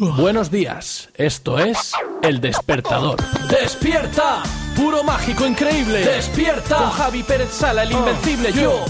Buenos 0.00 0.48
días, 0.48 1.08
esto 1.14 1.58
es 1.58 1.90
El 2.22 2.40
Despertador. 2.40 3.16
¡Despierta! 3.50 4.44
Puro 4.76 5.02
mágico 5.02 5.44
increíble. 5.44 6.04
¡Despierta! 6.04 6.76
Con 6.76 6.90
Javi 6.90 7.24
Pérez 7.24 7.50
Sala, 7.50 7.82
el 7.82 7.90
invencible 7.90 8.52
yo. 8.52 8.84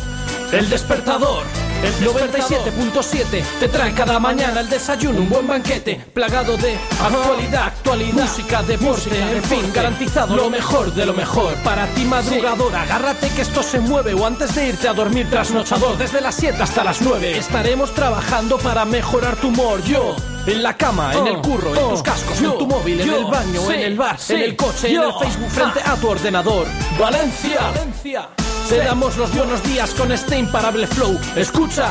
El 0.52 0.70
Despertador. 0.70 1.44
El 1.82 1.94
97.7 2.08 3.44
te 3.60 3.68
trae 3.68 3.92
cada 3.92 4.18
mañana 4.18 4.60
el 4.60 4.68
desayuno, 4.68 5.20
un 5.20 5.28
buen 5.28 5.46
banquete 5.46 5.94
plagado 6.12 6.56
de 6.56 6.76
actualidad, 7.00 7.66
actualidad, 7.66 8.22
música, 8.24 8.62
deporte, 8.62 9.20
en 9.20 9.42
fin, 9.44 9.70
garantizado 9.72 10.34
lo 10.34 10.50
mejor 10.50 10.92
de 10.92 11.06
lo 11.06 11.12
mejor. 11.12 11.54
Para 11.62 11.86
ti 11.88 12.04
madrugador, 12.04 12.74
agárrate 12.74 13.28
que 13.28 13.42
esto 13.42 13.62
se 13.62 13.78
mueve 13.78 14.14
o 14.14 14.26
antes 14.26 14.54
de 14.56 14.68
irte 14.70 14.88
a 14.88 14.92
dormir 14.92 15.30
trasnochador, 15.30 15.96
desde 15.98 16.20
las 16.20 16.34
7 16.34 16.60
hasta 16.60 16.82
las 16.82 17.00
9 17.00 17.38
estaremos 17.38 17.94
trabajando 17.94 18.58
para 18.58 18.84
mejorar 18.84 19.36
tu 19.36 19.48
humor. 19.48 19.80
Yo 19.84 20.16
en 20.46 20.62
la 20.62 20.76
cama, 20.76 21.12
en 21.14 21.26
el 21.28 21.38
curro, 21.42 21.76
en 21.76 21.90
tus 21.90 22.02
cascos, 22.02 22.40
en 22.40 22.58
tu 22.58 22.66
móvil, 22.66 23.00
en 23.02 23.12
el 23.12 23.24
baño, 23.24 23.70
en 23.70 23.80
el 23.80 23.96
bar, 23.96 24.18
en 24.30 24.40
el 24.40 24.56
coche, 24.56 24.92
en 24.92 25.02
el 25.02 25.12
Facebook, 25.12 25.50
frente 25.50 25.80
a 25.84 25.94
tu 25.94 26.08
ordenador. 26.08 26.66
Valencia, 26.98 27.60
Valencia. 27.60 28.28
Te 28.68 28.78
damos 28.84 29.16
los 29.16 29.34
buenos 29.34 29.62
días 29.62 29.94
con 29.94 30.12
este 30.12 30.38
imparable 30.38 30.86
flow. 30.86 31.18
Escucha. 31.36 31.90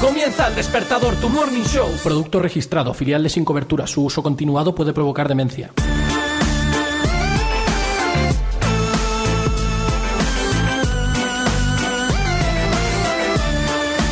Comienza 0.00 0.48
el 0.48 0.56
despertador, 0.56 1.14
tu 1.16 1.28
morning 1.28 1.62
show. 1.62 1.88
Producto 2.02 2.40
registrado, 2.40 2.92
filial 2.92 3.22
de 3.22 3.28
sin 3.28 3.44
cobertura. 3.44 3.86
Su 3.86 4.04
uso 4.04 4.24
continuado 4.24 4.74
puede 4.74 4.92
provocar 4.92 5.28
demencia. 5.28 5.70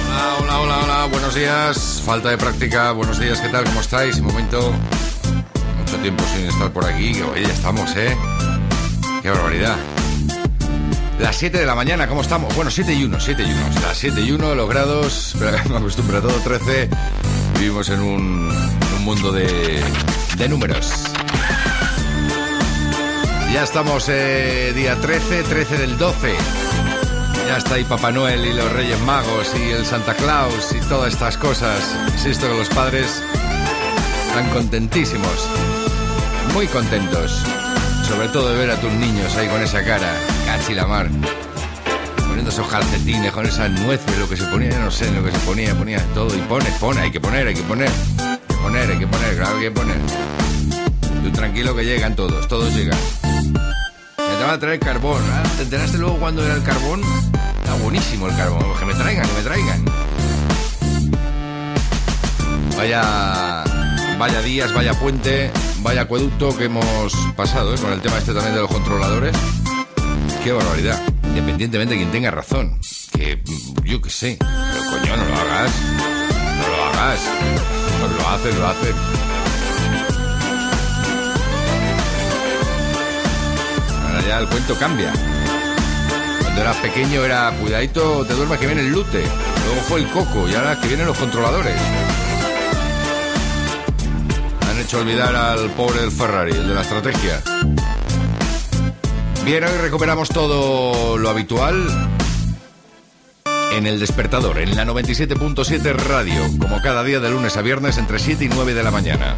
Hola, 0.09 0.39
hola, 0.41 0.59
hola, 0.61 0.79
hola, 0.85 1.07
buenos 1.11 1.35
días. 1.35 2.01
Falta 2.07 2.31
de 2.31 2.39
práctica, 2.39 2.93
buenos 2.93 3.19
días, 3.19 3.41
¿qué 3.41 3.49
tal? 3.49 3.65
¿Cómo 3.65 3.81
estáis? 3.81 4.19
Un 4.19 4.27
momento. 4.27 4.73
Mucho 5.79 5.97
tiempo 5.97 6.23
sin 6.33 6.47
estar 6.47 6.73
por 6.73 6.85
aquí. 6.85 7.21
Oye, 7.23 7.43
ya 7.43 7.53
estamos, 7.53 7.95
¿eh? 7.97 8.17
Qué 9.21 9.31
barbaridad. 9.31 9.77
Las 11.19 11.37
7 11.37 11.59
de 11.59 11.67
la 11.67 11.75
mañana, 11.75 12.09
¿cómo 12.09 12.23
estamos? 12.23 12.55
Bueno, 12.55 12.71
7 12.71 12.93
y 12.93 13.05
1, 13.05 13.21
7 13.21 13.43
y 13.43 13.53
1. 13.53 13.81
Las 13.83 13.99
7 13.99 14.21
y 14.21 14.33
1, 14.33 14.55
los 14.55 14.69
grados, 14.69 15.37
me 15.71 15.77
acostumbro 15.77 16.19
a 16.19 16.21
todo, 16.23 16.33
13. 16.41 16.89
Vivimos 17.59 17.89
en 17.89 18.01
un, 18.01 18.51
un 18.97 19.05
mundo 19.05 19.33
de, 19.33 19.83
de 20.37 20.49
números. 20.49 20.93
Ya 23.53 23.63
estamos 23.63 24.09
eh, 24.09 24.73
día 24.75 24.97
13, 25.01 25.45
13 25.45 25.79
del 25.79 25.97
12. 25.97 26.35
Ya 27.47 27.59
está 27.59 27.75
ahí 27.75 27.85
Papá 27.85 28.11
Noel 28.11 28.45
y 28.47 28.53
los 28.53 28.73
Reyes 28.73 28.99
Magos 29.03 29.53
y 29.55 29.71
el 29.71 29.87
Santa 29.87 30.15
Claus 30.15 30.73
y 30.73 30.81
todas 30.89 31.13
estas 31.13 31.39
cosas. 31.39 31.97
Insisto 32.13 32.49
que 32.49 32.59
los 32.59 32.69
padres 32.71 33.23
están 34.27 34.51
contentísimos, 34.51 35.49
muy 36.53 36.67
contentos. 36.67 37.45
Sobre 38.15 38.29
todo 38.29 38.51
de 38.51 38.59
ver 38.59 38.71
a 38.71 38.77
tus 38.77 38.93
niños 38.93 39.35
ahí 39.35 39.49
con 39.49 39.61
esa 39.61 39.83
cara, 39.83 40.15
casi 40.47 40.73
la 40.73 40.87
mar. 40.87 41.11
Poniendo 42.17 42.49
esos 42.49 42.69
calcetines 42.69 43.33
con 43.33 43.45
esas 43.45 43.69
nueces, 43.73 44.17
lo 44.19 44.29
que 44.29 44.37
se 44.37 44.45
ponía, 44.45 44.79
no 44.79 44.89
sé, 44.89 45.11
lo 45.11 45.25
que 45.25 45.33
se 45.33 45.39
ponía, 45.39 45.75
ponía 45.75 45.99
todo 46.15 46.33
y 46.33 46.39
pone, 46.43 46.71
pone, 46.79 47.01
hay 47.01 47.11
que 47.11 47.21
poner, 47.21 47.49
hay 47.49 47.55
que 47.55 47.65
poner. 47.65 47.89
Hay 47.89 48.39
que 48.47 48.55
poner, 48.55 48.91
hay 48.93 48.99
que 49.01 49.07
poner, 49.09 49.37
claro 49.37 49.57
hay 49.57 49.63
que 49.65 49.71
poner. 49.73 49.97
Tú 51.25 51.31
tranquilo 51.33 51.75
que 51.75 51.85
llegan 51.85 52.15
todos, 52.15 52.47
todos 52.47 52.73
llegan. 52.73 52.99
Me 53.25 54.37
te 54.37 54.45
van 54.45 54.51
a 54.51 54.59
traer 54.61 54.79
carbón. 54.79 55.21
¿ah? 55.33 55.43
¿Te 55.57 55.65
enteraste 55.65 55.99
luego 55.99 56.17
cuando 56.19 56.45
era 56.45 56.55
el 56.55 56.63
carbón? 56.63 57.03
Está 57.59 57.75
buenísimo 57.83 58.29
el 58.29 58.37
carbón. 58.37 58.63
Que 58.79 58.85
me 58.85 58.95
traigan, 58.95 59.27
que 59.27 59.35
me 59.35 59.43
traigan. 59.43 59.85
Vaya, 62.77 63.65
vaya 64.19 64.41
días, 64.43 64.73
vaya 64.75 64.95
puente, 64.95 65.51
vaya 65.79 66.03
acueducto 66.03 66.57
que 66.57 66.65
hemos 66.65 67.15
pasado 67.37 67.75
¿eh? 67.75 67.79
con 67.79 67.93
el 67.93 68.01
tema 68.01 68.19
este 68.19 68.33
también 68.33 68.55
de 68.55 68.61
los 68.61 68.71
controladores. 68.71 69.37
Qué 70.43 70.53
barbaridad. 70.53 71.01
Independientemente 71.25 71.95
de 71.95 72.01
quien 72.01 72.13
tenga 72.13 72.31
razón. 72.31 72.79
Que 73.13 73.37
mm, 73.37 73.85
yo 73.85 74.01
qué 74.01 74.11
sé. 74.11 74.37
Pero 74.39 74.85
coño, 74.91 75.17
no 75.17 75.25
lo 75.25 75.35
hagas. 75.35 75.73
No 76.59 76.69
lo 76.69 76.85
hagas. 76.85 77.21
Pues 78.01 78.13
lo 78.13 78.29
hacen, 78.29 78.59
lo 78.59 78.67
hacen. 78.67 78.95
Ahora 84.07 84.27
ya 84.27 84.39
el 84.39 84.49
cuento 84.49 84.75
cambia. 84.77 85.13
Cuando 86.43 86.61
eras 86.61 86.77
pequeño 86.77 87.25
era 87.25 87.51
cuidadito, 87.61 88.25
te 88.27 88.35
duermes 88.35 88.59
que 88.59 88.67
viene 88.67 88.83
el 88.83 88.93
lute. 88.93 89.23
Luego 89.67 89.81
fue 89.89 90.01
el 90.01 90.09
coco 90.11 90.49
y 90.49 90.55
ahora 90.55 90.79
que 90.79 90.89
vienen 90.89 91.07
los 91.07 91.17
controladores. 91.17 91.75
Olvidar 94.97 95.35
al 95.35 95.71
pobre 95.71 96.01
del 96.01 96.13
Ferrari, 96.13 96.53
el 96.53 96.69
de 96.69 96.75
la 96.75 96.83
estrategia. 96.83 97.43
Bien, 99.45 99.65
hoy 99.65 99.79
recuperamos 99.83 100.29
todo 100.29 101.19
lo 101.19 101.31
habitual 101.31 101.87
en 103.73 103.87
el 103.87 103.99
despertador, 103.99 104.59
en 104.59 104.77
la 104.77 104.85
97.7 104.85 105.95
radio, 105.97 106.43
como 106.59 106.81
cada 106.81 107.03
día 107.03 107.19
de 107.19 107.29
lunes 107.29 107.57
a 107.57 107.63
viernes 107.63 107.99
entre 107.99 108.19
7 108.19 108.45
y 108.45 108.49
9 108.49 108.73
de 108.73 108.83
la 108.83 108.91
mañana. 108.91 109.35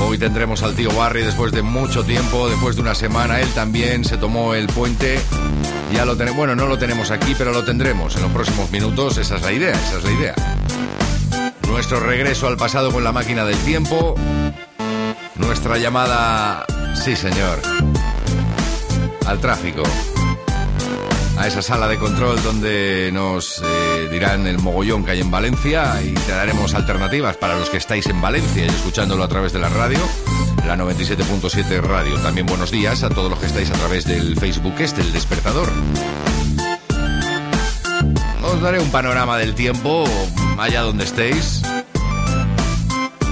Hoy 0.00 0.16
tendremos 0.16 0.62
al 0.62 0.74
tío 0.74 0.90
Barry 0.92 1.22
después 1.22 1.52
de 1.52 1.62
mucho 1.62 2.02
tiempo, 2.04 2.48
después 2.48 2.74
de 2.76 2.82
una 2.82 2.94
semana. 2.94 3.40
Él 3.40 3.48
también 3.50 4.04
se 4.04 4.16
tomó 4.16 4.54
el 4.54 4.66
puente. 4.66 5.20
Ya 5.92 6.06
lo 6.06 6.16
tenemos, 6.16 6.38
bueno, 6.38 6.56
no 6.56 6.66
lo 6.66 6.78
tenemos 6.78 7.10
aquí, 7.10 7.34
pero 7.36 7.52
lo 7.52 7.64
tendremos 7.64 8.16
en 8.16 8.22
los 8.22 8.32
próximos 8.32 8.70
minutos. 8.70 9.18
Esa 9.18 9.36
es 9.36 9.42
la 9.42 9.52
idea, 9.52 9.72
esa 9.72 9.98
es 9.98 10.04
la 10.04 10.12
idea. 10.12 10.34
Nuestro 11.68 12.00
regreso 12.00 12.48
al 12.48 12.56
pasado 12.56 12.90
con 12.90 13.04
la 13.04 13.12
máquina 13.12 13.44
del 13.44 13.58
tiempo. 13.58 14.16
Nuestra 15.40 15.78
llamada, 15.78 16.64
sí 16.94 17.16
señor, 17.16 17.60
al 19.26 19.40
tráfico. 19.40 19.82
A 21.38 21.46
esa 21.46 21.62
sala 21.62 21.88
de 21.88 21.98
control 21.98 22.42
donde 22.42 23.10
nos 23.12 23.62
eh, 23.64 24.08
dirán 24.10 24.46
el 24.46 24.58
mogollón 24.58 25.04
que 25.04 25.12
hay 25.12 25.20
en 25.20 25.30
Valencia 25.30 26.00
y 26.02 26.12
te 26.12 26.32
daremos 26.32 26.74
alternativas 26.74 27.36
para 27.38 27.58
los 27.58 27.70
que 27.70 27.78
estáis 27.78 28.06
en 28.06 28.20
Valencia 28.20 28.66
y 28.66 28.68
escuchándolo 28.68 29.24
a 29.24 29.28
través 29.28 29.52
de 29.52 29.58
la 29.58 29.70
radio, 29.70 29.98
la 30.66 30.76
97.7 30.76 31.80
radio. 31.80 32.16
También 32.20 32.46
buenos 32.46 32.70
días 32.70 33.02
a 33.02 33.08
todos 33.08 33.30
los 33.30 33.38
que 33.38 33.46
estáis 33.46 33.70
a 33.70 33.74
través 33.74 34.04
del 34.04 34.36
Facebook 34.38 34.74
este, 34.78 35.00
el 35.00 35.12
despertador. 35.12 35.70
Os 38.42 38.60
daré 38.60 38.80
un 38.80 38.90
panorama 38.90 39.38
del 39.38 39.54
tiempo 39.54 40.04
allá 40.58 40.82
donde 40.82 41.04
estéis. 41.04 41.62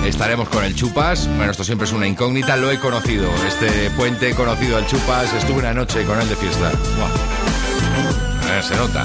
Estaremos 0.04 0.48
con 0.48 0.64
el 0.64 0.75
Chupas. 0.75 1.26
Bueno, 1.36 1.50
esto 1.50 1.64
siempre 1.64 1.86
es 1.86 1.92
una 1.92 2.06
incógnita. 2.06 2.56
Lo 2.56 2.70
he 2.70 2.78
conocido. 2.78 3.28
Este 3.47 3.91
puente 3.91 4.31
he 4.31 4.34
conocido 4.34 4.76
al 4.76 4.86
Chupas. 4.86 5.32
Estuve 5.34 5.59
una 5.59 5.75
noche 5.75 6.04
con 6.04 6.20
él 6.20 6.28
de 6.28 6.36
fiesta. 6.36 6.70
Eh, 6.72 8.62
se 8.66 8.76
nota. 8.76 9.04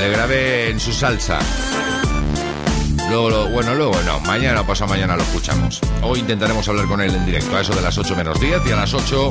Le 0.00 0.08
grabé 0.10 0.70
en 0.70 0.80
su 0.80 0.92
salsa. 0.92 1.38
Luego, 3.10 3.30
lo- 3.30 3.48
bueno, 3.48 3.74
luego 3.74 3.94
no. 4.04 4.18
Mañana 4.20 4.62
o 4.62 4.66
pasado 4.66 4.88
mañana 4.90 5.16
lo 5.16 5.22
escuchamos. 5.22 5.80
Hoy 6.02 6.20
intentaremos 6.20 6.66
hablar 6.68 6.86
con 6.86 7.00
él 7.00 7.14
en 7.14 7.26
directo 7.26 7.56
a 7.56 7.60
eso 7.60 7.74
de 7.74 7.82
las 7.82 7.96
8 7.98 8.16
menos 8.16 8.40
10 8.40 8.62
y 8.66 8.72
a 8.72 8.76
las 8.76 8.94
8 8.94 9.28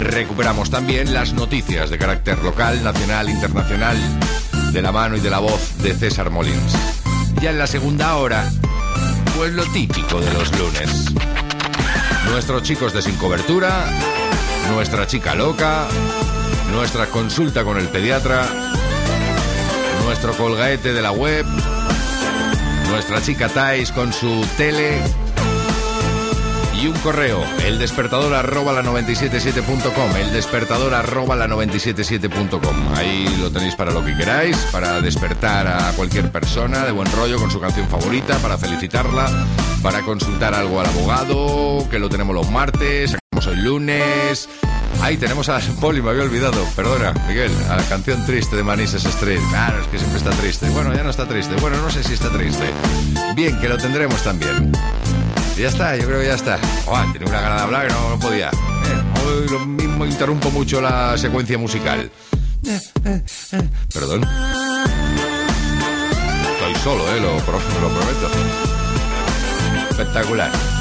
recuperamos 0.00 0.70
también 0.70 1.14
las 1.14 1.32
noticias 1.32 1.88
de 1.88 1.98
carácter 1.98 2.38
local, 2.42 2.82
nacional, 2.82 3.30
internacional, 3.30 3.96
de 4.72 4.82
la 4.82 4.92
mano 4.92 5.16
y 5.16 5.20
de 5.20 5.30
la 5.30 5.38
voz 5.38 5.78
de 5.78 5.94
César 5.94 6.30
Molins. 6.30 6.74
Ya 7.40 7.50
en 7.50 7.58
la 7.58 7.66
segunda 7.66 8.16
hora, 8.16 8.50
pues 9.36 9.52
lo 9.52 9.64
típico 9.66 10.20
de 10.20 10.32
los 10.32 10.58
lunes. 10.58 11.12
Nuestros 12.30 12.62
chicos 12.62 12.92
de 12.92 13.02
sin 13.02 13.16
cobertura, 13.16 13.86
nuestra 14.72 15.06
chica 15.06 15.34
loca, 15.34 15.86
nuestra 16.72 17.06
consulta 17.06 17.64
con 17.64 17.78
el 17.78 17.88
pediatra, 17.88 18.46
nuestro 20.04 20.32
colgaete 20.36 20.92
de 20.92 21.02
la 21.02 21.12
web, 21.12 21.46
nuestra 22.90 23.20
chica 23.22 23.48
Thais 23.48 23.92
con 23.92 24.12
su 24.12 24.46
tele 24.56 25.02
un 26.88 26.98
correo, 26.98 27.42
el 27.64 27.78
despertador 27.78 28.34
arroba 28.34 28.72
la 28.72 28.82
977.com, 28.82 30.16
el 30.16 30.32
despertador 30.32 30.94
arroba 30.94 31.36
la 31.36 31.46
977.com. 31.46 32.94
Ahí 32.94 33.26
lo 33.40 33.50
tenéis 33.50 33.74
para 33.74 33.92
lo 33.92 34.04
que 34.04 34.16
queráis, 34.16 34.56
para 34.72 35.00
despertar 35.00 35.66
a 35.66 35.92
cualquier 35.92 36.30
persona 36.30 36.84
de 36.84 36.92
buen 36.92 37.10
rollo 37.12 37.38
con 37.38 37.50
su 37.50 37.60
canción 37.60 37.88
favorita, 37.88 38.36
para 38.38 38.58
felicitarla, 38.58 39.30
para 39.82 40.02
consultar 40.02 40.54
algo 40.54 40.80
al 40.80 40.86
abogado, 40.86 41.88
que 41.90 41.98
lo 41.98 42.08
tenemos 42.08 42.34
los 42.34 42.50
martes, 42.50 43.12
sacamos 43.12 43.46
hoy 43.46 43.62
lunes. 43.62 44.48
Ahí 45.02 45.16
tenemos 45.16 45.48
a 45.48 45.60
Poli, 45.80 46.02
me 46.02 46.10
había 46.10 46.22
olvidado, 46.22 46.64
perdona, 46.74 47.12
Miguel, 47.28 47.52
a 47.70 47.76
la 47.76 47.82
canción 47.84 48.24
triste 48.26 48.56
de 48.56 48.62
Manises 48.62 49.04
Street. 49.04 49.40
Claro, 49.50 49.80
es 49.80 49.86
que 49.88 49.98
siempre 49.98 50.18
está 50.18 50.30
triste. 50.30 50.68
Bueno, 50.70 50.94
ya 50.94 51.02
no 51.02 51.10
está 51.10 51.26
triste. 51.26 51.54
Bueno, 51.60 51.76
no 51.80 51.90
sé 51.90 52.02
si 52.02 52.14
está 52.14 52.30
triste. 52.30 52.64
Bien, 53.34 53.58
que 53.60 53.68
lo 53.68 53.76
tendremos 53.76 54.22
también. 54.22 54.72
Y 55.56 55.60
ya 55.60 55.68
está, 55.68 55.96
yo 55.96 56.06
creo 56.06 56.20
que 56.20 56.26
ya 56.26 56.34
está. 56.34 56.58
Buah, 56.84 57.12
tenía 57.12 57.28
una 57.28 57.40
gana 57.40 57.56
de 57.56 57.62
hablar 57.62 57.86
que 57.86 57.94
no, 57.94 58.18
podía. 58.18 58.48
Eh, 58.48 59.20
hoy 59.24 59.48
lo 59.48 59.60
mismo 59.60 60.04
interrumpo 60.04 60.50
mucho 60.50 60.80
la 60.80 61.16
secuencia 61.16 61.56
musical. 61.58 62.10
Perdón. 63.92 64.26
Estoy 66.52 66.74
solo, 66.82 67.04
eh, 67.14 67.20
lo, 67.20 67.34
lo 67.34 67.40
prometo. 67.40 68.30
Espectacular. 69.90 70.73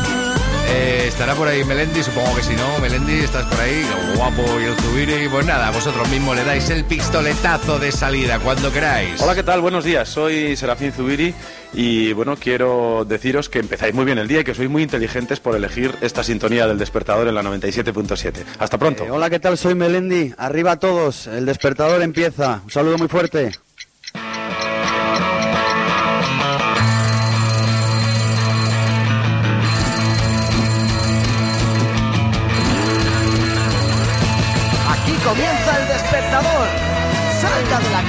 Eh, 0.69 1.05
¿Estará 1.07 1.35
por 1.35 1.47
ahí 1.47 1.63
Melendi? 1.63 2.01
Supongo 2.03 2.35
que 2.35 2.43
si 2.43 2.55
no, 2.55 2.79
Melendi, 2.79 3.19
estás 3.19 3.45
por 3.45 3.59
ahí, 3.59 3.85
guapo 4.15 4.43
y 4.59 4.63
el 4.65 4.75
Zubiri. 4.75 5.27
Pues 5.29 5.45
nada, 5.45 5.69
vosotros 5.71 6.07
mismos 6.09 6.35
le 6.35 6.43
dais 6.43 6.69
el 6.69 6.83
pistoletazo 6.85 7.79
de 7.79 7.91
salida 7.91 8.39
cuando 8.39 8.71
queráis. 8.71 9.21
Hola, 9.21 9.35
¿qué 9.35 9.43
tal? 9.43 9.61
Buenos 9.61 9.83
días, 9.83 10.09
soy 10.09 10.55
Serafín 10.55 10.91
Zubiri 10.91 11.33
y 11.73 12.13
bueno, 12.13 12.35
quiero 12.37 13.05
deciros 13.07 13.49
que 13.49 13.59
empezáis 13.59 13.93
muy 13.93 14.05
bien 14.05 14.17
el 14.17 14.27
día 14.27 14.41
y 14.41 14.43
que 14.43 14.53
sois 14.55 14.69
muy 14.69 14.83
inteligentes 14.83 15.39
por 15.39 15.55
elegir 15.55 15.95
esta 16.01 16.23
sintonía 16.23 16.67
del 16.67 16.77
despertador 16.77 17.27
en 17.27 17.35
la 17.35 17.43
97.7. 17.43 18.33
Hasta 18.59 18.77
pronto. 18.77 19.03
Eh, 19.05 19.11
hola, 19.11 19.29
¿qué 19.29 19.39
tal? 19.39 19.57
Soy 19.57 19.75
Melendi. 19.75 20.33
Arriba 20.37 20.73
a 20.73 20.79
todos, 20.79 21.27
el 21.27 21.45
despertador 21.45 22.01
empieza. 22.01 22.61
Un 22.63 22.71
saludo 22.71 22.97
muy 22.97 23.07
fuerte. 23.07 23.51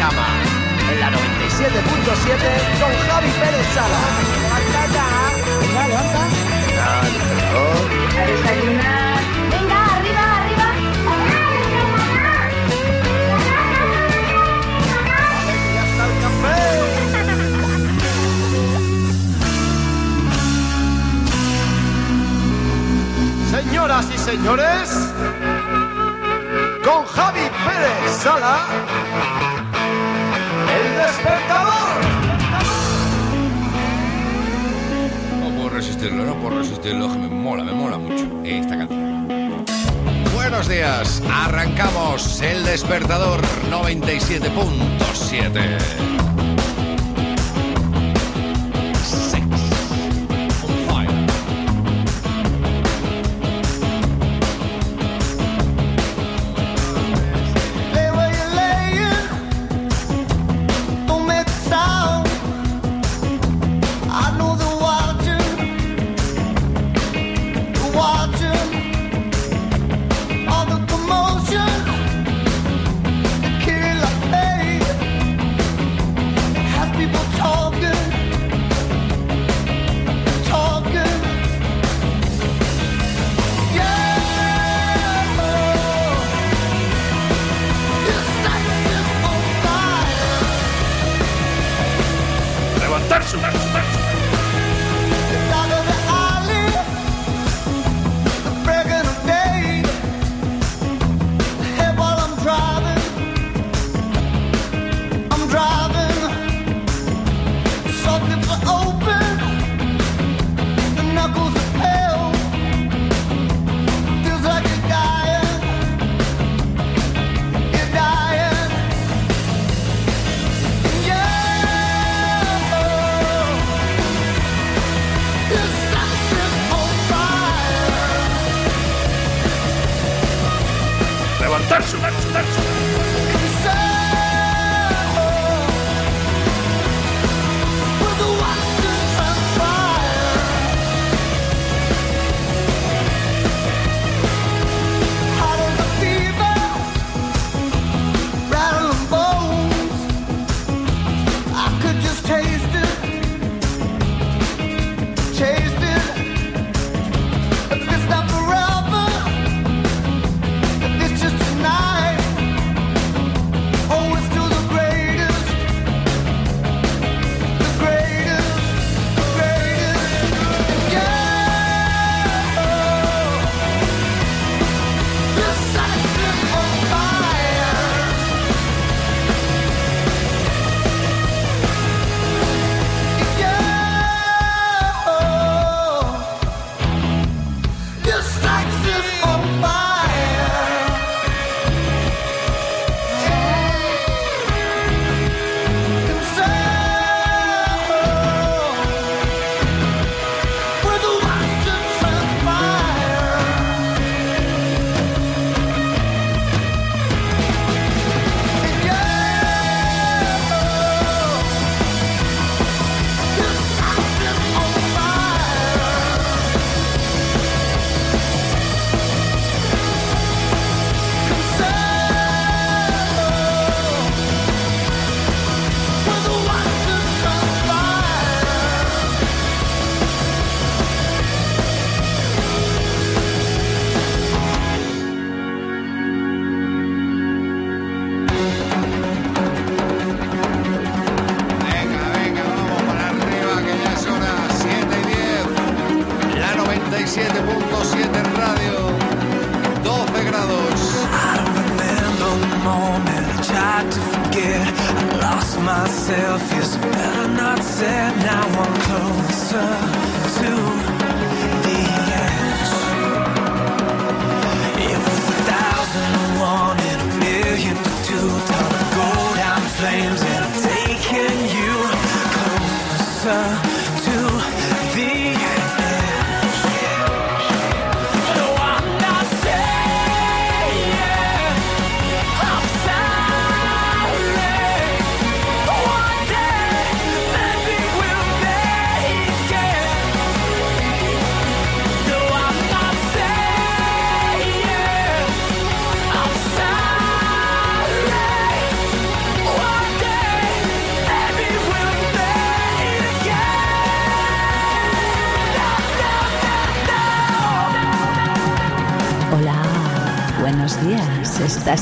Cama. 0.09 0.27
En 0.93 0.97
la 1.01 1.09
97.7 1.11 1.19
con 2.81 2.93
Javi 3.09 3.31
Pérez 3.41 3.67
Sala. 3.75 4.03
Venga, 5.61 5.83
levanta. 5.89 6.23
A 8.21 8.25
desayunar. 8.31 9.21
Venga, 9.53 9.79
arriba, 9.97 10.25
arriba. 10.39 10.69
Ya 15.75 15.83
está 15.89 16.03
el 16.11 16.15
café. 16.25 16.61
Señoras 23.57 24.07
y 24.15 24.19
señores, 24.19 24.87
con 26.85 27.01
Javi 27.07 27.47
Pérez 27.65 28.03
Sala, 28.23 28.57
el 31.15 31.17
despertador. 31.17 32.01
No 35.41 35.49
puedo 35.57 35.71
resistirlo, 35.71 36.25
no 36.25 36.35
puedo 36.37 36.59
resistirlo, 36.59 37.13
que 37.13 37.19
me 37.19 37.27
mola, 37.29 37.65
me 37.65 37.73
mola 37.73 37.99
mucho 37.99 38.25
esta 38.45 38.79
canción. 38.79 39.65
Buenos 40.35 40.69
días, 40.69 41.21
arrancamos 41.31 42.41
el 42.43 42.65
despertador 42.65 43.41
97.7. 43.71 46.24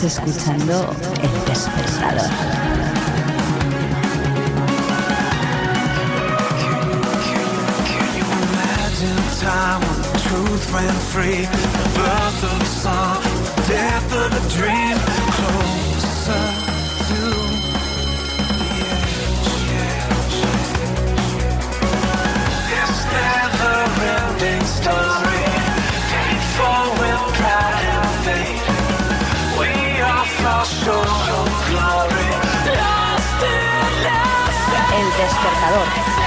Estás 0.04 0.26
escuchando 0.26 0.96
El 1.22 1.44
Despertador. 1.46 2.28
time 9.40 9.80
when 9.80 10.02
truth 10.22 10.72
ran 10.72 10.94
free. 11.12 11.42
The 11.42 11.88
birth 11.94 12.44
of 12.44 12.62
a 12.62 12.64
song, 12.64 13.22
the 13.22 13.72
death 13.72 14.12
of 14.12 14.32
a 14.32 14.56
dream. 14.56 15.21
Obrador. 35.72 36.21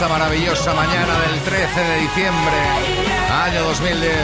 esta 0.00 0.08
maravillosa 0.08 0.72
mañana 0.72 1.12
del 1.28 1.40
13 1.40 1.78
de 1.78 1.96
diciembre, 1.98 2.56
año 3.30 3.64
2010. 3.64 4.16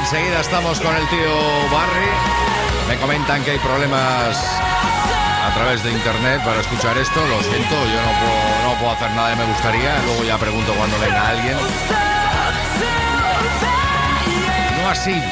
Enseguida 0.00 0.40
estamos 0.40 0.80
con 0.80 0.96
el 0.96 1.06
tío 1.10 1.28
Barry. 1.70 2.08
Me 2.88 2.96
comentan 2.96 3.44
que 3.44 3.50
hay 3.50 3.58
problemas 3.58 4.38
a 5.44 5.52
través 5.52 5.82
de 5.84 5.92
internet 5.92 6.40
para 6.42 6.62
escuchar 6.62 6.96
esto. 6.96 7.20
Lo 7.26 7.42
siento, 7.42 7.74
yo 7.74 8.00
no 8.00 8.12
puedo, 8.18 8.72
no 8.72 8.78
puedo 8.78 8.92
hacer 8.92 9.10
nada 9.10 9.34
que 9.34 9.36
me 9.36 9.44
gustaría. 9.44 10.02
Luego 10.06 10.24
ya 10.24 10.38
pregunto 10.38 10.72
cuando 10.72 10.98
venga 10.98 11.28
alguien. 11.28 11.58
No 14.80 14.88
así, 14.88 15.22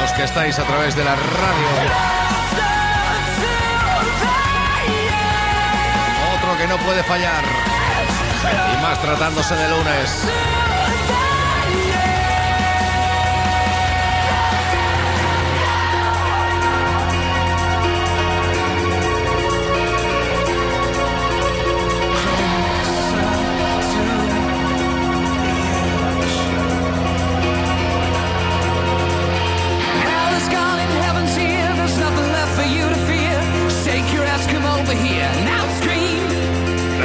los 0.00 0.10
que 0.12 0.24
estáis 0.24 0.58
a 0.58 0.64
través 0.64 0.96
de 0.96 1.04
la 1.04 1.16
radio. 1.16 2.17
no 6.68 6.76
puede 6.78 7.02
fallar. 7.02 7.44
Y 8.72 8.82
más 8.82 9.00
tratándose 9.00 9.54
de 9.54 9.68
lunes. 9.68 10.28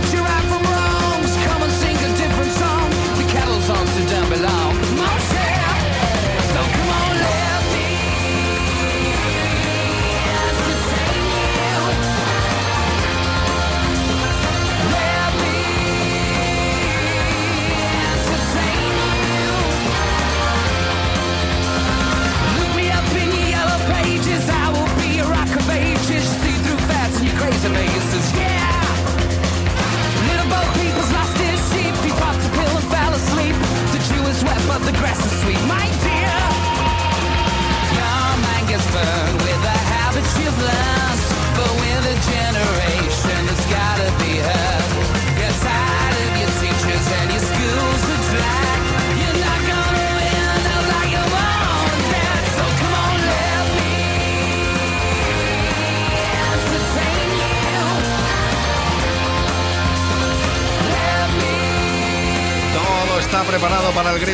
takes 0.00 0.27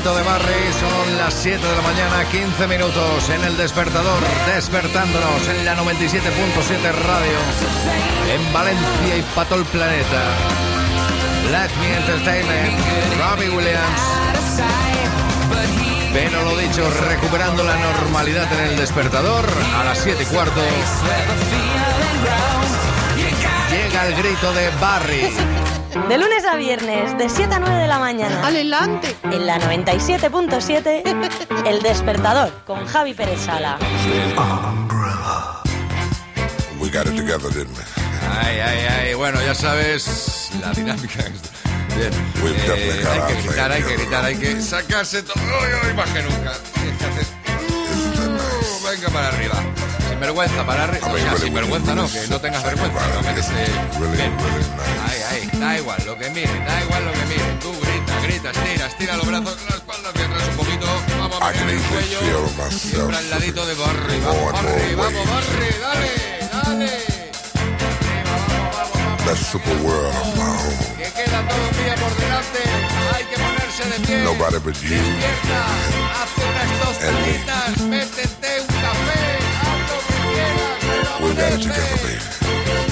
grito 0.04 0.16
de 0.16 0.22
Barry. 0.22 0.72
Son 0.80 1.16
las 1.16 1.34
7 1.34 1.66
de 1.66 1.76
la 1.76 1.82
mañana, 1.82 2.28
15 2.30 2.66
minutos 2.66 3.30
en 3.30 3.42
el 3.42 3.56
despertador, 3.56 4.22
despertándonos 4.54 5.48
en 5.48 5.64
la 5.64 5.76
97.7 5.76 6.92
radio, 6.92 7.38
en 8.34 8.52
Valencia 8.52 9.16
y 9.16 9.22
para 9.34 9.48
todo 9.48 9.60
el 9.60 9.64
planeta. 9.66 10.22
Let 11.50 11.70
Me 11.80 11.96
Entertainment, 11.96 12.78
Robbie 13.18 13.48
Williams. 13.48 14.00
Pero 16.12 16.44
lo 16.44 16.56
dicho, 16.58 16.90
recuperando 17.08 17.64
la 17.64 17.76
normalidad 17.76 18.52
en 18.52 18.70
el 18.70 18.76
despertador 18.76 19.46
a 19.74 19.84
las 19.84 19.98
7 19.98 20.22
y 20.22 20.26
cuarto. 20.26 20.60
Llega 23.70 24.06
el 24.06 24.14
grito 24.16 24.52
de 24.52 24.70
Barry. 24.80 25.63
De 26.08 26.18
lunes 26.18 26.44
a 26.44 26.56
viernes, 26.56 27.16
de 27.16 27.28
7 27.28 27.54
a 27.54 27.58
9 27.60 27.76
de 27.82 27.86
la 27.86 27.98
mañana. 27.98 28.46
Adelante. 28.46 29.14
En 29.30 29.46
la 29.46 29.58
97.7, 29.60 31.46
El 31.66 31.82
Despertador, 31.82 32.52
con 32.66 32.84
Javi 32.86 33.14
Pérez 33.14 33.40
Sala. 33.40 33.78
We 36.80 36.90
got 36.90 37.06
it 37.06 37.16
together, 37.16 37.50
didn't 37.52 37.76
we? 37.76 37.82
Ay, 38.42 38.60
ay, 38.60 38.86
ay. 39.08 39.14
Bueno, 39.14 39.40
ya 39.42 39.54
sabes 39.54 40.50
la 40.60 40.72
dinámica. 40.72 41.22
Bien. 41.96 42.12
Eh, 42.12 42.54
definitely 42.66 43.04
got 43.04 43.12
hay 43.12 43.22
que 43.22 43.34
gritar, 43.42 43.72
hay 43.72 43.82
que 43.82 43.96
gritar, 43.96 44.24
hay 44.24 44.36
que 44.36 44.60
sacarse 44.60 45.22
todo. 45.22 45.34
Uy, 45.42 45.88
uy, 45.88 45.94
más 45.94 46.10
que 46.10 46.22
nunca. 46.22 46.52
Tienes 46.74 46.98
que 46.98 47.04
hacer- 47.04 47.26
Uh, 48.26 48.88
venga 48.90 49.08
para 49.10 49.28
arriba. 49.28 49.54
Sin 50.08 50.18
vergüenza, 50.20 50.66
para 50.66 50.84
arriba. 50.84 51.06
O 51.12 51.18
sea, 51.18 51.36
sin 51.36 51.54
vergüenza 51.54 51.94
no, 51.94 52.10
que 52.10 52.26
no 52.28 52.40
tengas 52.40 52.62
vergüenza. 52.64 52.98
No, 53.14 53.22
que 53.34 53.40
it's 53.40 53.48
te- 53.48 53.98
really, 54.00 54.16
Bien. 54.16 54.32
Ay, 55.34 55.50
ay, 55.52 55.58
da 55.58 55.78
igual 55.78 55.98
lo 56.06 56.16
que 56.16 56.30
miren, 56.30 56.64
da 56.64 56.82
igual 56.82 57.04
lo 57.04 57.12
que 57.12 57.24
miren. 57.26 57.58
Tú 57.58 57.72
grita, 57.80 58.20
grita, 58.22 58.50
estira, 58.50 58.86
estira 58.86 59.16
los 59.16 59.26
brazos, 59.26 59.58
la 59.68 59.76
espalda 59.76 60.10
hacia 60.10 60.26
atrás 60.26 60.48
un 60.48 60.56
poquito. 60.56 60.86
Vamos 61.18 61.42
a 61.42 61.50
mirar 61.50 61.70
el 61.70 61.80
cuello. 61.80 62.20
Siempre 62.70 63.16
al 63.16 63.30
ladito 63.30 63.66
de 63.66 63.74
Barry. 63.74 64.20
Vamos, 64.20 64.52
Barry, 64.52 64.94
vamos. 64.94 65.26
Barry, 65.26 65.70
dale, 65.80 66.10
dale. 66.52 66.90
That 69.24 69.36
super 69.36 69.76
world 69.82 70.14
of 70.14 70.36
my 70.36 70.42
own. 70.42 70.96
Que 70.98 71.10
queda 71.10 71.48
todo 71.48 71.62
un 71.66 71.76
día 71.82 71.94
por 71.96 72.14
delante. 72.14 72.60
Hay 73.14 73.24
que 73.24 73.36
ponerse 73.36 73.84
de 73.90 74.06
pie. 74.06 74.22
Nobody 74.22 74.58
but 74.58 74.74
you. 74.82 74.90
Despierta, 74.90 75.60
hazte 76.22 76.42
unas 76.46 76.70
tostaditas, 76.80 77.80
métete 77.88 78.60
un 78.60 78.66
café, 78.84 79.22
haz 79.64 79.80
lo 79.90 79.98
que 80.06 80.14
quieras. 80.30 81.20
We 81.20 81.28
got 81.34 81.52
it 81.54 81.62
together, 81.62 81.98
baby. 82.04 82.83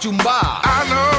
Chumba. 0.00 0.62
I 0.64 0.88
know 0.88 1.12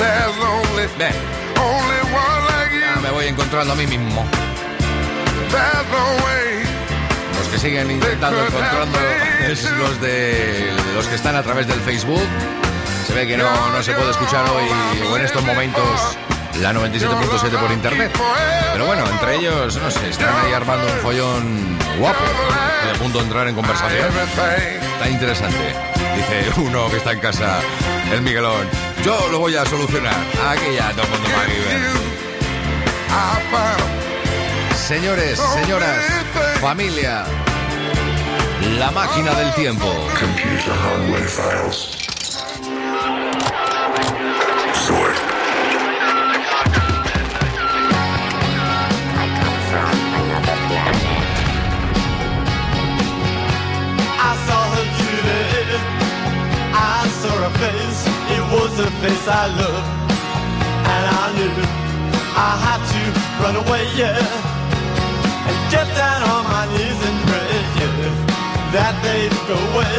there's 0.00 0.38
only, 0.40 0.86
Ven, 0.96 1.12
only 1.60 2.00
one 2.16 2.42
like 2.48 2.72
ya 2.72 2.96
me 3.02 3.10
voy 3.10 3.26
encontrando 3.26 3.74
a 3.74 3.76
mí 3.76 3.86
mismo. 3.86 4.24
There's 5.50 5.86
no 5.92 6.24
way. 6.24 6.64
Los 7.36 7.48
que 7.48 7.58
siguen 7.58 7.90
intentando 7.90 8.40
encontrando 8.40 8.98
es 9.46 9.70
los 9.72 10.00
de 10.00 10.72
los 10.94 11.06
que 11.08 11.16
están 11.16 11.36
a 11.36 11.42
través 11.42 11.66
del 11.68 11.78
Facebook. 11.80 12.26
Se 13.06 13.12
ve 13.12 13.26
que 13.26 13.36
no, 13.36 13.44
no 13.70 13.82
se 13.82 13.92
puede 13.92 14.12
escuchar 14.12 14.48
hoy 14.48 14.64
o 15.12 15.16
en 15.18 15.24
estos 15.26 15.44
momentos 15.44 16.16
la 16.62 16.72
97.7 16.72 17.50
por 17.60 17.70
internet. 17.70 18.18
Pero 18.72 18.86
bueno, 18.86 19.04
entre 19.10 19.36
ellos, 19.36 19.76
no 19.76 19.90
sé, 19.90 20.08
están 20.08 20.34
ahí 20.42 20.54
armando 20.54 20.86
un 20.86 21.00
follón 21.00 21.78
guapo. 21.98 22.24
A 22.94 22.98
punto 22.98 23.18
de 23.18 23.24
entrar 23.24 23.46
en 23.46 23.54
conversación. 23.54 24.08
Está 24.08 25.10
interesante. 25.10 25.97
Dice 26.18 26.60
uno 26.60 26.90
que 26.90 26.96
está 26.96 27.12
en 27.12 27.20
casa, 27.20 27.60
el 28.12 28.22
Miguelón. 28.22 28.66
Yo 29.04 29.28
lo 29.28 29.38
voy 29.38 29.54
a 29.54 29.64
solucionar. 29.64 30.16
Aquí 30.48 30.74
ya 30.74 30.90
todo 30.90 31.04
el 31.04 31.10
mundo 31.10 31.28
va 31.30 31.44
Señores, 34.74 35.38
señoras, 35.38 35.96
familia, 36.60 37.24
la 38.80 38.90
máquina 38.90 39.32
del 39.34 39.54
tiempo. 39.54 39.94
A 58.78 58.90
face 59.02 59.26
I 59.26 59.46
loved. 59.58 59.88
And 60.94 61.04
I 61.22 61.26
knew 61.36 61.52
I 62.48 62.52
had 62.66 62.80
to 62.92 63.02
run 63.42 63.56
away, 63.62 63.84
yeah. 63.98 64.18
And 65.48 65.58
get 65.72 65.86
down 65.96 66.20
on 66.32 66.42
my 66.44 66.64
knees 66.72 67.00
and 67.08 67.18
pray, 67.26 67.52
yeah. 67.78 68.12
That 68.74 68.94
they'd 69.02 69.36
go 69.50 69.56
away. 69.70 69.94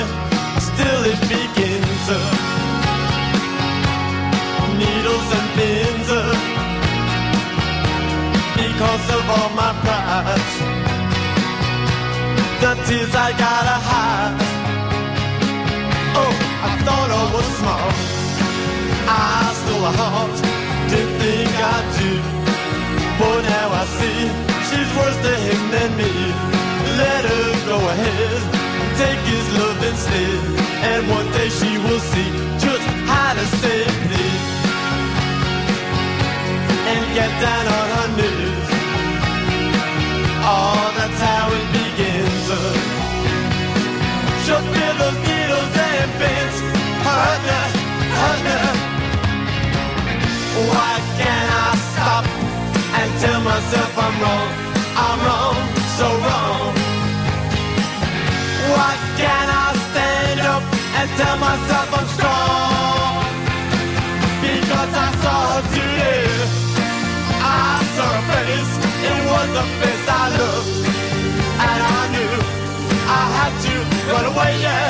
Still 0.70 1.02
it 1.12 1.20
begins. 1.34 2.06
Uh, 2.08 2.20
needles 4.80 5.28
and 5.38 5.48
pins. 5.58 6.10
Uh, 6.10 6.22
because 8.56 9.06
of 9.18 9.24
all 9.36 9.50
my 9.62 9.72
pride 9.84 10.80
the 12.62 12.76
tears 12.86 13.16
I 13.16 13.32
gotta 13.32 13.78
hide. 13.90 14.36
Oh, 16.22 16.34
I 16.70 16.74
thought 16.84 17.10
I 17.10 17.34
was 17.34 17.46
smart. 17.58 18.19
I 19.10 19.54
stole 19.60 19.86
a 19.92 19.94
heart, 20.02 20.38
didn't 20.92 21.16
think 21.22 21.50
I'd 21.74 21.88
do. 21.98 22.12
But 23.20 23.42
now 23.42 23.68
I 23.82 23.84
see 23.98 24.20
she's 24.70 24.92
worse 24.98 25.20
to 25.26 25.34
him 25.46 25.62
than 25.76 25.90
me. 25.98 26.14
Let 27.02 27.24
her 27.32 27.48
go 27.72 27.78
ahead, 27.94 28.42
take 29.02 29.22
his 29.34 29.46
love 29.58 29.80
instead. 29.92 30.40
And 30.90 31.02
one 31.10 31.28
day 31.32 31.50
she 31.50 31.72
will 31.86 32.04
see 32.12 32.30
just 32.64 32.86
how 33.10 33.34
to 33.34 33.46
save 33.62 33.98
me. 34.14 34.28
And 36.92 37.04
get 37.18 37.32
down 37.46 37.66
on 37.78 37.88
her 37.96 38.10
knees. 38.18 38.70
Oh, 40.52 40.89
myself 53.60 53.94
I'm 53.98 54.16
wrong? 54.24 54.50
I'm 55.06 55.20
wrong, 55.28 55.58
so 56.00 56.08
wrong. 56.26 56.72
Why 58.72 58.92
can't 59.20 59.52
I 59.64 59.68
stand 59.88 60.40
up 60.54 60.64
and 60.98 61.08
tell 61.20 61.38
myself 61.48 61.88
I'm 62.00 62.08
strong? 62.16 63.20
Because 64.48 64.92
I 65.06 65.10
saw 65.24 65.40
her 65.52 65.64
today. 65.76 66.24
I 67.44 67.84
saw 67.96 68.10
her 68.16 68.26
face, 68.32 68.74
it 69.10 69.20
was 69.32 69.50
a 69.64 69.66
face 69.80 70.06
I 70.08 70.26
loved. 70.40 70.74
And 71.68 71.80
I 72.00 72.02
knew 72.16 72.36
I 73.20 73.24
had 73.38 73.54
to 73.66 73.76
run 74.12 74.26
away, 74.32 74.52
yeah. 74.68 74.88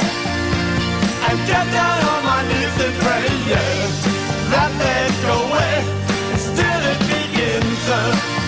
And 1.28 1.38
get 1.50 1.66
down 1.74 2.00
on 2.14 2.22
my 2.32 2.42
knees 2.50 2.76
and 2.86 2.96
pray, 3.02 3.26
yeah. 3.52 3.74
That 4.54 4.72
they'd 4.80 5.16
go 5.26 5.36
away, 5.48 5.74
and 6.32 6.40
still 6.50 6.82
it 6.94 7.00
begins. 7.10 7.90
Uh, 7.90 8.39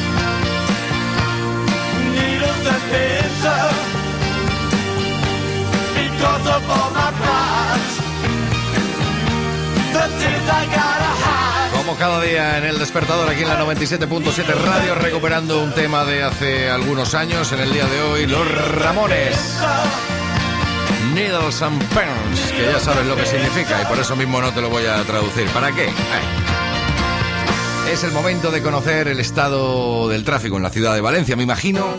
Como 11.75 11.95
cada 11.97 12.21
día 12.21 12.57
en 12.57 12.65
el 12.65 12.77
despertador 12.79 13.29
aquí 13.29 13.41
en 13.41 13.47
la 13.47 13.59
97.7 13.59 14.45
Radio, 14.53 14.95
recuperando 14.95 15.61
un 15.63 15.73
tema 15.73 16.05
de 16.05 16.23
hace 16.23 16.69
algunos 16.69 17.15
años, 17.15 17.51
en 17.51 17.59
el 17.59 17.73
día 17.73 17.85
de 17.85 18.01
hoy, 18.01 18.27
los 18.27 18.47
Ramones. 18.75 19.57
Needles 21.13 21.61
and 21.61 21.83
Pens, 21.89 22.51
que 22.55 22.71
ya 22.71 22.79
sabes 22.79 23.05
lo 23.05 23.15
que 23.15 23.25
significa 23.25 23.81
y 23.81 23.85
por 23.85 23.99
eso 23.99 24.15
mismo 24.15 24.39
no 24.39 24.51
te 24.51 24.61
lo 24.61 24.69
voy 24.69 24.85
a 24.85 25.01
traducir. 25.03 25.47
¿Para 25.49 25.71
qué? 25.71 25.89
Es 27.91 28.03
el 28.03 28.11
momento 28.11 28.51
de 28.51 28.61
conocer 28.61 29.07
el 29.09 29.19
estado 29.19 30.07
del 30.07 30.23
tráfico 30.23 30.55
en 30.57 30.63
la 30.63 30.69
ciudad 30.69 30.93
de 30.93 31.01
Valencia. 31.01 31.35
Me 31.35 31.43
imagino 31.43 31.97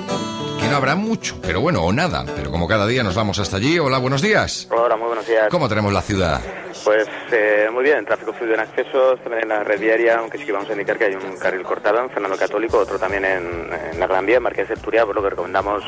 no 0.68 0.76
habrá 0.76 0.94
mucho, 0.94 1.36
pero 1.42 1.60
bueno, 1.60 1.82
o 1.82 1.92
nada. 1.92 2.24
Pero 2.36 2.50
como 2.50 2.66
cada 2.68 2.86
día 2.86 3.02
nos 3.02 3.14
vamos 3.14 3.38
hasta 3.38 3.56
allí. 3.56 3.78
Hola, 3.78 3.98
buenos 3.98 4.22
días. 4.22 4.68
Hola, 4.70 4.96
muy 4.96 5.06
buenos 5.06 5.26
días. 5.26 5.48
¿Cómo 5.50 5.68
tenemos 5.68 5.92
la 5.92 6.02
ciudad? 6.02 6.40
Pues 6.84 7.06
eh, 7.30 7.68
muy 7.72 7.84
bien, 7.84 8.04
tráfico 8.04 8.32
fluido 8.32 8.54
en 8.54 8.60
accesos, 8.60 9.20
también 9.22 9.42
en 9.44 9.48
la 9.50 9.62
red 9.62 9.80
diaria, 9.80 10.18
aunque 10.18 10.38
sí 10.38 10.44
que 10.44 10.52
vamos 10.52 10.68
a 10.68 10.72
indicar 10.72 10.98
que 10.98 11.04
hay 11.04 11.14
un 11.14 11.36
carril 11.38 11.62
cortado 11.62 12.00
en 12.00 12.10
Fernando 12.10 12.36
Católico, 12.36 12.78
otro 12.78 12.98
también 12.98 13.24
en, 13.24 13.70
en 13.92 14.00
la 14.00 14.06
Gran 14.06 14.26
Vía, 14.26 14.38
en 14.38 14.42
Marqués 14.42 14.68
del 14.68 14.80
Turia, 14.80 15.06
por 15.06 15.14
lo 15.14 15.22
que 15.22 15.30
recomendamos 15.30 15.84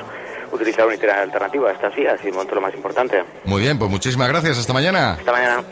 utilizar 0.52 0.86
una 0.86 0.94
itinerario 0.94 1.24
alternativo 1.24 1.66
a 1.66 1.72
estas 1.72 1.94
vías 1.96 2.18
y 2.22 2.26
de 2.26 2.32
momento 2.32 2.54
lo 2.54 2.60
más 2.60 2.74
importante. 2.74 3.24
Muy 3.44 3.62
bien, 3.62 3.78
pues 3.78 3.90
muchísimas 3.90 4.28
gracias. 4.28 4.58
Hasta 4.58 4.72
mañana. 4.72 5.12
Hasta 5.14 5.32
mañana. 5.32 5.64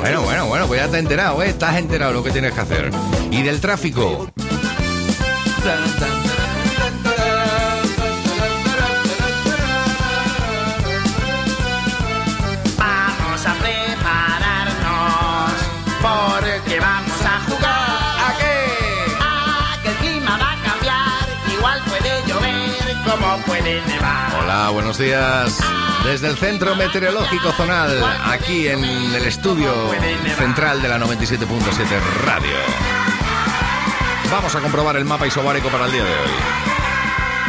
Bueno, 0.00 0.22
bueno, 0.22 0.46
bueno, 0.46 0.66
pues 0.66 0.80
ya 0.80 0.88
te 0.88 0.96
has 0.96 1.02
enterado, 1.02 1.42
¿eh? 1.42 1.48
Estás 1.48 1.76
enterado 1.76 2.12
lo 2.12 2.22
que 2.22 2.30
tienes 2.30 2.52
que 2.52 2.60
hacer. 2.60 2.90
Y 3.30 3.42
del 3.42 3.60
tráfico. 3.60 4.26
Hola, 24.58 24.70
buenos 24.70 24.96
días. 24.96 25.58
Desde 26.02 26.28
el 26.28 26.38
Centro 26.38 26.74
Meteorológico 26.76 27.52
Zonal, 27.52 28.02
aquí 28.24 28.68
en 28.68 28.82
el 28.82 29.26
estudio 29.26 29.70
central 30.38 30.80
de 30.80 30.88
la 30.88 30.98
97.7 30.98 32.00
Radio. 32.24 32.56
Vamos 34.32 34.54
a 34.54 34.60
comprobar 34.60 34.96
el 34.96 35.04
mapa 35.04 35.26
isobárico 35.26 35.68
para 35.68 35.84
el 35.84 35.92
día 35.92 36.04
de 36.04 36.10
hoy. 36.10 36.30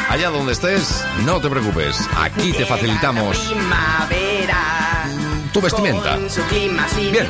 Allá 0.09 0.29
donde 0.31 0.51
estés, 0.51 1.05
no 1.23 1.39
te 1.39 1.49
preocupes. 1.49 1.97
Aquí 2.17 2.51
te 2.51 2.65
facilitamos 2.65 3.53
tu 5.53 5.61
vestimenta. 5.61 6.17
Bien. 7.09 7.29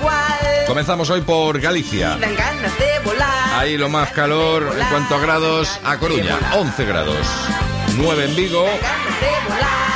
Comenzamos 0.65 1.07
hoy 1.11 1.21
por 1.21 1.61
Galicia. 1.61 2.17
Ahí 3.53 3.77
lo 3.77 3.89
más 3.89 4.09
calor 4.09 4.75
en 4.75 4.87
cuanto 4.87 5.13
a 5.13 5.19
grados, 5.19 5.79
a 5.83 5.97
Coruña, 5.97 6.39
11 6.55 6.85
grados. 6.85 7.27
9 7.97 8.25
en 8.25 8.35
Vigo, 8.35 8.65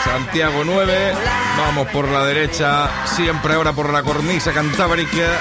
Santiago 0.04 0.64
9, 0.66 1.14
vamos 1.58 1.88
por 1.90 2.08
la 2.08 2.26
derecha, 2.26 2.90
siempre 3.06 3.54
ahora 3.54 3.74
por 3.74 3.94
la 3.94 4.02
cornisa 4.04 4.52
cantábrica, 4.52 5.40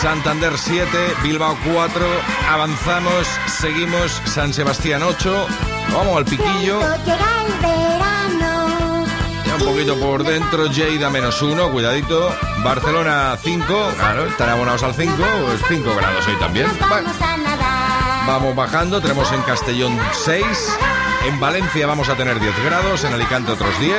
Santander 0.00 0.52
7, 0.56 0.86
Bilbao 1.22 1.56
4, 1.72 2.06
avanzamos, 2.50 3.26
seguimos, 3.46 4.20
San 4.26 4.52
Sebastián 4.52 5.02
8, 5.02 5.46
vamos 5.92 6.16
al 6.18 6.24
piquillo, 6.24 6.80
ya 9.46 9.54
un 9.54 9.64
poquito 9.64 9.98
por 9.98 10.22
dentro, 10.24 10.66
Lleida 10.66 11.08
menos 11.08 11.40
1, 11.40 11.70
cuidadito, 11.70 12.34
Barcelona 12.62 13.38
5, 13.42 13.92
claro, 13.96 14.26
están 14.26 14.50
abonados 14.50 14.82
al 14.82 14.94
5, 14.94 15.14
pues 15.46 15.60
5 15.68 15.94
grados 15.96 16.26
hoy 16.26 16.36
también. 16.36 16.66
Nadar. 16.78 18.26
Vamos 18.26 18.54
bajando, 18.56 19.00
tenemos 19.00 19.30
en 19.32 19.40
Castellón 19.42 19.98
6, 20.24 20.44
en 21.26 21.40
Valencia 21.40 21.86
vamos 21.86 22.08
a 22.08 22.14
tener 22.14 22.38
10 22.38 22.64
grados, 22.64 23.04
en 23.04 23.12
Alicante 23.12 23.52
otros 23.52 23.78
10, 23.80 23.94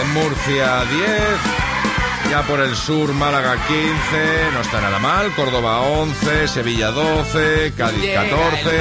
en 0.00 0.14
Murcia 0.14 0.84
10, 0.84 2.30
ya 2.30 2.42
por 2.42 2.60
el 2.60 2.74
sur 2.74 3.12
Málaga 3.12 3.56
15, 3.66 4.50
no 4.54 4.60
está 4.60 4.80
nada 4.80 4.98
mal, 4.98 5.32
Córdoba 5.34 5.80
11, 5.82 6.48
Sevilla 6.48 6.90
12, 6.90 7.74
Cádiz 7.76 8.12
14. 8.12 8.80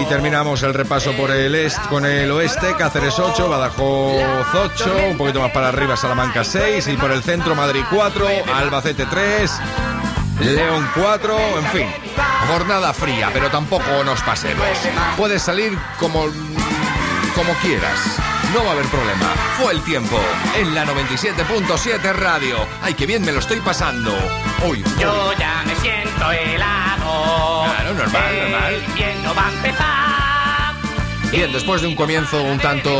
Y 0.00 0.04
terminamos 0.06 0.62
el 0.62 0.74
repaso 0.74 1.12
por 1.12 1.30
el 1.30 1.54
este 1.54 1.80
con 1.88 2.06
el 2.06 2.30
oeste, 2.30 2.74
Cáceres 2.78 3.18
8, 3.18 3.48
Badajoz 3.48 4.54
8, 4.54 4.96
un 5.10 5.18
poquito 5.18 5.40
más 5.40 5.50
para 5.50 5.68
arriba 5.68 5.96
Salamanca 5.96 6.44
6 6.44 6.86
y 6.88 6.96
por 6.96 7.10
el 7.10 7.22
centro 7.22 7.54
Madrid 7.54 7.82
4, 7.90 8.26
Albacete 8.54 9.06
3, 9.06 9.50
León 10.40 10.88
4, 10.94 11.38
en 11.58 11.64
fin, 11.66 11.86
jornada 12.48 12.92
fría, 12.92 13.30
pero 13.32 13.48
tampoco 13.50 14.02
nos 14.04 14.20
pasemos. 14.22 14.64
Puedes 15.16 15.42
salir 15.42 15.76
como 15.98 16.26
como 17.34 17.52
quieras. 17.62 17.98
No 18.52 18.62
va 18.64 18.70
a 18.70 18.72
haber 18.72 18.84
problema. 18.86 19.32
Fue 19.58 19.72
el 19.72 19.80
tiempo 19.82 20.20
en 20.58 20.74
la 20.74 20.84
97.7 20.84 22.12
radio. 22.12 22.56
Ay, 22.82 22.92
qué 22.94 23.06
bien 23.06 23.24
me 23.24 23.32
lo 23.32 23.38
estoy 23.38 23.60
pasando. 23.60 24.14
Hoy. 24.66 24.84
Yo 24.98 25.32
ya 25.38 25.62
me 25.64 25.74
siento 25.76 26.30
helado. 26.30 27.64
Claro, 27.64 27.94
normal, 27.94 28.34
El 28.34 28.50
normal. 28.52 28.82
invierno 28.88 29.34
va 29.34 29.46
a 29.46 29.52
empezar. 29.52 30.74
Bien, 31.30 31.50
después 31.52 31.80
de 31.80 31.88
un 31.88 31.96
comienzo 31.96 32.42
un 32.42 32.58
tanto 32.58 32.90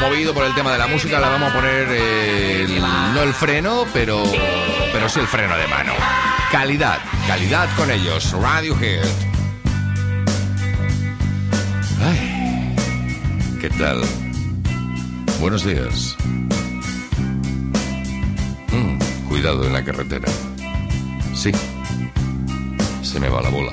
movido 0.00 0.32
por 0.32 0.46
el 0.46 0.54
tema 0.54 0.72
de 0.72 0.78
la 0.78 0.86
música, 0.86 1.20
la 1.20 1.28
vamos 1.28 1.50
a 1.50 1.54
poner 1.54 1.88
eh, 1.90 2.62
el- 2.64 2.80
no 2.80 3.22
el 3.22 3.34
freno, 3.34 3.86
pero, 3.92 4.22
pero 4.94 5.08
sí 5.10 5.20
el 5.20 5.26
freno 5.26 5.54
de 5.58 5.66
mano. 5.68 5.92
Calidad, 6.52 6.98
calidad 7.26 7.66
con 7.78 7.90
ellos. 7.90 8.30
Radiohead. 8.32 9.06
Ay, 12.04 12.76
¿qué 13.58 13.70
tal? 13.70 14.02
Buenos 15.40 15.64
días. 15.64 16.14
Mm, 18.70 18.98
cuidado 19.30 19.66
en 19.66 19.72
la 19.72 19.82
carretera. 19.82 20.28
Sí, 21.34 21.52
se 23.02 23.18
me 23.18 23.30
va 23.30 23.40
la 23.40 23.48
bola. 23.48 23.72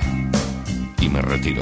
Y 1.02 1.10
me 1.10 1.22
retiro. 1.22 1.62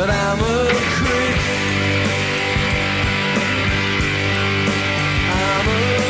But 0.00 0.08
I'm 0.08 0.40
a 0.40 0.68
creep. 0.96 1.36
I'm 5.28 5.68
a 5.68 6.09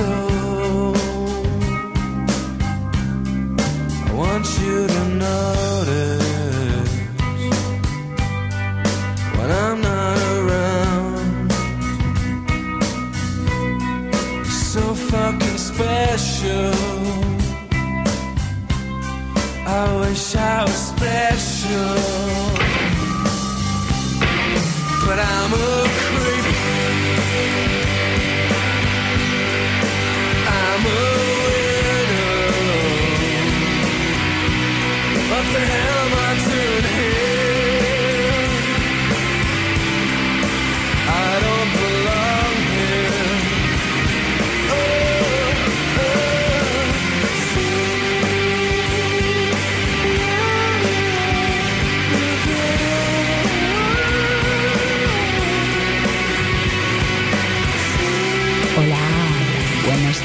perfect 0.00 0.30
soul. 0.40 0.96
I 4.06 4.12
want 4.14 4.46
you 4.60 4.86
to 4.86 5.04
notice 5.08 5.69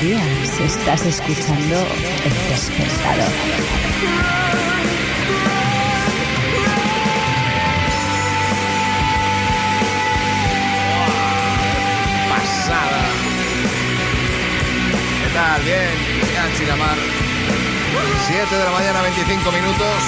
días. 0.05 0.59
Estás 0.59 1.05
escuchando 1.05 1.87
El 2.25 2.49
Despertador. 2.49 3.31
Pasada. 12.29 13.01
¿Qué 15.21 15.29
tal? 15.33 15.61
Bien. 15.63 15.89
Bien, 16.29 16.57
Chiramar. 16.57 16.97
7 18.27 18.55
de 18.55 18.63
la 18.63 18.71
mañana, 18.71 19.01
25 19.01 19.51
minutos. 19.51 20.03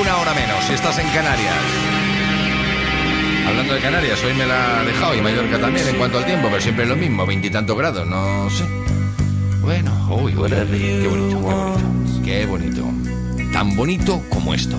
Una 0.00 0.16
hora 0.18 0.34
menos 0.34 0.64
si 0.64 0.72
estás 0.72 0.98
en 0.98 1.08
Canarias. 1.08 1.97
Hablando 3.48 3.72
de 3.74 3.80
Canarias, 3.80 4.22
hoy 4.24 4.34
me 4.34 4.44
la 4.44 4.80
ha 4.80 4.84
dejado 4.84 5.14
y 5.14 5.22
Mallorca 5.22 5.58
también 5.58 5.88
en 5.88 5.96
cuanto 5.96 6.18
al 6.18 6.26
tiempo, 6.26 6.48
pero 6.50 6.60
siempre 6.60 6.84
es 6.84 6.90
lo 6.90 6.96
mismo, 6.96 7.24
veintitantos 7.24 7.76
grados, 7.78 8.06
no 8.06 8.50
sé. 8.50 8.64
Bueno, 9.62 9.90
uy, 10.10 10.36
uy, 10.36 10.50
qué 10.50 11.08
bonito, 11.08 11.40
qué 11.40 11.46
bonito, 11.46 12.22
qué 12.24 12.46
bonito. 12.46 12.84
Tan 13.52 13.74
bonito 13.74 14.22
como 14.28 14.52
esto. 14.52 14.76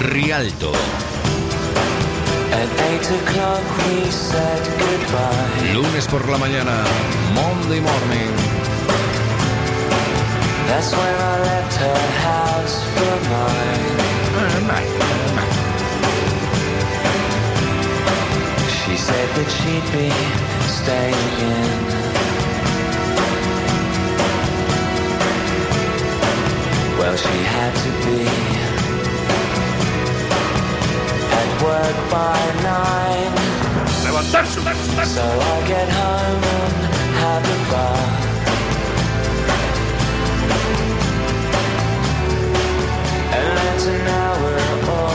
Rialto. 0.00 0.72
At 2.52 2.68
eight 2.90 3.10
o'clock 3.10 3.62
we 3.78 4.10
said 4.12 4.62
goodbye. 4.78 5.74
Lunes 5.74 6.06
por 6.06 6.28
la 6.28 6.38
mañana, 6.38 6.84
Monday 7.34 7.80
morning. 7.80 8.30
That's 10.68 10.92
when 10.92 11.00
I 11.00 11.40
left 11.42 11.76
her 11.78 11.98
house 12.22 12.84
for 12.94 13.18
mine. 13.28 15.13
She 18.80 18.94
said 18.96 19.28
that 19.36 19.48
she'd 19.56 19.88
be 19.92 20.08
staying 20.80 21.32
in. 21.52 21.70
Well, 26.98 27.16
she 27.16 27.38
had 27.54 27.72
to 27.84 27.90
be 28.04 28.20
at 31.40 31.48
work 31.62 31.98
by 32.10 32.38
nine. 32.62 33.32
So 35.04 35.22
I 35.22 35.68
get 35.68 35.88
home 35.88 36.42
and 36.42 36.74
have 37.22 37.44
a 37.44 37.58
bath. 37.70 38.22
And 43.34 43.46
let 43.58 43.80
an 43.94 44.06
hour 44.20 44.73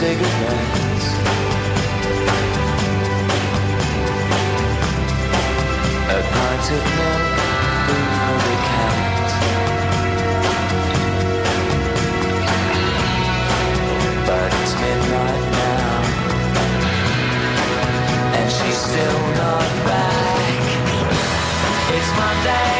cigarettes. 0.00 1.06
A 6.08 6.20
pint 6.32 6.66
of 6.76 6.84
milk, 6.96 7.24
for 7.84 8.36
the 8.46 8.56
cat. 8.68 9.28
But 14.26 14.50
it's 14.60 14.74
midnight 14.80 15.44
now, 15.60 16.00
and 18.38 18.48
she's 18.56 18.80
still 18.88 19.20
not 19.42 19.70
back. 19.84 20.64
It's 21.94 22.10
Monday 22.16 22.79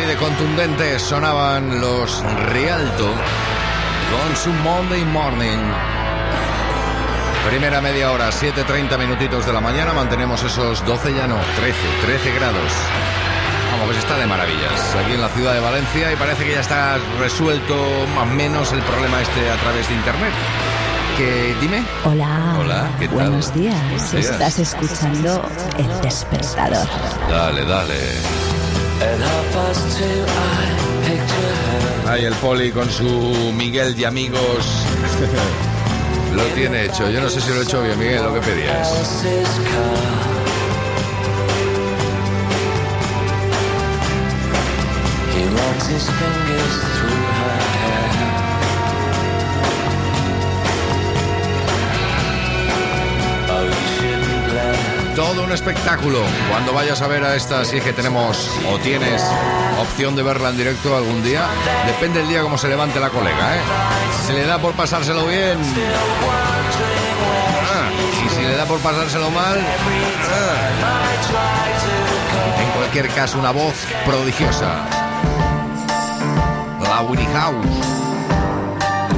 Así 0.00 0.08
de 0.08 0.16
contundentes 0.16 1.02
sonaban 1.02 1.78
los 1.78 2.24
Rialto 2.46 3.04
con 3.04 4.34
su 4.34 4.50
Monday 4.62 5.04
Morning. 5.04 5.58
Primera 7.46 7.82
media 7.82 8.10
hora, 8.10 8.30
7.30 8.30 8.96
minutitos 8.96 9.44
de 9.44 9.52
la 9.52 9.60
mañana, 9.60 9.92
mantenemos 9.92 10.42
esos 10.42 10.82
12 10.86 11.12
ya 11.12 11.26
no, 11.26 11.36
13, 11.36 11.78
13 12.06 12.32
grados. 12.32 12.72
Vamos, 13.72 13.88
pues 13.88 13.98
está 13.98 14.16
de 14.16 14.26
maravillas 14.26 14.96
aquí 15.04 15.12
en 15.12 15.20
la 15.20 15.28
ciudad 15.28 15.52
de 15.52 15.60
Valencia 15.60 16.10
y 16.10 16.16
parece 16.16 16.46
que 16.46 16.52
ya 16.52 16.60
está 16.60 16.96
resuelto 17.18 17.76
más 18.14 18.26
o 18.26 18.34
menos 18.34 18.72
el 18.72 18.80
problema 18.80 19.20
este 19.20 19.50
a 19.50 19.56
través 19.56 19.86
de 19.86 19.94
internet. 19.96 20.32
Que 21.18 21.54
dime. 21.60 21.84
Hola. 22.04 22.56
Hola, 22.58 22.90
¿qué 22.98 23.06
tal? 23.06 23.16
Buenos 23.16 23.52
días. 23.52 23.78
Buenos 23.82 24.12
días. 24.12 24.30
Estás 24.30 24.58
escuchando 24.60 25.46
El 25.76 26.00
Despertador. 26.00 26.86
Dale, 27.28 27.66
dale. 27.66 28.49
Ahí 32.06 32.24
el 32.24 32.34
poli 32.34 32.70
con 32.70 32.90
su 32.90 33.52
Miguel 33.54 33.94
y 33.98 34.04
amigos. 34.04 34.84
lo 36.34 36.42
tiene 36.54 36.86
hecho. 36.86 37.10
Yo 37.10 37.20
no 37.20 37.28
sé 37.28 37.40
si 37.40 37.50
lo 37.50 37.60
he 37.60 37.62
hecho 37.62 37.82
bien, 37.82 37.98
Miguel, 37.98 38.22
lo 38.22 38.34
que 38.34 38.40
pedías. 38.40 38.88
Todo 55.30 55.44
un 55.44 55.52
espectáculo. 55.52 56.18
Cuando 56.50 56.72
vayas 56.72 57.00
a 57.02 57.06
ver 57.06 57.22
a 57.22 57.36
esta, 57.36 57.64
si 57.64 57.76
es 57.76 57.84
que 57.84 57.92
tenemos 57.92 58.50
o 58.68 58.78
tienes 58.80 59.22
opción 59.80 60.16
de 60.16 60.24
verla 60.24 60.48
en 60.48 60.56
directo 60.56 60.96
algún 60.96 61.22
día, 61.22 61.46
depende 61.86 62.18
del 62.18 62.28
día 62.28 62.42
cómo 62.42 62.58
se 62.58 62.66
levante 62.66 62.98
la 62.98 63.10
colega, 63.10 63.56
¿eh? 63.56 63.60
Se 64.26 64.32
le 64.32 64.44
da 64.44 64.58
por 64.58 64.72
pasárselo 64.72 65.24
bien. 65.26 65.56
ah, 67.62 67.90
y 68.26 68.28
si 68.28 68.42
le 68.42 68.56
da 68.56 68.64
por 68.64 68.80
pasárselo 68.80 69.30
mal. 69.30 69.60
ah. 70.32 70.56
En 72.60 72.70
cualquier 72.70 73.08
caso, 73.10 73.38
una 73.38 73.52
voz 73.52 73.74
prodigiosa. 74.04 74.84
La 76.82 77.02
Winnie 77.02 77.28
House. 77.34 77.66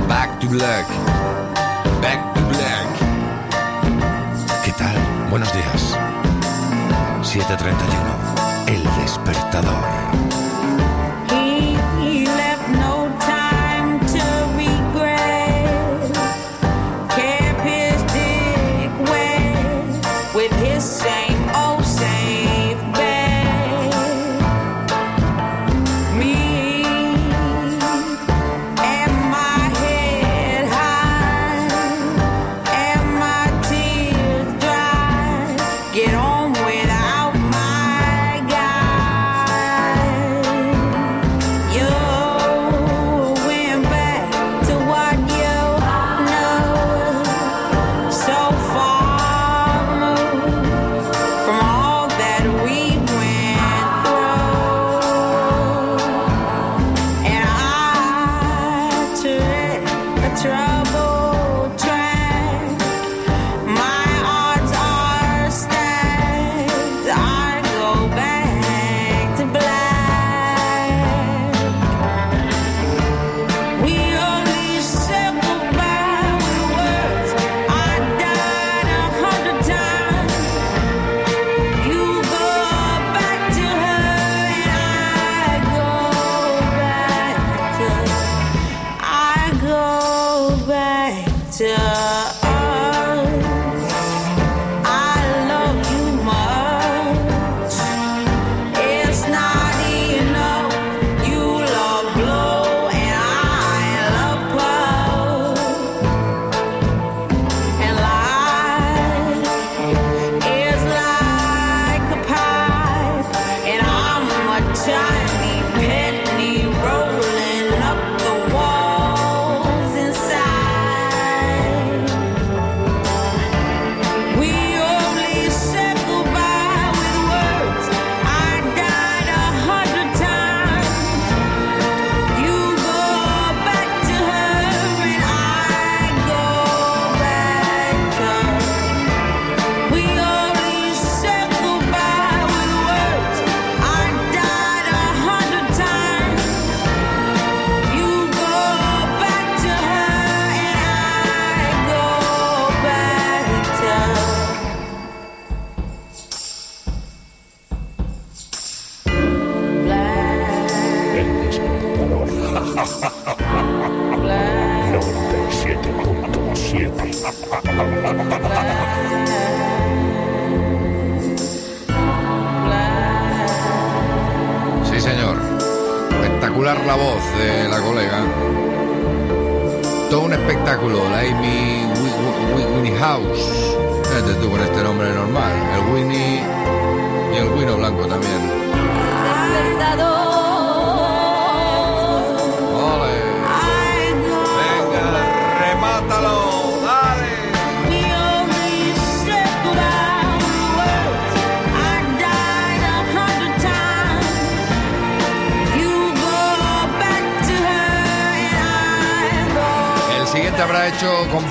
Back 0.06 0.40
to 0.40 0.48
Black. 0.48 0.86
Back 2.02 2.31
Buenos 5.32 5.50
días. 5.54 5.96
7.31. 7.22 8.68
El 8.68 8.84
despertador. 9.00 9.82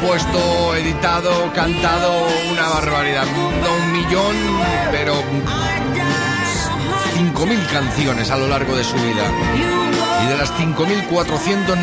Compuesto, 0.01 0.75
editado, 0.75 1.53
cantado 1.53 2.27
una 2.51 2.67
barbaridad. 2.69 3.25
No 3.61 3.75
un 3.75 3.91
millón, 3.91 4.35
pero 4.91 5.13
5.000 7.15 7.67
canciones 7.67 8.31
a 8.31 8.37
lo 8.37 8.47
largo 8.47 8.75
de 8.75 8.83
su 8.83 8.95
vida. 8.95 9.31
Y 10.23 10.27
de 10.27 10.37
las 10.37 10.51
5.400, 10.53 11.77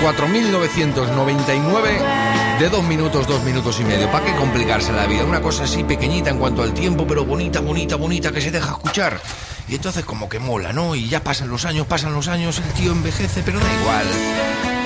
4.999 0.00 2.58
de 2.60 2.68
dos 2.68 2.84
minutos, 2.84 3.26
dos 3.26 3.42
minutos 3.42 3.80
y 3.80 3.84
medio. 3.84 4.08
¿Para 4.12 4.26
qué 4.26 4.36
complicarse 4.36 4.92
la 4.92 5.06
vida? 5.06 5.24
Una 5.24 5.40
cosa 5.40 5.64
así 5.64 5.82
pequeñita 5.82 6.30
en 6.30 6.38
cuanto 6.38 6.62
al 6.62 6.72
tiempo, 6.72 7.04
pero 7.06 7.24
bonita, 7.24 7.58
bonita, 7.60 7.96
bonita, 7.96 8.30
que 8.30 8.40
se 8.40 8.52
deja 8.52 8.70
escuchar. 8.72 9.20
Y 9.68 9.74
entonces 9.74 10.04
como 10.04 10.28
que 10.28 10.38
mola, 10.38 10.72
¿no? 10.72 10.94
Y 10.94 11.08
ya 11.08 11.24
pasan 11.24 11.48
los 11.48 11.64
años, 11.64 11.88
pasan 11.88 12.12
los 12.12 12.28
años, 12.28 12.58
el 12.58 12.72
tío 12.74 12.92
envejece, 12.92 13.42
pero 13.44 13.58
da 13.58 13.66
igual. 13.80 14.06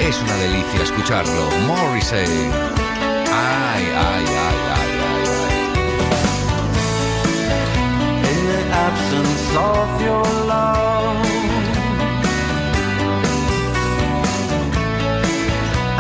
Es 0.01 0.21
una 0.23 0.35
delicia 0.37 0.83
escucharlo. 0.83 1.51
Morrissey. 1.67 2.51
Ay, 3.33 3.85
ay, 3.95 4.25
ay, 4.27 4.57
ay, 4.79 4.91
ay, 5.07 5.25
In 8.31 8.41
the 8.51 8.63
absence 8.89 9.45
of 9.57 9.89
your 10.03 10.25
love 10.47 11.17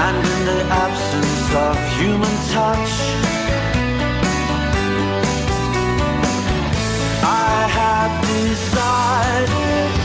And 0.06 0.16
in 0.32 0.40
the 0.46 0.60
absence 0.86 1.54
of 1.54 1.76
human 1.98 2.36
touch 2.54 2.92
I 7.22 7.68
have 7.78 8.12
decided 8.26 9.99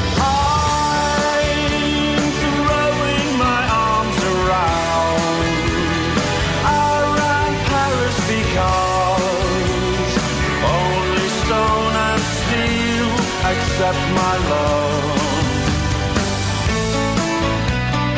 accept 13.75 14.03
my 14.23 14.35
love. 14.51 15.03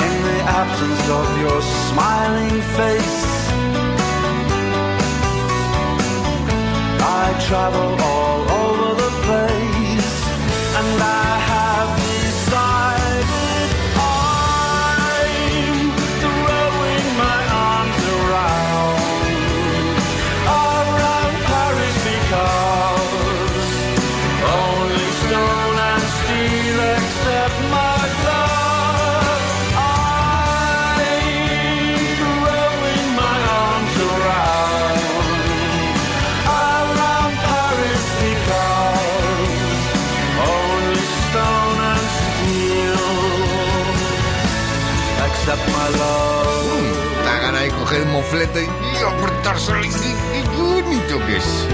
In 0.05 0.15
the 0.27 0.39
absence 0.61 1.03
of 1.19 1.27
your 1.43 1.61
smiling 1.61 2.61
face, 2.77 3.23
I 7.01 7.25
travel 7.47 7.89
all 8.05 8.36
moflete 48.17 48.63
y 48.63 49.03
apretárselo 49.03 49.83
y, 49.83 49.87
y 49.89 50.41
bonito 50.57 51.23
que 51.27 51.37
es. 51.37 51.67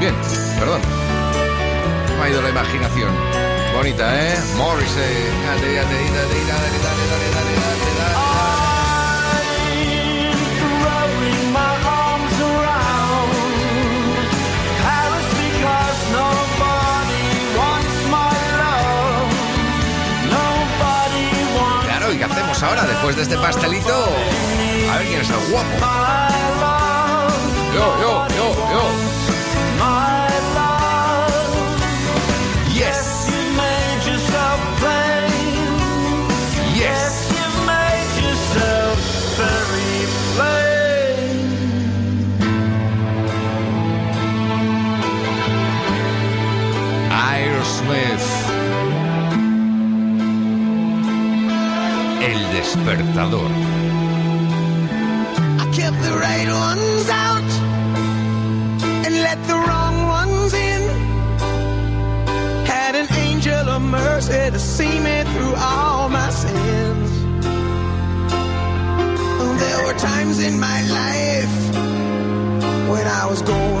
Bien, 0.00 0.14
perdón. 0.58 0.80
Me 2.18 2.24
ha 2.24 2.30
ido 2.30 2.40
la 2.40 2.48
imaginación. 2.48 3.10
Bonita, 3.74 4.04
¿eh? 4.18 4.34
Morrissey. 4.56 5.14
Dale, 5.44 5.74
dale, 5.74 5.76
dale, 5.76 5.98
dale, 6.16 6.38
dale, 6.48 6.78
dale, 6.84 7.04
dale, 7.12 7.28
dale, 7.34 7.52
dale, 7.98 8.15
Claro, 22.58 22.62
¿y 22.62 22.62
qué 22.62 22.62
hacemos 22.62 22.62
ahora 22.62 22.86
después 22.86 23.16
de 23.16 23.22
este 23.22 23.36
pastelito? 23.36 24.04
A 24.90 24.98
ver 24.98 25.06
quién 25.06 25.20
es 25.20 25.30
el 25.30 25.36
guapo. 25.50 25.68
Yo, 27.74 28.00
yo, 28.00 28.28
yo, 28.28 28.54
yo. 28.72 29.25
Despertador. 52.86 53.50
I 55.58 55.66
kept 55.72 55.98
the 56.02 56.14
right 56.26 56.48
ones 56.48 57.08
out 57.10 57.50
and 59.06 59.14
let 59.26 59.38
the 59.46 59.54
wrong 59.54 59.96
ones 60.06 60.54
in. 60.54 60.82
Had 62.66 62.94
an 62.94 63.08
angel 63.12 63.68
of 63.68 63.82
mercy 63.82 64.50
to 64.50 64.58
see 64.58 65.00
me 65.00 65.24
through 65.32 65.54
all 65.56 66.08
my 66.08 66.30
sins. 66.30 67.10
There 69.62 69.84
were 69.86 69.98
times 69.98 70.38
in 70.40 70.60
my 70.60 70.80
life 71.00 71.56
when 72.90 73.06
I 73.06 73.26
was 73.28 73.42
going 73.42 73.75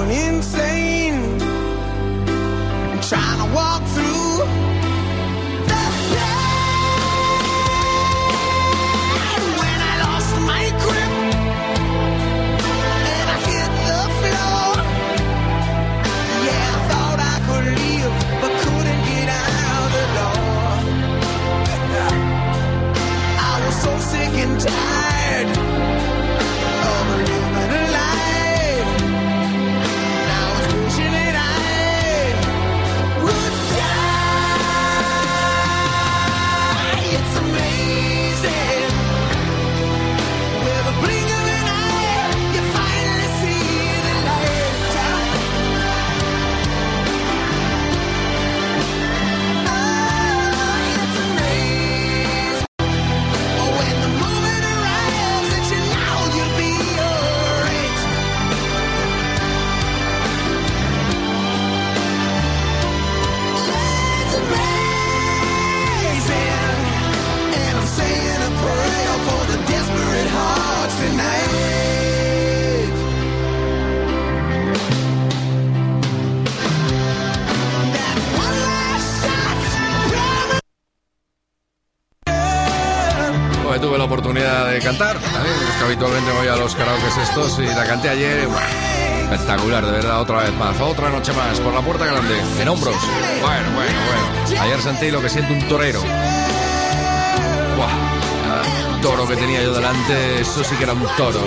estos 87.56 87.72
y 87.72 87.76
la 87.76 87.84
canté 87.84 88.08
ayer. 88.10 88.48
Espectacular, 89.22 89.84
de 89.84 89.92
verdad, 89.92 90.20
otra 90.20 90.38
vez 90.38 90.54
más, 90.54 90.80
otra 90.80 91.10
noche 91.10 91.32
más, 91.32 91.58
por 91.60 91.72
la 91.74 91.80
puerta 91.80 92.04
grande, 92.06 92.36
en 92.60 92.68
hombros. 92.68 92.94
Bueno, 93.40 93.70
bueno, 93.74 93.98
bueno. 94.46 94.62
Ayer 94.62 94.80
sentí 94.80 95.10
lo 95.10 95.20
que 95.20 95.28
siente 95.28 95.52
un 95.52 95.68
torero. 95.68 96.00
¡Buah! 97.76 97.88
Ah, 97.88 98.62
Toro 99.02 99.26
que 99.26 99.36
tenía 99.36 99.62
yo 99.62 99.74
delante, 99.74 100.40
eso 100.40 100.62
sí 100.62 100.76
que 100.76 100.84
era 100.84 100.92
un 100.92 101.06
toro. 101.16 101.40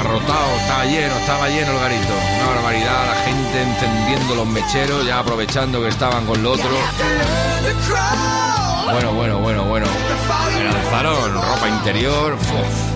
Arrotado, 0.00 0.56
estaba 0.60 0.84
lleno, 0.86 1.14
estaba 1.16 1.48
lleno 1.48 1.72
el 1.72 1.78
garito. 1.78 2.14
Una 2.38 2.54
barbaridad, 2.54 3.06
la 3.06 3.14
gente 3.22 3.62
encendiendo 3.62 4.34
los 4.34 4.46
mecheros, 4.46 5.06
ya 5.06 5.18
aprovechando 5.18 5.82
que 5.82 5.88
estaban 5.88 6.24
con 6.26 6.42
lo 6.42 6.52
otro. 6.52 6.70
Bueno, 8.90 9.12
bueno, 9.12 9.38
bueno, 9.38 9.64
bueno. 9.64 9.86
Me 10.56 10.64
lanzaron 10.64 11.34
ropa 11.34 11.68
interior. 11.68 12.34
uf, 12.34 12.40
¡Qué 12.40 12.93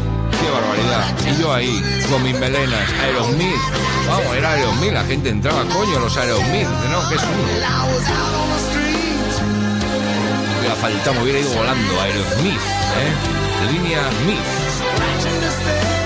Y 1.26 1.40
yo 1.40 1.52
ahí, 1.52 1.82
con 2.10 2.22
mis 2.22 2.38
melenas, 2.38 2.92
Aerosmith. 3.02 3.60
Vamos, 4.06 4.36
era 4.36 4.52
Aerosmith, 4.52 4.92
la 4.92 5.04
gente 5.04 5.28
entraba, 5.28 5.64
coño, 5.64 5.98
los 5.98 6.16
Aerosmith. 6.16 6.68
No, 6.90 7.08
que 7.08 7.14
es 7.16 7.22
uno. 7.22 7.98
Faltado, 10.80 11.14
me 11.14 11.22
hubiera 11.22 11.40
ido 11.40 11.52
volando, 11.54 12.00
Aerosmith, 12.00 12.54
¿eh? 12.54 13.38
Línea 13.72 14.00
Smith. 14.22 14.38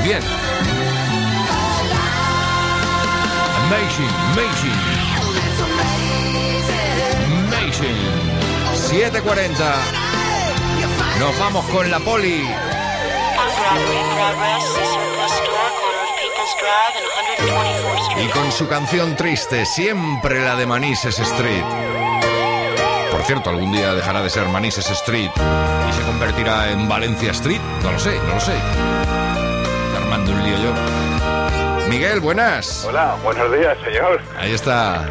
Bien. 0.03 0.23
Amazing, 3.67 4.13
amazing. 4.33 4.79
Amazing. 7.49 7.99
7.40. 8.91 9.51
Nos 11.21 11.39
vamos 11.39 11.65
con 11.67 11.91
la 11.91 12.01
poli. 12.01 12.49
Y 18.19 18.29
con 18.29 18.53
su 18.53 18.69
canción 18.69 19.17
triste, 19.17 19.67
siempre 19.67 20.45
la 20.45 20.55
de 20.57 20.67
Manises 20.67 21.19
Street. 21.19 21.65
Por 23.11 23.23
cierto, 23.23 23.51
algún 23.51 23.73
día 23.73 23.95
dejará 23.95 24.23
de 24.23 24.31
ser 24.31 24.49
Manises 24.49 24.89
Street 24.91 25.31
y 25.89 25.93
se 25.93 26.03
convertirá 26.03 26.71
en 26.71 26.89
Valencia 26.89 27.33
Street. 27.33 27.61
No 27.83 27.93
lo 27.93 27.99
sé, 27.99 28.19
no 28.27 28.35
lo 28.35 28.41
sé. 28.41 28.55
Armando 29.97 30.33
un 30.33 30.43
lío 30.45 30.57
yo. 30.59 31.89
Miguel, 31.89 32.21
buenas. 32.21 32.85
Hola, 32.85 33.17
buenos 33.23 33.53
días, 33.53 33.77
señor. 33.85 34.21
Ahí 34.39 34.53
está. 34.53 35.05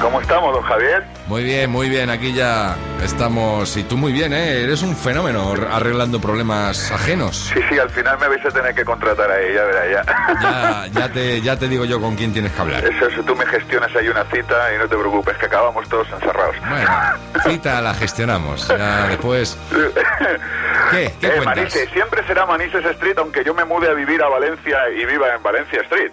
¿Cómo 0.00 0.20
estamos, 0.20 0.54
don 0.54 0.62
Javier? 0.62 1.04
Muy 1.26 1.42
bien, 1.42 1.70
muy 1.70 1.88
bien, 1.88 2.08
aquí 2.08 2.32
ya 2.32 2.76
estamos. 3.02 3.76
Y 3.76 3.82
tú 3.82 3.96
muy 3.96 4.12
bien, 4.12 4.32
¿eh? 4.32 4.62
Eres 4.62 4.82
un 4.82 4.96
fenómeno 4.96 5.54
arreglando 5.70 6.20
problemas 6.20 6.90
ajenos. 6.92 7.50
Sí, 7.52 7.60
sí, 7.68 7.78
al 7.78 7.90
final 7.90 8.16
me 8.18 8.28
vais 8.28 8.44
a 8.46 8.50
tener 8.50 8.74
que 8.74 8.84
contratar 8.84 9.30
a 9.30 9.40
ella, 9.40 9.64
verá 9.64 9.90
ya. 9.90 10.04
Ya, 10.40 10.86
ya, 11.00 11.12
te, 11.12 11.40
ya 11.40 11.58
te 11.58 11.68
digo 11.68 11.84
yo 11.84 12.00
con 12.00 12.14
quién 12.14 12.32
tienes 12.32 12.52
que 12.52 12.60
hablar. 12.60 12.84
Eso, 12.84 13.08
eso, 13.08 13.22
tú 13.24 13.34
me 13.34 13.44
gestionas 13.46 13.94
ahí 13.96 14.08
una 14.08 14.24
cita 14.26 14.74
y 14.74 14.78
no 14.78 14.88
te 14.88 14.96
preocupes, 14.96 15.36
que 15.36 15.46
acabamos 15.46 15.88
todos 15.88 16.08
encerrados. 16.12 16.56
Bueno, 16.68 16.90
cita 17.44 17.80
la 17.82 17.92
gestionamos. 17.94 18.68
Ya 18.68 19.08
después. 19.08 19.58
¿Qué? 20.92 21.12
¿Qué 21.20 21.26
eh? 21.26 21.40
Manises, 21.44 21.90
siempre 21.90 22.24
será 22.26 22.46
Manises 22.46 22.84
Street, 22.84 23.18
aunque 23.18 23.44
yo 23.44 23.52
me 23.52 23.64
mude 23.64 23.90
a 23.90 23.94
vivir 23.94 24.22
a 24.22 24.28
Valencia 24.28 24.78
y 24.90 25.04
viva 25.04 25.34
en 25.34 25.42
Valencia 25.42 25.82
Street. 25.82 26.12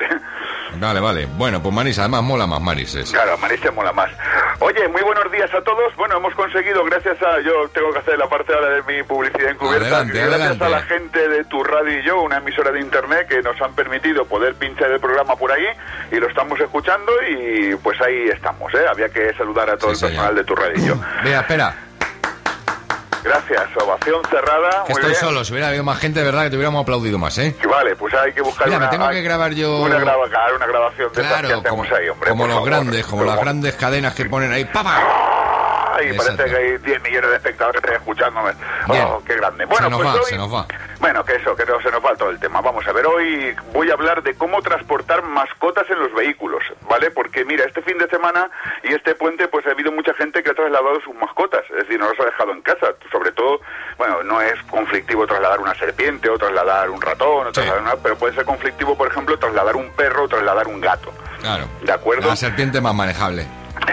Vale, 0.79 0.99
vale. 0.99 1.27
Bueno, 1.37 1.61
pues 1.61 1.73
Manis, 1.73 1.99
además 1.99 2.23
mola 2.23 2.47
más 2.47 2.61
Manises. 2.61 3.11
Claro, 3.11 3.37
Manises 3.37 3.73
mola 3.73 3.91
más. 3.93 4.11
Oye, 4.59 4.87
muy 4.87 5.01
buenos 5.01 5.31
días 5.31 5.53
a 5.53 5.61
todos. 5.61 5.95
Bueno, 5.95 6.17
hemos 6.17 6.33
conseguido, 6.35 6.83
gracias 6.85 7.21
a. 7.21 7.39
Yo 7.41 7.67
tengo 7.73 7.91
que 7.91 7.99
hacer 7.99 8.17
la 8.17 8.27
parte 8.27 8.53
ahora 8.53 8.69
de 8.69 8.83
mi 8.83 9.03
publicidad 9.03 9.51
encubierta. 9.51 9.87
Adelante, 9.87 10.13
gracias 10.13 10.39
adelante. 10.39 10.65
a 10.65 10.69
la 10.69 10.81
gente 10.83 11.27
de 11.29 11.43
Tu 11.45 11.63
Radio 11.63 11.99
y 11.99 12.03
Yo, 12.03 12.21
una 12.21 12.37
emisora 12.37 12.71
de 12.71 12.79
internet 12.79 13.27
que 13.27 13.41
nos 13.41 13.59
han 13.61 13.73
permitido 13.75 14.25
poder 14.25 14.55
pinchar 14.55 14.91
el 14.91 14.99
programa 14.99 15.35
por 15.35 15.51
ahí 15.51 15.65
y 16.11 16.15
lo 16.15 16.27
estamos 16.27 16.59
escuchando 16.59 17.11
y 17.29 17.75
pues 17.75 17.99
ahí 18.01 18.29
estamos, 18.29 18.73
¿eh? 18.73 18.85
Había 18.89 19.09
que 19.09 19.33
saludar 19.33 19.69
a 19.69 19.77
todo 19.77 19.91
el 19.91 19.99
personal 19.99 20.35
de 20.35 20.43
Tu 20.43 20.55
Radio 20.55 20.73
y 20.77 20.87
Yo. 20.87 20.95
Vea, 21.23 21.41
espera. 21.41 21.75
Gracias, 23.25 23.63
ovación 23.83 24.21
cerrada. 24.29 24.83
Que 24.85 24.93
estoy 24.93 25.09
bien. 25.09 25.19
solo. 25.19 25.43
Si 25.43 25.51
hubiera 25.51 25.69
habido 25.69 25.83
más 25.83 25.97
gente, 25.99 26.19
de 26.19 26.25
verdad 26.27 26.43
que 26.43 26.51
te 26.51 26.55
hubiéramos 26.57 26.83
aplaudido 26.83 27.17
más, 27.17 27.35
¿eh? 27.39 27.55
Vale, 27.67 27.95
pues 27.95 28.13
hay 28.13 28.31
que 28.31 28.41
buscar 28.41 28.67
Mira, 28.67 28.77
una, 28.77 28.85
me 28.85 28.91
tengo 28.91 29.05
hay- 29.07 29.15
que 29.15 29.21
grabar 29.23 29.51
yo. 29.53 29.81
una, 29.81 29.97
grava- 29.97 30.55
una 30.55 30.65
grabación 30.67 31.09
de 31.11 31.21
que 31.21 31.27
Claro, 31.27 31.63
como, 31.63 31.83
ahí, 31.83 32.07
hombre. 32.09 32.29
como 32.29 32.45
los 32.45 32.55
favor. 32.55 32.69
grandes, 32.69 33.05
como 33.05 33.23
las 33.23 33.39
grandes 33.39 33.73
cadenas 33.75 34.13
que 34.13 34.25
ponen 34.25 34.51
ahí. 34.51 34.65
¡Papa! 34.65 35.01
Ay, 35.95 36.13
parece 36.17 36.43
que 36.45 36.55
hay 36.55 36.77
10 36.77 37.01
millones 37.03 37.29
de 37.29 37.35
espectadores 37.37 37.81
escuchándome. 37.91 38.51
Oh, 38.87 39.21
qué 39.25 39.35
grande. 39.35 39.65
Bueno, 39.65 39.85
se 39.85 39.89
nos 39.91 39.99
pues 40.01 40.07
va, 40.09 40.13
hoy- 40.19 40.25
se 40.29 40.37
nos 40.37 40.53
va. 40.53 40.65
Bueno, 40.99 41.23
que 41.25 41.35
eso, 41.35 41.55
que 41.55 41.65
no 41.65 41.79
se 41.81 41.91
nos 41.91 42.03
va 42.03 42.15
todo 42.15 42.29
el 42.29 42.39
tema. 42.39 42.61
Vamos 42.61 42.87
a 42.87 42.91
ver, 42.93 43.05
hoy 43.05 43.55
voy 43.73 43.89
a 43.89 43.93
hablar 43.93 44.23
de 44.23 44.33
cómo 44.35 44.61
transportar 44.61 45.23
mascotas 45.23 45.87
en 45.89 45.99
los 45.99 46.13
vehículos, 46.13 46.63
¿vale? 46.89 47.11
Porque 47.11 47.45
mira, 47.45 47.65
este 47.65 47.81
fin 47.81 47.97
de 47.97 48.07
semana 48.07 48.49
y 48.83 48.93
este 48.93 49.13
puente, 49.15 49.47
pues 49.47 49.65
ha 49.67 49.71
habido 49.71 49.91
mucha 49.91 50.13
gente 50.15 50.41
que 50.41 50.51
ha 50.51 50.53
trasladado 50.53 50.99
sus 51.01 51.13
mascotas, 51.15 51.61
es 51.69 51.75
decir, 51.87 51.99
no 51.99 52.09
los 52.09 52.19
ha 52.19 52.25
dejado 52.25 52.51
en 52.53 52.61
casa. 52.61 52.87
Sobre 53.11 53.31
todo, 53.33 53.59
bueno, 53.97 54.23
no 54.23 54.41
es 54.41 54.59
conflictivo 54.69 55.27
trasladar 55.27 55.59
una 55.59 55.75
serpiente 55.75 56.29
o 56.29 56.37
trasladar 56.37 56.89
un 56.89 57.01
ratón, 57.01 57.47
o 57.47 57.51
trasladar 57.51 57.81
una- 57.81 57.95
pero 57.97 58.17
puede 58.17 58.33
ser 58.33 58.45
conflictivo, 58.45 58.97
por 58.97 59.07
ejemplo, 59.09 59.37
trasladar 59.37 59.75
un 59.75 59.89
perro 59.91 60.23
o 60.23 60.27
trasladar 60.27 60.67
un 60.67 60.81
gato. 60.81 61.13
Claro. 61.41 61.65
¿De 61.81 61.91
acuerdo? 61.91 62.27
La 62.29 62.35
serpiente 62.35 62.81
más 62.81 62.95
manejable. 62.95 63.45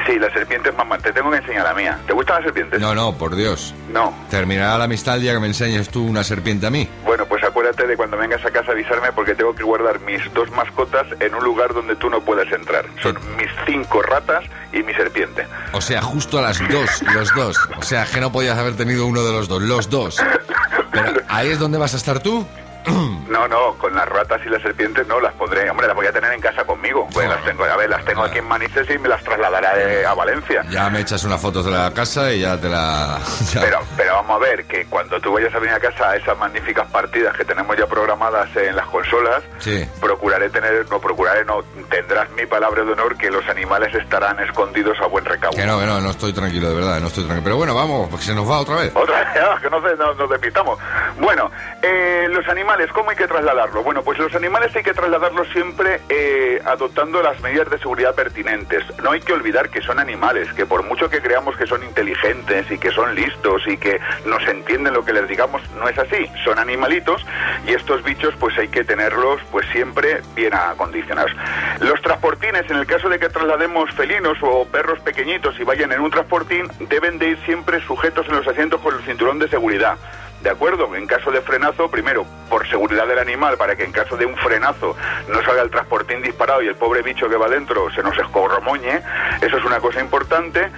Sí, 0.07 0.19
las 0.19 0.33
serpientes, 0.33 0.75
mamá, 0.75 0.99
te 0.99 1.13
tengo 1.13 1.31
que 1.31 1.37
enseñar 1.39 1.65
la 1.65 1.75
mía. 1.75 1.99
¿Te 2.07 2.13
gustan 2.13 2.37
las 2.37 2.45
serpientes? 2.45 2.81
No, 2.81 2.95
no, 2.95 3.13
por 3.17 3.37
Dios. 3.37 3.75
No. 3.91 4.13
Terminará 4.31 4.79
la 4.79 4.85
amistad 4.85 5.17
el 5.17 5.23
día 5.23 5.35
que 5.35 5.41
me 5.41 5.47
enseñes 5.47 5.89
tú 5.89 6.05
una 6.05 6.25
serpiente 6.25 6.67
a 6.67 6.71
mí. 6.71 6.89
Bueno, 7.05 7.25
pues 7.27 7.43
acuérdate 7.45 7.87
de 7.87 7.97
cuando 7.97 8.17
vengas 8.17 8.45
a 8.45 8.51
casa 8.51 8.73
avisarme 8.73 9.13
porque 9.13 9.35
tengo 9.35 9.55
que 9.55 9.63
guardar 9.63 10.01
mis 10.01 10.21
dos 10.35 10.51
mascotas 10.51 11.07
en 11.21 11.35
un 11.35 11.45
lugar 11.45 11.73
donde 11.75 11.95
tú 11.97 12.11
no 12.11 12.21
puedes 12.21 12.51
entrar. 12.53 12.85
Son 13.03 13.17
mis 13.37 13.49
cinco 13.67 14.03
ratas 14.03 14.45
y 14.73 14.83
mi 14.83 14.95
serpiente. 14.95 15.47
O 15.73 15.81
sea, 15.81 16.03
justo 16.03 16.39
a 16.39 16.43
las 16.43 16.59
dos, 16.69 17.03
los 17.15 17.35
dos. 17.35 17.57
O 17.77 17.83
sea, 17.83 18.07
que 18.07 18.21
no 18.21 18.33
podías 18.33 18.59
haber 18.59 18.77
tenido 18.77 19.07
uno 19.07 19.23
de 19.23 19.33
los 19.33 19.49
dos, 19.49 19.63
los 19.63 19.91
dos. 19.91 20.23
Pero 20.93 21.23
ahí 21.29 21.51
es 21.51 21.59
donde 21.59 21.79
vas 21.79 21.95
a 21.95 21.97
estar 21.97 22.21
tú. 22.21 22.47
No, 23.33 23.49
no, 23.49 23.73
con 23.79 23.95
las 23.95 24.07
ratas 24.07 24.43
y 24.45 24.51
las 24.51 24.61
serpientes 24.61 25.07
no 25.07 25.19
las 25.19 25.33
pondré. 25.35 25.69
Hombre, 25.71 25.87
las 25.87 25.97
voy 25.97 26.07
a 26.07 26.13
tener 26.13 26.31
en 26.35 26.41
casa 26.41 26.65
conmigo. 26.65 27.09
Pues 27.15 27.27
las 27.27 27.43
tengo, 27.45 27.65
a 27.65 27.77
ver, 27.79 27.89
las 27.89 28.05
tengo 28.05 28.23
aquí 28.25 28.39
en 28.39 28.45
Manises 28.47 28.89
y 28.91 28.99
me 28.99 29.09
las 29.09 29.23
trasladaré 29.25 30.05
a 30.05 30.13
Valencia. 30.13 30.63
Ya 30.69 30.91
me 30.91 31.01
echas 31.01 31.25
una 31.25 31.39
foto 31.39 31.63
de 31.63 31.71
la 31.71 31.91
casa 31.95 32.31
y 32.31 32.41
ya 32.41 32.61
te 32.61 32.69
la. 32.69 33.19
ya. 33.55 33.61
Pero, 33.63 33.79
pero 33.97 34.15
vamos 34.17 34.37
a 34.37 34.39
ver 34.39 34.65
que 34.67 34.85
cuando 34.85 35.19
tú 35.21 35.33
vayas 35.33 35.55
a 35.55 35.59
venir 35.61 35.75
a 35.75 35.81
casa 35.81 36.11
a 36.11 36.17
esas 36.17 36.37
magníficas 36.37 36.87
partidas 36.91 37.35
que 37.35 37.45
tenemos 37.47 37.75
ya 37.75 37.87
programadas 37.87 38.55
en 38.55 38.77
las 38.77 38.87
consolas, 38.89 39.43
Sí. 39.61 39.89
procuraré 40.01 40.51
tener, 40.51 40.85
no 40.91 41.01
procuraré, 41.01 41.43
no, 41.47 41.63
tendrás 41.89 42.29
mi 42.33 42.45
palabra 42.45 42.85
de 42.85 42.93
honor 42.93 43.17
que 43.17 43.31
los 43.31 43.49
animales 43.49 43.95
estarán 43.95 44.39
escondidos 44.41 44.99
a 45.01 45.07
buen 45.07 45.25
recaudo. 45.25 45.57
Que 45.57 45.65
no, 45.65 45.81
que 45.81 45.87
no, 45.87 46.01
no 46.03 46.11
estoy 46.11 46.35
tranquilo, 46.35 46.69
de 46.69 46.75
verdad, 46.75 47.01
no 47.01 47.07
estoy 47.07 47.25
tranquilo. 47.25 47.45
Pero 47.45 47.57
bueno, 47.57 47.75
vamos, 47.75 48.11
porque 48.11 48.27
se 48.27 48.35
nos 48.35 48.49
va 48.51 48.61
otra 48.61 48.77
vez. 48.77 48.93
Otra 48.95 49.19
vez, 49.35 49.61
que 49.63 49.71
no 49.71 49.81
se- 49.89 49.97
no- 49.97 50.15
nos 50.15 50.29
despistamos. 50.29 50.79
Bueno, 51.19 51.51
eh, 51.81 52.27
los 52.31 52.47
animales, 52.49 52.72
¿cómo 52.95 53.11
hay 53.11 53.17
que 53.17 53.27
trasladarlo? 53.27 53.83
Bueno, 53.83 54.03
pues 54.03 54.19
los 54.19 54.35
animales 54.35 54.75
hay 54.75 54.83
que 54.83 54.95
trasladarlos 54.95 55.47
siempre 55.49 56.01
eh, 56.09 56.59
adoptando 56.65 57.23
las 57.23 57.39
medidas 57.41 57.69
de 57.69 57.79
seguridad 57.79 58.15
pertinentes. 58.15 58.83
No 59.03 59.11
hay 59.11 59.21
que 59.21 59.35
olvidar 59.35 59.69
que 59.69 59.83
son 59.83 59.99
animales, 59.99 60.51
que 60.55 60.65
por 60.65 60.83
mucho 60.83 61.11
que 61.11 61.21
creamos 61.21 61.55
que 61.59 61.67
son 61.67 61.83
inteligentes 61.83 62.71
y 62.71 62.79
que 62.79 62.91
son 62.91 63.15
listos 63.15 63.63
y 63.67 63.77
que 63.77 64.01
nos 64.25 64.43
entienden 64.49 64.95
lo 64.95 65.05
que 65.05 65.13
les 65.13 65.29
digamos, 65.29 65.61
no 65.79 65.87
es 65.87 65.99
así. 65.99 66.27
Son 66.45 66.59
animalitos 66.59 67.25
y 67.67 67.75
estos 67.75 68.03
bichos 68.03 68.35
pues 68.41 68.57
hay 68.57 68.69
que 68.69 68.85
tenerlos 68.85 69.43
pues 69.51 69.67
siempre 69.71 70.23
bien 70.35 70.55
acondicionados. 70.55 71.33
Los 71.81 72.01
transportines, 72.01 72.71
en 72.71 72.79
el 72.79 72.87
caso 72.87 73.11
de 73.11 73.19
que 73.19 73.29
traslademos 73.29 73.93
felinos 73.93 74.39
o 74.41 74.65
perros 74.65 74.99
pequeñitos 75.01 75.61
y 75.61 75.65
vayan 75.65 75.93
en 75.93 76.01
un 76.01 76.11
transportín, 76.11 76.69
deben 76.89 77.19
de 77.19 77.29
ir 77.29 77.39
siempre 77.45 77.83
sujetos 77.83 78.27
en 78.29 78.37
los 78.37 78.49
asientos 78.49 78.81
con 78.81 78.95
el 78.97 79.03
cinturón 79.05 79.39
de 79.39 79.49
seguridad. 79.49 79.99
¿De 80.43 80.51
acuerdo? 80.51 80.95
En 80.97 81.07
caso 81.07 81.31
de 81.31 81.41
frenazo, 81.41 81.89
primero, 81.89 82.27
por 82.51 82.69
seguridad 82.69 83.07
del 83.07 83.21
animal, 83.21 83.57
para 83.57 83.77
que 83.77 83.85
en 83.85 83.93
caso 83.93 84.17
de 84.17 84.27
un 84.27 84.37
frenazo 84.37 84.97
no 85.29 85.41
salga 85.43 85.63
el 85.63 85.71
transportín 85.71 86.21
disparado 86.21 86.63
y 86.63 86.67
el 86.67 86.75
pobre 86.75 87.03
bicho 87.03 87.29
que 87.29 87.37
va 87.37 87.49
dentro 87.49 87.89
se 87.93 88.03
nos 88.03 88.19
escorromoñe. 88.19 89.01
Eso 89.41 89.57
es 89.57 89.65
una 89.65 89.79
cosa 89.79 90.01
importante. 90.01 90.69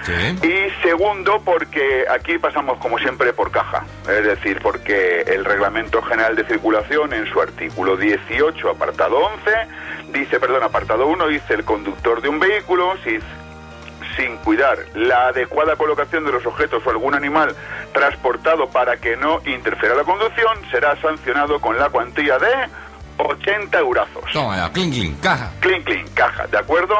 Y 0.42 0.82
segundo, 0.82 1.40
porque 1.42 2.04
aquí 2.10 2.36
pasamos 2.36 2.78
como 2.78 2.98
siempre 2.98 3.32
por 3.32 3.50
caja. 3.50 3.84
Es 4.02 4.24
decir, 4.24 4.60
porque 4.62 5.22
el 5.22 5.44
Reglamento 5.46 6.02
General 6.02 6.36
de 6.36 6.44
Circulación, 6.44 7.14
en 7.14 7.26
su 7.26 7.40
artículo 7.40 7.96
18, 7.96 8.68
apartado 8.68 9.16
11, 9.16 9.50
dice, 10.12 10.38
perdón, 10.38 10.62
apartado 10.62 11.06
1, 11.06 11.28
dice 11.28 11.54
el 11.54 11.64
conductor 11.64 12.20
de 12.20 12.28
un 12.28 12.38
vehículo, 12.38 12.96
si 13.02 13.18
sin 14.16 14.36
cuidar. 14.38 14.78
La 14.94 15.28
adecuada 15.28 15.76
colocación 15.76 16.24
de 16.24 16.32
los 16.32 16.46
objetos 16.46 16.86
o 16.86 16.90
algún 16.90 17.14
animal 17.14 17.54
transportado 17.92 18.68
para 18.68 18.96
que 18.96 19.16
no 19.16 19.40
interfiera 19.46 19.94
la 19.94 20.04
conducción, 20.04 20.58
será 20.70 20.96
sancionado 21.00 21.60
con 21.60 21.78
la 21.78 21.90
cuantía 21.90 22.38
de 22.38 22.68
80 23.18 23.78
eurazos. 23.78 24.24
Toma 24.32 24.56
ya, 24.56 24.72
clink, 24.72 24.92
clink, 24.94 25.20
caja. 25.20 25.50
Clean, 25.60 25.82
clean, 25.82 26.06
caja, 26.14 26.46
¿de 26.46 26.58
acuerdo? 26.58 26.94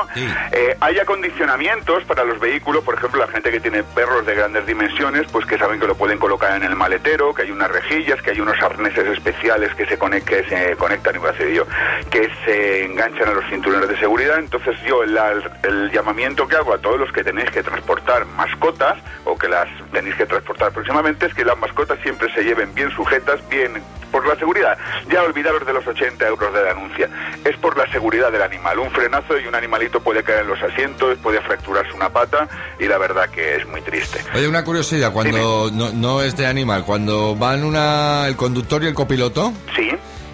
Eh, 0.53 0.77
hay 0.81 0.99
acondicionamientos 0.99 2.05
para 2.05 2.25
los 2.25 2.39
vehículos, 2.41 2.85
por 2.85 2.95
ejemplo, 2.95 3.21
la 3.25 3.31
gente 3.33 3.51
que 3.51 3.61
tiene 3.61 3.83
perros 3.83 4.25
de 4.27 4.35
grandes 4.35 4.67
dimensiones, 4.67 5.27
pues 5.33 5.45
que 5.47 5.59
saben 5.59 5.81
que 5.81 5.87
lo 5.87 5.95
pueden 5.97 6.19
colocar 6.19 6.55
en 6.57 6.63
el 6.63 6.77
maletero, 6.77 7.35
que 7.35 7.43
hay 7.43 7.51
unas 7.51 7.71
rejillas, 7.71 8.21
que 8.23 8.31
hay 8.31 8.41
unos 8.41 8.61
arneses 8.63 9.07
especiales 9.07 9.75
que 9.75 9.87
se, 9.87 9.99
conec- 9.99 10.25
que 10.25 10.45
se 10.45 10.77
conectan, 10.77 11.17
iba 11.17 11.29
a 11.31 11.33
decir 11.33 11.49
yo, 11.55 11.67
que 12.11 12.31
se 12.45 12.85
enganchan 12.85 13.29
a 13.29 13.33
los 13.33 13.45
cinturones 13.51 13.89
de 13.89 13.99
seguridad. 13.99 14.39
Entonces 14.39 14.77
yo 14.87 15.03
el, 15.03 15.19
el 15.65 15.91
llamamiento 15.91 16.47
que 16.47 16.57
hago 16.57 16.75
a 16.75 16.79
todos 16.79 16.99
los 17.01 17.11
que 17.13 17.25
tenéis 17.25 17.51
que 17.51 17.63
transportar 17.63 18.25
mascotas, 18.27 18.97
o 19.25 19.37
que 19.37 19.49
las 19.49 19.69
tenéis 19.93 20.15
que 20.17 20.27
transportar 20.27 20.73
próximamente, 20.73 21.27
es 21.27 21.35
que 21.35 21.45
las 21.45 21.59
mascotas 21.59 21.99
siempre 22.03 22.33
se 22.35 22.43
lleven 22.45 22.75
bien 22.75 22.91
sujetas, 22.91 23.41
bien 23.49 23.83
por 24.13 24.27
la 24.29 24.37
seguridad. 24.37 24.79
Ya 25.09 25.23
olvidaros 25.23 25.67
de 25.67 25.73
los 25.73 25.85
80 25.87 26.04
euros 26.27 26.53
de 26.53 26.63
denuncia. 26.63 27.09
Es 27.45 27.57
por 27.57 27.77
la 27.77 27.91
seguridad 27.91 28.31
del 28.31 28.43
animal. 28.43 28.79
Un 28.79 28.91
frenazo 28.91 29.39
y 29.39 29.47
un 29.47 29.55
animalito 29.55 30.01
puede 30.01 30.23
caer 30.23 30.41
en 30.41 30.49
los 30.49 30.63
asientos, 30.63 31.19
puede 31.23 31.41
fracturarse 31.41 31.93
una 31.93 32.11
pata 32.11 32.49
y 32.79 32.87
la 32.87 32.99
verdad 32.99 33.29
que 33.31 33.57
es 33.57 33.67
muy 33.67 33.81
triste. 33.83 34.21
Oye, 34.35 34.49
una 34.49 34.65
curiosidad, 34.65 35.13
cuando 35.13 35.71
no, 35.73 35.91
no 35.91 36.23
es 36.23 36.37
de 36.37 36.47
animal, 36.47 36.85
cuando 36.85 37.35
van 37.37 37.65
una, 37.65 38.27
el 38.27 38.37
conductor 38.37 38.83
y 38.83 38.87
el 38.87 38.95
copiloto. 38.95 39.53
Sí. 39.77 39.91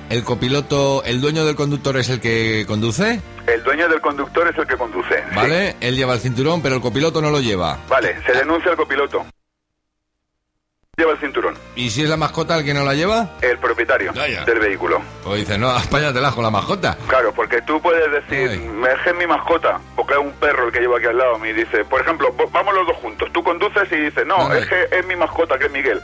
El 0.08 0.24
copiloto, 0.24 1.04
el 1.04 1.20
dueño 1.20 1.44
del 1.44 1.54
conductor 1.54 1.96
es 1.96 2.08
el 2.08 2.20
que 2.20 2.64
conduce, 2.66 3.20
El 3.46 3.62
dueño 3.62 3.88
del 3.88 4.00
conductor 4.00 4.48
es 4.48 4.58
el 4.58 4.66
que 4.66 4.76
conduce. 4.76 5.14
sí. 5.14 5.36
¿vale? 5.36 5.76
Él 5.80 5.94
lleva 5.96 6.14
el 6.14 6.20
cinturón, 6.20 6.60
pero 6.62 6.74
el 6.74 6.80
copiloto 6.80 7.22
no 7.22 7.30
lo 7.30 7.40
lleva. 7.40 7.78
Vale, 7.88 8.16
se 8.26 8.32
denuncia 8.32 8.72
al 8.72 8.76
copiloto. 8.76 9.24
Lleva 10.96 11.12
el 11.12 11.18
cinturón. 11.18 11.29
¿Y 11.80 11.88
si 11.88 12.02
es 12.02 12.10
la 12.10 12.18
mascota 12.18 12.58
el 12.58 12.64
que 12.64 12.74
no 12.74 12.84
la 12.84 12.92
lleva? 12.92 13.30
El 13.40 13.56
propietario 13.56 14.12
del 14.12 14.58
vehículo. 14.58 15.00
O 15.24 15.34
dice, 15.34 15.56
no, 15.56 15.70
apáñatela 15.70 16.30
con 16.32 16.44
la 16.44 16.50
mascota. 16.50 16.94
Claro, 17.08 17.32
porque 17.32 17.62
tú 17.62 17.80
puedes 17.80 18.04
decir, 18.12 18.60
me 18.60 18.90
dejé 18.90 19.14
mi 19.14 19.26
mascota, 19.26 19.80
porque 19.96 20.12
es 20.12 20.20
un 20.20 20.32
perro 20.32 20.66
el 20.66 20.72
que 20.72 20.80
llevo 20.80 20.96
aquí 20.96 21.06
al 21.06 21.16
lado, 21.16 21.38
me 21.38 21.54
dice, 21.54 21.82
por 21.86 22.02
ejemplo, 22.02 22.34
vamos 22.52 22.74
los 22.74 22.86
dos 22.86 22.96
juntos, 22.98 23.30
tú 23.32 23.42
conduces 23.42 23.90
y 23.92 23.96
dices, 23.96 24.26
no, 24.26 24.36
Vale. 24.36 24.60
es 24.60 24.66
que 24.68 24.88
es 24.92 25.06
mi 25.06 25.16
mascota, 25.16 25.58
que 25.58 25.66
es 25.66 25.72
Miguel. 25.72 26.02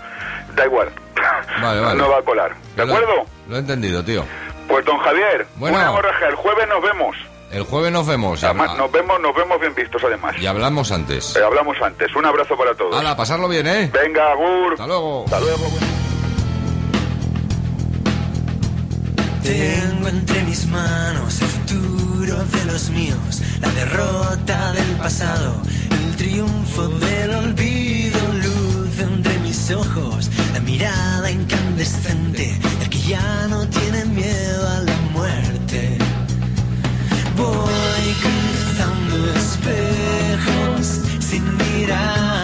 Da 0.55 0.65
igual, 0.65 0.91
Vale, 1.61 1.81
vale. 1.81 1.95
no 2.01 2.09
va 2.09 2.19
a 2.21 2.23
colar. 2.23 2.55
¿De 2.75 2.83
acuerdo? 2.83 3.27
Lo 3.47 3.57
he 3.57 3.59
entendido, 3.59 4.03
tío. 4.03 4.25
Pues 4.69 4.83
don 4.87 4.97
Javier, 4.99 5.47
Bueno. 5.57 5.77
una 5.77 6.27
el 6.27 6.35
jueves 6.37 6.67
nos 6.69 6.83
vemos. 6.83 7.17
El 7.51 7.63
jueves 7.63 7.93
nos 7.93 8.07
vemos. 8.07 8.43
Además, 8.45 8.77
nos 8.77 8.91
vemos, 8.91 9.21
nos 9.21 9.35
vemos 9.35 9.61
bien 9.61 9.75
vistos 9.75 10.03
además. 10.05 10.35
Y 10.39 10.47
hablamos 10.47 10.91
antes. 10.91 11.37
Eh, 11.37 11.43
hablamos 11.45 11.77
antes. 11.81 12.15
Un 12.15 12.27
abrazo 12.27 12.57
para 12.57 12.75
todos. 12.75 12.97
Hala, 12.97 13.17
pasarlo 13.17 13.49
bien, 13.49 13.67
¿eh? 13.67 13.91
Venga, 13.93 14.35
Gur. 14.35 14.73
Hasta 14.73 14.87
luego. 14.87 15.25
Hasta 15.25 15.41
luego. 15.41 15.65
Tengo 19.43 20.09
entre 20.09 20.43
mis 20.43 20.67
manos 20.67 21.41
el 21.41 21.47
futuro 21.47 22.37
de 22.45 22.65
los 22.65 22.91
míos, 22.91 23.43
la 23.61 23.69
derrota 23.69 24.73
del 24.73 24.97
pasado, 24.97 25.63
el 25.93 26.17
triunfo 26.17 26.89
del 26.89 27.31
olvido, 27.31 28.19
luz 28.33 28.99
entre 28.99 29.39
mis 29.39 29.71
ojos, 29.71 30.31
la 30.53 30.59
mirada 30.61 31.31
incandescente, 31.31 32.59
el 32.83 32.91
que 32.91 32.99
ya 32.99 33.47
no 33.49 33.69
tiene 33.69 34.05
miedo 34.07 34.69
a 34.69 34.81
la 34.81 34.96
espejos 39.37 41.01
sin 41.21 41.45
mirar. 41.57 42.36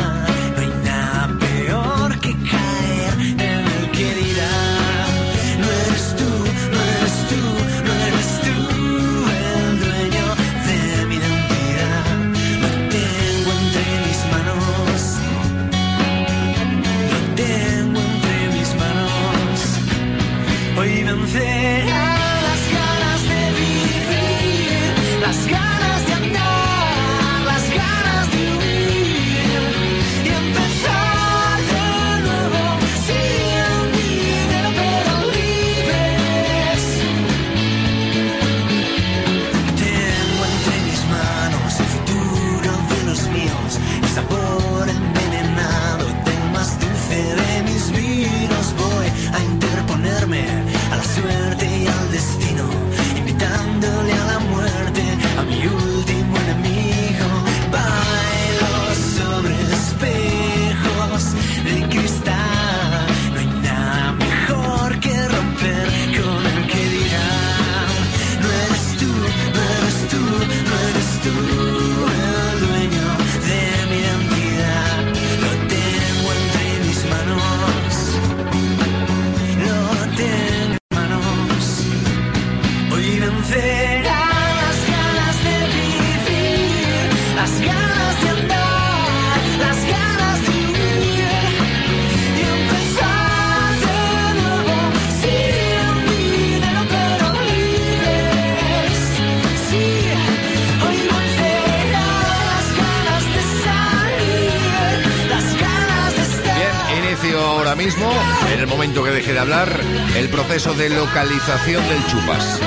mismo, 107.85 108.13
en 108.53 108.61
el 108.61 108.67
momento 108.69 109.03
que 109.03 109.11
deje 109.11 109.33
de 109.33 109.41
hablar, 109.41 109.69
el 110.17 110.29
proceso 110.29 110.73
de 110.75 110.89
localización 110.89 111.83
del 111.89 112.07
chupas. 112.07 112.61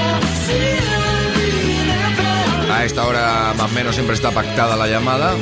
A 2.70 2.84
esta 2.84 3.06
hora 3.06 3.54
más 3.58 3.72
o 3.72 3.74
menos 3.74 3.96
siempre 3.96 4.16
está 4.16 4.32
pactada 4.32 4.76
la 4.76 4.88
llamada. 4.88 5.34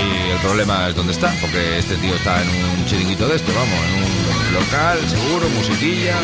Y 0.00 0.30
el 0.30 0.38
problema 0.38 0.88
es 0.88 0.94
dónde 0.94 1.12
está, 1.12 1.34
porque 1.40 1.78
este 1.78 1.96
tío 1.96 2.14
está 2.14 2.40
en 2.40 2.48
un 2.50 2.86
chiringuito 2.86 3.26
de 3.26 3.34
esto, 3.34 3.50
vamos, 3.52 3.74
en 3.74 3.94
un 3.94 4.54
local, 4.54 4.98
seguro, 5.08 5.48
musiquilla, 5.48 6.14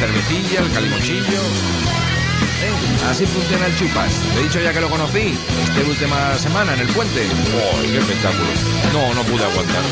cervecilla, 0.00 0.62
el 0.62 0.72
calimochillo. 0.72 1.99
Así 3.08 3.26
funciona 3.26 3.66
el 3.66 3.76
chupas. 3.76 4.12
Te 4.34 4.40
he 4.40 4.42
dicho 4.44 4.60
ya 4.60 4.72
que 4.72 4.80
lo 4.80 4.88
conocí 4.88 5.36
esta 5.62 5.88
última 5.88 6.36
semana 6.38 6.74
en 6.74 6.80
el 6.80 6.88
puente. 6.88 7.26
¡Oh, 7.26 7.82
qué 7.82 7.98
espectáculo! 7.98 8.48
No, 8.92 9.14
no 9.14 9.22
pude 9.22 9.44
aguantar. 9.44 9.82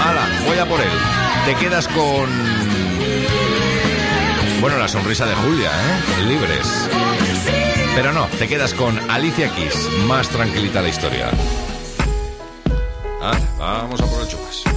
¡Hala! 0.00 0.28
Voy 0.46 0.58
a 0.58 0.66
por 0.66 0.80
él. 0.80 0.88
Te 1.46 1.54
quedas 1.56 1.88
con. 1.88 2.28
Bueno, 4.60 4.78
la 4.78 4.88
sonrisa 4.88 5.26
de 5.26 5.34
Julia, 5.34 5.70
¿eh? 5.70 6.24
Libres. 6.26 6.88
Pero 7.94 8.12
no, 8.12 8.26
te 8.38 8.48
quedas 8.48 8.74
con 8.74 8.98
Alicia 9.10 9.48
Kiss. 9.54 9.88
Más 10.06 10.28
tranquilita 10.28 10.82
la 10.82 10.88
historia. 10.88 11.30
Vamos 13.58 14.00
a 14.00 14.06
por 14.06 14.20
el 14.20 14.28
chupas. 14.28 14.73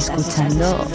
escuchando 0.00 0.86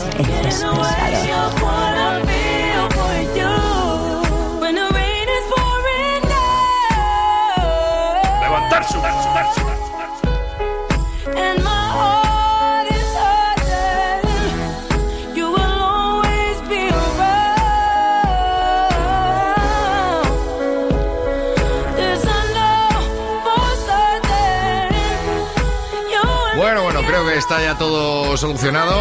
solucionado. 28.37 28.95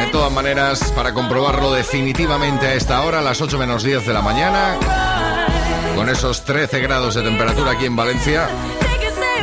De 0.00 0.06
todas 0.12 0.32
maneras, 0.32 0.92
para 0.92 1.12
comprobarlo 1.14 1.72
definitivamente 1.72 2.66
a 2.66 2.74
esta 2.74 3.02
hora, 3.02 3.20
a 3.20 3.22
las 3.22 3.40
8 3.40 3.58
menos 3.58 3.82
10 3.82 4.06
de 4.06 4.12
la 4.12 4.22
mañana, 4.22 4.76
con 5.94 6.08
esos 6.08 6.44
13 6.44 6.80
grados 6.80 7.14
de 7.14 7.22
temperatura 7.22 7.72
aquí 7.72 7.86
en 7.86 7.96
Valencia, 7.96 8.48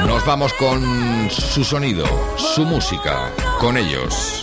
nos 0.05 0.25
vamos 0.25 0.53
con 0.53 1.29
su 1.29 1.63
sonido, 1.63 2.05
su 2.37 2.65
música, 2.65 3.31
con 3.59 3.77
ellos. 3.77 4.42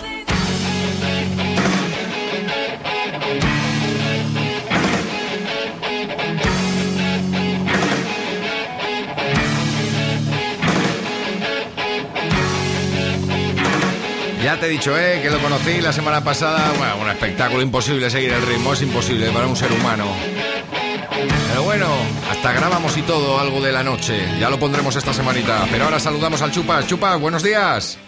Te 14.60 14.66
he 14.66 14.68
dicho, 14.68 14.96
¿eh? 14.96 15.20
Que 15.22 15.30
lo 15.30 15.38
conocí 15.38 15.80
la 15.80 15.92
semana 15.92 16.22
pasada. 16.22 16.70
Bueno, 16.76 16.96
un 16.98 17.08
espectáculo 17.08 17.62
imposible 17.62 18.10
seguir 18.10 18.32
el 18.32 18.42
ritmo, 18.46 18.74
es 18.74 18.82
imposible 18.82 19.30
para 19.30 19.46
un 19.46 19.56
ser 19.56 19.72
humano. 19.72 20.04
Pero 21.48 21.62
bueno, 21.62 21.86
hasta 22.30 22.52
grabamos 22.52 22.96
y 22.96 23.02
todo 23.02 23.40
algo 23.40 23.60
de 23.60 23.72
la 23.72 23.82
noche. 23.82 24.28
Ya 24.38 24.50
lo 24.50 24.58
pondremos 24.58 24.94
esta 24.96 25.12
semanita. 25.14 25.66
Pero 25.70 25.84
ahora 25.84 25.98
saludamos 25.98 26.42
al 26.42 26.52
Chupas. 26.52 26.86
Chupas, 26.86 27.18
buenos 27.18 27.42
días. 27.42 27.98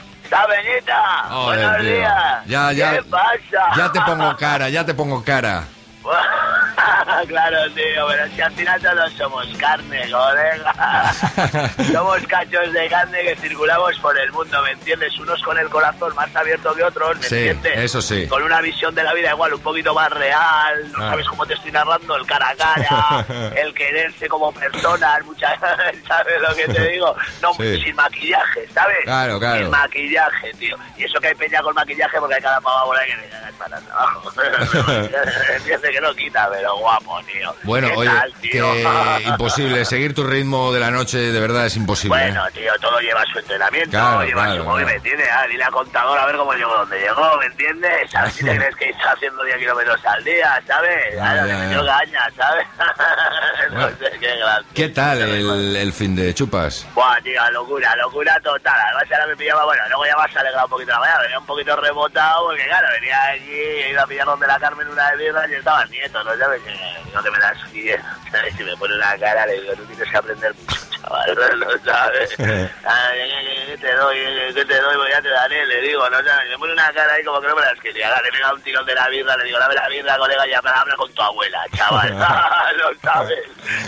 Joder, 1.28 1.58
¡Buenos 1.58 1.76
tío. 1.82 1.94
días! 1.94 2.46
Ya, 2.46 2.72
ya. 2.72 2.92
¿Qué 2.92 3.02
pasa? 3.02 3.76
Ya 3.76 3.92
te 3.92 4.00
pongo 4.00 4.36
cara, 4.36 4.68
ya 4.68 4.84
te 4.84 4.94
pongo 4.94 5.22
cara. 5.22 5.64
claro, 7.28 7.58
tío, 7.74 8.06
pero 8.08 8.34
que 8.34 8.42
al 8.42 8.52
final 8.52 8.80
todos 8.80 9.12
somos 9.12 9.46
carne, 9.58 10.00
colega. 10.10 10.71
somos 11.92 12.26
cachos 12.26 12.72
de 12.72 12.88
carne 12.88 13.22
que 13.22 13.36
circulamos 13.36 13.98
por 13.98 14.18
el 14.18 14.30
mundo, 14.32 14.62
¿me 14.62 14.70
entiendes? 14.72 15.18
Unos 15.18 15.40
con 15.42 15.56
el 15.58 15.68
corazón 15.68 16.14
más 16.14 16.34
abierto 16.34 16.74
que 16.74 16.82
otros, 16.84 17.16
¿me 17.18 17.26
Sí, 17.28 17.48
entiendes? 17.48 17.78
eso 17.84 18.02
sí. 18.02 18.26
Con 18.28 18.42
una 18.42 18.60
visión 18.60 18.94
de 18.94 19.02
la 19.02 19.12
vida 19.14 19.30
igual 19.30 19.54
un 19.54 19.60
poquito 19.60 19.94
más 19.94 20.10
real, 20.10 20.90
no 20.92 21.04
Ah. 21.04 21.10
sabes 21.10 21.26
cómo 21.28 21.46
te 21.46 21.54
estoy 21.54 21.72
narrando, 21.72 22.16
el 22.16 22.26
cara 22.26 22.48
a 22.50 22.54
cara, 22.56 23.26
el 23.56 23.72
quererse 23.74 24.28
como 24.28 24.52
personas, 24.52 25.24
muchas 25.24 25.58
¿sabes 26.08 26.40
lo 26.40 26.54
que 26.54 26.68
te 26.68 26.88
digo? 26.92 27.14
No, 27.40 27.52
Sí. 27.54 27.80
sin 27.82 27.94
maquillaje, 27.96 28.66
¿sabes? 28.74 28.96
Claro, 29.04 29.38
claro. 29.38 29.60
Sin 29.62 29.70
maquillaje, 29.70 30.52
tío. 30.58 30.76
Y 30.96 31.04
eso 31.04 31.18
que 31.20 31.28
hay 31.28 31.34
peña 31.34 31.60
con 31.62 31.74
maquillaje 31.74 32.18
porque 32.18 32.34
hay 32.36 32.42
cada 32.42 32.60
pava 32.60 32.84
por 32.84 32.96
ahí 32.98 33.10
que 33.10 33.16
le 33.16 33.28
caga 33.28 33.48
el 33.48 33.54
patas 33.54 33.82
abajo. 33.90 34.32
Entiende 35.56 35.90
que 35.90 36.00
no 36.00 36.14
quita, 36.14 36.48
pero 36.50 36.76
guapo, 36.78 37.20
tío. 37.30 37.54
Bueno, 37.64 37.88
¿Qué 37.88 37.96
oye, 37.96 38.10
tal, 38.10 38.32
tío? 38.40 38.72
que 38.72 39.22
imposible. 39.28 39.84
Seguir 39.84 40.14
tu 40.14 40.24
ritmo 40.24 40.71
de 40.72 40.80
la 40.80 40.90
noche 40.90 41.18
de 41.18 41.40
verdad 41.40 41.66
es 41.66 41.76
imposible. 41.76 42.16
¿eh? 42.18 42.24
Bueno, 42.30 42.44
tío, 42.52 42.72
todo 42.80 42.98
lleva 43.00 43.24
su 43.32 43.38
entrenamiento, 43.38 43.90
Claro, 43.90 44.24
lleva 44.24 44.44
claro, 44.44 44.62
su 44.62 44.68
móvil. 44.68 44.86
¿me 44.86 44.92
entiendes? 44.94 45.28
Ah, 45.32 45.46
dile 45.48 45.64
al 45.64 45.72
contador 45.72 46.18
a 46.18 46.26
ver 46.26 46.36
cómo 46.36 46.52
llegó 46.54 46.74
donde 46.76 46.98
llegó, 47.00 47.36
¿me 47.38 47.46
entiendes? 47.46 48.14
A 48.14 48.22
ver 48.22 48.30
si 48.32 48.44
te 48.44 48.56
crees 48.56 48.76
que 48.76 48.90
está 48.90 49.12
haciendo 49.12 49.42
10 49.44 49.58
kilómetros 49.58 50.04
al 50.06 50.24
día, 50.24 50.62
¿sabes? 50.66 51.14
Claro, 51.14 51.46
le 51.46 51.54
metió 51.54 51.86
caña, 51.86 52.20
¿sabes? 52.36 52.66
no 53.70 53.80
Bueno. 53.80 53.96
sé, 53.98 54.18
qué. 54.18 54.32
¿Qué 54.74 54.88
tal 54.88 55.20
el, 55.22 55.76
el 55.76 55.92
fin 55.92 56.16
de 56.16 56.32
chupas? 56.34 56.86
Buah, 56.94 57.20
tío, 57.22 57.50
locura, 57.50 57.94
locura 57.96 58.38
total. 58.42 58.74
Además, 58.86 59.04
ahora 59.12 59.26
me 59.26 59.36
pillaba, 59.36 59.64
bueno, 59.64 59.82
luego 59.88 60.06
ya 60.06 60.16
vas 60.16 60.36
a 60.36 60.40
alegrar 60.40 60.64
un 60.64 60.70
poquito 60.70 60.92
la 60.92 60.98
mañana, 61.00 61.20
venía 61.22 61.38
un 61.38 61.46
poquito 61.46 61.76
rebotado, 61.76 62.46
porque 62.46 62.64
claro, 62.66 62.88
venía 63.00 63.18
aquí, 63.30 63.50
he 63.50 63.90
ido 63.90 64.02
a 64.02 64.06
pillar 64.06 64.26
donde 64.26 64.46
la 64.46 64.58
Carmen 64.58 64.88
una 64.88 65.10
de 65.10 65.16
birras 65.16 65.50
y 65.50 65.54
estaba 65.54 65.82
el 65.82 65.90
nieto, 65.90 66.22
¿no 66.24 66.36
sabes? 66.36 66.62
Que 66.62 66.74
no 67.14 67.22
te 67.22 67.30
me 67.30 67.38
das 67.38 67.58
¿sabes? 68.30 68.54
Si 68.56 68.64
me 68.64 68.76
pone 68.76 68.94
una 68.94 69.16
cara, 69.18 69.46
le 69.46 69.60
digo, 69.60 69.74
tú 69.74 69.84
tienes 69.84 70.10
que 70.10 70.16
aprender 70.16 70.54
mucho, 71.12 71.34
chaval, 71.34 71.60
¿no 71.60 71.84
sabes? 71.84 72.36
Ah, 72.84 73.10
¿qué, 73.66 73.78
te 73.78 73.94
doy? 73.94 74.16
¿Qué- 74.16 74.52
¿Qué 74.54 74.64
te 74.64 74.80
doy? 74.80 74.96
Pues 74.96 75.10
ya 75.12 75.22
te 75.22 75.28
daré, 75.28 75.66
le 75.66 75.80
digo, 75.82 76.08
¿no 76.10 76.16
sabes? 76.22 76.50
Me 76.50 76.58
pone 76.58 76.72
una 76.72 76.92
cara 76.92 77.14
ahí 77.14 77.24
como 77.24 77.40
que 77.40 77.48
no 77.48 77.56
me 77.56 77.62
las 77.62 77.78
quería. 77.80 78.20
Le 78.22 78.30
pega 78.30 78.52
un 78.52 78.60
tirón 78.62 78.84
de 78.86 78.94
la 78.94 79.08
birra, 79.08 79.36
le 79.36 79.44
digo, 79.44 79.58
dame 79.58 79.74
la 79.74 79.88
birra, 79.88 80.18
colega, 80.18 80.46
ya 80.46 80.60
para 80.62 80.80
hablar 80.80 80.96
con 80.96 81.12
tu 81.14 81.22
abuela, 81.22 81.64
chaval. 81.74 82.18
no 82.18 83.00
sabes, 83.02 83.38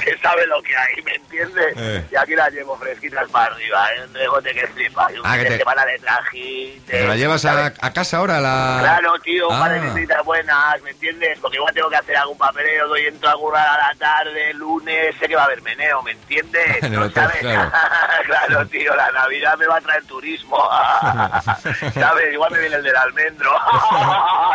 que 0.03 0.17
sabe 0.19 0.47
lo 0.47 0.63
que 0.63 0.77
hay, 0.77 1.03
¿me 1.03 1.15
entiendes? 1.15 2.11
Y 2.11 2.17
aquí 2.17 2.35
las 2.35 2.51
llevo 2.53 2.77
fresquitas 2.79 3.29
para 3.31 3.53
arriba, 3.55 3.89
¿eh? 3.95 4.03
Un 4.07 4.13
dejote 4.13 4.55
que 4.55 4.67
flipa. 4.69 5.07
Un 5.09 5.21
Ah, 5.25 5.37
que 5.39 5.45
te- 5.47 5.59
semana 5.59 5.85
de 5.85 5.99
trajín, 5.99 6.87
de- 6.87 6.93
¿Te 6.93 7.07
la 7.09 7.17
llevas 7.17 7.45
a, 7.45 7.67
a 7.67 7.93
casa 7.93 8.19
ahora? 8.19 8.41
La... 8.41 8.79
Claro, 8.81 9.19
tío, 9.21 9.49
un 9.49 9.59
par 9.59 9.73
de 9.73 9.79
Ah. 9.81 9.93
visitas 9.95 10.25
buenas, 10.25 10.81
¿me 10.83 10.91
entiendes? 10.91 11.39
Porque 11.41 11.57
igual 11.57 11.75
tengo 11.75 11.91
que 11.91 11.97
hacer 11.97 12.17
algún 12.17 12.39
papeleo, 12.39 12.89
doy 12.89 13.07
entro 13.07 13.29
a 13.31 13.35
currar 13.35 13.67
a 13.81 13.89
la 13.93 13.95
tarde, 13.99 14.55
lunes, 14.55 15.15
sé 15.19 15.29
que 15.29 15.37
va 15.37 15.43
a 15.43 15.47
haber 15.47 15.61
meneo, 15.63 16.03
¿me 16.03 16.13
entiendes? 16.13 16.83
En 16.83 16.93
el 16.95 17.01
¿No 17.01 17.07
hotel, 17.07 17.14
sabes? 17.15 17.37
claro. 17.41 17.73
claro, 18.27 18.67
tío, 18.67 18.95
la 18.95 19.11
Navidad 19.13 19.57
me 19.59 19.67
va 19.67 19.77
a 19.77 19.81
traer 19.81 20.05
turismo, 20.05 20.57
¿sabes? 21.95 22.33
Igual 22.33 22.53
me 22.53 22.61
viene 22.61 22.77
el 22.77 22.83
del 22.83 22.97
almendro, 22.97 23.51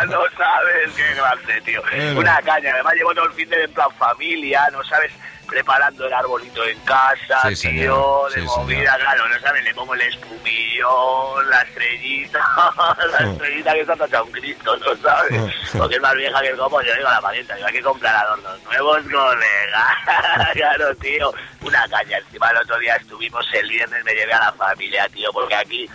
no 0.07 0.21
sabes, 0.37 0.93
qué 0.95 1.13
grande, 1.15 1.61
tío. 1.61 1.81
Bueno. 1.91 2.19
Una 2.19 2.41
caña, 2.41 2.71
además 2.73 2.93
llevo 2.93 3.13
todo 3.13 3.25
el 3.25 3.33
fin 3.33 3.49
de 3.49 3.63
en 3.63 3.73
plan 3.73 3.91
familia, 3.97 4.67
¿no 4.71 4.83
sabes? 4.83 5.11
Preparando 5.49 6.05
el 6.05 6.13
arbolito 6.13 6.63
en 6.65 6.79
casa, 6.81 7.41
Sí, 7.43 7.49
tío, 7.49 7.55
señor. 7.55 8.33
de 8.33 8.41
Sí, 8.41 8.47
movida, 8.47 8.95
claro, 8.97 9.27
¿no 9.27 9.39
sabes? 9.39 9.63
Le 9.63 9.73
pongo 9.73 9.93
el 9.95 10.01
espumillo, 10.01 11.41
la 11.43 11.61
estrellita, 11.61 12.39
la 13.19 13.31
estrellita 13.31 13.73
que 13.73 13.81
está 13.81 13.95
tachada 13.95 14.23
un 14.23 14.31
Cristo, 14.31 14.77
¿no 14.77 14.95
sabes? 14.97 15.53
Porque 15.77 15.95
es 15.95 16.01
más 16.01 16.15
vieja 16.15 16.41
que 16.41 16.49
el 16.49 16.57
copo, 16.57 16.81
yo 16.81 16.93
digo 16.95 17.07
a 17.07 17.13
la 17.13 17.21
parienta, 17.21 17.57
yo 17.57 17.65
hay 17.65 17.73
que 17.73 17.81
comprar 17.81 18.15
adornos 18.15 18.63
nuevos, 18.63 18.97
colega. 19.03 20.51
claro, 20.53 20.95
tío, 20.95 21.33
una 21.61 21.87
caña. 21.87 22.17
Encima 22.17 22.49
el 22.51 22.57
otro 22.57 22.77
día 22.79 22.95
estuvimos 22.95 23.45
el 23.53 23.69
viernes, 23.69 24.03
me 24.05 24.13
llevé 24.13 24.33
a 24.33 24.39
la 24.39 24.51
familia, 24.53 25.07
tío, 25.09 25.31
porque 25.33 25.55
aquí... 25.55 25.89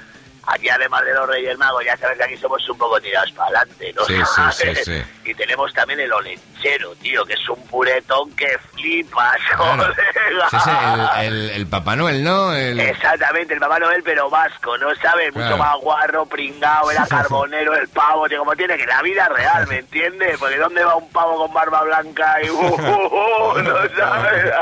Aquí 0.46 0.68
además 0.68 1.04
de 1.04 1.14
los 1.14 1.26
Reyes 1.28 1.56
Magos, 1.58 1.84
ya 1.84 1.96
sabes 1.96 2.18
que 2.18 2.24
aquí 2.24 2.36
somos 2.36 2.68
un 2.68 2.78
poco 2.78 3.00
tirados 3.00 3.30
para 3.32 3.48
adelante, 3.60 3.92
¿no? 3.94 4.04
Sí, 4.04 4.14
sí, 4.52 4.74
sí. 4.84 5.02
Y 5.26 5.34
tenemos 5.34 5.72
también 5.72 5.98
el 6.00 6.12
olenchero, 6.12 6.94
tío, 6.96 7.24
que 7.24 7.32
es 7.32 7.48
un 7.48 7.66
puretón 7.68 8.30
que 8.36 8.58
flipas, 8.74 9.38
Claro. 9.56 9.84
colega. 9.84 10.48
Sí, 10.50 10.56
sí, 10.62 10.70
el, 11.20 11.26
el- 11.26 11.50
el 11.50 11.66
Papá 11.66 11.96
Noel, 11.96 12.22
¿no? 12.22 12.54
El... 12.54 12.78
Exactamente, 12.78 13.54
el 13.54 13.60
Papá 13.60 13.78
Noel, 13.78 14.02
pero 14.02 14.28
vasco, 14.28 14.76
¿no 14.76 14.94
sabes? 14.96 15.34
Mucho 15.34 15.56
más 15.56 15.76
guarro, 15.80 16.26
pringao, 16.26 16.90
era 16.90 17.06
carbonero, 17.08 17.74
el 17.74 17.88
pavo, 17.88 18.28
tío, 18.28 18.40
como 18.40 18.54
tiene 18.54 18.76
que 18.76 18.84
la 18.86 19.00
vida 19.00 19.26
real, 19.30 19.66
¿me 19.66 19.78
entiendes? 19.78 20.36
Porque 20.38 20.58
¿dónde 20.58 20.84
va 20.84 20.94
un 20.96 21.08
pavo 21.10 21.38
con 21.38 21.54
barba 21.54 21.82
blanca 21.84 22.42
y 22.42 22.50
uh, 22.50 22.54
uh, 22.54 23.54
uh, 23.54 23.62
no 23.62 23.76
sabes? 23.96 24.52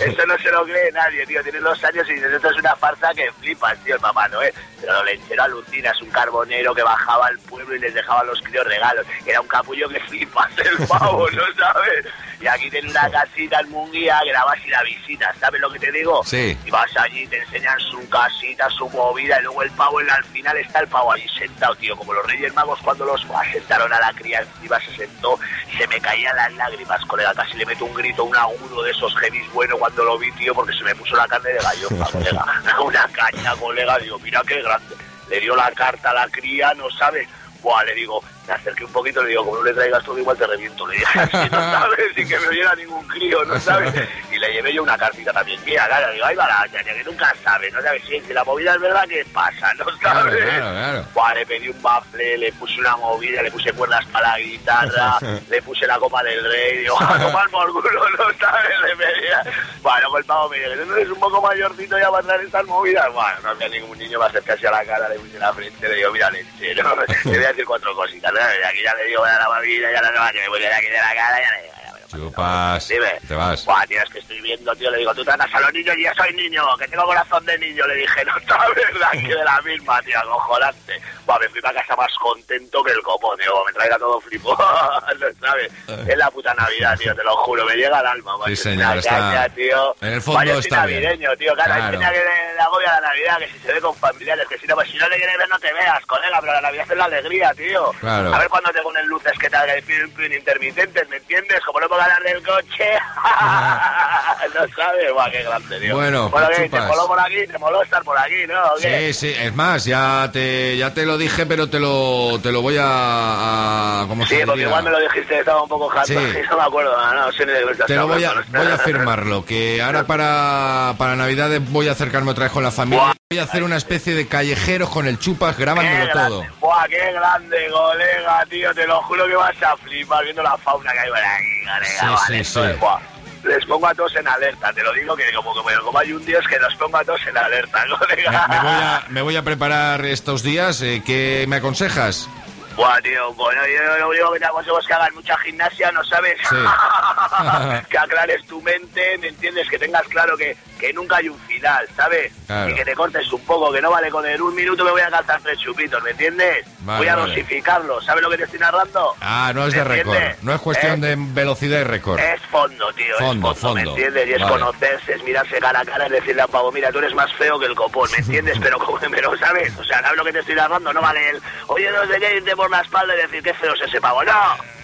Eso 0.00 0.26
no 0.26 0.38
se 0.38 0.50
lo 0.50 0.64
cree 0.64 0.90
nadie, 0.92 1.26
tío. 1.26 1.42
Tienes 1.42 1.62
dos 1.62 1.84
años 1.84 2.08
y 2.08 2.14
dices, 2.14 2.32
esto 2.32 2.50
es 2.50 2.56
una 2.56 2.74
farsa 2.76 3.12
que 3.14 3.30
flipas, 3.32 3.76
tío, 3.84 3.94
el 3.96 4.00
Papá 4.00 4.26
Noel. 4.28 4.52
Pero 4.80 5.01
lo 5.02 5.12
lechero 5.12 5.42
alucina, 5.42 5.90
es 5.90 6.00
un 6.02 6.10
carbonero 6.10 6.74
que 6.74 6.82
bajaba 6.82 7.26
al 7.26 7.38
pueblo 7.40 7.74
y 7.74 7.78
les 7.80 7.94
dejaba 7.94 8.20
a 8.20 8.24
los 8.24 8.40
críos 8.42 8.66
regalos. 8.66 9.06
Era 9.26 9.40
un 9.40 9.48
capullo 9.48 9.88
que 9.88 10.00
flipas 10.08 10.50
el 10.58 10.86
pavo, 10.86 11.28
¿no 11.30 11.42
sabes? 11.58 12.06
Y 12.40 12.46
aquí 12.48 12.68
tiene 12.70 12.90
una 12.90 13.08
casita 13.08 13.60
en 13.60 13.70
Munguía 13.70 14.18
que 14.24 14.32
la 14.32 14.44
vas 14.44 14.58
a 14.58 14.66
ir 14.66 14.74
a 14.74 14.82
visitar, 14.82 15.32
¿sabes 15.38 15.60
lo 15.60 15.70
que 15.70 15.78
te 15.78 15.92
digo? 15.92 16.22
Sí. 16.24 16.58
Y 16.66 16.70
vas 16.72 16.90
allí, 16.96 17.24
te 17.28 17.38
enseñan 17.38 17.78
su 17.78 18.08
casita, 18.08 18.68
su 18.70 18.88
movida, 18.90 19.38
y 19.38 19.44
luego 19.44 19.62
el 19.62 19.70
pavo, 19.70 20.00
en 20.00 20.08
la- 20.08 20.14
al 20.16 20.24
final 20.24 20.56
está 20.56 20.80
el 20.80 20.88
pavo 20.88 21.12
allí 21.12 21.24
sentado, 21.38 21.72
tío, 21.76 21.96
como 21.96 22.12
los 22.12 22.26
Reyes 22.26 22.52
Magos 22.54 22.80
cuando 22.82 23.04
los 23.04 23.24
asentaron 23.32 23.92
a 23.92 24.00
la 24.00 24.12
cría 24.14 24.40
encima, 24.40 24.80
se 24.80 24.96
sentó, 24.96 25.38
se 25.78 25.86
me 25.86 26.00
caían 26.00 26.34
las 26.34 26.52
lágrimas, 26.54 27.00
colega, 27.06 27.32
casi 27.32 27.56
le 27.56 27.64
meto 27.64 27.84
un 27.84 27.94
grito, 27.94 28.24
un 28.24 28.34
agudo 28.36 28.82
de 28.82 28.90
esos 28.90 29.14
heavies 29.18 29.48
bueno 29.52 29.76
cuando 29.78 30.02
lo 30.04 30.18
vi, 30.18 30.32
tío, 30.32 30.52
porque 30.52 30.76
se 30.76 30.82
me 30.82 30.96
puso 30.96 31.14
la 31.14 31.28
carne 31.28 31.50
de 31.50 31.58
colega, 32.12 32.44
una 32.84 33.08
caña, 33.12 33.54
colega, 33.54 33.98
digo, 33.98 34.18
mira 34.18 34.42
qué 34.48 34.60
grande, 34.62 34.91
le 35.32 35.40
dio 35.40 35.56
la 35.56 35.72
carta 35.72 36.10
a 36.10 36.14
la 36.14 36.28
cría, 36.28 36.74
no 36.74 36.90
sabe, 36.90 37.26
Buah, 37.62 37.84
le 37.84 37.94
digo, 37.94 38.22
me 38.46 38.54
acerqué 38.54 38.84
un 38.84 38.92
poquito, 38.92 39.22
le 39.22 39.30
digo, 39.30 39.44
como 39.44 39.58
no 39.58 39.64
le 39.64 39.72
traigas 39.72 40.04
todo 40.04 40.18
igual 40.18 40.36
te 40.36 40.46
reviento, 40.46 40.86
le 40.86 40.96
dije 40.96 41.20
así, 41.20 41.36
no 41.50 41.60
sabes, 41.72 42.14
sin 42.14 42.28
que 42.28 42.38
me 42.40 42.48
oyera 42.48 42.74
ningún 42.74 43.06
crío, 43.06 43.44
no 43.44 43.58
sabes, 43.60 43.94
y 44.32 44.38
le 44.38 44.52
llevé 44.52 44.74
yo 44.74 44.82
una 44.82 44.98
cartita 44.98 45.32
también, 45.32 45.60
mira, 45.64 45.86
claro, 45.86 46.12
digo, 46.12 46.24
ahí 46.24 46.34
va 46.34 46.46
la 46.48 46.66
ñaña, 46.66 46.92
que 46.92 47.04
nunca 47.04 47.34
sabe, 47.42 47.70
no 47.70 47.80
sabes, 47.82 48.02
si, 48.04 48.20
la 48.32 48.44
movida 48.44 48.74
es 48.74 48.80
verdad, 48.80 49.04
¿qué 49.08 49.24
pasa? 49.32 49.72
No 49.74 49.84
sabes. 49.84 49.98
claro, 50.00 50.30
claro. 50.30 51.04
Buah, 51.14 51.34
le 51.34 51.46
pedí 51.46 51.68
un 51.68 51.82
bafle, 51.82 52.38
le 52.38 52.52
puse 52.52 52.80
una 52.80 52.96
movida, 52.96 53.42
le 53.42 53.50
puse 53.50 53.72
cuerdas 53.72 54.04
para 54.06 54.32
la 54.32 54.38
guitarra, 54.38 55.18
le 55.48 55.62
puse 55.62 55.86
la 55.86 55.98
copa 55.98 56.22
del 56.22 56.42
rey, 56.44 56.78
digo, 56.78 57.00
a 57.00 57.18
tomar 57.18 57.48
por 57.50 57.72
culo, 57.72 58.08
no 58.10 58.24
sabes, 58.38 58.80
le 58.86 58.96
pedía. 58.96 59.42
Bueno, 59.82 60.16
el 60.16 60.24
pavo 60.24 60.48
me 60.48 60.58
dijo, 60.58 60.84
no 60.86 60.96
eres 60.96 61.10
un 61.10 61.20
poco 61.20 61.42
mayorcito 61.42 61.98
ya 61.98 62.10
para 62.10 62.22
traer 62.22 62.42
estas 62.42 62.64
movidas. 62.66 63.12
Bueno, 63.12 63.36
no 63.42 63.50
había 63.50 63.68
ningún 63.68 63.98
niño, 63.98 64.18
me 64.18 64.26
acerqué 64.26 64.52
hacia 64.52 64.70
la 64.70 64.84
cara, 64.84 65.08
le 65.08 65.18
puse 65.18 65.34
en 65.34 65.40
la 65.40 65.52
frente, 65.52 65.88
le 65.88 65.94
digo, 65.96 66.12
mira, 66.12 66.30
lechero, 66.30 66.96
le 67.24 67.36
voy 67.36 67.44
a 67.44 67.48
decir 67.48 67.64
cuatro 67.64 67.94
cositas, 67.94 68.31
¿no? 68.32 68.68
Aquí 68.68 68.82
ya 68.82 68.94
le 68.94 69.04
digo, 69.04 69.20
voy 69.20 69.30
a 69.30 69.38
la 69.38 69.48
babilla, 69.48 69.92
ya 69.92 70.02
la 70.02 70.10
nueva 70.10 70.32
que 70.32 70.40
me 70.40 70.48
voy 70.48 70.64
aquí 70.64 70.86
de 70.86 70.98
la 70.98 71.14
cara, 71.14 71.40
ya 71.40 71.50
le 71.56 71.62
digo, 71.62 71.74
Chupas. 72.12 72.88
Dime. 72.88 73.12
Te 73.26 73.34
vas. 73.34 73.64
Buah, 73.64 73.86
tío, 73.86 74.02
es 74.02 74.10
que 74.10 74.18
estoy 74.18 74.40
viendo, 74.40 74.74
tío. 74.76 74.90
Le 74.90 74.98
digo, 74.98 75.14
tú 75.14 75.24
tratas 75.24 75.52
a 75.54 75.60
los 75.60 75.72
niños 75.72 75.96
y 75.98 76.04
yo 76.04 76.10
soy 76.16 76.32
niño, 76.34 76.62
que 76.78 76.88
tengo 76.88 77.04
corazón 77.04 77.44
de 77.46 77.58
niño. 77.58 77.86
Le 77.86 77.96
dije, 77.96 78.24
no 78.24 78.36
está 78.38 78.58
verdad 78.68 79.10
que 79.12 79.34
de 79.34 79.44
la 79.44 79.60
misma, 79.62 80.00
tío, 80.02 80.18
acojonante. 80.18 81.00
Buah, 81.26 81.38
me 81.38 81.48
fui 81.48 81.60
para 81.60 81.80
casa 81.80 81.96
más 81.96 82.12
contento 82.18 82.82
que 82.82 82.92
el 82.92 83.02
copo, 83.02 83.36
tío. 83.36 83.52
Me 83.66 83.72
traiga 83.72 83.98
todo 83.98 84.20
flipo. 84.20 84.56
¿No 84.56 85.26
sabes? 85.46 85.72
Es 86.08 86.16
la 86.18 86.30
puta 86.30 86.52
Navidad, 86.54 86.96
tío, 86.98 87.14
te 87.14 87.22
lo 87.24 87.36
juro. 87.36 87.64
Me 87.64 87.76
llega 87.76 87.98
al 87.98 88.06
alma. 88.06 88.32
Sí, 88.46 88.56
señor, 88.56 88.96
está- 88.98 89.10
caña, 89.10 89.48
tío. 89.50 89.94
en 90.00 90.12
el 90.14 90.22
fondo 90.22 90.38
Vaya, 90.38 90.58
está 90.58 90.86
bien. 90.86 91.02
navideño, 91.02 91.36
tío. 91.36 91.54
Claro, 91.54 91.72
Claro. 91.74 91.98
que 91.98 92.04
le, 92.06 92.54
le 92.54 92.60
agobia 92.60 92.92
la 92.92 93.08
Navidad, 93.08 93.38
que 93.38 93.48
si 93.48 93.58
se 93.60 93.72
ve 93.72 93.80
con 93.80 93.94
familiares, 93.96 94.46
que 94.48 94.58
si 94.58 94.66
no, 94.66 94.74
pues 94.74 94.90
si 94.90 94.96
no 94.98 95.08
le 95.08 95.16
quieres 95.16 95.38
ver, 95.38 95.48
no 95.48 95.58
te 95.58 95.72
veas, 95.72 96.04
colega. 96.06 96.40
Pero 96.40 96.52
la 96.54 96.60
Navidad 96.60 96.86
es 96.90 96.96
la 96.96 97.04
alegría, 97.04 97.54
tío. 97.54 97.90
Claro. 98.00 98.34
A 98.34 98.38
ver 98.38 98.48
cuando 98.48 98.70
te 98.70 98.82
ponen 98.82 99.06
luces 99.06 99.32
que 99.38 99.48
pin, 99.86 100.10
pin, 100.14 100.32
intermitentes, 100.32 101.08
¿me 101.08 101.16
entiendes? 101.16 101.60
Como 101.64 101.80
no 101.80 101.88
ganas 102.06 102.22
del 102.24 102.42
coche. 102.42 102.88
no 104.54 104.60
sabes, 104.76 105.12
guau, 105.12 105.30
qué 105.30 105.42
grande, 105.42 105.80
tío. 105.80 105.94
Bueno, 105.96 106.28
bueno 106.28 106.46
pues 106.46 106.58
¿qué? 106.58 106.62
¿te 106.64 106.70
chupas. 106.70 106.88
moló 106.88 107.06
por 107.06 107.20
aquí? 107.20 107.46
¿Te 107.46 107.58
moló 107.58 107.82
estar 107.82 108.02
por 108.02 108.18
aquí, 108.18 108.46
no? 108.48 108.60
Sí, 108.78 109.12
sí, 109.14 109.34
es 109.38 109.54
más, 109.54 109.84
ya 109.84 110.28
te, 110.32 110.76
ya 110.76 110.92
te 110.92 111.06
lo 111.06 111.16
dije, 111.18 111.46
pero 111.46 111.68
te 111.68 111.78
lo, 111.80 112.38
te 112.42 112.52
lo 112.52 112.62
voy 112.62 112.76
a, 112.78 114.02
a- 114.02 114.04
¿cómo 114.08 114.24
Sí, 114.26 114.36
se 114.36 114.40
porque 114.46 114.52
diría? 114.60 114.66
igual 114.68 114.84
me 114.84 114.90
lo 114.90 115.00
dijiste, 115.00 115.38
estaba 115.38 115.62
un 115.62 115.68
poco 115.68 115.88
jato. 115.88 116.06
Sí. 116.06 116.14
No 116.52 116.58
me 116.58 116.64
acuerdo, 116.64 116.92
no, 117.14 117.86
Te 117.86 117.94
lo 117.96 118.06
voy 118.08 118.24
a, 118.24 118.32
voy 118.48 118.66
a 118.66 118.76
firmarlo, 118.78 119.44
que 119.44 119.80
ahora 119.80 120.06
para, 120.06 120.94
para 120.98 121.16
Navidades 121.16 121.62
voy 121.70 121.88
a 121.88 121.92
acercarme 121.92 122.30
otra 122.32 122.44
vez 122.44 122.52
con 122.52 122.62
la 122.62 122.70
familia. 122.70 123.14
Voy 123.30 123.38
a 123.38 123.44
hacer 123.44 123.62
una 123.62 123.76
especie 123.76 124.14
de 124.14 124.28
callejeros 124.28 124.90
con 124.90 125.06
el 125.06 125.18
chupas 125.18 125.56
grabándolo 125.56 126.04
Qué 126.06 126.12
todo. 126.12 126.38
grande. 126.40 126.56
Buah, 126.60 126.88
qué 126.88 127.12
grande, 127.12 127.56
colega, 127.70 128.44
tío. 128.50 128.74
Te 128.74 128.86
lo 128.86 129.00
juro 129.02 129.26
que 129.26 129.34
vas 129.36 129.62
a 129.62 129.76
flipar 129.78 130.22
viendo 130.24 130.42
la 130.42 130.56
fauna 130.58 130.92
que 130.92 130.98
hay 130.98 131.08
por 131.08 131.18
ahí, 131.18 131.61
Sí, 131.84 132.06
vale, 132.06 132.44
sí, 132.44 132.52
sí. 132.52 132.60
buah. 132.78 133.00
Les 133.44 133.64
pongo 133.66 133.88
a 133.88 133.94
todos 133.94 134.14
en 134.14 134.28
alerta, 134.28 134.72
te 134.72 134.82
lo 134.84 134.92
digo 134.92 135.16
que 135.16 135.24
como, 135.34 135.52
como, 135.52 135.68
como 135.84 135.98
hay 135.98 136.12
un 136.12 136.24
dios 136.24 136.46
que 136.46 136.58
los 136.60 136.72
pongo 136.76 136.96
a 136.98 137.04
todos 137.04 137.20
en 137.26 137.36
alerta, 137.36 137.84
Me, 137.90 137.96
colega. 137.98 138.46
me 138.48 138.58
voy 138.60 138.70
a, 138.72 139.04
me 139.08 139.22
voy 139.22 139.36
a 139.36 139.42
preparar 139.42 140.04
estos 140.04 140.44
días. 140.44 140.80
eh, 140.82 141.02
¿Qué 141.04 141.44
me 141.48 141.56
aconsejas? 141.56 142.28
Buah, 142.76 143.00
tío, 143.02 143.34
bueno, 143.34 143.60
yo 143.66 143.98
lo 143.98 144.08
único 144.10 144.32
que 144.32 144.38
te 144.38 144.46
aconsejo 144.46 144.78
es 144.78 144.86
que 144.86 144.94
hagas 144.94 145.12
mucha 145.12 145.36
gimnasia, 145.38 145.90
¿no 145.92 146.02
sabes? 146.04 146.38
Sí. 146.48 146.56
que 147.90 147.98
aclares 147.98 148.46
tu 148.46 148.62
mente, 148.62 149.18
¿me 149.18 149.28
entiendes? 149.28 149.68
Que 149.68 149.78
tengas 149.78 150.06
claro 150.08 150.36
que, 150.36 150.56
que 150.82 150.92
nunca 150.92 151.16
hay 151.18 151.28
un 151.28 151.38
final, 151.40 151.86
¿sabes? 151.96 152.32
Claro. 152.46 152.70
Y 152.70 152.74
que 152.74 152.84
te 152.84 152.94
cortes 152.94 153.32
un 153.32 153.40
poco, 153.44 153.72
que 153.72 153.80
no 153.80 153.90
vale 153.90 154.10
con 154.10 154.26
el 154.26 154.42
un 154.42 154.52
minuto 154.54 154.84
me 154.84 154.90
voy 154.90 155.00
a 155.00 155.08
calzar 155.10 155.40
tres 155.40 155.58
chupitos, 155.60 156.02
¿me 156.02 156.10
entiendes? 156.10 156.66
Vale, 156.80 156.98
voy 156.98 157.08
a 157.08 157.14
vale. 157.16 157.28
dosificarlo, 157.30 158.00
¿sabes 158.02 158.22
lo 158.22 158.28
que 158.30 158.38
te 158.38 158.44
estoy 158.44 158.58
narrando? 158.58 159.14
Ah, 159.20 159.52
no 159.54 159.66
es 159.68 159.72
de 159.74 159.78
¿Me 159.84 159.84
récord. 159.84 160.18
No 160.42 160.52
es 160.54 160.60
cuestión 160.60 161.04
Eh, 161.04 161.06
de 161.08 161.16
velocidad 161.18 161.80
y 161.80 161.84
récord. 161.84 162.18
Es 162.18 162.40
fondo, 162.50 162.92
tío, 162.94 163.14
Fondo, 163.18 163.52
es 163.52 163.58
fondo, 163.58 163.74
¿me 163.76 163.82
entiendes? 163.88 164.28
Y 164.28 164.32
es 164.32 164.40
Vale. 164.40 164.52
conocerse, 164.52 165.12
es 165.14 165.22
mirarse 165.22 165.58
cara 165.60 165.80
a 165.80 165.84
cara, 165.84 166.06
es 166.06 166.10
decirle 166.12 166.42
a 166.42 166.48
Pavo, 166.48 166.72
mira, 166.72 166.90
tú 166.90 166.98
eres 166.98 167.14
más 167.14 167.32
feo 167.34 167.58
que 167.60 167.66
el 167.66 167.74
copón, 167.76 168.10
¿me 168.10 168.18
entiendes? 168.18 168.58
pero, 168.62 168.78
como- 168.78 168.98
pero, 168.98 169.36
¿sabes? 169.38 169.72
O 169.78 169.84
sea, 169.84 170.00
¿sabes 170.02 170.18
lo 170.18 170.24
que 170.24 170.32
te 170.32 170.40
estoy 170.40 170.56
narrando? 170.56 170.92
No 170.92 171.00
vale 171.00 171.30
el, 171.30 171.40
oye, 171.68 171.88
no 171.92 172.04
sé 172.12 172.18
qué, 172.18 172.36
irte 172.38 172.56
por 172.56 172.68
la 172.70 172.80
espalda 172.80 173.14
y 173.14 173.22
decir, 173.22 173.42
qué 173.42 173.54
feo 173.54 173.72
es 173.74 173.80
ese 173.82 174.00
pavo. 174.00 174.24
¡No! 174.24 174.32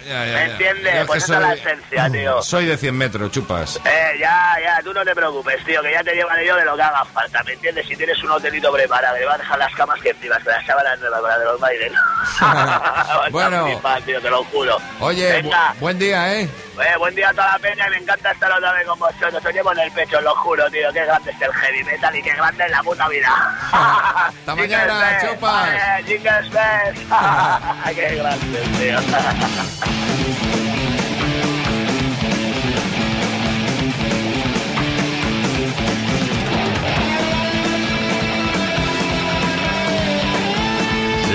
Ya, 0.07 0.25
ya, 0.25 0.33
¿Me 0.33 0.43
entiendes? 0.45 0.93
Yo 0.95 1.01
es 1.01 1.07
Pues 1.07 1.23
esa 1.23 1.33
es 1.35 1.39
la 1.41 1.47
soy- 1.49 1.59
esencia, 1.59 2.09
tío. 2.09 2.41
Soy 2.49 2.65
de 2.65 2.77
100 2.77 2.97
metros, 2.97 3.31
chupas. 3.31 3.79
Eh, 3.85 4.11
ya, 4.19 4.55
ya, 4.63 4.79
tú 4.83 4.93
no 4.93 5.03
te 5.03 5.13
preocupes, 5.13 5.63
tío, 5.65 5.81
que 5.81 5.91
ya 5.91 6.03
te 6.03 6.13
llevaré 6.15 6.45
yo 6.47 6.55
de 6.55 6.65
lo 6.65 6.75
que 6.75 6.81
haga 6.83 7.03
falta, 7.05 7.43
¿me 7.43 7.53
entiendes? 7.53 7.85
Si 7.87 7.95
tienes 7.95 8.21
un 8.23 8.31
hotelito 8.31 8.71
preparado, 8.71 9.17
le 9.17 9.25
vas 9.25 9.35
a 9.35 9.37
dejar 9.39 9.59
las 9.59 9.73
camas 9.75 9.99
que 10.01 10.09
encima, 10.09 10.37
que 10.39 10.49
las 10.49 10.65
sábanas 10.65 10.99
nuevas 10.99 11.21
para 11.21 11.37
de 11.39 11.45
los 11.45 11.59
bailes. 11.59 11.91
Vas 12.41 13.31
Bueno. 13.31 13.65
flipar, 13.65 14.01
tío, 14.03 14.21
te 14.21 14.29
lo 14.29 14.43
juro. 14.45 14.77
Oye, 14.99 15.43
bu- 15.43 15.73
buen 15.79 15.99
día, 15.99 16.33
¿eh? 16.35 16.49
Eh, 16.79 16.95
buen 16.97 17.13
día 17.13 17.27
a 17.29 17.33
toda 17.33 17.51
la 17.51 17.59
peña 17.59 17.87
y 17.87 17.89
me 17.89 17.97
encanta 17.97 18.31
estar 18.31 18.49
otra 18.53 18.71
vez 18.71 18.87
con 18.87 18.97
vosotros. 18.97 19.33
Os 19.45 19.53
llevo 19.53 19.73
en 19.73 19.79
el 19.79 19.91
pecho, 19.91 20.21
lo 20.21 20.33
juro, 20.35 20.69
tío. 20.71 20.89
Qué 20.93 21.03
grande 21.03 21.31
es 21.31 21.41
el 21.41 21.51
heavy 21.51 21.83
metal 21.83 22.15
y 22.15 22.21
qué 22.23 22.29
grande 22.31 22.63
es 22.63 22.71
la 22.71 22.81
puta 22.83 23.07
vida. 23.09 23.27
Hasta 23.69 24.55
mañana, 24.55 25.19
chupas. 25.19 25.69
Eh, 25.73 26.03
qué 26.07 26.17
grande, 28.15 28.59
tío. 28.79 29.88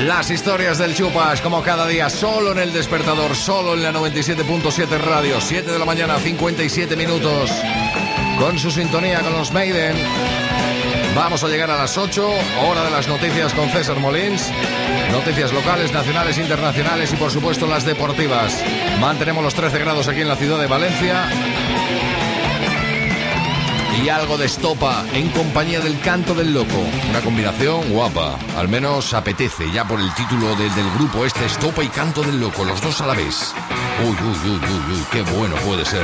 Las 0.07 0.31
historias 0.31 0.79
del 0.79 0.95
Chupas, 0.95 1.41
como 1.41 1.63
cada 1.63 1.87
día, 1.89 2.09
solo 2.09 2.53
en 2.53 2.59
el 2.59 2.73
despertador, 2.73 3.35
solo 3.35 3.75
en 3.75 3.83
la 3.83 3.93
97.7 3.93 4.99
radio, 4.99 5.41
7 5.41 5.73
de 5.73 5.79
la 5.79 5.85
mañana, 5.85 6.19
57 6.19 6.95
minutos, 6.95 7.51
con 8.39 8.59
su 8.59 8.70
sintonía 8.70 9.20
con 9.20 9.32
los 9.32 9.53
Maiden. 9.53 9.97
Vamos 11.14 11.45
a 11.45 11.49
llegar 11.49 11.70
a 11.70 11.76
las 11.76 11.97
8, 11.97 12.28
hora 12.66 12.85
de 12.85 12.91
las 12.91 13.07
noticias 13.07 13.55
con 13.55 13.68
César 13.70 13.99
Molins, 13.99 14.51
noticias 15.12 15.53
locales, 15.53 15.93
nacionales, 15.93 16.39
internacionales 16.39 17.12
y 17.12 17.16
por 17.16 17.30
supuesto 17.30 17.66
las 17.66 17.85
deportivas. 17.85 18.62
Mantenemos 19.01 19.45
los 19.45 19.55
13 19.55 19.78
grados 19.78 20.09
aquí 20.09 20.22
en 20.22 20.28
la 20.28 20.37
ciudad 20.37 20.59
de 20.59 20.66
Valencia. 20.66 21.28
Y 24.03 24.09
algo 24.09 24.36
de 24.36 24.47
estopa 24.47 25.05
en 25.12 25.28
compañía 25.30 25.80
del 25.80 26.01
canto 26.01 26.34
del 26.34 26.53
loco. 26.53 26.78
Una 27.11 27.20
combinación 27.20 27.90
guapa. 27.90 28.38
Al 28.57 28.68
menos 28.68 29.14
apetece 29.14 29.70
ya 29.72 29.86
por 29.86 30.01
el 30.01 30.12
título 30.14 30.55
del, 30.57 30.74
del 30.74 30.90
grupo 30.99 31.24
este, 31.24 31.47
estopa 31.47 31.82
y 31.84 31.88
canto 31.88 32.22
del 32.22 32.40
loco, 32.40 32.64
los 32.64 32.80
dos 32.80 33.01
a 33.01 33.07
la 33.07 33.14
vez. 33.14 33.55
Uy, 34.03 34.16
uy, 34.26 34.51
uy, 34.51 34.61
uy, 34.61 34.95
uy, 34.95 35.05
qué 35.12 35.22
bueno 35.22 35.55
puede 35.57 35.84
ser. 35.84 36.03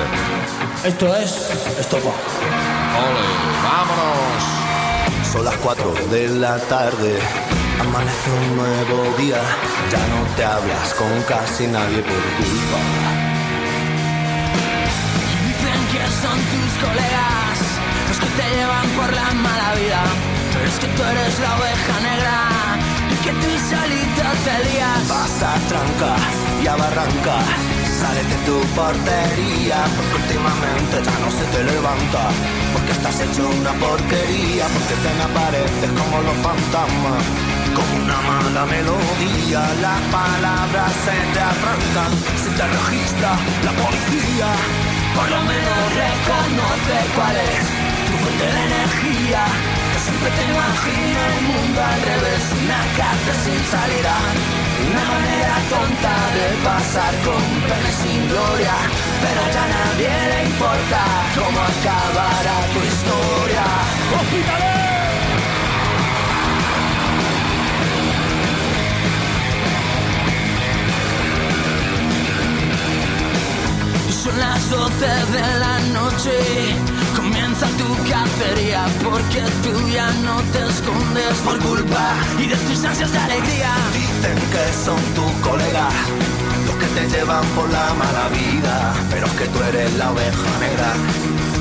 Esto 0.84 1.14
es 1.16 1.51
Estopa. 1.78 2.11
Ole, 2.11 3.26
vámonos. 3.64 4.61
Son 5.32 5.45
las 5.45 5.57
4 5.57 5.95
de 6.11 6.28
la 6.28 6.59
tarde, 6.59 7.18
amanece 7.80 8.30
un 8.30 8.57
nuevo 8.57 9.16
día, 9.16 9.41
ya 9.93 10.07
no 10.09 10.36
te 10.36 10.45
hablas 10.45 10.95
con 10.95 11.22
casi 11.22 11.66
nadie 11.66 11.99
por 11.99 12.22
culpa. 12.38 12.78
Dicen 15.47 15.80
que 15.93 16.03
son 16.20 16.38
tus 16.51 16.88
colegas 16.88 17.70
que 18.21 18.29
te 18.39 18.47
llevan 18.57 18.89
por 18.99 19.12
la 19.12 19.31
mala 19.33 19.75
vida. 19.75 20.03
Pero 20.53 20.64
es 20.66 20.79
que 20.79 20.89
tú 20.89 21.03
eres 21.03 21.39
la 21.41 21.51
oveja 21.57 21.95
negra 22.09 22.37
y 23.12 23.16
que 23.25 23.33
tú 23.43 23.51
solito 23.71 24.25
te 24.45 24.57
lías. 24.66 25.09
Vas 25.09 25.43
a 25.43 25.55
tranca 25.68 26.12
y 26.62 26.66
a 26.66 26.77
barranca, 26.77 27.37
sales 27.99 28.27
de 28.29 28.39
tu 28.47 28.57
portería, 28.77 29.79
porque 29.97 30.14
últimamente 30.23 30.95
ya 31.07 31.16
no 31.25 31.31
se 31.31 31.45
te 31.53 31.61
levanta, 31.64 32.23
porque 32.73 32.93
estás 32.93 33.16
hecho 33.21 33.49
una 33.49 33.73
porquería, 33.81 34.64
porque 34.75 34.95
te 35.03 35.11
apareces 35.23 35.91
como 35.99 36.16
los 36.21 36.37
fantasmas. 36.45 37.25
Como 37.71 38.05
una 38.05 38.21
mala 38.23 38.66
melodía, 38.66 39.62
las 39.81 40.01
palabras 40.11 40.93
se 41.07 41.16
te 41.33 41.41
arrancan, 41.41 42.12
se 42.43 42.51
te 42.59 42.64
registra 42.66 43.31
la 43.64 43.73
policía. 43.79 44.49
Por 45.14 45.31
lo 45.31 45.41
menos 45.43 45.81
reconoce 45.95 46.97
cuál 47.14 47.37
es 47.37 47.80
tu 48.11 48.17
fuente 48.23 48.47
de 48.57 48.63
energía. 48.71 49.43
Que 49.93 49.99
siempre 50.05 50.31
te 50.37 50.43
imagino 50.53 51.19
un 51.39 51.45
mundo 51.51 51.79
al 51.93 52.01
revés, 52.13 52.43
una 52.63 52.81
cárcel 52.99 53.37
sin 53.45 53.61
salida. 53.75 54.15
Una 54.91 55.05
manera 55.15 55.57
tonta 55.75 56.15
de 56.37 56.47
pasar 56.65 57.13
con 57.27 57.43
pena 57.69 57.89
y 57.89 57.97
sin 58.03 58.21
gloria. 58.29 58.75
Pero 59.23 59.41
ya 59.55 59.63
a 59.65 59.71
nadie 59.79 60.11
le 60.33 60.41
importa 60.51 61.01
cómo 61.39 61.59
acabará 61.73 62.57
tu 62.73 62.81
historia. 62.91 63.65
¡Hospitales! 64.17 64.81
Son 74.25 74.39
las 74.39 74.71
12 74.71 75.07
de 75.07 75.59
la 75.59 75.79
noche, 75.99 76.31
comienza 77.61 77.67
tu 77.77 78.11
cacería 78.11 78.87
porque 79.03 79.43
tú 79.63 79.89
ya 79.89 80.11
no 80.23 80.41
te 80.53 80.67
escondes 80.69 81.37
por 81.45 81.59
culpa 81.59 82.15
y 82.39 82.47
de 82.47 82.57
tus 82.57 82.85
ansias 82.85 83.13
de 83.13 83.19
alegría. 83.19 83.71
Dicen 83.93 84.39
que 84.51 84.73
son 84.85 85.01
tus 85.15 85.33
colegas 85.49 85.93
los 86.67 86.77
que 86.77 86.87
te 86.87 87.09
llevan 87.09 87.45
por 87.57 87.71
la 87.71 87.95
mala 87.95 88.29
vida, 88.29 88.95
pero 89.11 89.27
es 89.27 89.33
que 89.33 89.47
tú 89.47 89.63
eres 89.63 89.93
la 89.97 90.11
oveja 90.11 90.51
negra 90.61 90.93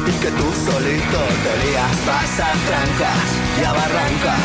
y 0.07 0.11
que 0.11 0.31
tú 0.31 0.47
solito 0.65 1.19
te 1.43 1.53
lías, 1.65 1.95
vas 2.07 2.39
a 2.39 2.51
trancas 2.67 3.27
y 3.59 3.63
a 3.65 3.71
barrancas, 3.73 4.39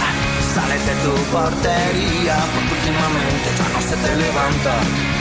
sales 0.55 0.83
de 0.87 0.95
tu 1.05 1.15
portería 1.33 2.37
porque 2.55 2.75
últimamente 2.75 3.49
ya 3.59 3.69
no 3.75 3.81
se 3.81 3.97
te 3.97 4.17
levanta. 4.17 4.75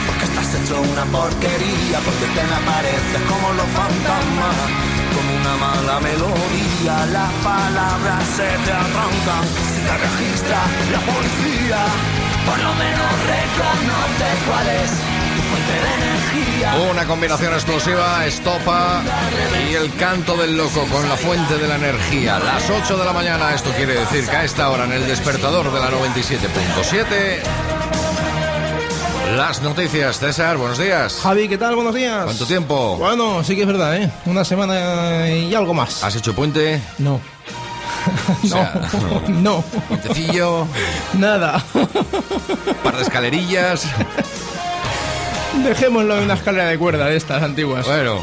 Porque 0.06 0.24
estás 0.24 0.54
hecho 0.54 0.80
una 0.82 1.04
porquería, 1.06 1.98
porque 2.04 2.26
te 2.34 2.40
apareces 2.42 3.22
como 3.26 3.52
los 3.54 3.68
fantasmas, 3.72 4.93
como 5.14 5.36
una 5.36 5.56
mala 5.56 6.00
melodía, 6.00 7.06
las 7.06 7.32
palabras 7.44 8.24
se 8.36 8.48
te 8.64 8.72
arrancan, 8.72 9.44
si 9.72 9.80
te 9.86 9.96
registra 10.06 10.58
la 10.92 11.00
policía, 11.00 11.84
Por 12.46 12.58
lo 12.58 12.74
menos 12.74 13.10
reconoce 13.34 14.28
cuál 14.46 14.68
es. 14.68 15.24
Una 16.90 17.06
combinación 17.06 17.52
explosiva, 17.52 18.26
estopa 18.26 19.02
y 19.70 19.74
el 19.74 19.94
canto 19.94 20.36
del 20.36 20.56
loco 20.56 20.86
con 20.90 21.08
la 21.08 21.16
fuente 21.16 21.58
de 21.58 21.68
la 21.68 21.76
energía. 21.76 22.38
Las 22.38 22.68
8 22.68 22.96
de 22.96 23.04
la 23.04 23.12
mañana, 23.12 23.54
esto 23.54 23.70
quiere 23.70 23.94
decir 23.94 24.26
que 24.26 24.36
a 24.36 24.44
esta 24.44 24.68
hora 24.70 24.84
en 24.84 24.92
el 24.92 25.06
despertador 25.06 25.72
de 25.72 25.80
la 25.80 25.90
97.7. 25.90 27.63
Las 29.32 29.62
noticias, 29.62 30.18
César, 30.20 30.56
buenos 30.58 30.78
días. 30.78 31.18
Javi, 31.22 31.48
¿qué 31.48 31.58
tal? 31.58 31.74
Buenos 31.74 31.94
días. 31.94 32.24
¿Cuánto 32.24 32.46
tiempo? 32.46 32.96
Bueno, 32.98 33.42
sí 33.42 33.56
que 33.56 33.62
es 33.62 33.66
verdad, 33.66 33.96
¿eh? 33.96 34.10
Una 34.26 34.44
semana 34.44 35.28
y 35.28 35.52
algo 35.54 35.74
más. 35.74 36.04
¿Has 36.04 36.14
hecho 36.14 36.34
puente? 36.34 36.80
No. 36.98 37.20
Sea, 38.46 38.88
no, 39.28 39.28
no. 39.28 39.64
Puentecillo, 39.88 40.68
Nada. 41.14 41.64
par 42.84 42.96
de 42.96 43.02
escalerillas. 43.02 43.86
Dejémoslo 45.62 46.18
en 46.18 46.24
una 46.24 46.34
escalera 46.34 46.66
de 46.68 46.78
cuerda 46.78 47.06
de 47.06 47.16
estas 47.16 47.42
antiguas. 47.42 47.86
Bueno, 47.86 48.16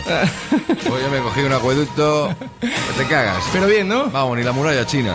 hoy 0.91 1.01
yo 1.01 1.09
me 1.11 1.19
cogí 1.19 1.41
un 1.41 1.53
acueducto 1.53 2.35
que 2.59 2.67
te 3.03 3.05
cagas. 3.09 3.43
Pero 3.53 3.67
bien, 3.67 3.87
¿no? 3.87 4.09
Vamos, 4.09 4.37
ni 4.37 4.43
la 4.43 4.51
muralla 4.51 4.85
china. 4.85 5.13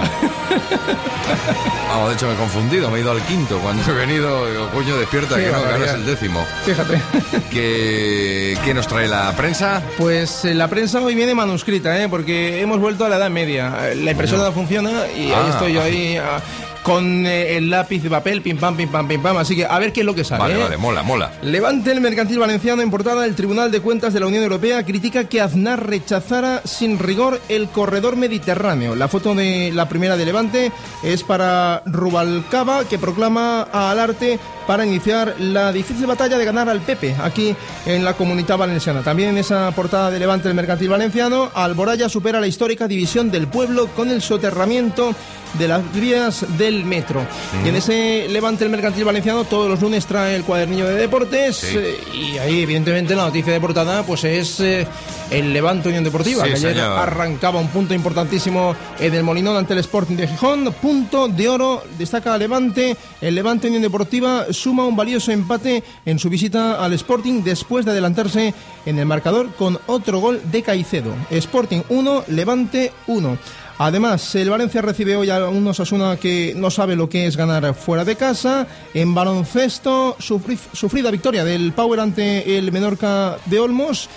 Vamos, 1.88 2.08
de 2.08 2.14
hecho 2.14 2.26
me 2.26 2.34
he 2.34 2.36
confundido, 2.36 2.90
me 2.90 2.98
he 2.98 3.00
ido 3.02 3.10
al 3.12 3.20
quinto. 3.22 3.58
Cuando 3.58 3.82
he 3.90 3.94
venido, 3.94 4.50
digo, 4.50 4.68
coño, 4.70 4.96
despierta, 4.96 5.36
que 5.36 5.50
no, 5.50 5.62
que 5.62 5.70
ahora 5.72 5.84
es 5.86 5.92
el 5.92 6.06
décimo. 6.06 6.44
Fíjate. 6.64 7.00
¿Qué, 7.50 8.58
qué 8.64 8.74
nos 8.74 8.86
trae 8.86 9.08
la 9.08 9.32
prensa? 9.36 9.82
Pues 9.96 10.44
eh, 10.44 10.54
la 10.54 10.68
prensa 10.68 11.00
hoy 11.00 11.14
viene 11.14 11.34
manuscrita, 11.34 12.00
¿eh? 12.02 12.08
porque 12.08 12.60
hemos 12.60 12.80
vuelto 12.80 13.04
a 13.04 13.08
la 13.08 13.16
Edad 13.16 13.30
Media. 13.30 13.72
La 13.94 14.10
impresora 14.10 14.42
no 14.44 14.52
funciona 14.52 14.90
y 15.16 15.26
ahí 15.26 15.32
Ah. 15.34 15.50
estoy 15.50 15.72
yo 15.74 15.82
ahí 15.82 16.16
ah, 16.16 16.40
con 16.87 17.26
eh, 17.26 17.57
el 17.57 17.68
lápiz 17.68 18.01
de 18.01 18.09
papel, 18.09 18.43
pim 18.43 18.59
pam, 18.59 18.76
pim 18.76 18.89
pam, 18.89 19.09
pim 19.09 19.20
pam. 19.20 19.37
Así 19.39 19.57
que 19.57 19.66
a 19.66 19.76
ver 19.80 19.93
qué 19.93 20.01
es 20.01 20.07
lo 20.07 20.14
que 20.14 20.22
sale. 20.22 20.41
Vale, 20.41 20.55
¿eh? 20.55 20.62
vale, 20.62 20.76
mola, 20.76 21.03
mola. 21.03 21.32
Levante 21.43 21.91
el 21.91 22.01
mercantil 22.01 22.39
valenciano 22.39 22.80
en 22.80 22.93
portada. 22.93 23.26
El 23.26 23.34
Tribunal 23.34 23.72
de 23.72 23.80
Cuentas 23.80 24.14
de 24.14 24.20
la 24.20 24.26
Unión 24.28 24.45
Europea 24.45 24.84
critica 24.84 25.24
que 25.24 25.41
Aznar 25.41 25.84
rechazara 25.84 26.62
sin 26.64 27.01
rigor 27.01 27.41
el 27.49 27.68
corredor 27.70 28.14
mediterráneo. 28.14 28.95
La 28.95 29.09
foto 29.09 29.34
de 29.34 29.72
la 29.74 29.89
primera 29.89 30.16
de 30.16 30.26
Levante 30.26 30.70
es 31.03 31.24
para 31.24 31.82
Rubalcaba, 31.87 32.84
que 32.84 33.01
proclama 33.01 33.62
al 33.62 33.99
arte 33.99 34.39
para 34.66 34.84
iniciar 34.84 35.34
la 35.38 35.72
difícil 35.72 36.06
batalla 36.06 36.38
de 36.38 36.44
ganar 36.44 36.68
al 36.68 36.80
Pepe 36.80 37.14
aquí 37.22 37.54
en 37.86 38.04
la 38.04 38.14
comunidad 38.14 38.58
valenciana. 38.58 39.02
También 39.02 39.30
en 39.30 39.38
esa 39.38 39.70
portada 39.72 40.10
de 40.10 40.18
Levante 40.18 40.48
el 40.48 40.54
mercantil 40.54 40.88
valenciano, 40.88 41.50
Alboraya 41.54 42.08
supera 42.08 42.40
la 42.40 42.46
histórica 42.46 42.88
división 42.88 43.30
del 43.30 43.46
pueblo 43.48 43.88
con 43.94 44.10
el 44.10 44.20
soterramiento 44.22 45.14
de 45.58 45.68
las 45.68 45.80
vías 45.94 46.44
del 46.58 46.84
metro. 46.84 47.24
Y 47.64 47.68
en 47.68 47.76
ese 47.76 48.26
Levante 48.28 48.64
el 48.64 48.70
mercantil 48.70 49.04
valenciano 49.04 49.44
todos 49.44 49.68
los 49.70 49.80
lunes 49.80 50.04
trae 50.06 50.36
el 50.36 50.42
cuadernillo 50.44 50.86
de 50.86 50.94
deportes 50.94 51.56
Sí. 51.56 51.76
eh, 51.78 51.98
y 52.14 52.38
ahí 52.38 52.62
evidentemente 52.62 53.14
la 53.14 53.24
noticia 53.26 53.52
de 53.52 53.60
portada 53.60 54.02
pues 54.02 54.24
es 54.24 54.60
eh, 54.60 54.86
el 55.30 55.52
Levante 55.52 55.88
Unión 55.88 56.04
Deportiva 56.04 56.42
Sí, 56.44 56.50
que 56.50 56.56
ayer 56.56 56.74
señor. 56.74 56.98
arrancaba 56.98 57.58
un 57.60 57.68
punto 57.68 57.94
importantísimo 57.94 58.74
en 58.98 59.14
el 59.14 59.22
Molinón 59.22 59.56
ante 59.56 59.72
el 59.72 59.78
Sporting 59.80 60.16
de 60.16 60.28
Gijón 60.28 60.72
punto 60.82 61.28
de 61.28 61.48
oro 61.48 61.82
destaca 61.98 62.36
Levante 62.36 62.96
el 63.20 63.34
Levante 63.34 63.68
Unión 63.68 63.82
Deportiva 63.82 64.46
suma 64.57 64.84
un 64.86 64.96
valioso 64.96 65.30
empate 65.32 65.84
en 66.04 66.18
su 66.18 66.28
visita 66.28 66.84
al 66.84 66.92
Sporting 66.94 67.42
después 67.42 67.84
de 67.84 67.92
adelantarse 67.92 68.54
en 68.84 68.98
el 68.98 69.07
marcador 69.07 69.54
con 69.54 69.78
otro 69.86 70.18
gol 70.18 70.40
de 70.50 70.62
Caicedo 70.62 71.14
Sporting 71.30 71.82
1 71.88 72.24
Levante 72.28 72.92
1 73.07 73.38
Además, 73.78 74.34
el 74.34 74.48
Valencia 74.48 74.80
recibe 74.80 75.16
hoy 75.16 75.28
a 75.28 75.50
un 75.50 75.66
Osasuna 75.68 76.16
que 76.16 76.54
no 76.57 76.70
sabe 76.70 76.96
lo 76.96 77.11
que 77.11 77.26
es 77.26 77.36
ganar 77.36 77.74
fuera 77.74 78.07
de 78.07 78.16
casa. 78.16 78.66
En 78.94 79.14
baloncesto, 79.14 80.16
sufri- 80.18 80.57
sufrida 80.72 81.11
victoria 81.11 81.44
del 81.44 81.74
Power 81.74 82.00
ante 82.00 82.57
el 82.57 82.72
Menorca 82.72 83.36
de 83.44 83.59
Olmos. 83.61 84.09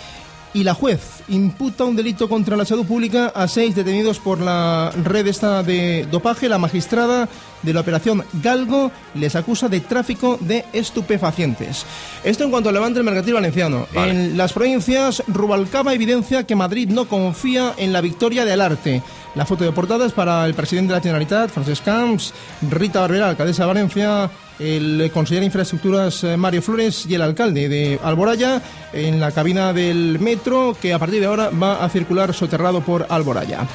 Y 0.51 0.63
la 0.63 0.73
juez 0.73 1.21
imputa 1.27 1.83
un 1.83 1.95
delito 1.95 2.27
contra 2.27 2.57
la 2.57 2.65
salud 2.65 2.85
pública 2.85 3.31
a 3.35 3.47
seis 3.47 3.75
detenidos 3.75 4.17
por 4.17 4.41
la 4.41 4.91
red 5.03 5.27
esta 5.27 5.61
de 5.61 6.07
dopaje. 6.09 6.49
La 6.49 6.57
magistrada 6.57 7.29
de 7.61 7.73
la 7.73 7.81
operación 7.81 8.23
Galgo 8.41 8.91
les 9.13 9.35
acusa 9.35 9.69
de 9.69 9.79
tráfico 9.79 10.37
de 10.41 10.65
estupefacientes. 10.73 11.85
Esto 12.23 12.45
en 12.45 12.49
cuanto 12.49 12.69
al 12.69 12.75
levante 12.75 12.97
del 12.97 13.05
mercantil 13.05 13.35
valenciano. 13.35 13.85
En 13.93 14.37
las 14.37 14.53
provincias, 14.53 15.21
Rubalcaba 15.27 15.93
evidencia 15.93 16.47
que 16.47 16.55
Madrid 16.55 16.89
no 16.89 17.07
confía 17.07 17.73
en 17.77 17.93
la 17.93 18.01
victoria 18.01 18.43
del 18.43 18.61
arte. 18.61 19.03
La 19.35 19.45
foto 19.45 19.63
de 19.63 19.71
portada 19.71 20.07
es 20.07 20.13
para 20.13 20.45
el 20.47 20.55
presidente 20.55 20.93
de 20.93 20.97
la 20.97 21.03
Generalitat, 21.03 21.51
Francesc 21.51 21.83
Camps, 21.85 22.33
Rita 22.67 23.01
Barberá, 23.01 23.29
alcaldesa 23.29 23.63
de 23.63 23.67
Valencia, 23.67 24.31
el 24.59 25.09
consejero 25.13 25.39
de 25.41 25.45
Infraestructuras 25.47 26.23
eh, 26.23 26.37
Mario 26.37 26.61
Flores 26.61 27.05
y 27.07 27.15
el 27.15 27.21
alcalde 27.21 27.69
de 27.69 27.99
Alboraya 28.03 28.61
en 28.93 29.19
la 29.19 29.31
cabina 29.31 29.71
del 29.73 30.19
metro 30.19 30.75
que 30.81 30.93
a 30.93 30.99
partir 30.99 31.21
de 31.21 31.27
ahora 31.27 31.49
va 31.49 31.83
a 31.83 31.89
circular 31.89 32.33
soterrado 32.33 32.81
por 32.81 33.05
Alboraya. 33.09 33.67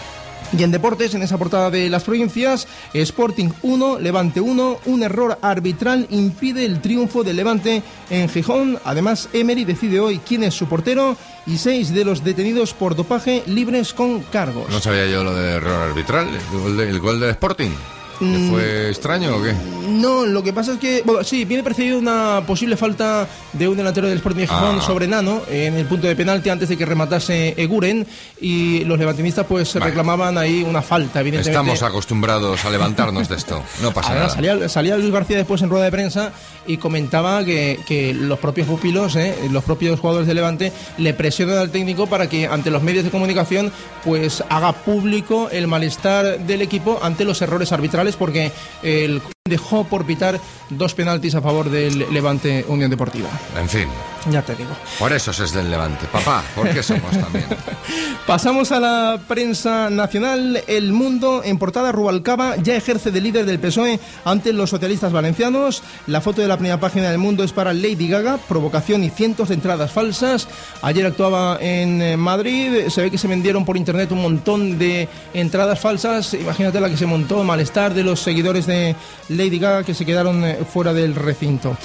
Y 0.57 0.62
en 0.62 0.70
deportes, 0.70 1.12
en 1.14 1.22
esa 1.22 1.37
portada 1.39 1.68
de 1.68 1.89
las 1.91 2.05
provincias, 2.05 2.68
Sporting 2.93 3.49
1, 3.62 3.99
Levante 3.99 4.41
1, 4.41 4.78
un 4.87 5.03
error 5.03 5.37
arbitral 5.43 6.07
impide 6.11 6.64
el 6.64 6.80
triunfo 6.80 7.24
del 7.24 7.37
Levante 7.37 7.82
en 8.09 8.28
Gijón. 8.28 8.78
Además, 8.85 9.28
Emery 9.32 9.64
decide 9.64 9.99
hoy 9.99 10.18
quién 10.24 10.45
es 10.45 10.55
su 10.55 10.66
portero 10.66 11.16
y 11.47 11.57
seis 11.57 11.93
de 11.93 12.05
los 12.05 12.22
detenidos 12.22 12.72
por 12.72 12.95
dopaje 12.95 13.43
libres 13.47 13.93
con 13.95 14.20
cargos. 14.20 14.70
No 14.70 14.78
sabía 14.80 15.07
yo 15.07 15.24
lo 15.24 15.35
de 15.35 15.55
error 15.55 15.89
arbitral, 15.89 16.28
el 16.28 16.61
gol, 16.61 16.76
de- 16.76 16.89
el 16.91 17.01
gol 17.01 17.18
del 17.18 17.30
Sporting. 17.30 17.70
¿Que 18.19 18.25
Mm. 18.25 18.51
¿Fue 18.51 18.89
extraño 18.91 19.37
o 19.37 19.43
qué? 19.43 19.53
No, 19.89 20.25
lo 20.25 20.43
que 20.43 20.53
pasa 20.53 20.73
es 20.75 20.79
que, 20.79 21.03
bueno, 21.05 21.25
sí, 21.25 21.45
viene 21.45 21.62
precedido 21.62 21.99
una 21.99 22.43
posible 22.47 22.77
falta 22.77 23.29
de 23.53 23.69
un 23.69 23.77
delantero 23.77 24.07
del 24.09 24.17
Sporting 24.19 24.41
de 24.41 24.47
Gijón 24.47 24.79
Ah. 24.79 24.83
sobre 24.83 25.07
Nano 25.07 25.43
en 25.51 25.75
el 25.75 25.87
punto 25.87 26.07
de 26.07 26.17
penalti 26.17 26.49
antes 26.49 26.69
de 26.69 26.77
que 26.77 26.85
rematase 26.87 27.55
Eguren 27.57 28.07
y 28.41 28.85
los 28.85 28.99
levantinistas 28.99 29.47
pues 29.47 29.75
reclamaban 29.75 30.39
ahí 30.39 30.62
una 30.62 30.81
falta, 30.83 31.21
evidentemente. 31.21 31.51
Estamos 31.51 31.83
acostumbrados 31.83 32.65
a 32.65 32.71
levantarnos 32.71 33.29
de 33.29 33.37
esto. 33.37 33.62
No 33.83 33.93
pasa 33.93 34.15
nada. 34.15 34.29
salía, 34.31 34.69
salía 34.69 34.97
Luis 34.97 35.12
García 35.12 35.37
después 35.37 35.61
en 35.62 35.71
rueda 35.71 35.85
de 35.85 35.91
prensa 35.91 36.33
y 36.67 36.77
comentaba 36.79 37.45
que, 37.45 37.79
que 37.87 38.15
los 38.15 38.39
propios 38.39 38.67
pupilos, 38.67 39.17
eh, 39.17 39.35
los 39.51 39.65
propios 39.65 39.99
jugadores 40.01 40.27
de 40.29 40.35
Levante, 40.35 40.73
le 40.99 41.15
presionan 41.15 41.59
al 41.59 41.71
técnico 41.71 42.07
para 42.07 42.29
que 42.29 42.47
ante 42.47 42.71
los 42.71 42.83
medios 42.83 43.05
de 43.05 43.11
comunicación 43.11 43.73
pues 44.05 44.43
haga 44.49 44.73
público 44.73 45.49
el 45.51 45.67
malestar 45.67 46.39
del 46.41 46.62
equipo 46.62 46.99
ante 47.03 47.25
los 47.25 47.41
errores 47.43 47.73
arbitrales 47.73 48.04
porque 48.17 48.53
el 48.83 49.21
dejó 49.47 49.85
por 49.85 50.07
pitar 50.07 50.41
dos 50.71 50.95
penaltis 50.95 51.35
a 51.35 51.43
favor 51.43 51.69
del 51.69 52.11
Levante 52.15 52.65
Unión 52.67 52.89
Deportiva. 52.91 53.29
En 53.61 53.69
fin, 53.69 53.89
Ya 54.31 54.41
te 54.41 54.55
digo. 54.57 54.71
por 54.99 55.13
eso 55.13 55.33
es 55.33 55.53
del 55.53 55.71
Levante. 55.71 56.07
Papá, 56.11 56.43
¿por 56.55 56.71
qué 56.71 56.83
somos 56.83 57.11
también? 57.11 57.45
Pasamos 58.27 58.73
a 58.73 58.81
la 58.81 59.21
prensa 59.29 59.91
nacional. 59.91 60.63
El 60.67 60.95
Mundo, 60.95 61.43
en 61.45 61.59
portada, 61.59 61.93
Rubalcaba 61.93 62.57
ya 62.57 62.75
ejerce 62.75 63.11
de 63.11 63.21
líder 63.21 63.45
del 63.45 63.59
PSOE 63.59 64.01
ante 64.25 64.55
los 64.55 64.71
socialistas 64.71 65.13
valencianos. 65.13 65.83
La 66.07 66.23
foto 66.23 66.41
de 66.41 66.49
la 66.49 66.57
primera 66.57 66.81
página 66.81 67.11
del 67.11 67.19
Mundo 67.19 67.45
es 67.45 67.53
para 67.53 67.75
Lady 67.75 68.09
Gaga, 68.09 68.39
provocación 68.49 69.05
y 69.05 69.11
cientos 69.11 69.49
de 69.51 69.57
entradas 69.57 69.93
falsas. 69.93 70.49
Ayer 70.81 71.05
actuaba 71.05 71.59
en 71.61 72.01
eh, 72.01 72.17
Madrid. 72.17 72.89
Se 72.89 73.03
ve 73.03 73.11
que 73.11 73.19
se 73.19 73.29
vendieron 73.29 73.67
por 73.67 73.77
internet 73.77 74.11
un 74.11 74.23
montón 74.23 74.79
de 74.79 75.07
entradas 75.35 75.79
falsas. 75.81 76.33
Imagínate 76.33 76.81
la 76.81 76.89
que 76.89 76.97
se 76.97 77.05
montó, 77.05 77.45
malestar 77.45 77.93
de 77.93 78.05
los 78.05 78.21
seguidores 78.21 78.65
de 78.65 78.97
Lady 79.37 79.59
Gaga 79.59 79.85
que 79.85 79.95
se 79.95 80.07
quedaron 80.07 80.45
eh, 80.45 80.59
fuera 80.70 80.93
del 80.93 81.14
recinto. 81.14 81.76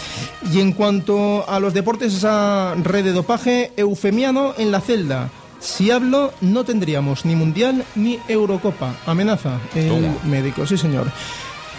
Y 0.53 0.59
en 0.59 0.73
cuanto 0.73 1.47
a 1.49 1.59
los 1.59 1.73
deportes, 1.73 2.13
esa 2.13 2.75
red 2.75 3.03
de 3.03 3.11
dopaje, 3.11 3.71
eufemiano 3.77 4.53
en 4.57 4.71
la 4.71 4.81
celda. 4.81 5.29
Si 5.59 5.91
hablo, 5.91 6.33
no 6.41 6.63
tendríamos 6.63 7.25
ni 7.25 7.35
Mundial 7.35 7.83
ni 7.95 8.17
Eurocopa. 8.27 8.95
Amenaza 9.05 9.59
el 9.75 9.89
Toma. 9.89 10.15
médico, 10.23 10.65
sí 10.65 10.77
señor. 10.77 11.11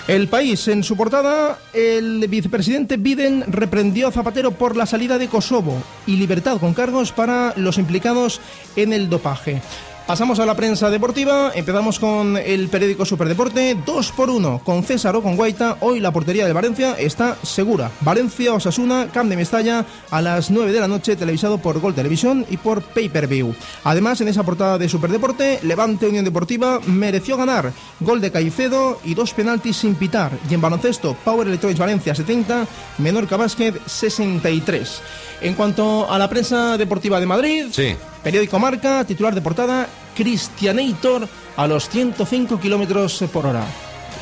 El 0.06 0.28
país, 0.28 0.66
en 0.68 0.82
su 0.82 0.96
portada, 0.96 1.58
el 1.72 2.26
vicepresidente 2.28 2.96
Biden 2.96 3.44
reprendió 3.46 4.08
a 4.08 4.12
Zapatero 4.12 4.50
por 4.50 4.76
la 4.76 4.84
salida 4.84 5.18
de 5.18 5.28
Kosovo 5.28 5.80
y 6.06 6.16
libertad 6.16 6.58
con 6.58 6.74
cargos 6.74 7.12
para 7.12 7.54
los 7.56 7.78
implicados 7.78 8.40
en 8.76 8.92
el 8.92 9.08
dopaje. 9.08 9.62
Pasamos 10.06 10.40
a 10.40 10.46
la 10.46 10.56
prensa 10.56 10.90
deportiva, 10.90 11.52
empezamos 11.54 12.00
con 12.00 12.36
el 12.36 12.68
periódico 12.68 13.04
Superdeporte, 13.04 13.76
2 13.86 14.12
por 14.12 14.28
1 14.28 14.60
con 14.64 14.82
César 14.82 15.14
o 15.14 15.22
con 15.22 15.36
Guaita, 15.36 15.76
hoy 15.82 16.00
la 16.00 16.10
portería 16.10 16.44
del 16.44 16.54
Valencia 16.54 16.96
está 16.98 17.36
segura. 17.44 17.92
Valencia 18.00 18.52
Osasuna, 18.52 19.06
Camp 19.12 19.30
de 19.30 19.36
Mestalla, 19.36 19.86
a 20.10 20.20
las 20.20 20.50
9 20.50 20.72
de 20.72 20.80
la 20.80 20.88
noche, 20.88 21.14
televisado 21.14 21.58
por 21.58 21.78
Gol 21.78 21.94
Televisión 21.94 22.44
y 22.50 22.56
por 22.56 22.82
Pay 22.82 23.08
Per 23.08 23.28
View. 23.28 23.54
Además, 23.84 24.20
en 24.20 24.26
esa 24.26 24.42
portada 24.42 24.78
de 24.78 24.88
Superdeporte, 24.88 25.60
Levante 25.62 26.08
Unión 26.08 26.24
Deportiva 26.24 26.80
mereció 26.86 27.36
ganar, 27.36 27.72
gol 28.00 28.20
de 28.20 28.32
Caicedo 28.32 28.98
y 29.04 29.14
dos 29.14 29.32
penaltis 29.32 29.76
sin 29.76 29.94
pitar. 29.94 30.32
Y 30.50 30.54
en 30.54 30.60
baloncesto, 30.60 31.16
Power 31.24 31.46
Electronics 31.46 31.78
Valencia 31.78 32.16
70, 32.16 32.66
Menorca 32.98 33.36
Basket 33.36 33.74
63. 33.86 35.02
En 35.42 35.54
cuanto 35.54 36.10
a 36.10 36.18
la 36.18 36.28
prensa 36.28 36.76
deportiva 36.76 37.20
de 37.20 37.26
Madrid, 37.26 37.66
Sí. 37.70 37.94
Periódico 38.22 38.58
Marca, 38.58 39.04
titular 39.04 39.34
de 39.34 39.40
portada, 39.40 39.88
Cristianator 40.16 41.26
a 41.56 41.66
los 41.66 41.88
105 41.88 42.60
kilómetros 42.60 43.22
por 43.32 43.46
hora. 43.46 43.64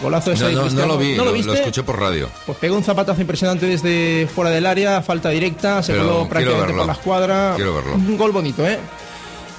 Golazo 0.03 0.30
ese 0.32 0.53
No, 0.53 0.64
de 0.64 0.70
no, 0.74 0.86
lo 0.86 0.96
vi, 0.99 1.12
¿No 1.12 1.18
lo, 1.18 1.24
lo 1.24 1.30
lo 1.30 1.32
viste? 1.32 1.53
escuché 1.55 1.82
por 1.82 1.99
radio. 1.99 2.28
Pues 2.46 2.57
pegó 2.59 2.76
un 2.76 2.84
zapatazo 2.84 3.20
impresionante 3.20 3.66
desde 3.66 4.28
fuera 4.32 4.51
del 4.51 4.66
área, 4.66 5.03
falta 5.03 5.30
directa, 5.30 5.82
se 5.82 5.96
coló 5.96 6.28
prácticamente 6.28 6.74
por 6.74 6.86
la 6.86 6.92
escuadra. 6.92 7.53
Quiero 7.57 7.74
verlo. 7.74 7.94
Un 7.94 8.16
gol 8.16 8.30
bonito, 8.30 8.64
¿eh? 8.66 8.78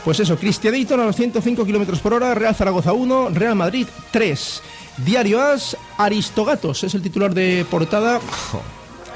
Pues 0.06 0.20
eso, 0.22 0.38
Cristianator 0.38 1.02
a 1.02 1.06
los 1.06 1.16
105 1.18 1.66
kilómetros 1.66 2.00
por 2.00 2.14
hora, 2.14 2.34
Real 2.34 2.56
Zaragoza 2.56 2.94
1, 2.94 3.30
Real 3.34 3.56
Madrid 3.56 3.86
3. 4.12 4.62
Diario 4.98 5.42
As, 5.42 5.76
Aristogatos 5.98 6.84
es 6.86 6.94
el 6.94 7.02
titular 7.02 7.34
de 7.34 7.66
portada. 7.70 8.22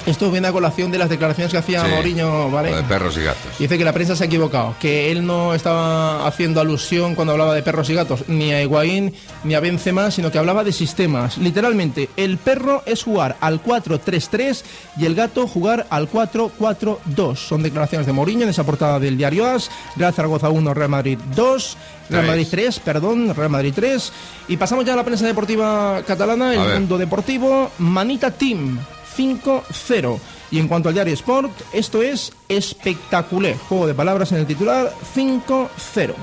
Esto 0.06 0.30
viene 0.30 0.50
a 0.50 0.52
colación 0.52 0.92
de 0.92 0.98
las 0.98 1.10
declaraciones 1.10 1.52
que 1.52 1.58
hacía 1.58 1.86
Sí. 1.86 1.92
Mourinho, 1.92 2.52
¿vale? 2.52 2.76
De 2.76 2.84
perros 2.84 3.16
y 3.18 3.22
gatos. 3.24 3.58
Dice 3.58 3.78
que 3.78 3.86
la 3.86 3.94
prensa 3.94 4.16
se 4.16 4.24
ha 4.24 4.28
equivocado, 4.28 4.76
que 4.80 5.12
él 5.12 5.26
no 5.26 5.54
estaba 5.54 6.28
haciendo 6.28 6.60
alusión 6.60 7.16
cuando 7.16 7.32
hablaba 7.34 7.56
de 7.56 7.64
perros 7.64 7.90
y 7.90 7.94
gatos, 7.94 8.26
ni 8.28 8.52
a 8.52 8.62
Higuaín 8.62 9.14
ni 9.46 9.56
a 9.56 9.62
Benzema, 9.62 10.12
sino 10.12 10.30
que 10.30 10.38
hablaba 10.38 10.64
de 10.66 10.74
sistemas. 10.74 11.38
Literalmente, 11.38 12.10
el 12.18 12.38
perro 12.38 12.84
es 12.86 13.04
jugar 13.04 13.38
al 13.40 13.64
4-3-3 13.64 14.64
y 14.98 15.06
el 15.06 15.16
gato 15.16 15.48
jugar 15.48 15.88
al 15.90 16.10
4-4-2. 16.10 17.36
Son 17.38 17.64
declaraciones 17.64 18.06
de 18.06 18.14
Mourinho 18.14 18.44
en 18.44 18.50
esa 18.50 18.66
portada 18.66 19.00
del 19.00 19.18
diario 19.18 19.46
AS. 19.48 19.72
Real 19.96 20.14
Zaragoza 20.14 20.50
1, 20.50 20.74
Real 20.74 20.90
Madrid 20.90 21.18
2. 21.36 21.78
Real. 22.10 22.28
Madrid 22.28 22.48
3, 22.52 22.80
perdón, 22.80 23.34
Real 23.34 23.50
Madrid 23.50 23.72
3. 23.74 24.12
Y 24.50 24.58
pasamos 24.58 24.84
ya 24.84 24.94
a 24.94 24.98
la 24.98 25.06
prensa 25.06 25.26
deportiva 25.26 26.04
catalana, 26.06 26.54
el 26.54 26.80
mundo 26.82 26.98
deportivo. 26.98 27.72
Manita 27.80 28.32
Team 28.32 28.78
5-0. 29.18 30.20
Y 30.52 30.60
en 30.60 30.68
cuanto 30.68 30.90
al 30.90 30.96
diario 30.96 31.14
Sport, 31.14 31.52
esto 31.74 32.02
es 32.02 32.32
espectacular. 32.48 33.56
Juego 33.70 33.88
de 33.88 33.94
palabras 33.94 34.32
en 34.32 34.40
el 34.40 34.46
titular 34.46 34.92
5-0. 35.16 36.14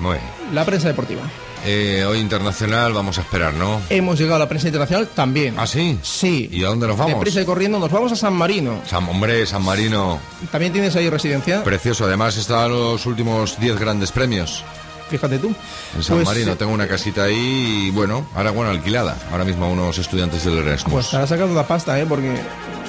Muy 0.00 0.12
bien. 0.12 0.54
La 0.54 0.64
prensa 0.64 0.88
deportiva. 0.88 1.22
Eh, 1.66 2.04
hoy 2.08 2.18
internacional 2.20 2.92
vamos 2.92 3.18
a 3.18 3.22
esperar, 3.22 3.52
¿no? 3.54 3.80
Hemos 3.90 4.18
llegado 4.18 4.36
a 4.36 4.38
la 4.38 4.48
prensa 4.48 4.68
internacional 4.68 5.08
también. 5.08 5.54
¿Ah, 5.58 5.66
sí? 5.66 5.98
Sí. 6.02 6.48
¿Y 6.52 6.62
a 6.64 6.68
dónde 6.68 6.86
nos 6.86 6.96
vamos? 6.96 7.36
Y 7.36 7.44
corriendo, 7.44 7.78
nos 7.78 7.90
vamos 7.90 8.12
a 8.12 8.16
San 8.16 8.32
Marino. 8.34 8.80
San, 8.86 9.08
hombre, 9.08 9.44
San 9.44 9.64
Marino, 9.64 10.20
¿También 10.52 10.72
tienes 10.72 10.94
ahí 10.96 11.10
residencia? 11.10 11.64
precioso. 11.64 12.04
Además 12.04 12.36
está 12.36 12.68
los 12.68 13.04
últimos 13.06 13.58
10 13.58 13.78
grandes 13.78 14.12
premios 14.12 14.62
Fíjate 15.08 15.38
tú. 15.38 15.48
en 15.96 16.02
San 16.02 16.16
Pues, 16.16 16.26
Marino. 16.28 16.52
eh, 16.52 16.56
Tengo 16.56 16.72
una 16.72 16.86
casita 16.86 17.24
ahí 17.24 17.86
y 17.88 17.90
bueno, 17.90 18.26
ahora 18.34 18.50
bueno, 18.50 18.70
alquilada. 18.70 19.16
Ahora 19.30 19.44
mismo 19.44 19.64
a 19.66 19.68
unos 19.68 19.96
estudiantes 19.98 20.44
del 20.44 20.58
Erasmus. 20.58 20.92
Pues 20.92 21.04
estará 21.06 21.26
sacando 21.26 21.54
la 21.54 21.66
pasta, 21.66 21.98
¿eh? 21.98 22.06
Porque 22.08 22.34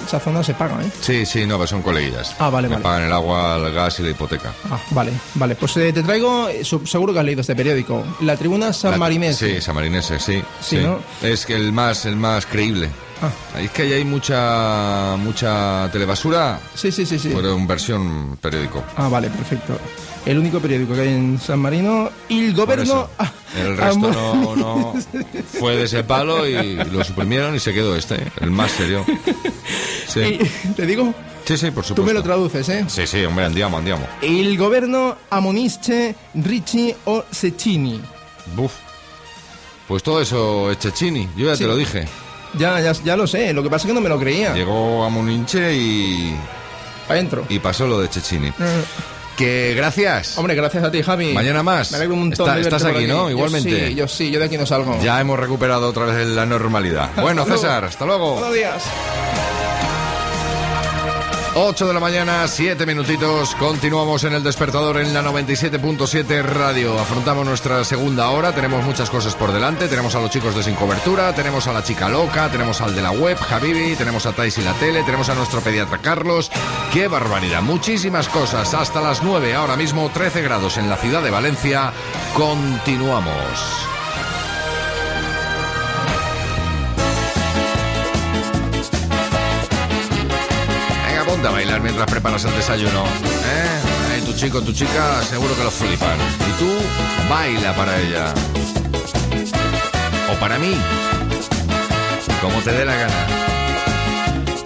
esa 0.05 0.20
zona 0.20 0.43
se 0.43 0.53
paga, 0.55 0.82
¿eh? 0.84 0.89
Sí, 1.01 1.26
sí, 1.26 1.45
no, 1.45 1.57
pues 1.57 1.70
son 1.70 1.82
coleguillas. 1.82 2.36
Ah, 2.39 2.49
vale, 2.49 2.67
Me 2.67 2.76
vale. 2.76 2.84
pagan 2.84 3.03
el 3.03 3.13
agua, 3.13 3.55
el 3.57 3.74
gas 3.74 3.99
y 3.99 4.03
la 4.03 4.09
hipoteca. 4.09 4.51
Ah, 4.70 4.80
vale, 4.91 5.11
vale. 5.36 5.55
Pues 5.55 5.78
eh, 5.78 5.93
te 5.93 6.01
traigo, 6.03 6.49
eh, 6.49 6.63
seguro 6.63 7.13
que 7.13 7.20
has 7.20 7.26
leído 7.26 7.41
este 7.41 7.55
periódico, 7.55 8.03
La 8.22 8.36
Tribuna 8.36 8.74
San 8.74 8.91
La- 8.91 8.97
Marinense. 8.97 9.61
Sí, 9.61 10.20
sí. 10.20 10.43
Sí, 10.61 10.78
¿no? 10.78 10.99
Es 11.22 11.45
que 11.45 11.55
el 11.55 11.72
más, 11.72 12.05
el 12.05 12.15
más 12.15 12.45
creíble. 12.45 12.89
Ah. 13.22 13.59
Es 13.59 13.72
que 13.72 13.82
ahí 13.84 13.93
hay 13.93 14.05
mucha, 14.05 15.15
mucha 15.17 15.89
telebasura. 15.91 16.59
Sí, 16.76 16.91
sí, 16.91 17.05
sí, 17.05 17.20
sí. 17.20 17.32
Pero 17.36 17.53
en 17.55 17.67
versión 17.67 18.38
periódico. 18.41 18.84
Ah, 18.95 19.09
vale, 19.09 19.30
perfecto. 19.30 19.78
El 20.26 20.38
único 20.38 20.59
periódico 20.59 20.93
que 20.93 21.01
hay 21.01 21.07
en 21.09 21.39
San 21.39 21.59
Marino 21.59 22.09
y 22.30 22.45
el 22.45 22.53
gobierno... 22.53 23.09
El 23.57 23.76
resto 23.78 24.11
no, 24.11 24.55
no 24.55 24.93
fue 25.59 25.76
de 25.76 25.84
ese 25.86 26.03
palo 26.03 26.47
y 26.47 26.76
lo 26.76 27.03
suprimieron 27.03 27.55
y 27.55 27.59
se 27.59 27.74
quedó 27.74 27.95
este, 27.95 28.17
el 28.41 28.51
más 28.51 28.72
serio. 28.72 29.03
Sí, 30.07 30.39
te 30.76 30.86
digo, 30.86 31.13
sí, 31.45 31.57
sí, 31.57 31.72
por 31.72 31.84
tú 31.84 31.89
supuesto. 31.89 32.03
me 32.03 32.13
lo 32.13 32.22
traduces, 32.24 32.70
¿eh? 32.70 32.86
Sí, 32.88 33.07
sí, 33.07 33.24
hombre, 33.26 33.45
andiamo, 33.45 33.78
andiamo. 33.80 34.05
Il 34.22 34.55
governo 34.57 35.15
ammonisce 35.32 36.15
Ricci 36.36 36.93
o 37.05 37.24
Cecchini. 37.34 37.99
Buf. 38.55 38.74
Pues 39.88 40.03
todo 40.03 40.22
eso 40.22 40.70
es 40.72 40.78
Chechini, 40.78 41.28
yo 41.36 41.47
ya 41.47 41.55
Sí. 41.55 41.63
te 41.63 41.67
lo 41.67 41.76
dije. 41.76 42.07
Ya, 42.57 42.79
ya, 42.81 42.91
ya 42.93 43.15
lo 43.15 43.27
sé, 43.27 43.53
lo 43.53 43.61
que 43.63 43.69
pasa 43.69 43.83
es 43.85 43.87
que 43.89 43.93
no 43.93 44.01
me 44.01 44.09
lo 44.09 44.19
creía. 44.19 44.53
Llegó 44.53 45.03
a 45.03 45.09
Moninche 45.09 45.73
y, 45.75 46.35
Adentro. 47.07 47.45
y 47.49 47.59
pasó 47.59 47.85
lo 47.87 47.99
de 47.99 48.09
Chechini. 48.09 48.47
Eh, 48.47 48.83
Que 49.37 49.73
gracias. 49.75 50.37
Hombre, 50.37 50.53
gracias 50.55 50.83
a 50.83 50.91
ti, 50.91 51.01
Javi. 51.01 51.33
Mañana 51.33 51.63
más. 51.63 51.91
Me 51.91 51.97
alegro 51.97 52.15
un 52.15 52.21
montón 52.21 52.45
Está- 52.47 52.55
de 52.55 52.61
estás 52.61 52.83
aquí, 52.83 53.05
¿no? 53.05 53.25
Yo 53.25 53.29
Igualmente. 53.29 53.87
sí, 53.89 53.95
yo 53.95 54.07
sí, 54.07 54.31
yo 54.31 54.39
de 54.39 54.45
aquí 54.45 54.57
no 54.57 54.65
salgo. 54.65 54.99
Ya 55.01 55.21
hemos 55.21 55.39
recuperado 55.39 55.87
otra 55.87 56.05
vez 56.05 56.27
la 56.27 56.45
normalidad. 56.45 57.11
Bueno. 57.21 57.45
César, 57.47 57.85
hasta 57.85 58.05
luego. 58.05 58.33
Buenos 58.33 58.53
días. 58.53 58.83
8 61.62 61.88
de 61.88 61.93
la 61.93 61.99
mañana, 61.99 62.47
7 62.47 62.86
minutitos. 62.86 63.53
Continuamos 63.55 64.24
en 64.24 64.32
el 64.34 64.41
despertador 64.41 64.97
en 64.97 65.14
la 65.14 65.22
97.7 65.22 66.41
radio. 66.41 66.97
Afrontamos 66.97 67.45
nuestra 67.45 67.84
segunda 67.84 68.30
hora. 68.30 68.55
Tenemos 68.55 68.86
muchas 68.86 69.10
cosas 69.10 69.36
por 69.36 69.51
delante. 69.51 69.89
Tenemos 69.89 70.16
a 70.16 70.22
los 70.22 70.30
chicos 70.30 70.55
de 70.55 70.64
Sin 70.64 70.76
Cobertura, 70.76 71.36
tenemos 71.36 71.68
a 71.68 71.74
la 71.74 71.84
chica 71.84 72.07
loca, 72.07 72.49
tenemos 72.49 72.80
al 72.80 72.95
de 72.95 73.01
la 73.01 73.12
web, 73.12 73.38
Javibi, 73.38 73.97
tenemos 73.97 74.26
a 74.26 74.32
Tais 74.32 74.57
y 74.57 74.62
la 74.62 74.72
tele, 74.76 75.03
tenemos 75.03 75.28
a 75.28 75.36
nuestro 75.36 75.60
pediatra 75.60 75.97
Carlos. 75.97 76.49
¡Qué 76.93 77.10
barbaridad! 77.10 77.62
Muchísimas 77.62 78.30
cosas. 78.30 78.74
Hasta 78.74 79.01
las 79.01 79.22
9, 79.22 79.53
ahora 79.53 79.76
mismo 79.76 80.10
13 80.14 80.41
grados 80.41 80.78
en 80.78 80.89
la 80.89 80.95
ciudad 80.95 81.22
de 81.22 81.32
Valencia. 81.32 81.91
Continuamos. 82.36 83.98
Ponte 91.39 91.47
a 91.47 91.51
bailar 91.51 91.81
mientras 91.81 92.05
preparas 92.09 92.43
el 92.43 92.53
desayuno. 92.53 93.05
¿Eh? 93.05 94.21
Tu 94.25 94.33
chico, 94.33 94.61
tu 94.61 94.73
chica, 94.73 95.21
seguro 95.23 95.55
que 95.55 95.63
lo 95.63 95.71
flipan. 95.71 96.17
Y 96.19 96.59
tú, 96.59 96.69
baila 97.29 97.73
para 97.75 97.97
ella. 97.97 98.33
O 100.31 100.39
para 100.39 100.59
mí. 100.59 100.75
Como 102.41 102.59
te 102.59 102.73
dé 102.73 102.83
la 102.83 102.95
gana. 102.95 103.27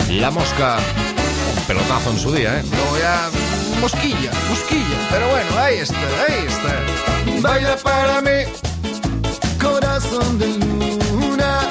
La 0.10 0.32
mosca. 0.32 0.78
Un 1.58 1.64
pelotazo 1.66 2.10
en 2.12 2.20
su 2.20 2.32
día, 2.34 2.60
¿eh? 2.60 2.64
No, 2.64 2.98
ya. 2.98 3.30
Mosquilla, 3.80 4.32
mosquilla. 4.50 4.98
Pero 5.12 5.30
bueno, 5.30 5.60
ahí 5.60 5.78
está, 5.78 5.98
ahí 6.28 6.46
está. 6.48 7.42
Baila 7.42 7.78
para 7.78 8.22
mí, 8.22 8.46
corazón 9.62 10.40
de 10.40 10.48
luna. 10.48 11.70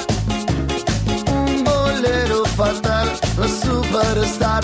Un 1.27 1.63
bolero 1.63 2.45
fatal, 2.55 3.11
la 3.37 3.47
superstar 3.47 4.63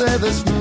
mientras 0.00 0.59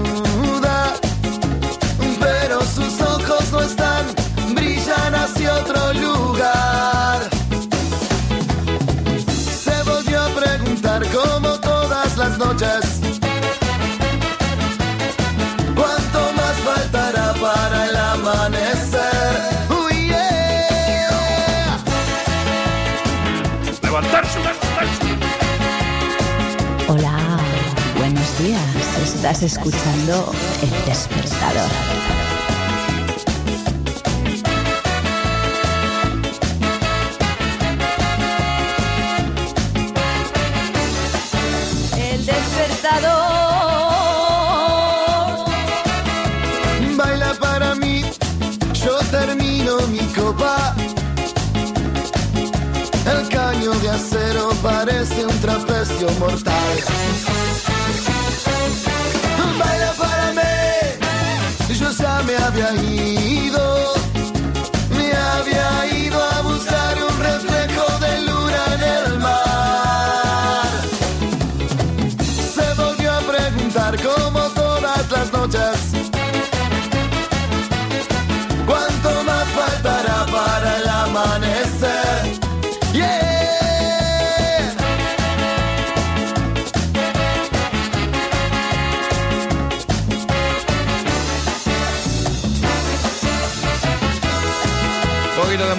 Estás 29.22 29.44
escuchando 29.44 30.32
El 30.62 30.86
Despertador. 30.86 31.70
El 41.98 42.26
despertador. 42.26 43.20
Baila 46.96 47.34
para 47.42 47.76
mí, 47.76 48.06
yo 48.72 49.00
termino 49.12 49.82
mi 49.88 50.00
copa. 50.16 50.74
El 53.06 53.28
caño 53.28 53.72
de 53.82 53.90
acero 53.90 54.52
parece 54.64 55.26
un 55.26 55.38
trapecio 55.42 56.10
mortal. 56.22 57.69
Había 62.50 62.74
ido. 62.74 63.94
Me 64.98 65.14
había 65.14 65.98
ido 65.98 66.20
a 66.22 66.42
buscar 66.42 66.98
un 67.04 67.20
reflejo 67.20 68.00
de 68.00 68.22
luna 68.22 68.62
en 68.74 68.84
el 68.84 69.20
mar. 69.20 70.68
Se 72.56 72.74
volvió 72.82 73.12
a 73.14 73.20
preguntar 73.20 73.96
como 74.02 74.40
todas 74.50 75.12
las 75.12 75.32
noches. 75.32 75.89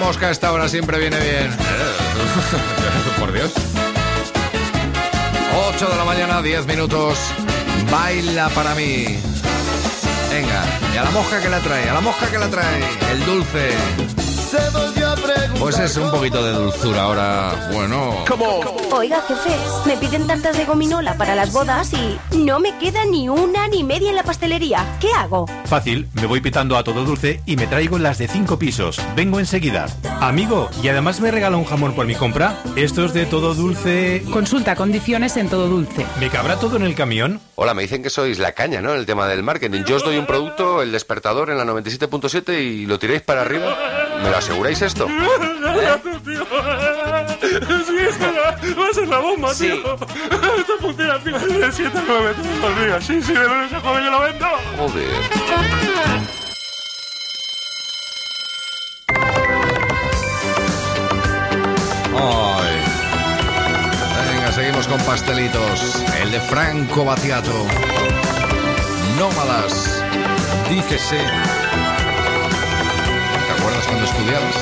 Mosca 0.01 0.27
a 0.27 0.31
esta 0.31 0.51
hora 0.51 0.67
siempre 0.67 0.97
viene 0.97 1.19
bien. 1.19 1.51
Por 3.19 3.31
Dios. 3.31 3.51
8 5.75 5.89
de 5.89 5.95
la 5.95 6.03
mañana, 6.03 6.41
10 6.41 6.65
minutos. 6.65 7.19
Baila 7.91 8.49
para 8.49 8.73
mí. 8.73 9.19
Venga, 10.31 10.63
y 10.93 10.97
a 10.97 11.03
la 11.03 11.11
mosca 11.11 11.39
que 11.39 11.49
la 11.49 11.59
trae, 11.59 11.87
a 11.87 11.93
la 11.93 12.01
mosca 12.01 12.27
que 12.31 12.39
la 12.39 12.49
trae. 12.49 12.83
El 13.11 13.25
dulce. 13.25 14.10
Pues 15.61 15.77
es 15.77 15.95
un 15.95 16.09
poquito 16.09 16.43
de 16.43 16.53
dulzura 16.53 17.03
ahora. 17.03 17.69
Bueno. 17.71 18.25
Oiga, 18.91 19.21
jefe, 19.27 19.55
me 19.85 19.95
piden 19.95 20.25
tartas 20.25 20.57
de 20.57 20.65
gominola 20.65 21.13
para 21.17 21.35
las 21.35 21.53
bodas 21.53 21.93
y 21.93 22.17
no 22.35 22.59
me 22.59 22.75
queda 22.79 23.05
ni 23.05 23.29
una 23.29 23.67
ni 23.67 23.83
media 23.83 24.09
en 24.09 24.15
la 24.15 24.23
pastelería. 24.23 24.97
¿Qué 24.99 25.09
hago? 25.15 25.45
Fácil, 25.65 26.09
me 26.13 26.25
voy 26.25 26.41
pitando 26.41 26.77
a 26.77 26.83
todo 26.83 27.05
dulce 27.05 27.43
y 27.45 27.57
me 27.57 27.67
traigo 27.67 27.99
las 27.99 28.17
de 28.17 28.27
cinco 28.27 28.57
pisos. 28.57 28.99
Vengo 29.15 29.39
enseguida. 29.39 29.85
Amigo, 30.19 30.67
y 30.81 30.87
además 30.87 31.21
me 31.21 31.29
regala 31.29 31.57
un 31.57 31.65
jamón 31.65 31.93
por 31.93 32.07
mi 32.07 32.15
compra. 32.15 32.59
Esto 32.75 33.05
es 33.05 33.13
de 33.13 33.27
todo 33.27 33.53
dulce. 33.53 34.23
Consulta 34.33 34.75
condiciones 34.75 35.37
en 35.37 35.47
todo 35.47 35.67
dulce. 35.67 36.07
¿Me 36.19 36.31
cabrá 36.31 36.59
todo 36.59 36.77
en 36.77 36.83
el 36.83 36.95
camión? 36.95 37.39
Hola, 37.53 37.75
me 37.75 37.83
dicen 37.83 38.01
que 38.01 38.09
sois 38.09 38.39
la 38.39 38.53
caña, 38.53 38.81
¿no? 38.81 38.93
En 38.93 38.99
el 38.99 39.05
tema 39.05 39.27
del 39.27 39.43
marketing. 39.43 39.83
Yo 39.83 39.97
os 39.97 40.03
doy 40.03 40.17
un 40.17 40.25
producto, 40.25 40.81
el 40.81 40.91
despertador, 40.91 41.51
en 41.51 41.59
la 41.59 41.65
97.7 41.65 42.59
y 42.59 42.87
lo 42.87 42.97
tiráis 42.97 43.21
para 43.21 43.41
arriba. 43.41 43.77
¿Me 44.23 44.29
lo 44.29 44.37
aseguráis 44.37 44.81
esto? 44.81 45.07
Sí, 47.41 47.97
esto 47.97 48.25
va, 48.25 48.81
va 48.81 48.87
a 48.89 48.93
ser 48.93 49.07
la 49.07 49.19
bomba, 49.19 49.53
Sí. 49.53 49.69
tío. 49.69 49.93
Esto 49.95 50.73
funciona 50.79 51.13
al 51.13 51.21
final 51.21 51.47
de 51.59 51.71
7 51.71 51.97
a 51.97 52.03
9 52.07 52.33
todos 52.35 52.75
los 52.75 52.85
días. 52.85 53.03
Sí, 53.05 53.21
sí, 53.21 53.33
de 53.33 53.43
lunes 53.47 53.73
a 53.73 53.79
jueves 53.81 54.03
yo 54.05 54.11
lo 54.11 54.19
vendo. 54.21 54.47
Joder. 54.77 56.21
Ay. 62.15 62.77
Venga, 64.33 64.51
seguimos 64.51 64.87
con 64.87 64.99
pastelitos. 65.01 66.03
El 66.21 66.31
de 66.31 66.39
Franco 66.41 67.05
Batiato. 67.05 67.65
Nómadas. 69.17 70.01
Dícese. 70.69 71.19
¿Te 73.81 73.81
acuerdas 73.81 73.87
cuando 73.87 74.05
estudiabas? 74.05 74.55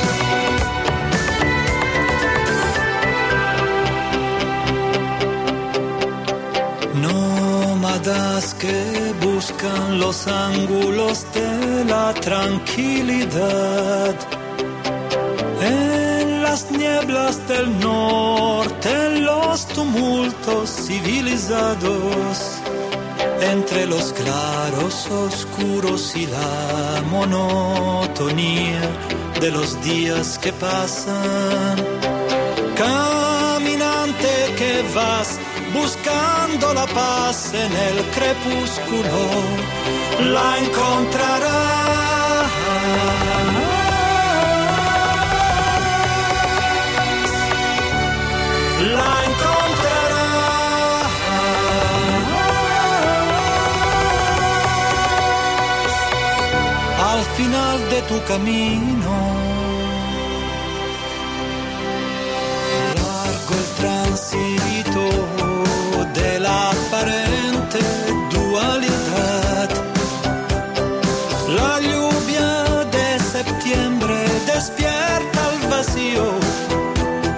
Nómadas 7.01 8.53
que 8.55 9.13
buscan 9.21 9.99
los 9.99 10.27
ángulos 10.27 11.25
de 11.33 11.85
la 11.85 12.13
tranquilidad. 12.13 14.15
En 15.61 16.43
las 16.43 16.71
nieblas 16.71 17.47
del 17.47 17.79
norte, 17.79 18.89
en 18.89 19.25
los 19.25 19.65
tumultos 19.67 20.69
civilizados. 20.87 22.58
Entre 23.41 23.85
los 23.85 24.13
claros 24.13 25.07
oscuros 25.09 26.15
y 26.15 26.27
la 26.27 27.03
monotonía 27.09 28.81
de 29.39 29.51
los 29.51 29.81
días 29.81 30.37
que 30.37 30.51
pasan. 30.53 31.77
Caminante 32.75 34.27
que 34.57 34.83
vas 34.93 35.39
buscando 35.73 36.73
la 36.73 36.85
paz 36.87 37.53
en 37.53 37.71
el 37.71 38.03
crepúsculo, 38.11 39.19
la 40.31 40.57
encontrarás. 40.59 41.89
La 48.97 49.25
final 57.39 57.77
de 57.93 57.99
tu 58.09 58.17
camino. 58.31 59.15
Largo 63.03 63.53
el 63.61 63.67
tránsito 63.79 65.05
de 66.19 66.31
la 66.45 66.57
aparente 66.77 67.79
dualidad. 68.35 69.69
La 71.59 71.73
lluvia 71.89 72.51
de 72.95 73.07
septiembre 73.35 74.17
despierta 74.53 75.39
el 75.53 75.59
vacío 75.75 76.25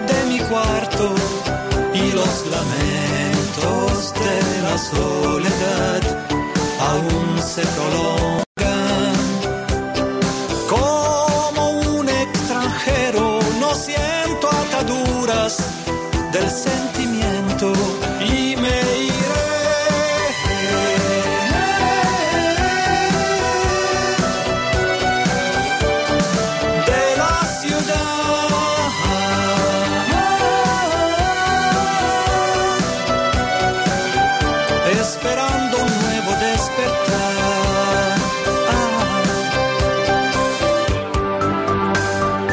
de 0.09 0.19
mi 0.29 0.39
cuarto 0.49 1.05
y 2.01 2.05
los 2.19 2.33
lamentos 2.55 4.13
de 4.25 4.37
la 4.67 4.75
soledad 4.91 6.03
aún 6.89 7.27
se 7.53 7.63
prolongan. 7.75 8.50
Sentimiento 16.61 17.73
y 18.19 18.55
me 18.55 18.77
iré 19.07 19.41
de 26.85 27.03
la 27.17 27.35
ciudad 27.59 28.11
esperando 35.01 35.77
un 35.77 35.91
nuevo 36.03 36.31
despertar. 36.45 37.31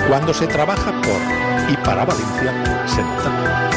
Cuando 0.09 0.33
se 0.33 0.47
trabaja 0.47 0.91
por 1.03 1.71
y 1.71 1.77
para 1.85 2.07
Valencia, 2.07 2.53
se 2.87 3.03
nota. 3.03 3.69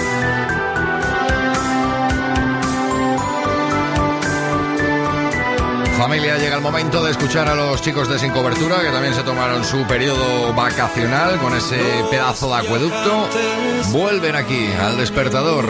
Familia, 6.02 6.36
llega 6.40 6.56
el 6.56 6.64
momento 6.64 7.04
de 7.04 7.12
escuchar 7.12 7.48
a 7.48 7.54
los 7.54 7.80
chicos 7.80 8.10
de 8.10 8.18
Sin 8.18 8.32
Cobertura, 8.32 8.82
que 8.82 8.90
también 8.90 9.14
se 9.14 9.22
tomaron 9.22 9.64
su 9.64 9.86
periodo 9.86 10.52
vacacional 10.52 11.38
con 11.38 11.56
ese 11.56 11.78
pedazo 12.10 12.50
de 12.50 12.56
acueducto. 12.56 13.30
Vuelven 13.92 14.36
aquí 14.36 14.68
al 14.82 14.98
despertador. 14.98 15.70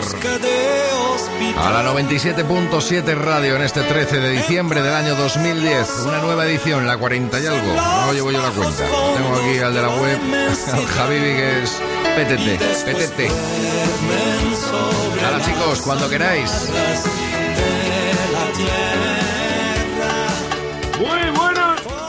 A 1.58 1.70
la 1.70 1.84
97.7 1.84 3.14
radio 3.14 3.56
en 3.56 3.62
este 3.62 3.82
13 3.82 4.20
de 4.20 4.30
diciembre 4.30 4.80
del 4.80 4.94
año 4.94 5.16
2010. 5.16 6.00
Una 6.06 6.22
nueva 6.22 6.46
edición, 6.46 6.86
la 6.86 6.96
40 6.96 7.38
y 7.38 7.46
algo. 7.46 7.74
No 7.74 8.12
llevo 8.14 8.32
yo 8.32 8.40
la 8.40 8.50
cuenta. 8.52 8.84
Tengo 9.14 9.36
aquí 9.36 9.58
al 9.58 9.74
de 9.74 9.82
la 9.82 9.88
web, 9.90 10.18
al 10.72 10.86
Javibi, 10.86 11.34
que 11.34 11.62
es 11.62 11.70
PTT. 12.16 12.58
PTT. 12.86 13.20
Nada 15.20 15.44
chicos, 15.44 15.82
cuando 15.82 16.08
queráis. 16.08 16.70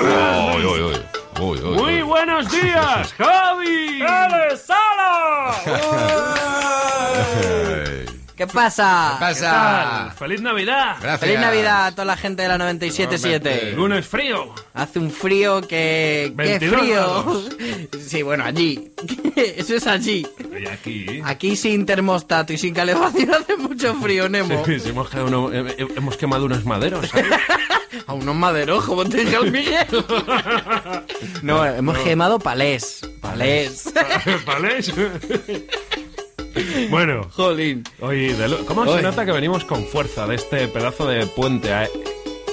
Buenos. 0.04 0.56
Uy, 0.56 0.66
uy, 0.66 0.82
uy. 0.82 1.04
Uy, 1.40 1.60
uy, 1.60 1.78
Muy 1.78 2.02
buenos 2.04 2.52
días, 2.52 3.14
Javi. 3.18 4.00
¡Dale, 4.00 4.56
sala! 4.58 5.56
¿Qué 8.36 8.48
pasa? 8.48 9.16
¿Qué 9.20 9.26
pasa? 9.26 10.10
¿Qué? 10.12 10.18
¡Feliz 10.18 10.42
Navidad! 10.42 10.96
Gracias. 11.00 11.20
Feliz 11.20 11.40
Navidad 11.40 11.86
a 11.88 11.92
toda 11.92 12.06
la 12.06 12.18
gente 12.18 12.42
de 12.42 12.48
la 12.50 12.58
97.7. 12.58 13.74
Lunes 13.76 14.08
frío. 14.08 14.54
Hace 14.74 14.98
un 15.00 15.12
frío 15.12 15.62
que... 15.62 16.34
¡Qué 16.36 16.58
22 16.60 16.80
frío! 16.80 16.94
grados. 16.96 17.50
Sí, 18.08 18.22
bueno, 18.22 18.44
allí. 18.44 18.92
Eso 19.36 19.76
es 19.76 19.88
allí. 19.88 20.28
Y 20.62 20.68
aquí. 20.68 21.22
Aquí 21.24 21.56
sin 21.56 21.86
termostato 21.86 22.54
y 22.54 22.58
sin 22.58 22.74
calefacción 22.74 23.34
hace 23.36 23.56
mucho 23.56 23.94
frío, 23.96 24.28
Nemo. 24.30 24.64
Sí, 24.66 24.80
sí, 24.80 24.90
hemos, 24.90 25.10
quedado 25.10 25.28
uno- 25.28 25.52
eh, 25.54 25.76
eh, 25.78 25.88
hemos 25.96 26.18
quemado 26.18 26.46
unos 26.46 26.66
maderos. 26.66 27.08
¿sabes? 27.10 27.28
A 28.08 28.14
unos 28.14 28.36
maderos, 28.36 28.84
como 28.86 29.06
te 29.06 29.24
dijo 29.26 29.44
el 29.44 29.52
Miguel. 29.52 29.88
No, 31.44 31.64
hemos 31.66 31.98
quemado 32.00 32.40
palés. 32.40 33.02
Palés. 33.22 33.92
¿Palés? 34.46 34.92
Bueno, 36.90 37.28
Jolín. 37.36 37.84
hoy 38.02 38.34
de 38.34 38.48
lo- 38.48 38.66
¿cómo 38.66 38.86
se 38.94 39.02
nota 39.02 39.26
que 39.26 39.32
venimos 39.32 39.66
con 39.66 39.86
fuerza 39.86 40.28
de 40.28 40.36
este 40.36 40.68
pedazo 40.68 41.08
de 41.08 41.26
puente 41.28 41.74
ae- 41.74 41.90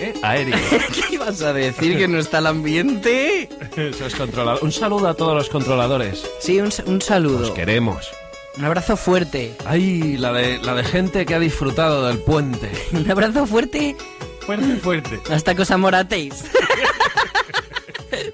eh, 0.00 0.14
aéreo? 0.22 0.56
¿Qué 0.94 1.14
ibas 1.14 1.42
a 1.42 1.52
decir? 1.52 1.96
¿Que 1.98 2.08
no 2.08 2.18
está 2.18 2.38
el 2.38 2.46
ambiente? 2.46 3.48
Eso 3.76 4.06
es 4.06 4.14
controlado. 4.14 4.58
Un 4.62 4.72
saludo 4.72 5.08
a 5.08 5.14
todos 5.14 5.34
los 5.34 5.48
controladores. 5.48 6.24
Sí, 6.40 6.58
un, 6.60 6.70
un 6.86 7.00
saludo. 7.02 7.40
Los 7.40 7.50
queremos. 7.50 8.08
Un 8.56 8.64
abrazo 8.64 8.96
fuerte. 8.96 9.54
Ay, 9.64 10.16
la 10.16 10.32
de, 10.32 10.58
la 10.58 10.74
de 10.74 10.84
gente 10.84 11.24
que 11.24 11.34
ha 11.34 11.38
disfrutado 11.38 12.06
del 12.08 12.18
puente. 12.18 12.70
Un 12.92 13.08
abrazo 13.10 13.46
fuerte 13.46 13.96
Fuerte, 14.40 14.76
fuerte. 14.76 15.20
hasta 15.32 15.54
que 15.54 15.62
os 15.62 15.70
amoratéis. 15.70 16.44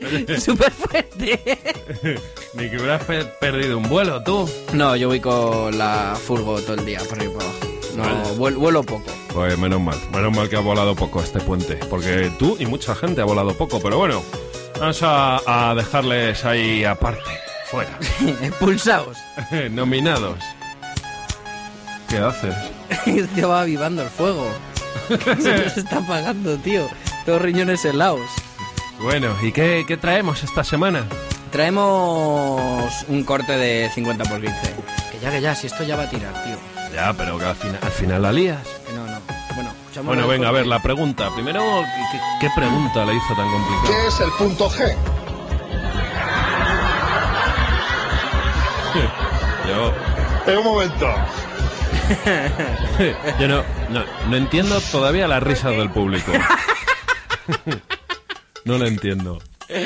Súper 0.40 0.73
fuerte. 0.73 1.59
Ni 2.55 2.70
que 2.70 2.77
hubieras 2.77 3.05
pe- 3.05 3.24
perdido 3.40 3.78
un 3.78 3.89
vuelo, 3.89 4.23
tú. 4.23 4.48
No, 4.73 4.97
yo 4.97 5.09
voy 5.09 5.20
con 5.20 5.77
la 5.77 6.16
furgo 6.23 6.60
todo 6.60 6.74
el 6.74 6.85
día 6.86 7.01
por 7.09 7.20
ahí 7.20 7.28
por 7.28 7.43
abajo. 7.43 7.59
No, 7.97 8.02
Vale. 8.02 8.36
vuel- 8.36 8.56
vuelo 8.56 8.82
poco. 8.82 9.05
Pues 9.32 9.56
menos 9.59 9.81
mal, 9.81 9.98
menos 10.12 10.35
mal 10.35 10.48
que 10.48 10.56
ha 10.56 10.60
volado 10.60 10.94
poco 10.94 11.23
este 11.23 11.40
puente, 11.40 11.77
porque 11.90 12.31
tú 12.39 12.56
y 12.59 12.66
mucha 12.66 12.94
gente 12.94 13.20
ha 13.20 13.24
volado 13.24 13.55
poco, 13.55 13.81
pero 13.81 13.98
bueno, 13.98 14.23
vamos 14.81 15.02
a, 15.02 15.40
a 15.70 15.74
dejarles 15.74 16.44
ahí 16.44 16.85
aparte. 16.85 17.31
Fuera. 17.70 17.98
Expulsados. 18.43 19.16
Nominados. 19.70 20.39
¿Qué 22.09 22.18
haces? 22.18 22.55
Tío, 23.35 23.48
va 23.48 23.62
avivando 23.62 24.02
el 24.02 24.09
fuego. 24.09 24.47
Se 25.40 25.56
nos 25.64 25.77
está 25.77 25.98
apagando, 25.98 26.56
tío. 26.59 26.89
Todos 27.24 27.43
riñones 27.43 27.85
helados. 27.85 28.28
Bueno, 29.01 29.28
¿y 29.43 29.52
qué, 29.52 29.85
qué 29.86 29.97
traemos 29.97 30.43
esta 30.43 30.64
semana? 30.64 31.05
Traemos 31.51 33.05
un 33.09 33.23
corte 33.24 33.52
de 33.56 33.90
50 33.94 34.24
por 34.24 34.40
15. 34.40 34.56
Que 35.12 35.18
ya, 35.20 35.31
que 35.31 35.40
ya, 35.40 35.55
si 35.55 35.66
esto 35.66 35.85
ya 35.85 35.97
va 35.97 36.05
a 36.05 36.10
tirar, 36.10 36.32
tío. 36.44 36.56
Ya, 36.94 37.12
pero 37.12 37.39
que 37.39 37.44
al 37.44 37.55
final, 37.56 37.78
al 37.82 37.90
final 37.90 38.23
la 38.23 38.32
lías. 38.32 38.59
Que 38.86 38.93
no, 38.94 39.06
no. 39.06 39.18
Bueno, 39.55 39.70
escuchamos 39.82 40.06
Bueno, 40.14 40.27
venga, 40.28 40.48
a 40.48 40.52
ver, 40.52 40.66
la 40.66 40.81
pregunta. 40.82 41.28
Primero, 41.35 41.60
¿qué, 41.60 42.02
qué- 42.12 42.20
qué 42.40 42.51
pregunta 42.55 43.05
le 43.05 43.14
hizo 43.14 43.35
tan 43.35 43.51
complicada? 43.51 43.86
¿Qué 43.86 44.06
es 44.09 44.20
el 44.20 44.31
punto 44.32 44.70
G? 44.70 44.94
Yo, 49.68 49.93
En 50.52 50.59
un 50.59 50.64
momento. 50.64 51.06
yo 53.40 53.48
no, 53.48 53.64
no, 53.90 54.05
no 54.28 54.36
entiendo 54.36 54.81
todavía 54.93 55.27
las 55.27 55.43
risas 55.43 55.73
del 55.73 55.90
público. 55.90 56.31
No 58.67 58.79
lo 58.79 58.87
entiendo. 58.87 59.41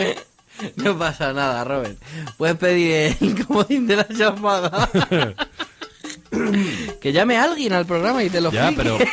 No 0.77 0.99
pasa 0.99 1.33
nada, 1.33 1.65
Robert. 1.65 1.97
Puedes 2.37 2.57
pedir 2.59 3.17
el 3.19 3.45
comodín 3.47 3.87
de 3.87 3.97
la 3.97 4.07
llamada. 4.11 4.91
que 7.01 7.13
llame 7.13 7.37
a 7.39 7.45
alguien 7.45 7.73
al 7.73 7.87
programa 7.87 8.23
y 8.23 8.29
te 8.31 8.41
lo 8.43 8.53
Ya, 8.53 8.71
pero... 8.77 8.99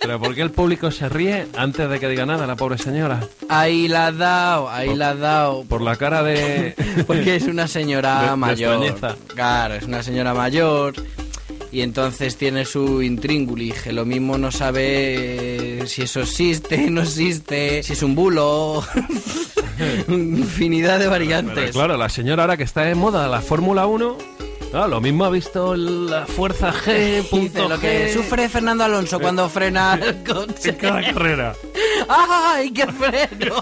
Pero 0.00 0.20
¿por 0.20 0.34
qué 0.34 0.42
el 0.42 0.50
público 0.50 0.90
se 0.90 1.08
ríe 1.08 1.46
antes 1.56 1.88
de 1.88 1.98
que 1.98 2.06
diga 2.10 2.26
nada 2.26 2.46
la 2.46 2.56
pobre 2.56 2.76
señora? 2.76 3.20
Ahí 3.48 3.88
la 3.88 4.08
has 4.08 4.18
dado, 4.18 4.68
ahí 4.70 4.94
la 4.94 5.10
has 5.12 5.18
dado. 5.18 5.64
Por 5.64 5.80
la 5.80 5.96
cara 5.96 6.22
de... 6.22 6.74
Porque 7.06 7.36
es 7.36 7.44
una 7.44 7.66
señora 7.68 8.20
De- 8.24 8.30
de 8.30 8.36
mayor. 8.36 8.84
extrañeza. 8.84 9.16
Claro, 9.34 9.74
es 9.76 9.84
una 9.84 10.02
señora 10.02 10.34
mayor. 10.34 10.92
Y 11.74 11.82
entonces 11.82 12.36
tiene 12.36 12.64
su 12.66 13.02
intríngulis, 13.02 13.88
lo 13.88 14.04
mismo 14.04 14.38
no 14.38 14.52
sabe 14.52 15.80
eh, 15.80 15.86
si 15.88 16.02
eso 16.02 16.20
existe, 16.20 16.88
no 16.88 17.02
existe, 17.02 17.82
si 17.82 17.94
es 17.94 18.02
un 18.04 18.14
bulo. 18.14 18.84
Infinidad 20.08 20.92
de 21.00 21.06
Pero 21.06 21.10
variantes. 21.10 21.72
claro, 21.72 21.96
la 21.96 22.08
señora 22.08 22.44
ahora 22.44 22.56
que 22.56 22.62
está 22.62 22.88
en 22.88 22.98
moda 22.98 23.26
la 23.26 23.40
Fórmula 23.40 23.88
1, 23.88 24.16
claro, 24.70 24.86
lo 24.86 25.00
mismo 25.00 25.24
ha 25.24 25.30
visto 25.30 25.74
la 25.74 26.26
fuerza 26.26 26.72
G, 26.72 26.94
Dice 27.16 27.28
punto 27.28 27.68
lo 27.68 27.80
que 27.80 28.12
sufre 28.12 28.48
Fernando 28.48 28.84
Alonso 28.84 29.18
cuando 29.18 29.48
frena 29.48 29.94
el 30.00 30.22
coche. 30.22 30.70
en 30.70 30.76
cada 30.76 31.02
carrera. 31.12 31.56
¡Ay, 32.08 32.70
qué 32.70 32.86
freno! 32.86 33.56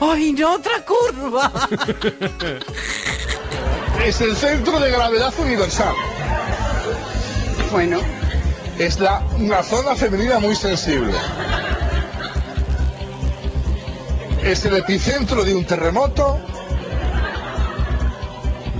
¡Ay, 0.00 0.32
no, 0.34 0.54
otra 0.54 0.84
curva! 0.84 1.50
Es 4.06 4.20
el 4.20 4.36
centro 4.36 4.78
de 4.78 4.88
gravedad 4.92 5.34
universal. 5.40 5.94
Bueno, 7.70 7.98
Es 8.78 8.98
la, 9.00 9.22
una 9.38 9.62
zona 9.62 9.94
femenina 9.96 10.38
muy 10.38 10.54
sensible. 10.54 11.12
Es 14.42 14.64
el 14.64 14.76
epicentro 14.76 15.44
de 15.44 15.54
un 15.54 15.64
terremoto. 15.64 16.38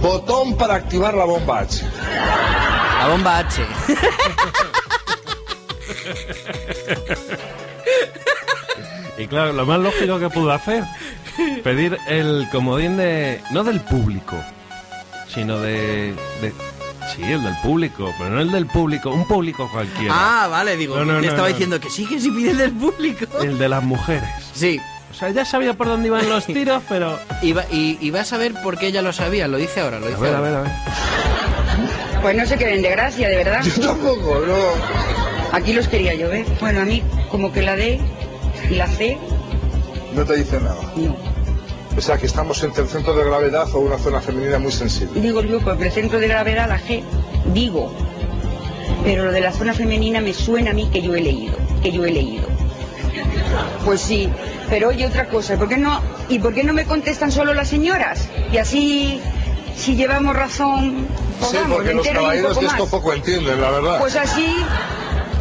Botón 0.00 0.56
para 0.56 0.76
activar 0.76 1.14
la 1.14 1.24
bomba 1.24 1.60
H. 1.60 1.84
La 3.00 3.08
bomba 3.08 3.38
H. 3.38 3.66
Y 9.18 9.26
claro, 9.26 9.52
lo 9.52 9.66
más 9.66 9.80
lógico 9.80 10.20
que 10.20 10.30
pudo 10.30 10.52
hacer, 10.52 10.84
pedir 11.64 11.98
el 12.06 12.46
comodín 12.52 12.96
de... 12.96 13.40
no 13.50 13.64
del 13.64 13.80
público, 13.80 14.36
sino 15.26 15.58
de... 15.58 16.14
de 16.40 16.54
sí, 17.14 17.22
el 17.24 17.42
del 17.42 17.56
público, 17.62 18.12
pero 18.18 18.30
no 18.30 18.40
el 18.40 18.50
del 18.52 18.66
público, 18.66 19.10
un 19.10 19.26
público 19.26 19.68
cualquiera. 19.72 20.14
Ah, 20.16 20.48
vale, 20.48 20.76
digo, 20.76 20.96
No, 20.96 21.04
no, 21.04 21.18
estaba 21.20 21.42
no. 21.48 21.54
diciendo 21.54 21.80
que 21.80 21.90
sí, 21.90 22.06
que 22.06 22.20
sí 22.20 22.30
pide 22.30 22.50
el 22.52 22.58
del 22.58 22.72
público. 22.72 23.26
El 23.42 23.58
de 23.58 23.68
las 23.68 23.82
mujeres. 23.82 24.28
Sí. 24.54 24.80
O 25.10 25.14
sea, 25.14 25.30
ya 25.30 25.44
sabía 25.44 25.74
por 25.74 25.88
dónde 25.88 26.08
iban 26.08 26.28
los 26.28 26.44
tiros, 26.46 26.82
pero... 26.88 27.18
Y, 27.42 27.52
va- 27.52 27.64
y, 27.72 27.98
y 28.00 28.10
vas 28.10 28.32
a 28.32 28.36
ver 28.36 28.52
por 28.62 28.78
qué 28.78 28.88
ella 28.88 29.02
lo 29.02 29.12
sabía, 29.12 29.48
lo 29.48 29.56
dice 29.56 29.80
ahora, 29.80 29.98
lo 29.98 30.06
A 30.06 30.10
dice 30.10 30.20
ver, 30.20 30.34
a 30.34 30.40
ver, 30.40 30.54
a 30.54 30.60
ver. 30.62 30.70
pues 32.22 32.36
no 32.36 32.46
se 32.46 32.56
queden 32.56 32.82
de 32.82 32.90
gracia, 32.90 33.28
de 33.28 33.36
verdad. 33.36 33.62
Yo 33.64 33.80
tampoco, 33.88 34.40
no. 34.46 35.56
Aquí 35.56 35.72
los 35.72 35.88
quería 35.88 36.14
yo 36.14 36.28
ver. 36.28 36.44
Bueno, 36.60 36.82
a 36.82 36.84
mí 36.84 37.02
como 37.30 37.50
que 37.52 37.62
la 37.62 37.74
D 37.74 37.98
y 38.70 38.74
la 38.74 38.86
C, 38.86 39.16
No 40.14 40.24
te 40.24 40.36
dice 40.36 40.60
nada. 40.60 40.76
no. 40.96 41.16
O 41.98 42.00
sea 42.00 42.16
que 42.16 42.26
estamos 42.26 42.62
entre 42.62 42.84
el 42.84 42.88
centro 42.88 43.12
de 43.12 43.24
gravedad 43.24 43.66
o 43.74 43.80
una 43.80 43.98
zona 43.98 44.20
femenina 44.20 44.60
muy 44.60 44.70
sensible. 44.70 45.20
Digo 45.20 45.42
yo, 45.42 45.58
porque 45.58 45.86
el 45.86 45.92
centro 45.92 46.20
de 46.20 46.28
gravedad, 46.28 46.68
la 46.68 46.78
G, 46.78 47.02
digo. 47.52 47.92
Pero 49.02 49.24
lo 49.24 49.32
de 49.32 49.40
la 49.40 49.52
zona 49.52 49.74
femenina 49.74 50.20
me 50.20 50.32
suena 50.32 50.70
a 50.70 50.74
mí 50.74 50.88
que 50.92 51.02
yo 51.02 51.16
he 51.16 51.20
leído, 51.20 51.56
que 51.82 51.90
yo 51.90 52.04
he 52.04 52.12
leído. 52.12 52.46
Pues 53.84 54.00
sí, 54.00 54.30
pero 54.70 54.90
oye 54.90 55.06
otra 55.06 55.28
cosa, 55.28 55.56
¿por 55.56 55.68
qué 55.68 55.76
no, 55.76 56.00
¿y 56.28 56.38
por 56.38 56.54
qué 56.54 56.62
no 56.62 56.72
me 56.72 56.84
contestan 56.84 57.32
solo 57.32 57.52
las 57.52 57.66
señoras? 57.66 58.28
Y 58.52 58.58
así, 58.58 59.20
si 59.76 59.96
llevamos 59.96 60.36
razón, 60.36 61.08
Sí, 61.50 61.56
porque 61.68 61.94
los 61.94 62.06
caballeros 62.06 62.60
de 62.60 62.66
esto 62.66 62.86
poco 62.86 63.12
entienden, 63.12 63.60
la 63.60 63.70
verdad. 63.70 63.98
Pues 63.98 64.16
así, 64.16 64.54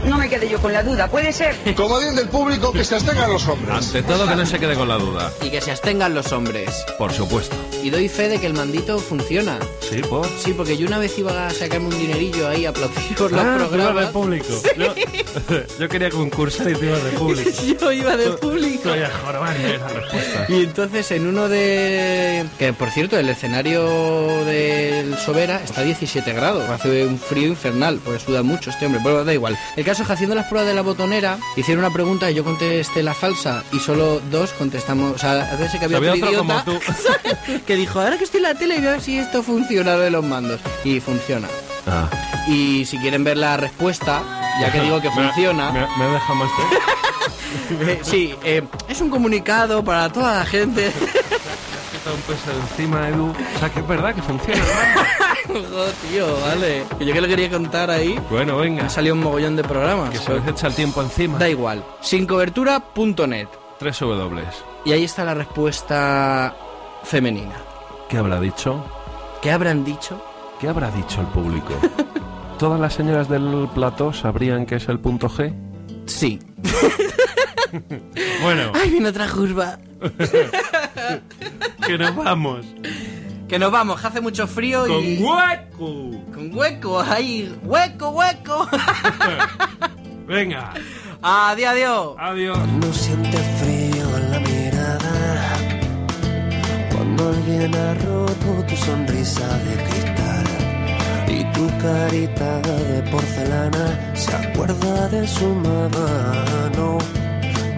no 0.07 0.17
me 0.17 0.29
quedé 0.29 0.49
yo 0.49 0.59
con 0.59 0.73
la 0.73 0.84
duda, 0.84 1.07
puede 1.09 1.31
ser. 1.34 1.55
Comodín 1.75 2.15
del 2.15 2.27
público 2.29 2.71
que 2.71 2.84
se 2.84 2.95
abstengan 2.95 3.31
los 3.31 3.47
hombres. 3.47 3.75
Ante 3.75 4.03
todo 4.03 4.27
que 4.27 4.35
no 4.35 4.45
se 4.45 4.59
quede 4.59 4.75
con 4.75 4.88
la 4.88 4.95
duda, 4.97 5.31
Y 5.41 5.49
que 5.49 5.61
se 5.61 5.71
abstengan 5.71 6.13
los 6.13 6.31
hombres. 6.31 6.85
por 6.97 7.11
supuesto. 7.13 7.55
Y 7.84 7.89
doy 7.89 8.09
fe 8.09 8.27
de 8.27 8.39
que 8.39 8.47
el 8.47 8.53
mandito 8.53 8.99
funciona. 8.99 9.59
Sí, 9.88 10.01
por... 10.01 10.27
Sí, 10.43 10.53
porque 10.53 10.77
yo 10.77 10.88
una 10.88 10.97
vez 10.97 11.17
iba 11.19 11.47
a 11.47 11.51
sacarme 11.51 11.88
un 11.88 11.97
dinerillo 11.97 12.47
ahí 12.49 12.65
aplaudir 12.65 13.15
por 13.17 13.31
los 13.31 13.41
Ah, 13.41 13.55
programas. 13.69 14.05
de 14.07 14.11
público. 14.11 14.47
Yo, 14.77 14.93
yo 15.79 15.89
quería 15.89 16.09
concursar 16.09 16.69
y 16.69 16.73
tú 16.75 16.85
ibas 16.85 17.03
de 17.03 17.09
público. 17.11 17.49
Yo 17.79 17.91
iba 17.91 18.17
de 18.17 18.29
público. 18.31 18.89
Estoy 18.89 19.03
a 19.03 19.09
jorobar 19.25 19.55
esa 19.57 19.88
respuesta. 19.88 20.45
Y 20.49 20.63
entonces 20.63 21.11
en 21.11 21.27
uno 21.27 21.47
de... 21.47 22.45
Que 22.57 22.73
por 22.73 22.89
cierto, 22.91 23.17
el 23.17 23.29
escenario 23.29 23.84
del 24.45 25.17
Sobera 25.17 25.61
está 25.63 25.81
a 25.81 25.84
17 25.84 26.34
grados. 26.34 26.69
Hace 26.69 27.05
un 27.05 27.17
frío 27.19 27.47
infernal, 27.47 27.99
porque 28.03 28.19
suda 28.19 28.43
mucho 28.43 28.69
este 28.69 28.85
hombre. 28.85 29.01
Pero 29.03 29.23
da 29.23 29.34
igual. 29.34 29.57
El 29.75 29.85
caso 29.85 29.97
es 30.03 30.07
que 30.07 30.14
haciendo 30.14 30.36
las 30.36 30.45
pruebas 30.48 30.68
de 30.68 30.74
la 30.74 30.82
botonera, 30.82 31.38
hicieron 31.56 31.84
una 31.84 31.94
pregunta 31.94 32.30
y 32.30 32.34
yo 32.36 32.44
contesté 32.44 33.03
la 33.03 33.14
falsa 33.14 33.64
y 33.72 33.80
solo 33.80 34.19
dos 34.32 34.52
contestamos... 34.53 35.14
O 35.14 35.18
sea, 35.18 35.32
a 35.52 35.56
veces 35.56 35.80
que 35.80 35.86
había, 35.86 35.98
Había 35.98 36.14
otro 36.14 36.30
idiota 36.30 36.64
que 37.65 37.76
dijo, 37.76 37.99
ahora 37.99 38.18
que 38.18 38.24
estoy 38.26 38.38
en 38.40 38.44
la 38.44 38.56
tele, 38.56 38.78
voy 38.78 38.88
a 38.88 38.91
ver 38.91 39.02
si 39.02 39.18
esto 39.18 39.44
funciona 39.44 39.94
lo 39.94 39.99
de 39.99 40.11
los 40.11 40.24
mandos. 40.24 40.60
Y 40.84 40.99
funciona. 40.99 41.48
Ah. 41.88 42.10
Y 42.48 42.86
si 42.86 42.98
quieren 42.99 43.24
ver 43.24 43.38
la 43.38 43.57
respuesta, 43.57 44.22
ya 44.61 44.72
que 44.72 44.82
digo 44.82 45.02
que 45.02 45.10
Me- 45.15 45.15
funciona... 45.15 45.72
Me, 45.72 45.80
me 45.82 46.11
deja 46.14 46.34
más 46.34 46.49
Eh, 47.82 47.99
sí, 48.03 48.36
eh, 48.44 48.61
es 48.88 49.02
un 49.02 49.10
comunicado 49.10 49.84
para 49.84 50.10
toda 50.11 50.38
la 50.40 50.45
gente. 50.45 50.88
Un 50.88 52.22
peso 52.22 52.52
de 52.53 52.60
encima, 52.72 53.07
Edu. 53.10 53.30
O 53.56 53.60
sea, 53.60 53.69
que 53.69 53.80
es 53.80 53.88
verdad 53.88 54.14
que 54.15 54.22
funciona. 54.22 54.61
Joder, 55.48 55.94
tío, 56.10 56.28
vale. 56.41 56.84
Que 56.98 57.06
yo 57.06 57.14
que 57.14 57.22
lo 57.22 57.28
quería 57.28 57.49
contar 57.49 57.90
ahí. 57.90 58.19
bueno, 58.30 58.57
venga. 58.57 58.84
Me 58.84 58.90
salió 58.90 59.14
un 59.14 59.22
mogollón 59.22 59.56
de 59.56 59.64
programas. 59.64 60.10
Que 60.10 60.18
se 60.18 60.34
les 60.34 60.48
echa 60.48 60.68
el 60.68 60.76
tiempo 60.76 61.02
encima. 61.02 61.38
Da 61.38 61.49
igual. 61.49 61.84
Sincobertura.net. 62.02 63.48
Tres 63.80 63.99
W. 63.99 64.44
Y 64.86 64.91
ahí 64.91 65.03
está 65.03 65.24
la 65.24 65.34
respuesta 65.34 66.56
femenina. 67.03 67.56
¿Qué 68.10 68.18
habrá 68.18 68.40
dicho? 68.40 68.84
¿Qué 69.41 69.52
habrán 69.52 69.84
dicho? 69.84 70.22
¿Qué 70.60 70.68
habrá 70.68 70.90
dicho 70.91 71.22
el 71.22 71.28
público? 71.28 71.74
¿Todas 72.60 72.80
las 72.80 72.94
señoras 72.94 73.30
del 73.30 73.69
plató 73.74 74.11
sabrían 74.14 74.65
qué 74.65 74.76
es 74.76 74.90
el 74.90 74.99
punto 74.99 75.30
G? 75.30 75.53
Sí. 76.06 76.40
Bueno, 78.41 78.72
¡Ay, 78.74 78.90
viene 78.91 79.10
otra 79.10 79.28
curva! 79.28 79.78
que 81.86 81.98
nos 81.98 82.15
vamos. 82.15 82.65
Que 83.48 83.57
nos 83.57 83.72
vamos, 83.72 84.02
que 84.02 84.07
hace 84.07 84.19
mucho 84.19 84.45
frío 84.45 84.86
y... 84.88 85.24
hueco! 85.24 86.11
Con 86.34 86.53
hueco, 86.53 86.99
ahí. 86.99 87.57
¡Hueco, 87.64 88.10
hueco! 88.10 88.68
Venga, 90.28 90.74
adiós, 91.22 91.72
adiós. 91.72 92.15
adiós. 92.19 92.57
Cuando 92.57 92.94
siente 92.94 93.38
frío 93.38 94.18
en 94.18 94.32
la 94.32 94.40
mirada, 94.41 95.57
cuando 96.94 97.30
alguien 97.30 97.74
ha 97.74 97.94
roto 97.94 98.65
tu 98.68 98.76
sonrisa 98.76 99.48
de 99.60 99.84
cristal 99.86 100.45
y 101.30 101.44
tu 101.53 101.68
carita 101.78 102.60
de 102.60 103.11
porcelana 103.11 104.14
se 104.14 104.36
acuerda 104.36 105.07
de 105.07 105.26
su 105.26 105.48
mano, 105.56 106.98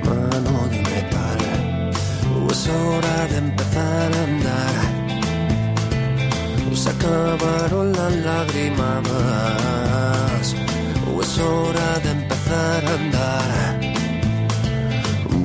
mano 0.04 0.68
de 0.72 0.78
metal. 0.82 1.40
Es 2.50 2.68
hora 2.68 3.28
de 3.28 3.38
empezar 3.38 4.12
a 4.12 4.24
andar. 4.24 4.49
Se 6.82 6.90
acabaron 6.90 7.92
las 7.92 8.14
lágrimas. 8.28 9.04
Es 11.22 11.38
hora 11.40 12.00
de 12.04 12.12
empezar 12.12 12.86
a 12.86 12.94
andar 12.94 13.80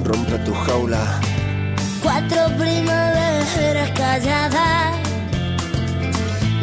rompe 0.05 0.39
tu 0.47 0.55
jaula. 0.55 1.21
Cuatro 2.03 2.43
primaveras 2.59 3.91
calladas. 3.97 4.95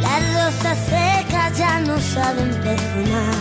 Las 0.06 0.22
rosas 0.36 0.78
secas 0.92 1.58
ya 1.58 1.80
no 1.82 2.00
saben 2.00 2.52
perfumar. 2.66 3.36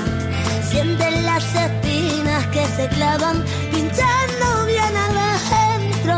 Sienten 0.71 1.25
las 1.25 1.45
espinas 1.55 2.47
que 2.55 2.65
se 2.77 2.89
clavan 2.89 3.45
pinchando 3.73 4.47
bien 4.67 4.95
adentro, 5.07 6.17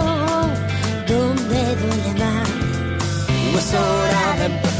donde 1.06 1.60
duele 1.80 2.12
más. 2.22 2.48
No 3.52 3.58
es 3.58 3.74
hora 3.74 4.36
de 4.38 4.44
empezar 4.46 4.71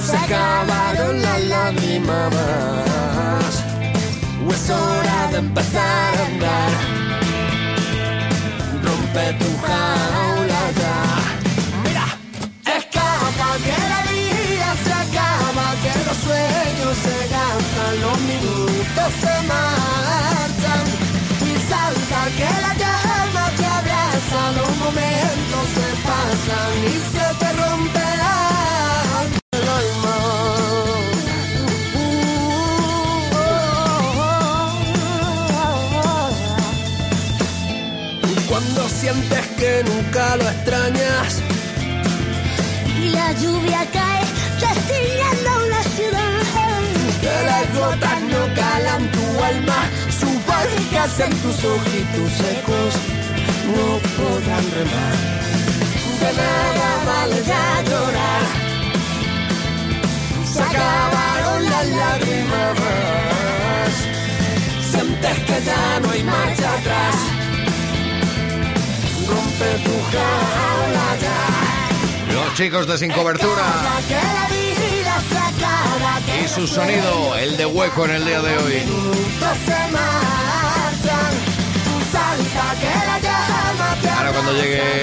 Se 0.00 0.16
acabaron 0.16 1.20
las 1.20 1.40
lágrimas. 1.44 2.32
No 4.42 4.50
es 4.50 4.70
hora 4.70 5.28
de 5.32 5.38
empezar 5.38 6.14
a 6.16 6.26
andar. 6.26 6.70
Rompe 8.84 9.24
tu 9.40 9.50
jaula 9.66 10.62
ya. 10.80 10.96
Mira, 11.84 12.06
escapa 12.78 13.48
que 13.64 13.76
la 13.92 14.00
vida 14.10 14.68
se 14.84 14.92
acaba, 15.04 15.66
que 15.82 15.94
los 16.06 16.18
sueños 16.26 16.94
se 17.04 17.16
gastan, 17.34 17.94
los 18.00 18.18
minutos 18.30 19.10
se 19.20 19.34
marchan. 19.52 20.84
Y 21.50 21.52
salta 21.70 22.20
que 22.38 22.50
la 22.64 22.72
llama 22.82 23.44
te 23.58 23.66
abraza, 23.66 24.40
los 24.56 24.72
momentos 24.78 25.23
y 26.82 26.94
se 27.12 27.26
te 27.40 27.52
romperá 27.52 28.36
el 29.52 29.68
alma. 29.80 30.16
Cuando 38.48 38.88
sientes 38.88 39.46
que 39.58 39.84
nunca 39.84 40.36
lo 40.36 40.48
extrañas 40.50 41.42
y 43.00 43.08
la 43.10 43.32
lluvia 43.32 43.86
cae 43.92 44.24
destiñendo 44.60 45.50
una 45.66 45.82
ciudad. 45.96 46.42
Que 47.20 47.36
las 47.46 47.66
gotas 47.74 48.20
no 48.32 48.54
calan 48.54 49.10
tu 49.10 49.44
alma, 49.44 49.80
sus 50.20 50.36
barcas 50.46 51.20
en 51.20 51.32
tus 51.42 51.64
ojitos 51.64 52.30
secos 52.32 52.92
no 53.66 53.98
podrán 54.16 54.70
remar. 54.70 55.63
De 56.24 56.32
nada 56.32 56.90
vale 57.04 57.38
ya 57.44 57.82
llorar, 57.90 58.44
se 60.52 60.62
acabaron 60.62 61.64
las 61.64 61.86
lágrimas. 62.00 62.78
Sientes 64.90 65.38
que 65.40 65.56
ya 65.68 66.00
no 66.00 66.10
hay 66.10 66.22
marcha 66.22 66.68
atrás, 66.78 67.16
rompe 69.28 69.70
tu 69.84 69.96
jaula 70.12 71.08
ya. 71.24 71.40
Los 72.32 72.54
chicos 72.54 72.86
de 72.86 72.96
Sin 72.96 73.10
Cobertura 73.12 73.66
Que 74.08 74.14
que 76.26 76.44
y 76.44 76.48
su 76.48 76.66
sonido, 76.66 77.36
el 77.36 77.58
de 77.58 77.66
hueco 77.66 78.06
en 78.06 78.12
el 78.12 78.24
día 78.24 78.40
de 78.40 78.56
hoy. 78.56 78.82
que 82.80 84.10
Ahora 84.10 84.32
cuando 84.32 84.52
llegue 84.52 84.93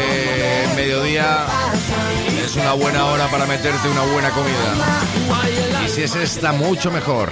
una 2.74 2.84
buena 2.84 3.06
hora 3.08 3.28
para 3.28 3.46
meterte 3.46 3.90
una 3.90 4.02
buena 4.04 4.30
comida. 4.30 5.84
Y 5.86 5.90
si 5.90 6.04
es 6.04 6.16
esta, 6.16 6.54
mucho 6.54 6.90
mejor. 6.90 7.30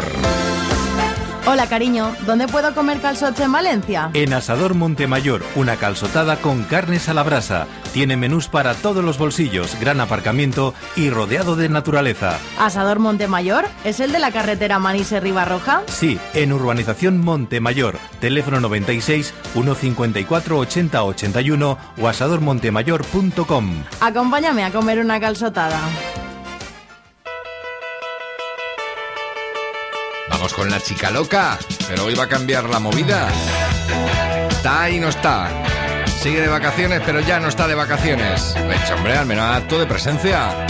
Hola, 1.51 1.65
cariño. 1.65 2.15
¿Dónde 2.27 2.47
puedo 2.47 2.75
comer 2.75 3.01
calzoche 3.01 3.41
en 3.41 3.51
Valencia? 3.51 4.11
En 4.13 4.35
Asador 4.35 4.75
Montemayor, 4.75 5.41
una 5.55 5.77
calzotada 5.77 6.35
con 6.35 6.61
carnes 6.63 7.09
a 7.09 7.15
la 7.15 7.23
brasa. 7.23 7.65
Tiene 7.91 8.17
menús 8.17 8.47
para 8.47 8.75
todos 8.75 9.03
los 9.03 9.17
bolsillos, 9.17 9.75
gran 9.81 9.99
aparcamiento 9.99 10.75
y 10.95 11.09
rodeado 11.09 11.55
de 11.55 11.67
naturaleza. 11.67 12.37
¿Asador 12.59 12.99
Montemayor? 12.99 13.65
¿Es 13.83 13.99
el 13.99 14.11
de 14.11 14.19
la 14.19 14.31
carretera 14.31 14.77
Manise 14.77 15.19
Ribarroja? 15.21 15.81
Sí, 15.87 16.19
en 16.35 16.53
Urbanización 16.53 17.17
Montemayor, 17.17 17.97
teléfono 18.19 18.59
96 18.59 19.33
154 19.53 20.55
80 20.55 21.03
81 21.03 21.77
o 21.99 22.07
asadormontemayor.com. 22.07 23.83
Acompáñame 24.01 24.65
a 24.65 24.71
comer 24.71 24.99
una 24.99 25.19
calzotada. 25.19 25.79
Con 30.55 30.69
la 30.69 30.79
chica 30.79 31.09
loca, 31.11 31.57
pero 31.87 32.05
hoy 32.05 32.15
va 32.15 32.25
a 32.25 32.27
cambiar 32.27 32.69
la 32.69 32.79
movida. 32.79 33.29
Está 34.49 34.89
y 34.89 34.99
no 34.99 35.09
está. 35.09 35.49
Sigue 36.21 36.41
de 36.41 36.47
vacaciones, 36.47 37.01
pero 37.05 37.21
ya 37.21 37.39
no 37.39 37.47
está 37.47 37.67
de 37.67 37.75
vacaciones. 37.75 38.55
Leche, 38.67 38.93
hombre, 38.93 39.17
al 39.17 39.25
menos 39.25 39.45
acto 39.55 39.79
de 39.79 39.85
presencia. 39.85 40.67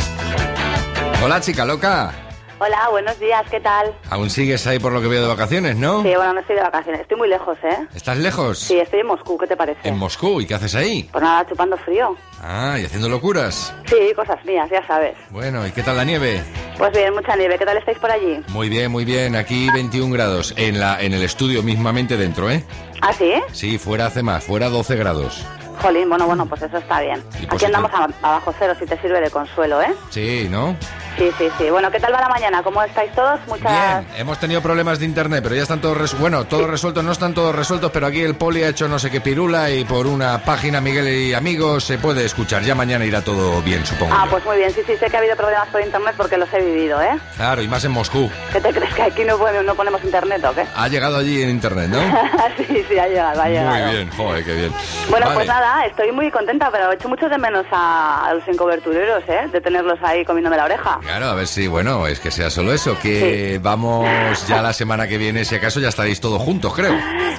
Hola, 1.23 1.41
chica 1.41 1.65
loca. 1.65 2.28
Hola, 2.61 2.89
buenos 2.91 3.17
días, 3.21 3.45
¿qué 3.49 3.61
tal? 3.61 3.93
Aún 4.09 4.29
sigues 4.29 4.67
ahí 4.67 4.79
por 4.79 4.91
lo 4.91 5.01
que 5.01 5.07
veo 5.07 5.21
de 5.21 5.27
vacaciones, 5.29 5.77
¿no? 5.77 6.03
Sí, 6.03 6.09
bueno, 6.13 6.33
no 6.33 6.41
estoy 6.41 6.57
de 6.57 6.61
vacaciones, 6.61 6.99
estoy 6.99 7.15
muy 7.17 7.29
lejos, 7.29 7.57
¿eh? 7.63 7.87
¿Estás 7.95 8.17
lejos? 8.17 8.59
Sí, 8.59 8.77
estoy 8.77 8.99
en 8.99 9.07
Moscú, 9.07 9.37
¿qué 9.37 9.47
te 9.47 9.55
parece? 9.55 9.87
En 9.87 9.97
Moscú, 9.97 10.41
¿y 10.41 10.45
qué 10.45 10.55
haces 10.55 10.75
ahí? 10.75 11.07
Pues 11.09 11.23
nada, 11.23 11.47
chupando 11.47 11.77
frío. 11.77 12.17
Ah, 12.43 12.75
y 12.77 12.83
haciendo 12.83 13.07
locuras. 13.07 13.73
Sí, 13.85 14.13
cosas 14.13 14.43
mías, 14.43 14.69
ya 14.69 14.85
sabes. 14.85 15.15
Bueno, 15.29 15.65
¿y 15.65 15.71
qué 15.71 15.83
tal 15.83 15.95
la 15.95 16.03
nieve? 16.03 16.43
Pues 16.77 16.91
bien, 16.91 17.13
mucha 17.13 17.33
nieve, 17.37 17.57
¿qué 17.57 17.65
tal 17.65 17.77
estáis 17.77 17.97
por 17.97 18.11
allí? 18.11 18.43
Muy 18.49 18.67
bien, 18.67 18.91
muy 18.91 19.05
bien. 19.05 19.37
Aquí 19.37 19.69
21 19.71 20.13
grados. 20.13 20.53
En, 20.57 20.81
la, 20.81 21.01
en 21.01 21.13
el 21.13 21.23
estudio 21.23 21.63
mismamente 21.63 22.17
dentro, 22.17 22.49
¿eh? 22.51 22.65
¿Ah, 23.01 23.13
sí? 23.13 23.31
Sí, 23.53 23.77
fuera 23.77 24.07
hace 24.07 24.21
más, 24.21 24.43
fuera 24.43 24.67
12 24.67 24.97
grados. 24.97 25.45
Jolín, 25.81 26.09
bueno, 26.09 26.27
bueno, 26.27 26.45
pues 26.45 26.61
eso 26.61 26.77
está 26.77 26.99
bien. 26.99 27.23
Aquí 27.49 27.63
andamos 27.63 27.91
a, 27.93 28.09
abajo 28.21 28.53
cero, 28.59 28.73
si 28.77 28.85
te 28.85 28.99
sirve 28.99 29.21
de 29.21 29.29
consuelo, 29.29 29.81
¿eh? 29.81 29.93
Sí, 30.09 30.47
¿no? 30.51 30.75
Sí, 31.19 31.29
sí, 31.37 31.49
sí. 31.57 31.69
Bueno, 31.69 31.91
¿qué 31.91 31.99
tal 31.99 32.13
va 32.13 32.21
la 32.21 32.29
mañana? 32.29 32.63
¿Cómo 32.63 32.81
estáis 32.81 33.11
todos? 33.11 33.41
Muchas... 33.45 34.05
Bien, 34.05 34.07
hemos 34.21 34.39
tenido 34.39 34.61
problemas 34.61 34.99
de 34.99 35.05
internet, 35.05 35.41
pero 35.43 35.53
ya 35.53 35.63
están 35.63 35.81
todos 35.81 35.97
resueltos. 35.97 36.21
Bueno, 36.21 36.45
todos 36.45 36.69
resueltos, 36.69 37.03
no 37.03 37.11
están 37.11 37.33
todos 37.33 37.53
resueltos, 37.53 37.91
pero 37.91 38.07
aquí 38.07 38.21
el 38.21 38.35
poli 38.35 38.63
ha 38.63 38.69
hecho 38.69 38.87
no 38.87 38.97
sé 38.99 39.11
qué 39.11 39.19
pirula 39.19 39.69
y 39.69 39.83
por 39.83 40.07
una 40.07 40.37
página 40.45 40.79
Miguel 40.79 41.09
y 41.09 41.33
amigos 41.33 41.83
se 41.83 41.97
puede 41.97 42.23
escuchar. 42.23 42.63
Ya 42.63 42.73
mañana 42.73 43.03
irá 43.03 43.21
todo 43.21 43.61
bien, 43.61 43.85
supongo. 43.85 44.13
Ah, 44.15 44.23
yo. 44.23 44.31
pues 44.31 44.45
muy 44.45 44.55
bien, 44.59 44.71
sí, 44.71 44.79
sí, 44.87 44.95
sé 44.95 45.09
que 45.09 45.17
ha 45.17 45.19
habido 45.19 45.35
problemas 45.35 45.67
por 45.67 45.81
internet 45.81 46.13
porque 46.15 46.37
los 46.37 46.53
he 46.53 46.61
vivido, 46.63 47.01
¿eh? 47.01 47.19
Claro, 47.35 47.61
y 47.61 47.67
más 47.67 47.83
en 47.83 47.91
Moscú. 47.91 48.31
¿Qué 48.53 48.61
te 48.61 48.71
crees 48.71 48.93
que 48.93 49.01
aquí 49.01 49.25
no, 49.25 49.37
no 49.61 49.75
ponemos 49.75 50.01
internet 50.05 50.41
o 50.45 50.55
qué? 50.55 50.65
Ha 50.73 50.87
llegado 50.87 51.17
allí 51.17 51.43
en 51.43 51.49
internet, 51.49 51.89
¿no? 51.89 51.99
sí, 52.57 52.85
sí, 52.87 52.97
ha 52.97 53.09
llegado, 53.09 53.41
ha 53.41 53.49
llegado. 53.49 53.87
Muy 53.87 53.95
bien, 53.97 54.11
joder, 54.11 54.45
qué 54.45 54.53
bien. 54.53 54.71
Bueno, 55.09 55.25
Vale. 55.25 55.35
pues 55.35 55.47
nada, 55.49 55.85
estoy 55.85 56.13
muy 56.13 56.31
contenta, 56.31 56.69
pero 56.71 56.93
echo 56.93 57.09
mucho 57.09 57.27
de 57.27 57.37
menos 57.37 57.65
a, 57.73 58.25
a 58.29 58.33
los 58.35 58.47
encobertureros, 58.47 59.21
¿eh? 59.27 59.49
De 59.51 59.59
tenerlos 59.59 59.99
ahí 60.01 60.23
comiéndome 60.23 60.55
la 60.55 60.63
oreja. 60.63 60.97
Claro, 61.09 61.25
a 61.25 61.33
ver 61.33 61.47
si, 61.47 61.65
bueno, 61.65 62.05
es 62.05 62.19
que 62.19 62.29
sea 62.29 62.51
solo 62.51 62.71
eso, 62.71 62.95
que 62.99 63.59
vamos 63.63 64.07
ya 64.47 64.61
la 64.61 64.73
semana 64.73 65.07
que 65.07 65.17
viene, 65.17 65.43
si 65.43 65.55
acaso 65.55 65.79
ya 65.79 65.89
estaréis 65.89 66.21
todos 66.21 66.39
juntos, 66.39 66.71
creo. 66.75 66.93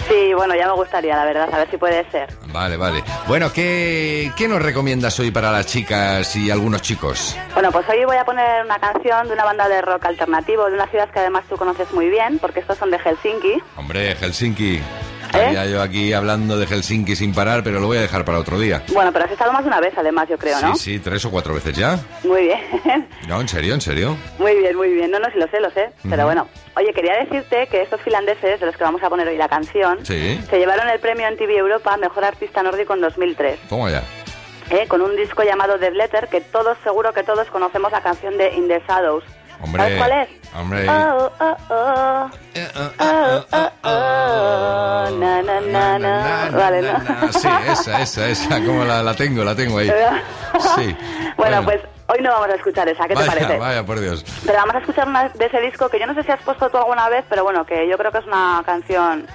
Sí, 0.08 0.34
bueno, 0.34 0.56
ya 0.56 0.66
me 0.66 0.72
gustaría, 0.72 1.14
la 1.16 1.24
verdad, 1.24 1.48
a 1.54 1.56
ver 1.56 1.70
si 1.70 1.76
puede 1.76 2.04
ser. 2.10 2.34
Vale, 2.48 2.76
vale. 2.76 3.04
Bueno, 3.28 3.52
¿qué, 3.52 4.32
qué 4.36 4.48
nos 4.48 4.60
recomiendas 4.60 5.20
hoy 5.20 5.30
para 5.30 5.52
las 5.52 5.66
chicas 5.66 6.34
y 6.34 6.50
algunos 6.50 6.82
chicos? 6.82 7.36
Bueno, 7.54 7.70
pues 7.70 7.88
hoy 7.88 8.04
voy 8.04 8.16
a 8.16 8.24
poner 8.24 8.64
una 8.64 8.80
canción 8.80 9.28
de 9.28 9.34
una 9.34 9.44
banda 9.44 9.68
de 9.68 9.80
rock 9.82 10.04
alternativo 10.04 10.66
de 10.66 10.74
una 10.74 10.88
ciudad 10.88 11.08
que 11.08 11.20
además 11.20 11.44
tú 11.48 11.56
conoces 11.56 11.92
muy 11.92 12.08
bien, 12.08 12.40
porque 12.40 12.58
estos 12.58 12.76
son 12.76 12.90
de 12.90 12.98
Helsinki. 12.98 13.62
Hombre, 13.76 14.16
Helsinki. 14.16 14.80
Estaría 15.32 15.64
yo 15.66 15.80
aquí 15.80 16.12
hablando 16.12 16.58
de 16.58 16.66
Helsinki 16.66 17.14
sin 17.14 17.32
parar, 17.32 17.62
pero 17.62 17.78
lo 17.78 17.86
voy 17.86 17.98
a 17.98 18.00
dejar 18.00 18.24
para 18.24 18.40
otro 18.40 18.58
día. 18.58 18.82
Bueno, 18.92 19.12
pero 19.12 19.26
has 19.26 19.30
estado 19.30 19.52
más 19.52 19.62
de 19.62 19.68
una 19.68 19.78
vez, 19.78 19.94
además, 19.96 20.28
yo 20.28 20.36
creo, 20.36 20.60
¿no? 20.60 20.74
Sí, 20.74 20.94
sí, 20.94 20.98
tres 20.98 21.24
o 21.24 21.30
cuatro 21.30 21.54
veces 21.54 21.76
ya. 21.76 22.00
Muy 22.24 22.42
bien, 22.46 22.58
No, 23.28 23.40
en 23.40 23.46
serio, 23.50 23.74
en 23.74 23.80
serio. 23.80 24.16
muy 24.38 24.54
bien, 24.56 24.76
muy 24.76 24.92
bien. 24.92 25.10
No, 25.10 25.18
no, 25.18 25.26
sí 25.30 25.38
lo 25.38 25.46
sé, 25.48 25.60
lo 25.60 25.70
sé. 25.70 25.90
Pero 26.02 26.16
Ujú. 26.16 26.24
bueno, 26.24 26.48
oye, 26.76 26.92
quería 26.94 27.16
decirte 27.18 27.66
que 27.66 27.82
estos 27.82 28.00
finlandeses, 28.00 28.60
de 28.60 28.66
los 28.66 28.76
que 28.76 28.84
vamos 28.84 29.02
a 29.02 29.08
poner 29.10 29.28
hoy 29.28 29.36
la 29.36 29.48
canción, 29.48 30.04
Sí. 30.06 30.40
se 30.48 30.58
llevaron 30.58 30.88
el 30.88 31.00
premio 31.00 31.26
en 31.28 31.36
TV 31.36 31.56
Europa 31.58 31.96
Mejor 31.96 32.24
Artista 32.24 32.62
Nórdico 32.62 32.94
en 32.94 33.00
2003. 33.02 33.58
Toma 33.68 33.90
ya. 33.90 34.02
¿eh? 34.70 34.86
con 34.86 35.02
un 35.02 35.16
disco 35.16 35.42
llamado 35.42 35.78
The 35.80 35.90
Letter, 35.90 36.28
que 36.28 36.40
todos, 36.40 36.78
seguro 36.84 37.12
que 37.12 37.24
todos 37.24 37.48
conocemos 37.48 37.90
la 37.92 38.00
canción 38.02 38.38
de 38.38 38.54
In 38.54 38.68
the 38.68 38.80
Shadows. 38.88 39.24
Hombre. 39.62 39.82
¿Sabes 39.82 39.98
cuál 39.98 40.12
es? 40.12 40.28
Hombre. 40.56 40.88
Oh, 40.88 41.30
oh, 41.40 41.56
oh. 41.70 42.30
Oh, 42.98 43.44
oh, 43.52 43.70
oh. 43.82 45.10
Na, 45.18 45.42
na, 45.42 45.60
na, 45.60 45.98
na. 45.98 46.50
Vale, 46.52 46.82
¿no? 46.82 47.32
Sí, 47.32 47.48
esa, 47.68 48.00
esa, 48.00 48.28
esa, 48.28 48.64
como 48.64 48.84
la, 48.84 49.02
la 49.02 49.14
tengo, 49.14 49.44
la 49.44 49.54
tengo 49.54 49.78
ahí. 49.78 49.90
Sí. 50.76 50.96
Bueno, 51.36 51.62
pues 51.64 51.80
hoy 52.10 52.22
no 52.22 52.30
vamos 52.30 52.48
a 52.50 52.54
escuchar 52.54 52.88
esa, 52.88 53.06
¿qué 53.08 53.14
te 53.14 53.24
parece? 53.24 53.58
vaya, 53.58 53.84
por 53.84 54.00
Dios. 54.00 54.24
Pero 54.44 54.58
vamos 54.58 54.74
a 54.74 54.78
escuchar 54.78 55.08
una 55.08 55.28
de 55.28 55.46
ese 55.46 55.60
disco 55.60 55.88
que 55.88 55.98
yo 56.00 56.06
no 56.06 56.14
sé 56.14 56.22
si 56.22 56.30
has 56.32 56.42
puesto 56.42 56.68
tú 56.70 56.76
alguna 56.78 57.08
vez, 57.08 57.24
pero 57.28 57.44
bueno, 57.44 57.64
que 57.64 57.88
yo 57.88 57.96
creo 57.98 58.10
que 58.12 58.18
es 58.18 58.26
una 58.26 58.62
canción 58.64 59.26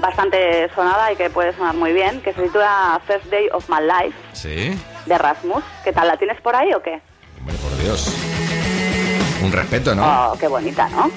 bastante 0.00 0.68
sonada 0.74 1.12
y 1.12 1.16
que 1.16 1.30
puede 1.30 1.52
sonar 1.54 1.74
muy 1.74 1.92
bien, 1.92 2.20
que 2.20 2.32
se 2.32 2.42
titula 2.42 3.00
First 3.06 3.26
Day 3.26 3.48
of 3.52 3.68
My 3.68 3.80
Life, 3.84 4.16
Sí, 4.32 4.78
de 5.06 5.18
Rasmus. 5.18 5.64
¿Qué 5.84 5.92
tal? 5.92 6.08
¿La 6.08 6.16
tienes 6.16 6.40
por 6.40 6.54
ahí 6.54 6.72
o 6.72 6.82
qué? 6.82 7.00
hombre, 7.40 7.56
por 7.56 7.76
Dios. 7.78 8.14
Un 9.42 9.52
respeto, 9.52 9.94
¿no? 9.94 10.32
Oh, 10.32 10.38
qué 10.38 10.48
bonita, 10.48 10.88
¿no? 10.88 11.10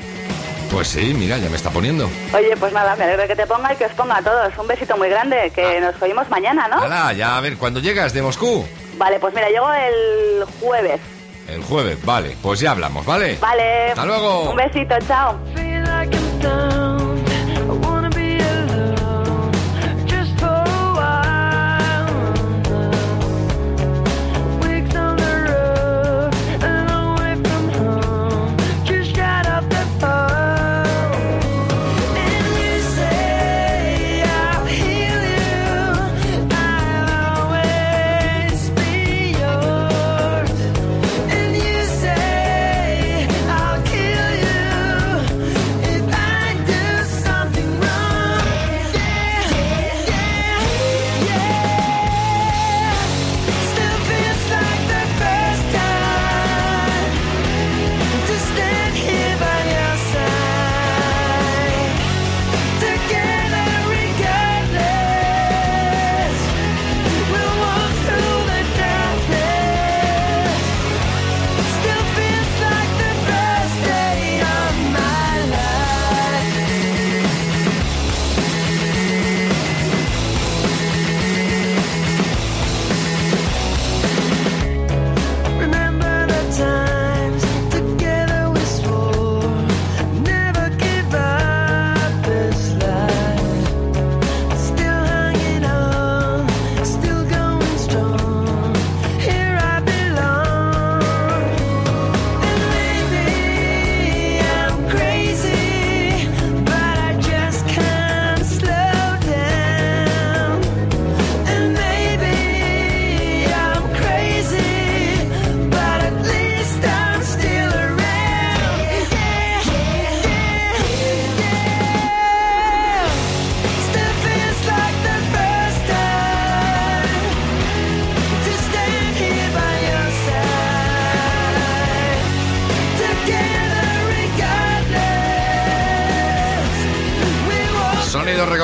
Pues 0.72 0.88
sí, 0.88 1.14
mira, 1.14 1.38
ya 1.38 1.50
me 1.50 1.58
está 1.58 1.70
poniendo. 1.70 2.10
Oye, 2.34 2.56
pues 2.58 2.72
nada, 2.72 2.96
me 2.96 3.04
alegro 3.04 3.24
de 3.24 3.28
que 3.28 3.36
te 3.36 3.46
ponga 3.46 3.74
y 3.74 3.76
que 3.76 3.86
os 3.86 3.92
ponga 3.92 4.18
a 4.18 4.22
todos. 4.22 4.58
Un 4.58 4.68
besito 4.68 4.96
muy 4.96 5.10
grande, 5.10 5.52
que 5.54 5.82
nos 5.82 6.02
oímos 6.02 6.30
mañana, 6.30 6.68
¿no? 6.70 6.78
Hala, 6.82 7.12
ya 7.14 7.38
a 7.38 7.42
ver, 7.42 7.58
¿cuándo 7.58 7.82
llegas 7.82 8.14
de 8.14 8.22
Moscú? 8.22 8.66
Vale, 9.02 9.20
pues 9.20 9.34
mira, 9.34 9.50
llego 9.50 9.68
el 9.74 10.46
jueves. 10.60 11.02
El 11.48 11.64
jueves, 11.64 12.06
vale, 12.06 12.38
pues 12.40 12.60
ya 12.60 12.70
hablamos, 12.70 13.04
¿vale? 13.04 13.36
Vale. 13.42 13.90
Hasta 13.90 14.06
luego. 14.06 14.52
Un 14.52 14.56
besito, 14.58 14.96
chao. 15.08 15.40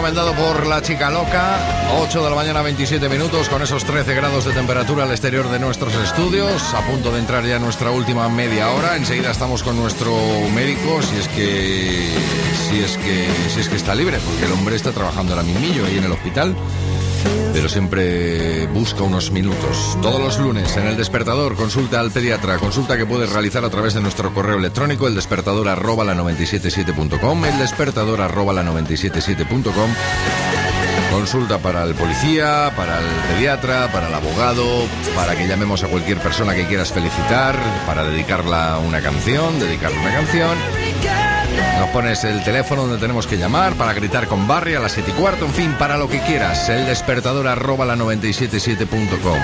Recomendado 0.07 0.33
por 0.35 0.67
la 0.67 0.81
chica 0.81 1.09
loca. 1.09 1.59
8 1.99 2.23
de 2.23 2.29
la 2.29 2.35
mañana, 2.35 2.61
27 2.61 3.09
minutos, 3.09 3.49
con 3.49 3.61
esos 3.61 3.83
13 3.83 4.13
grados 4.13 4.45
de 4.45 4.53
temperatura 4.53 5.03
al 5.03 5.11
exterior 5.11 5.49
de 5.49 5.59
nuestros 5.59 5.93
estudios. 5.95 6.73
A 6.73 6.81
punto 6.87 7.11
de 7.11 7.19
entrar 7.19 7.43
ya 7.45 7.59
nuestra 7.59 7.91
última 7.91 8.29
media 8.29 8.71
hora. 8.71 8.95
Enseguida 8.95 9.31
estamos 9.31 9.63
con 9.63 9.75
nuestro 9.75 10.15
médico, 10.55 11.01
si 11.01 11.17
es 11.17 11.27
que. 11.27 12.09
Si 12.69 12.79
es 12.79 12.97
que. 12.97 13.27
Si 13.53 13.59
es 13.59 13.67
que 13.67 13.75
está 13.75 13.95
libre, 13.95 14.17
porque 14.23 14.45
el 14.45 14.51
hombre 14.53 14.77
está 14.77 14.93
trabajando 14.93 15.33
ahora 15.33 15.43
mismillo 15.43 15.85
ahí 15.85 15.97
en 15.97 16.05
el 16.05 16.11
hospital. 16.13 16.55
Pero 17.53 17.69
siempre 17.69 18.67
busca 18.67 19.03
unos 19.03 19.31
minutos. 19.31 19.97
Todos 20.01 20.19
los 20.19 20.39
lunes 20.39 20.75
en 20.77 20.87
el 20.87 20.97
despertador, 20.97 21.55
consulta 21.55 21.99
al 21.99 22.11
pediatra. 22.11 22.57
Consulta 22.57 22.97
que 22.97 23.05
puedes 23.05 23.31
realizar 23.31 23.65
a 23.65 23.69
través 23.69 23.93
de 23.93 24.01
nuestro 24.01 24.33
correo 24.33 24.57
electrónico, 24.57 25.07
el 25.07 25.15
despertador 25.15 25.67
arroba 25.67 26.03
la 26.03 26.15
977.com, 26.15 27.45
el 27.45 27.57
despertador 27.59 28.21
arroba 28.21 28.53
la 28.53 28.63
977.com. 28.63 29.89
Consulta 31.11 31.57
para 31.57 31.83
el 31.83 31.95
policía, 31.95 32.71
para 32.75 32.99
el 32.99 33.05
pediatra, 33.33 33.91
para 33.91 34.09
el 34.09 34.13
abogado, 34.13 34.85
para 35.15 35.35
que 35.35 35.47
llamemos 35.47 35.83
a 35.83 35.87
cualquier 35.87 36.19
persona 36.19 36.53
que 36.53 36.67
quieras 36.67 36.91
felicitar, 36.91 37.55
para 37.85 38.03
dedicarla 38.03 38.77
una 38.79 39.01
canción, 39.01 39.59
dedicarle 39.59 39.99
una 39.99 40.13
canción. 40.13 40.57
Pones 41.93 42.23
el 42.23 42.43
teléfono 42.43 42.83
donde 42.83 42.97
tenemos 42.97 43.25
que 43.25 43.37
llamar 43.37 43.73
para 43.73 43.93
gritar 43.93 44.27
con 44.27 44.47
Barry 44.47 44.75
a 44.75 44.79
las 44.79 44.91
7 44.91 45.11
y 45.11 45.19
cuarto, 45.19 45.45
en 45.45 45.51
fin, 45.51 45.75
para 45.79 45.97
lo 45.97 46.07
que 46.07 46.19
quieras. 46.21 46.69
El 46.69 46.85
despertador 46.85 47.47
arroba 47.47 47.85
la 47.85 47.95
977.com. 47.95 49.39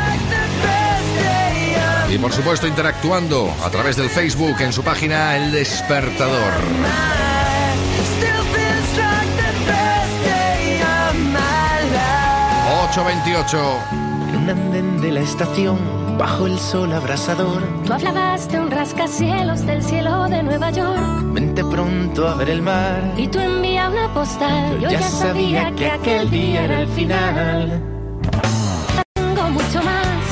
Y 2.13 2.17
por 2.19 2.31
supuesto 2.31 2.67
interactuando 2.67 3.51
a 3.65 3.69
través 3.71 3.95
del 3.95 4.09
Facebook 4.09 4.55
en 4.59 4.71
su 4.71 4.83
página 4.83 5.35
El 5.35 5.51
Despertador. 5.51 6.53
Still 8.17 8.43
feels 8.53 8.97
like 8.97 9.31
the 9.35 9.51
first 9.65 10.23
day 10.23 10.81
of 10.81 11.15
my 11.15 11.81
life. 11.91 12.69
828. 12.91 14.03
En 14.29 14.35
un 14.35 14.49
andén 14.49 15.01
de 15.01 15.11
la 15.11 15.21
estación, 15.21 15.79
bajo 16.17 16.47
el 16.47 16.57
sol 16.59 16.91
abrasador, 16.93 17.61
Tú 17.85 17.93
hablabas 17.93 18.49
de 18.49 18.59
un 18.59 18.71
rascacielos 18.71 19.65
del 19.65 19.83
cielo 19.83 20.27
de 20.29 20.43
Nueva 20.43 20.71
York 20.71 21.23
vente 21.33 21.63
pronto 21.63 22.27
a 22.27 22.35
ver 22.35 22.49
el 22.49 22.61
mar. 22.61 23.01
y 23.17 23.27
tú 23.27 23.39
envías 23.39 23.89
una 23.89 24.13
postal. 24.13 24.79
Yo 24.79 24.89
ya, 24.89 25.01
sabía 25.01 25.71
que 25.75 25.89
aquel 25.89 26.29
día 26.29 26.63
era 26.65 26.81
el 26.81 26.87
final. 26.89 27.81
Tengo 29.13 29.49
mucho 29.49 29.79
más. 29.81 30.23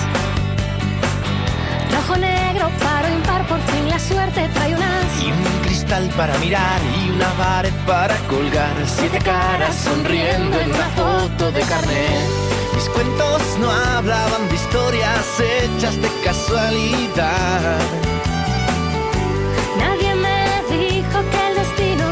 Rojo, 1.92 2.18
negro, 2.20 2.70
paro, 2.80 3.10
impar, 3.14 3.48
por 3.48 3.60
fin 3.60 3.90
la 3.90 4.00
suerte 4.00 4.48
trae 4.54 4.76
unas. 4.76 5.24
Y 5.24 5.32
un 5.32 5.62
cristal 5.64 6.10
para 6.16 6.38
mirar 6.38 6.80
y 6.98 7.10
una 7.10 7.30
pared 7.32 7.74
para 7.88 8.16
colgar. 8.28 8.76
Siete 8.86 9.18
caras 9.20 9.76
sonriendo 9.76 10.60
en 10.60 10.70
una 10.70 10.90
foto 10.90 11.52
de 11.52 11.62
carnet. 11.62 12.61
Mis 12.82 12.90
cuentos 12.90 13.42
no 13.60 13.70
hablaban 13.70 14.50
de 14.50 14.56
historias 14.56 15.40
hechas 15.40 16.02
de 16.02 16.10
casualidad. 16.24 17.80
Nadie 19.78 20.16
me 20.16 20.76
dijo 20.76 21.18
que 21.32 21.48
el 21.50 21.56
destino 21.62 22.06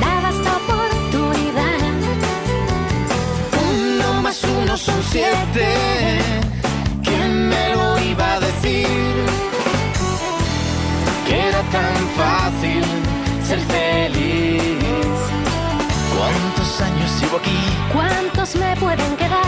daba 0.00 0.30
esta 0.30 0.56
oportunidad. 0.56 1.78
Uno 3.70 4.22
más 4.22 4.42
uno 4.42 4.76
son 4.76 5.00
siete. 5.08 5.68
¿Quién 7.04 7.48
me 7.48 7.76
lo 7.76 8.00
iba 8.00 8.32
a 8.34 8.40
decir? 8.40 8.88
Que 11.28 11.48
era 11.48 11.62
tan 11.76 11.96
fácil 12.20 12.84
ser 13.46 13.60
feliz. 13.60 14.82
¿Cuántos 16.16 16.80
años 16.80 17.20
llevo 17.20 17.36
aquí? 17.36 17.60
¿Cuántos 17.92 18.56
me 18.56 18.74
pueden 18.80 19.16
quedar? 19.16 19.47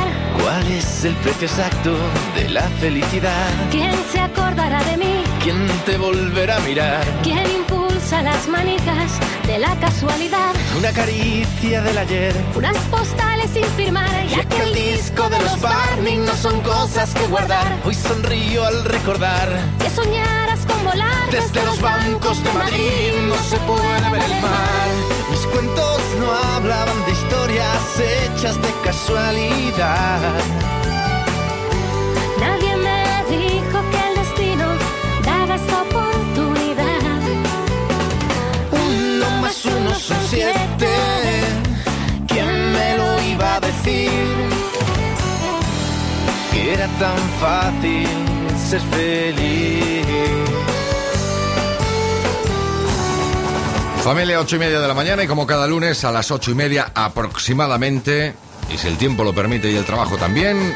¿Cuál 0.61 0.73
es 0.73 1.05
el 1.07 1.15
precio 1.15 1.49
exacto 1.49 1.97
de 2.35 2.51
la 2.51 2.61
felicidad? 2.81 3.49
¿Quién 3.70 3.95
se 4.12 4.20
acordará 4.20 4.85
de 4.85 4.99
mí? 4.99 5.24
¿Quién 5.43 5.57
te 5.87 5.97
volverá 5.97 6.59
a 6.59 6.61
mirar? 6.61 7.03
¿Quién 7.23 7.51
impulsa 7.51 8.20
las 8.20 8.47
manijas 8.47 9.11
de 9.47 9.59
la 9.59 9.74
casualidad? 9.81 10.53
Una 10.77 10.93
caricia 10.93 11.81
del 11.81 11.97
ayer. 11.97 12.35
Unas 12.55 12.77
postales 12.91 13.49
sin 13.55 13.65
firmar 13.65 14.27
Y 14.28 14.35
aquel 14.35 14.74
disco 14.74 15.31
de 15.31 15.41
los 15.41 15.59
Barney 15.62 16.19
no 16.19 16.35
son 16.35 16.61
cosas 16.61 17.15
que 17.15 17.27
guardar. 17.28 17.78
Hoy 17.87 17.95
sonrío 17.95 18.62
al 18.66 18.85
recordar. 18.85 19.49
Que 19.78 19.89
soñaras 19.89 20.66
con 20.66 20.85
volar 20.85 21.31
Desde 21.31 21.65
los 21.65 21.81
bancos 21.81 22.45
de 22.45 22.53
Madrid 22.53 23.12
no 23.28 23.37
se 23.37 23.57
puede 23.61 24.11
ver 24.11 24.23
el 24.31 24.43
mar. 24.43 24.89
Mis 25.31 25.41
cuentos 25.47 26.00
no 26.19 26.31
hablaban 26.32 27.05
de 27.07 27.12
historias 27.12 28.01
hechas 28.01 28.57
de 28.61 28.70
casualidad. 28.85 30.20
Nadie 32.39 32.77
me 32.77 33.03
dijo 33.37 33.78
que 33.91 33.99
el 34.09 34.15
destino 34.23 34.66
daba 35.24 35.55
esta 35.55 35.82
oportunidad. 35.82 37.20
Uno 38.73 39.31
más 39.43 39.65
uno 39.65 39.95
son 39.95 40.19
siete. 40.28 40.95
¿Quién 42.28 42.73
me 42.73 42.97
lo 42.97 43.23
iba 43.23 43.57
a 43.57 43.61
decir? 43.61 44.11
Que 46.53 46.74
era 46.74 46.89
tan 46.99 47.19
fácil 47.41 48.09
ser 48.69 48.81
feliz. 48.81 50.60
Familia, 54.03 54.41
ocho 54.41 54.57
y 54.57 54.59
media 54.59 54.81
de 54.81 54.89
la 54.89 54.95
mañana 54.95 55.23
y 55.23 55.27
como 55.27 55.47
cada 55.47 55.67
lunes 55.67 56.05
a 56.05 56.11
las 56.11 56.31
ocho 56.31 56.51
y 56.51 56.55
media 56.55 56.91
aproximadamente, 56.95 58.35
y 58.73 58.79
si 58.79 58.89
el 58.89 58.97
tiempo 58.97 59.25
lo 59.25 59.35
permite 59.35 59.71
y 59.71 59.77
el 59.77 59.85
trabajo 59.85 60.17
también, 60.17 60.75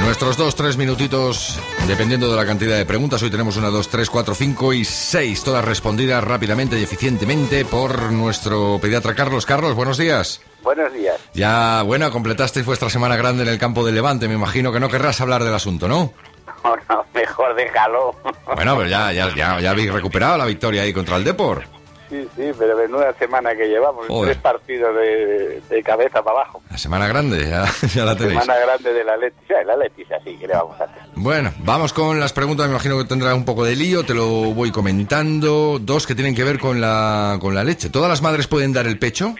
nuestros 0.00 0.38
dos, 0.38 0.54
tres 0.56 0.78
minutitos, 0.78 1.60
dependiendo 1.86 2.30
de 2.30 2.36
la 2.36 2.46
cantidad 2.46 2.76
de 2.76 2.86
preguntas. 2.86 3.22
Hoy 3.22 3.30
tenemos 3.30 3.58
una, 3.58 3.68
dos, 3.68 3.88
tres, 3.88 4.08
cuatro, 4.08 4.34
cinco 4.34 4.72
y 4.72 4.84
seis, 4.84 5.44
todas 5.44 5.62
respondidas 5.62 6.24
rápidamente 6.24 6.80
y 6.80 6.82
eficientemente 6.82 7.66
por 7.66 8.10
nuestro 8.10 8.78
pediatra 8.80 9.14
Carlos. 9.14 9.44
Carlos, 9.44 9.74
buenos 9.74 9.98
días. 9.98 10.40
Buenos 10.62 10.90
días. 10.94 11.16
Ya, 11.34 11.82
bueno, 11.82 12.10
completasteis 12.10 12.64
vuestra 12.64 12.88
semana 12.88 13.14
grande 13.14 13.42
en 13.42 13.50
el 13.50 13.58
campo 13.58 13.84
de 13.84 13.92
Levante. 13.92 14.26
Me 14.26 14.34
imagino 14.34 14.72
que 14.72 14.80
no 14.80 14.88
querrás 14.88 15.20
hablar 15.20 15.44
del 15.44 15.54
asunto, 15.54 15.86
¿no? 15.86 16.14
No, 16.64 16.76
no, 16.88 17.04
mejor 17.14 17.54
déjalo. 17.54 18.16
Bueno, 18.54 18.76
pero 18.76 18.88
ya, 18.88 19.12
ya, 19.12 19.34
ya, 19.34 19.60
ya 19.60 19.70
habéis 19.70 19.92
recuperado 19.92 20.38
la 20.38 20.46
victoria 20.46 20.82
ahí 20.82 20.94
contra 20.94 21.16
el 21.16 21.24
Depor. 21.24 21.71
Sí, 22.12 22.28
sí, 22.36 22.50
pero 22.58 22.76
menuda 22.76 23.14
semana 23.14 23.54
que 23.56 23.66
llevamos. 23.66 24.06
Joder. 24.06 24.32
Tres 24.32 24.42
partidos 24.42 24.94
de, 24.94 25.62
de 25.66 25.82
cabeza 25.82 26.22
para 26.22 26.40
abajo. 26.40 26.62
La 26.70 26.76
semana 26.76 27.08
grande, 27.08 27.48
ya, 27.48 27.64
ya 27.94 28.04
la 28.04 28.14
tenéis. 28.14 28.38
Semana 28.38 28.60
grande 28.60 28.92
de 28.92 29.02
la 29.02 29.16
Leticia. 29.16 29.64
La 29.64 29.76
Leticia, 29.76 30.20
sí, 30.22 30.36
¿qué 30.38 30.46
le 30.46 30.52
vamos 30.52 30.78
a 30.78 30.84
hacer? 30.84 31.02
Bueno, 31.14 31.50
vamos 31.60 31.94
con 31.94 32.20
las 32.20 32.34
preguntas. 32.34 32.66
Me 32.66 32.72
imagino 32.74 32.98
que 32.98 33.04
tendrá 33.06 33.34
un 33.34 33.46
poco 33.46 33.64
de 33.64 33.76
lío. 33.76 34.04
Te 34.04 34.12
lo 34.12 34.26
voy 34.52 34.70
comentando. 34.70 35.78
Dos 35.80 36.06
que 36.06 36.14
tienen 36.14 36.34
que 36.34 36.44
ver 36.44 36.58
con 36.58 36.82
la, 36.82 37.38
con 37.40 37.54
la 37.54 37.64
leche. 37.64 37.88
¿Todas 37.88 38.10
las 38.10 38.20
madres 38.20 38.46
pueden 38.46 38.74
dar 38.74 38.86
el 38.86 38.98
pecho? 38.98 39.34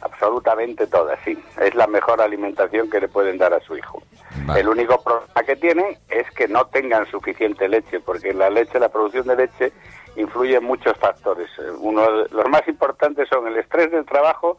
Absolutamente 0.00 0.88
todas, 0.88 1.20
sí. 1.24 1.38
Es 1.60 1.74
la 1.76 1.86
mejor 1.86 2.20
alimentación 2.20 2.90
que 2.90 2.98
le 2.98 3.06
pueden 3.06 3.38
dar 3.38 3.54
a 3.54 3.60
su 3.60 3.76
hijo. 3.76 4.02
Vale. 4.44 4.60
El 4.60 4.68
único 4.68 5.00
problema 5.02 5.42
que 5.46 5.54
tienen 5.54 5.96
es 6.08 6.28
que 6.32 6.48
no 6.48 6.66
tengan 6.66 7.08
suficiente 7.10 7.68
leche, 7.68 8.00
porque 8.00 8.32
la 8.34 8.50
leche, 8.50 8.80
la 8.80 8.88
producción 8.88 9.26
de 9.28 9.36
leche, 9.36 9.72
influye 10.16 10.56
en 10.56 10.64
muchos 10.64 10.96
factores. 10.98 11.48
Eh, 11.58 11.70
Uno 11.80 12.02
de 12.02 12.28
los 12.30 12.48
más 12.48 12.66
importantes 12.68 13.28
son 13.28 13.46
el 13.46 13.56
estrés 13.56 13.90
del 13.90 14.04
trabajo 14.04 14.58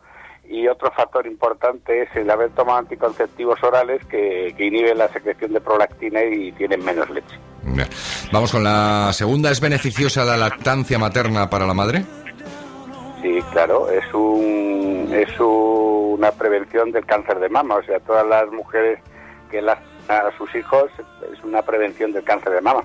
y 0.50 0.68
otro 0.68 0.92
factor 0.92 1.28
importante 1.28 2.04
es 2.04 2.16
el 2.16 2.30
haber 2.30 2.52
tomado 2.52 2.80
anticonceptivos 2.80 3.62
orales 3.64 4.04
que, 4.06 4.54
que 4.58 4.66
inhiben 4.66 4.98
la 4.98 5.10
secreción 5.10 5.54
de 5.54 5.62
prolactina 5.62 6.24
y 6.24 6.52
tienen 6.54 6.84
menos 6.86 7.10
leche. 7.10 7.38
Bien. 7.64 7.88
Vamos 8.32 8.52
con 8.52 8.64
la 8.64 9.12
segunda. 9.12 9.52
¿Es 9.52 9.60
beneficiosa 9.60 10.24
la 10.24 10.38
lactancia 10.38 10.98
materna 10.98 11.50
para 11.50 11.66
la 11.66 11.74
madre? 11.74 12.04
Sí, 13.22 13.40
claro, 13.52 13.90
es 13.90 14.14
un 14.14 15.10
es 15.12 15.40
una 15.40 16.32
prevención 16.32 16.92
del 16.92 17.06
cáncer 17.06 17.40
de 17.40 17.50
mama, 17.50 17.76
o 17.76 17.84
sea, 17.84 18.00
todas 18.00 18.26
las 18.26 18.50
mujeres 18.52 19.00
que 19.50 19.62
lactan 19.62 20.28
a 20.28 20.38
sus 20.38 20.54
hijos 20.56 20.92
es 21.34 21.44
una 21.44 21.62
prevención 21.62 22.12
del 22.12 22.24
cáncer 22.24 22.54
de 22.54 22.62
mama. 22.62 22.84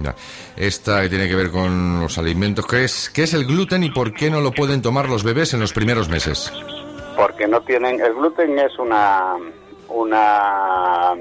Ya. 0.00 0.14
Esta 0.56 1.02
que 1.02 1.08
tiene 1.08 1.28
que 1.28 1.36
ver 1.36 1.50
con 1.50 2.00
los 2.00 2.18
alimentos. 2.18 2.66
¿Qué 2.66 2.84
es, 2.84 3.10
¿Qué 3.10 3.24
es 3.24 3.34
el 3.34 3.44
gluten 3.44 3.84
y 3.84 3.90
por 3.90 4.12
qué 4.12 4.30
no 4.30 4.40
lo 4.40 4.52
pueden 4.52 4.82
tomar 4.82 5.08
los 5.08 5.24
bebés 5.24 5.54
en 5.54 5.60
los 5.60 5.72
primeros 5.72 6.08
meses? 6.08 6.52
porque 7.20 7.46
no 7.46 7.60
tienen 7.60 8.00
el 8.00 8.14
gluten 8.14 8.58
es 8.58 8.78
una 8.78 9.36
una 9.88 11.14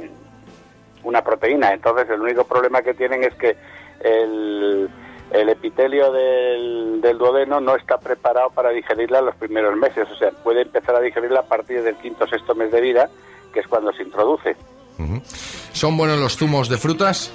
una 1.04 1.22
proteína 1.22 1.74
entonces 1.74 2.10
el 2.10 2.22
único 2.22 2.46
problema 2.46 2.82
que 2.82 2.94
tienen 2.94 3.24
es 3.24 3.34
que 3.36 3.58
el, 4.00 4.90
el 5.32 5.50
epitelio 5.50 6.10
del, 6.12 7.02
del 7.02 7.18
duodeno 7.18 7.60
no 7.60 7.76
está 7.76 7.98
preparado 7.98 8.50
para 8.52 8.70
digerirla 8.70 9.20
en 9.20 9.26
los 9.26 9.36
primeros 9.36 9.76
meses 9.76 10.08
o 10.10 10.16
sea 10.16 10.32
puede 10.44 10.62
empezar 10.62 10.96
a 10.96 11.02
digerirla 11.02 11.42
a 11.42 11.48
partir 11.48 11.84
del 11.84 11.98
quinto 11.98 12.24
o 12.24 12.28
sexto 12.28 12.56
mes 12.56 12.72
de 12.72 12.80
vida 12.80 13.10
que 13.54 13.62
es 13.62 13.68
cuando 13.68 13.92
se 13.92 14.04
introduce. 14.04 14.56
¿Son 15.74 15.98
buenos 15.98 16.20
los 16.20 16.38
zumos 16.38 16.70
de 16.70 16.78
frutas? 16.78 17.32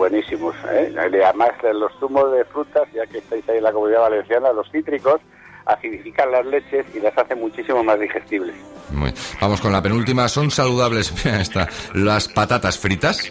Buenísimos 0.00 0.54
¿eh? 0.72 0.94
además 0.96 1.50
los 1.74 1.92
zumos 2.00 2.32
de 2.32 2.42
frutas 2.46 2.88
ya 2.94 3.06
que 3.06 3.18
estáis 3.18 3.46
ahí 3.50 3.58
en 3.58 3.64
la 3.64 3.70
comunidad 3.70 4.00
valenciana 4.00 4.50
los 4.50 4.66
cítricos 4.70 5.20
acidifican 5.66 6.32
las 6.32 6.46
leches 6.46 6.86
y 6.94 7.00
las 7.00 7.16
hacen 7.18 7.38
muchísimo 7.38 7.84
más 7.84 8.00
digestibles 8.00 8.56
Muy. 8.92 9.12
Vamos 9.42 9.60
con 9.60 9.72
la 9.72 9.82
penúltima. 9.82 10.26
¿Son 10.28 10.50
saludables 10.50 11.12
esta, 11.26 11.68
las 11.92 12.28
patatas 12.28 12.78
fritas? 12.78 13.30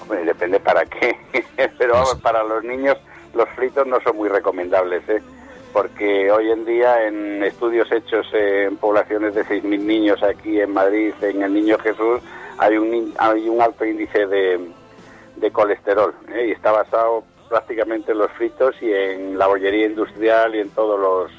Hombre, 0.00 0.24
depende 0.24 0.58
para 0.58 0.86
qué. 0.86 1.14
Pero 1.78 1.92
vamos, 1.92 2.14
para 2.22 2.42
los 2.42 2.64
niños 2.64 2.96
los 3.34 3.48
fritos 3.50 3.86
no 3.86 4.00
son 4.00 4.16
muy 4.16 4.30
recomendables, 4.30 5.06
¿eh? 5.10 5.22
Porque 5.74 6.30
hoy 6.30 6.50
en 6.50 6.64
día 6.64 7.06
en 7.06 7.44
estudios 7.44 7.92
hechos 7.92 8.26
en 8.32 8.76
poblaciones 8.78 9.34
de 9.34 9.44
6.000 9.44 9.78
niños 9.80 10.22
aquí 10.22 10.60
en 10.60 10.72
Madrid, 10.72 11.12
en 11.20 11.42
el 11.42 11.52
Niño 11.52 11.78
Jesús, 11.78 12.20
hay 12.58 12.76
un, 12.76 13.14
hay 13.18 13.48
un 13.48 13.60
alto 13.60 13.84
índice 13.84 14.26
de, 14.26 14.60
de 15.36 15.50
colesterol 15.50 16.14
¿eh? 16.28 16.48
y 16.48 16.52
está 16.52 16.72
basado 16.72 17.24
prácticamente 17.48 18.12
en 18.12 18.18
los 18.18 18.30
fritos 18.32 18.74
y 18.80 18.92
en 18.92 19.38
la 19.38 19.46
bollería 19.46 19.86
industrial 19.86 20.54
y 20.54 20.60
en 20.60 20.70
todos 20.70 20.98
los, 20.98 21.30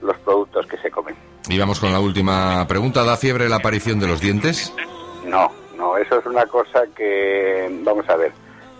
los 0.00 0.18
productos 0.20 0.66
que 0.66 0.76
se 0.78 0.90
comen. 0.90 1.14
Y 1.48 1.58
vamos 1.58 1.80
con 1.80 1.92
la 1.92 2.00
última 2.00 2.66
pregunta. 2.66 3.04
¿Da 3.04 3.16
fiebre 3.16 3.48
la 3.48 3.56
aparición 3.56 4.00
de 4.00 4.06
los 4.06 4.20
dientes? 4.20 4.72
No, 5.24 5.50
no, 5.76 5.96
eso 5.96 6.18
es 6.18 6.26
una 6.26 6.46
cosa 6.46 6.82
que, 6.94 7.68
vamos 7.84 8.08
a 8.08 8.16
ver, 8.16 8.32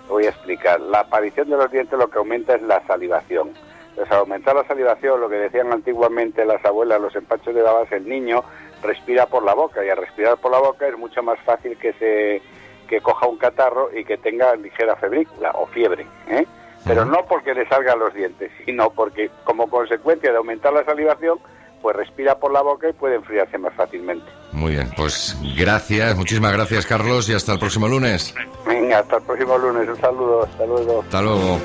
voy 0.09 0.27
a 0.27 0.31
explicar. 0.31 0.81
La 0.81 1.01
aparición 1.01 1.51
de 1.51 1.57
los 1.57 1.71
dientes 1.71 1.99
lo 1.99 2.09
que 2.09 2.19
aumenta 2.19 2.55
es 2.55 2.63
la 2.63 2.85
salivación. 2.87 3.51
Entonces, 3.91 4.13
al 4.13 4.21
aumentar 4.21 4.55
la 4.55 4.67
salivación, 4.67 5.21
lo 5.21 5.29
que 5.29 5.37
decían 5.37 5.73
antiguamente 5.73 6.45
las 6.45 6.65
abuelas, 6.65 7.01
los 7.01 7.15
empachos 7.15 7.55
de 7.55 7.63
babas, 7.63 7.93
el 7.93 8.09
niño 8.09 8.43
respira 8.83 9.27
por 9.27 9.45
la 9.45 9.55
boca 9.55 9.85
y 9.85 9.89
al 9.89 9.99
respirar 9.99 10.39
por 10.39 10.51
la 10.51 10.59
boca 10.59 10.89
es 10.89 10.97
mucho 10.97 11.23
más 11.23 11.39
fácil 11.41 11.77
que 11.79 11.93
se 11.95 12.43
que 12.93 13.01
coja 13.01 13.27
un 13.27 13.39
catarro 13.39 13.89
y 13.99 14.05
que 14.05 14.19
tenga 14.19 14.55
ligera 14.55 14.95
febrícula 14.97 15.53
o 15.55 15.67
fiebre, 15.69 16.07
¿eh? 16.29 16.45
Pero 16.85 17.07
no 17.07 17.25
porque 17.27 17.55
le 17.55 17.67
salgan 17.67 17.99
los 17.99 18.13
dientes, 18.13 18.51
sino 18.67 18.91
porque 18.91 19.31
como 19.45 19.71
consecuencia 19.71 20.31
de 20.31 20.37
aumentar 20.37 20.75
la 20.75 20.85
salivación, 20.85 21.39
pues 21.81 21.97
respira 21.97 22.39
por 22.39 22.53
la 22.53 22.61
boca 22.61 22.91
y 22.91 22.93
puede 22.93 23.15
enfriarse 23.15 23.57
más 23.57 23.73
fácilmente. 23.73 24.27
Muy 24.53 24.73
bien, 24.73 24.91
pues 24.95 25.35
gracias, 25.57 26.15
muchísimas 26.17 26.53
gracias 26.53 26.85
Carlos 26.85 27.31
y 27.31 27.33
hasta 27.33 27.55
el 27.55 27.59
próximo 27.59 27.89
lunes. 27.89 28.35
Venga, 28.67 28.99
hasta 28.99 29.17
el 29.17 29.23
próximo 29.23 29.57
lunes. 29.57 29.89
Un 29.89 29.99
saludo. 29.99 30.43
Hasta 30.43 30.67
luego. 30.67 31.01
Hasta 31.01 31.23
luego. 31.23 31.61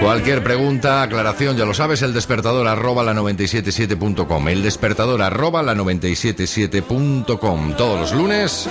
Cualquier 0.00 0.42
pregunta, 0.42 1.02
aclaración, 1.02 1.58
ya 1.58 1.66
lo 1.66 1.74
sabes, 1.74 2.00
el 2.00 2.14
despertador 2.14 2.66
arroba 2.66 3.04
la 3.04 3.12
977.com. 3.12 4.48
El 4.48 4.62
despertador 4.62 5.20
arroba 5.20 5.62
la 5.62 5.74
977.com. 5.74 7.76
Todos 7.76 8.00
los 8.00 8.14
lunes. 8.14 8.66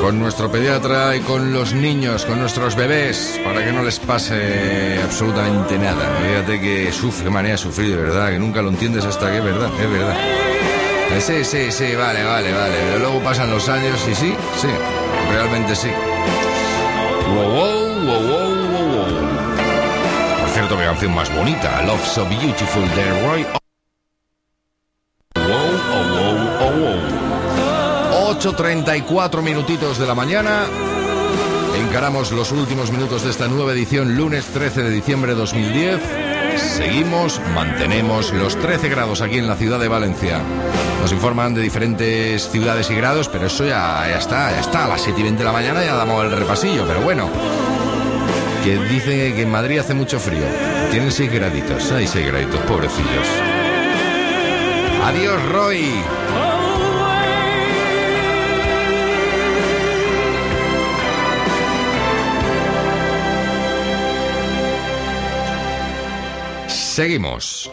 Con 0.00 0.18
nuestro 0.18 0.50
pediatra 0.50 1.16
y 1.16 1.20
con 1.20 1.52
los 1.52 1.72
niños, 1.74 2.24
con 2.24 2.38
nuestros 2.38 2.76
bebés, 2.76 3.40
para 3.44 3.64
que 3.64 3.72
no 3.72 3.82
les 3.82 3.98
pase 3.98 5.00
absolutamente 5.02 5.78
nada. 5.78 6.18
Fíjate 6.22 6.60
que 6.60 6.92
sufre, 6.92 7.28
manera 7.30 7.56
sufrir, 7.56 7.96
de 7.96 8.02
verdad, 8.02 8.30
que 8.30 8.38
nunca 8.38 8.62
lo 8.62 8.70
entiendes 8.70 9.04
hasta 9.04 9.30
que 9.30 9.38
es 9.38 9.44
verdad, 9.44 9.70
es 9.80 9.90
verdad. 9.90 10.16
Eh, 10.16 11.20
Sí, 11.20 11.44
sí, 11.44 11.72
sí, 11.72 11.94
vale, 11.96 12.22
vale, 12.22 12.52
vale. 12.52 12.74
Pero 12.86 12.98
luego 13.00 13.20
pasan 13.20 13.50
los 13.50 13.68
años 13.68 13.98
y 14.10 14.14
sí, 14.14 14.34
sí, 14.60 14.68
realmente 15.32 15.74
sí. 15.74 15.88
Wow, 17.34 17.50
wow, 17.50 18.04
wow, 18.04 18.20
wow, 18.20 18.86
wow. 18.86 19.06
Por 20.40 20.48
cierto, 20.50 20.78
qué 20.78 20.84
canción 20.84 21.14
más 21.14 21.34
bonita. 21.34 21.82
Love 21.82 22.04
So 22.06 22.24
Beautiful 22.26 22.88
de 22.94 23.26
Roy. 23.26 23.46
8.34 28.38 29.42
minutitos 29.42 29.98
de 29.98 30.06
la 30.06 30.14
mañana. 30.14 30.66
Encaramos 31.76 32.30
los 32.30 32.52
últimos 32.52 32.92
minutos 32.92 33.24
de 33.24 33.30
esta 33.30 33.48
nueva 33.48 33.72
edición, 33.72 34.16
lunes 34.16 34.44
13 34.54 34.84
de 34.84 34.90
diciembre 34.90 35.32
de 35.32 35.40
2010. 35.40 36.00
Seguimos, 36.56 37.40
mantenemos 37.52 38.32
los 38.32 38.56
13 38.56 38.90
grados 38.90 39.22
aquí 39.22 39.38
en 39.38 39.48
la 39.48 39.56
ciudad 39.56 39.80
de 39.80 39.88
Valencia. 39.88 40.40
Nos 41.02 41.10
informan 41.10 41.52
de 41.52 41.62
diferentes 41.62 42.48
ciudades 42.48 42.88
y 42.90 42.94
grados, 42.94 43.28
pero 43.28 43.46
eso 43.46 43.66
ya, 43.66 44.08
está, 44.16 44.52
ya 44.52 44.60
está. 44.60 44.84
A 44.84 44.88
las 44.88 45.00
7 45.00 45.18
y 45.18 45.22
20 45.24 45.38
de 45.40 45.44
la 45.44 45.52
mañana 45.52 45.84
ya 45.84 45.96
damos 45.96 46.24
el 46.24 46.30
repasillo, 46.30 46.84
pero 46.86 47.00
bueno. 47.00 47.28
Que 48.62 48.76
dice 48.84 49.34
que 49.34 49.42
en 49.42 49.50
Madrid 49.50 49.80
hace 49.80 49.94
mucho 49.94 50.20
frío. 50.20 50.44
Tienen 50.92 51.10
6 51.10 51.32
graditos, 51.32 51.90
hay 51.90 52.06
6 52.06 52.26
graditos, 52.28 52.60
pobrecillos. 52.60 53.26
Adiós, 55.04 55.42
Roy. 55.50 55.90
Seguimos. 66.98 67.70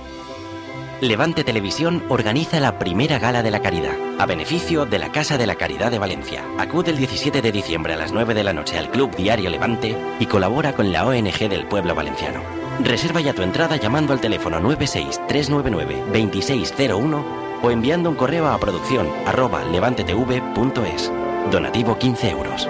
Levante 1.02 1.44
Televisión 1.44 2.06
organiza 2.10 2.60
la 2.60 2.78
primera 2.78 3.18
gala 3.18 3.42
de 3.42 3.50
la 3.50 3.60
caridad, 3.60 3.96
a 4.20 4.28
beneficio 4.28 4.86
de 4.86 5.00
la 5.00 5.12
Casa 5.12 5.40
de 5.40 5.48
la 5.48 5.56
Caridad 5.56 5.90
de 5.90 5.98
Valencia. 5.98 6.44
Acude 6.60 6.92
el 6.92 6.98
17 6.98 7.42
de 7.42 7.52
diciembre 7.52 7.94
a 7.94 7.98
las 7.98 8.12
9 8.12 8.36
de 8.36 8.44
la 8.44 8.54
noche 8.54 8.78
al 8.78 8.92
Club 8.92 9.16
Diario 9.16 9.50
Levante 9.50 9.98
y 10.20 10.28
colabora 10.28 10.74
con 10.74 10.92
la 10.92 11.08
ONG 11.08 11.50
del 11.50 11.66
pueblo 11.66 11.96
valenciano. 11.96 12.44
Reserva 12.84 13.20
ya 13.20 13.34
tu 13.34 13.42
entrada 13.42 13.78
llamando 13.78 14.14
al 14.14 14.22
teléfono 14.22 14.60
96-399-2601 14.60 17.26
o 17.64 17.72
enviando 17.72 18.12
un 18.12 18.16
correo 18.16 18.46
a 18.46 18.60
producción 18.60 19.10
arroba 19.26 19.66
levantetv.es. 19.66 21.12
Donativo 21.50 21.98
15 21.98 22.30
euros. 22.30 22.70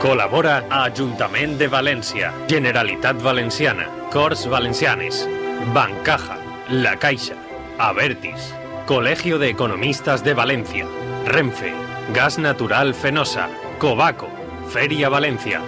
Colabora 0.00 0.66
Ajuntament 0.70 1.58
de 1.58 1.68
València, 1.68 2.32
Generalitat 2.46 3.20
Valenciana, 3.20 3.88
Corts 4.12 4.46
Valencianes, 4.46 5.28
Bancaja, 5.72 6.38
La 6.68 6.96
Caixa, 6.96 7.34
Avertis, 7.78 8.54
Colegio 8.86 9.38
de 9.38 9.50
Economistas 9.50 10.22
de 10.24 10.34
Valencia, 10.34 10.86
Renfe, 11.26 11.72
Gas 12.14 12.38
Natural 12.38 12.94
Fenosa, 12.94 13.48
Cobaco, 13.78 14.28
Feria 14.68 15.08
Valencia, 15.08 15.60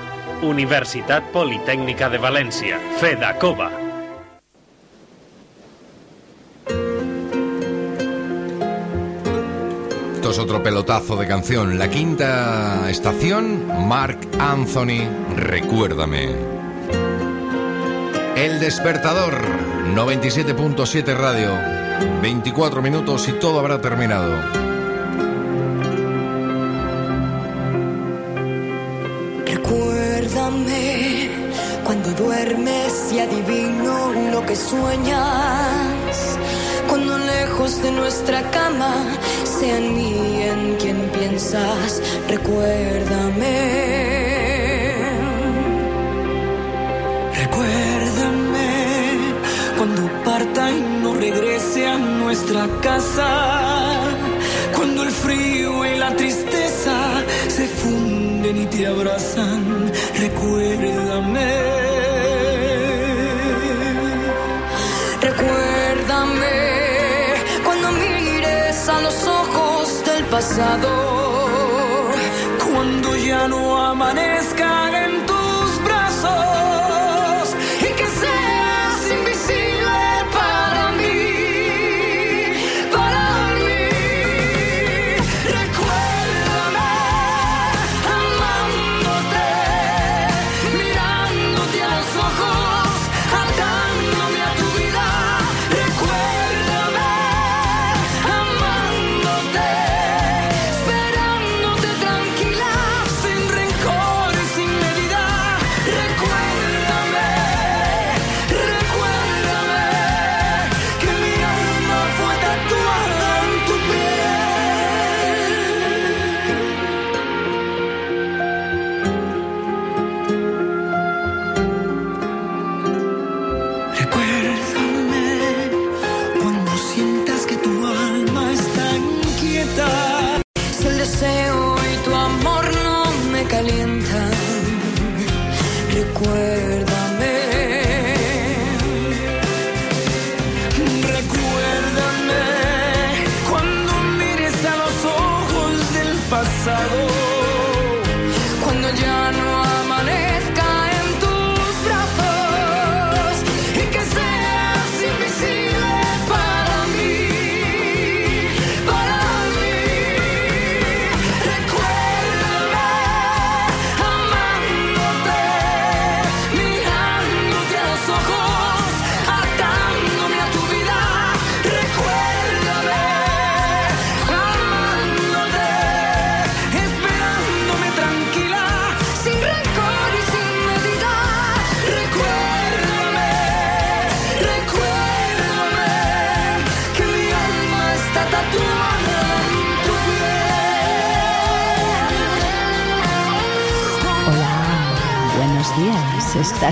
Universitat 0.42 1.24
Politécnica 1.32 2.08
de 2.08 2.18
Valencia, 2.18 2.78
Fedacova. 2.98 3.70
Esto 10.14 10.30
es 10.30 10.38
otro 10.38 10.62
pelotazo 10.62 11.16
de 11.16 11.26
canción. 11.26 11.78
La 11.78 11.88
quinta 11.88 12.90
estación, 12.90 13.88
Mark 13.88 14.18
Anthony, 14.38 15.08
Recuérdame. 15.34 16.34
El 18.36 18.60
despertador, 18.60 19.40
97.7 19.94 21.16
radio. 21.16 21.50
24 22.22 22.82
minutos 22.82 23.28
y 23.28 23.32
todo 23.32 23.58
habrá 23.58 23.80
terminado. 23.80 24.32
Recuérdame 29.46 31.30
cuando 31.84 32.12
duermes 32.12 33.12
y 33.12 33.20
adivino 33.20 34.12
lo 34.32 34.46
que 34.46 34.54
sueñas. 34.54 36.38
Cuando 36.88 37.18
lejos 37.18 37.82
de 37.82 37.90
nuestra 37.92 38.42
cama 38.50 38.94
sea 39.44 39.78
en 39.78 39.94
mí 39.94 40.42
en 40.42 40.76
quien 40.76 40.96
piensas. 41.10 42.02
Recuérdame. 42.28 44.27
Cuando 49.78 50.02
parta 50.24 50.70
y 50.72 50.80
no 51.02 51.14
regrese 51.14 51.86
a 51.86 51.96
nuestra 51.96 52.66
casa. 52.82 53.28
Cuando 54.74 55.04
el 55.04 55.10
frío 55.10 55.86
y 55.86 55.96
la 55.96 56.14
tristeza 56.16 56.96
se 57.46 57.66
funden 57.66 58.56
y 58.62 58.66
te 58.66 58.86
abrazan. 58.88 59.92
Recuérdame. 60.18 61.50
Recuérdame 65.20 66.56
cuando 67.64 67.92
mires 67.92 68.88
a 68.88 69.00
los 69.00 69.26
ojos 69.26 70.04
del 70.04 70.24
pasado. 70.24 70.90
Cuando 72.72 73.16
ya 73.16 73.46
no 73.46 73.60
amanezca 73.92 74.97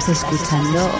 escuchando 0.08 0.90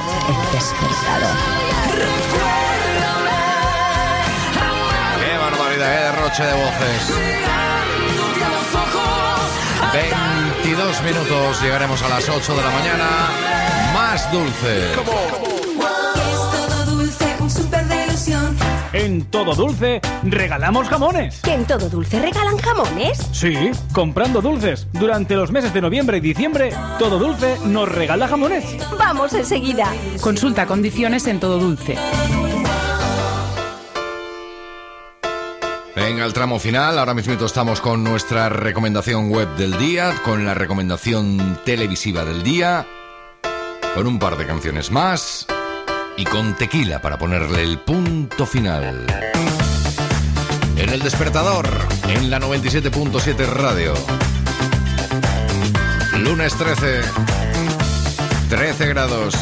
regalamos 20.67 20.89
jamones. 20.89 21.41
¿Que 21.43 21.55
en 21.55 21.65
todo 21.65 21.89
dulce 21.89 22.19
regalan 22.19 22.59
jamones? 22.59 23.19
Sí, 23.31 23.55
comprando 23.93 24.43
dulces. 24.43 24.89
Durante 24.93 25.37
los 25.37 25.53
meses 25.53 25.73
de 25.73 25.81
noviembre 25.81 26.17
y 26.17 26.21
diciembre, 26.21 26.73
Todo 26.99 27.21
Dulce 27.21 27.57
nos 27.67 27.89
regala 27.89 28.27
jamones. 28.27 28.65
Vamos 28.99 29.33
enseguida. 29.35 29.95
Consulta 30.21 30.67
condiciones 30.67 31.29
en 31.29 31.39
Todo 31.39 31.61
Dulce. 31.61 31.97
Venga, 35.95 36.25
el 36.25 36.33
tramo 36.33 36.59
final. 36.59 36.99
Ahora 36.99 37.15
mismo 37.15 37.35
estamos 37.35 37.81
con 37.81 38.03
nuestra 38.03 38.49
recomendación 38.49 39.31
web 39.31 39.49
del 39.57 39.79
día, 39.79 40.15
con 40.25 40.45
la 40.45 40.55
recomendación 40.55 41.61
televisiva 41.65 42.25
del 42.25 42.43
día, 42.43 42.85
con 43.95 44.09
un 44.09 44.19
par 44.19 44.37
de 44.37 44.47
canciones 44.47 44.91
más 44.91 45.47
y 46.17 46.25
con 46.25 46.57
tequila 46.57 47.01
para 47.01 47.19
ponerle 47.19 47.63
el 47.63 47.79
punto 47.79 48.47
final. 48.47 49.07
En 50.77 50.91
el 50.91 51.01
despertador, 51.01 51.69
en 52.09 52.31
la 52.31 52.39
97.7 52.39 53.47
radio. 53.47 53.95
Lunes 56.19 56.55
13. 56.57 57.01
13 58.49 58.87
grados. 58.87 59.35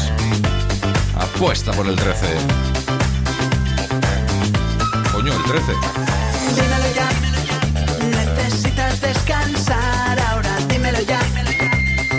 Apuesta 1.15 1.71
por 1.73 1.87
el 1.87 1.95
13. 1.95 2.25
Coño, 5.11 5.33
el 5.33 5.43
13. 5.43 5.71
Dímelo 6.55 6.95
ya. 6.95 7.09
Necesitas 8.07 9.01
descansar 9.01 10.19
ahora, 10.19 10.57
dímelo 10.69 11.01
ya. 11.01 11.19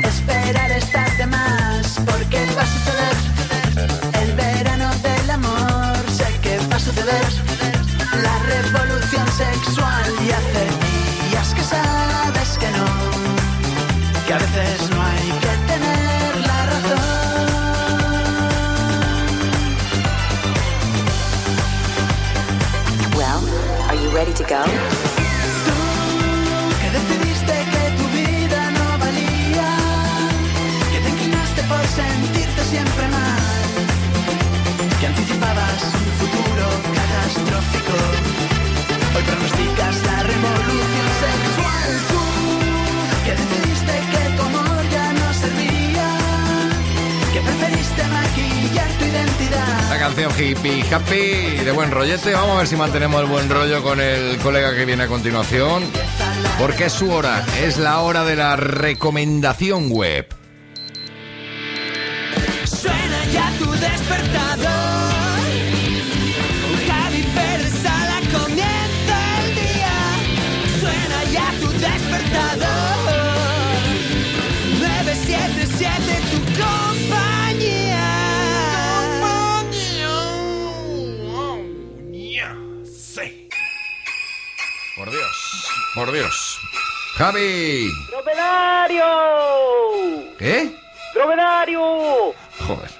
Esperar 0.02 0.70
estar 0.72 1.16
de 1.16 1.26
más, 1.26 2.00
porque 2.06 2.38
va 2.56 2.62
a 2.62 2.66
suceder. 2.66 3.35
sexual 9.66 10.14
y 10.20 11.30
días 11.30 11.54
que 11.54 11.62
sabes 11.62 12.58
que 12.58 12.70
no, 12.70 12.86
que 14.26 14.32
a 14.32 14.38
veces 14.38 14.90
no 14.90 15.02
hay 15.02 15.30
que 15.40 15.54
tener 15.66 16.36
la 16.46 16.66
razón. 16.66 17.00
Well, 23.16 23.42
are 23.88 23.96
you 23.96 24.10
ready 24.10 24.32
to 24.34 24.44
go? 24.44 25.05
Hippie 50.38 50.84
happy 50.92 51.64
de 51.64 51.72
buen 51.72 51.90
rollete. 51.90 52.32
Vamos 52.32 52.56
a 52.56 52.58
ver 52.58 52.66
si 52.66 52.76
mantenemos 52.76 53.20
el 53.20 53.26
buen 53.26 53.48
rollo 53.48 53.82
con 53.82 54.00
el 54.00 54.36
colega 54.38 54.74
que 54.74 54.84
viene 54.84 55.04
a 55.04 55.06
continuación. 55.06 55.84
Porque 56.58 56.86
es 56.86 56.92
su 56.92 57.10
hora, 57.10 57.44
es 57.62 57.78
la 57.78 58.00
hora 58.00 58.24
de 58.24 58.36
la 58.36 58.56
recomendación 58.56 59.90
web. 59.90 60.26
Suena 62.64 63.24
ya 63.32 63.50
tu 63.58 63.70
despertador. 63.70 64.35
Por 86.06 86.14
Dios. 86.14 86.58
Javi. 87.16 87.90
¡Dromedario! 88.10 89.04
¿Qué? 90.38 90.74
¡Dromedario! 91.14 91.80
Joder. 92.66 92.90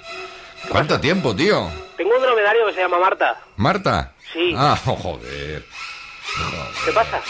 ¿Cuánto 0.69 0.99
tiempo, 0.99 1.35
tío? 1.35 1.69
Tengo 1.95 2.15
un 2.15 2.21
dromedario 2.21 2.65
que 2.67 2.73
se 2.73 2.81
llama 2.81 2.99
Marta. 2.99 3.39
¿Marta? 3.55 4.11
Sí. 4.33 4.53
Ah, 4.55 4.77
joder. 4.85 5.65
¿Qué 6.85 6.91
pasa? 6.91 7.21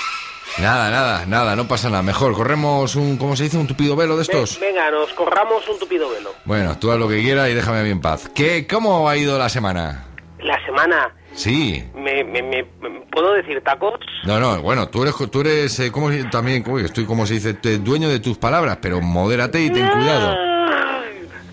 Nada, 0.57 0.89
nada, 0.89 1.25
nada, 1.27 1.55
no 1.55 1.67
pasa 1.67 1.89
nada. 1.89 2.01
Mejor, 2.01 2.33
corremos 2.33 2.95
un, 2.95 3.17
¿cómo 3.17 3.35
se 3.35 3.43
dice? 3.43 3.57
¿Un 3.57 3.67
tupido 3.67 3.95
velo 3.95 4.15
de 4.15 4.23
estos? 4.23 4.59
Ve- 4.59 4.67
venga, 4.67 4.89
nos 4.89 5.13
corramos 5.13 5.67
un 5.67 5.77
tupido 5.77 6.09
velo. 6.09 6.33
Bueno, 6.45 6.77
tú 6.79 6.91
haz 6.91 6.97
lo 6.97 7.07
que 7.07 7.21
quieras 7.21 7.49
y 7.49 7.53
déjame 7.53 7.79
a 7.81 7.83
mí 7.83 7.91
en 7.91 8.01
paz. 8.01 8.29
¿Qué, 8.33 8.65
¿Cómo 8.65 9.07
ha 9.07 9.15
ido 9.17 9.37
la 9.37 9.49
semana? 9.49 10.05
La 10.41 10.63
semana, 10.65 11.09
Sí. 11.33 11.83
me, 11.95 12.23
me, 12.23 12.41
me- 12.43 12.63
¿puedo 13.11 13.33
decir 13.33 13.61
tacos? 13.61 13.99
No, 14.25 14.39
no, 14.39 14.61
bueno, 14.61 14.87
tú 14.87 15.01
eres, 15.03 15.15
tú 15.31 15.41
eres 15.41 15.79
eh, 15.79 15.91
¿cómo 15.91 16.11
se- 16.11 16.25
también, 16.25 16.63
uy, 16.67 16.83
estoy 16.85 17.05
como 17.05 17.25
se 17.25 17.35
dice, 17.35 17.53
te- 17.55 17.79
dueño 17.79 18.07
de 18.09 18.19
tus 18.19 18.37
palabras, 18.37 18.77
pero 18.81 19.01
modérate 19.01 19.59
y 19.61 19.69
ten 19.71 19.87
cuidado. 19.87 20.35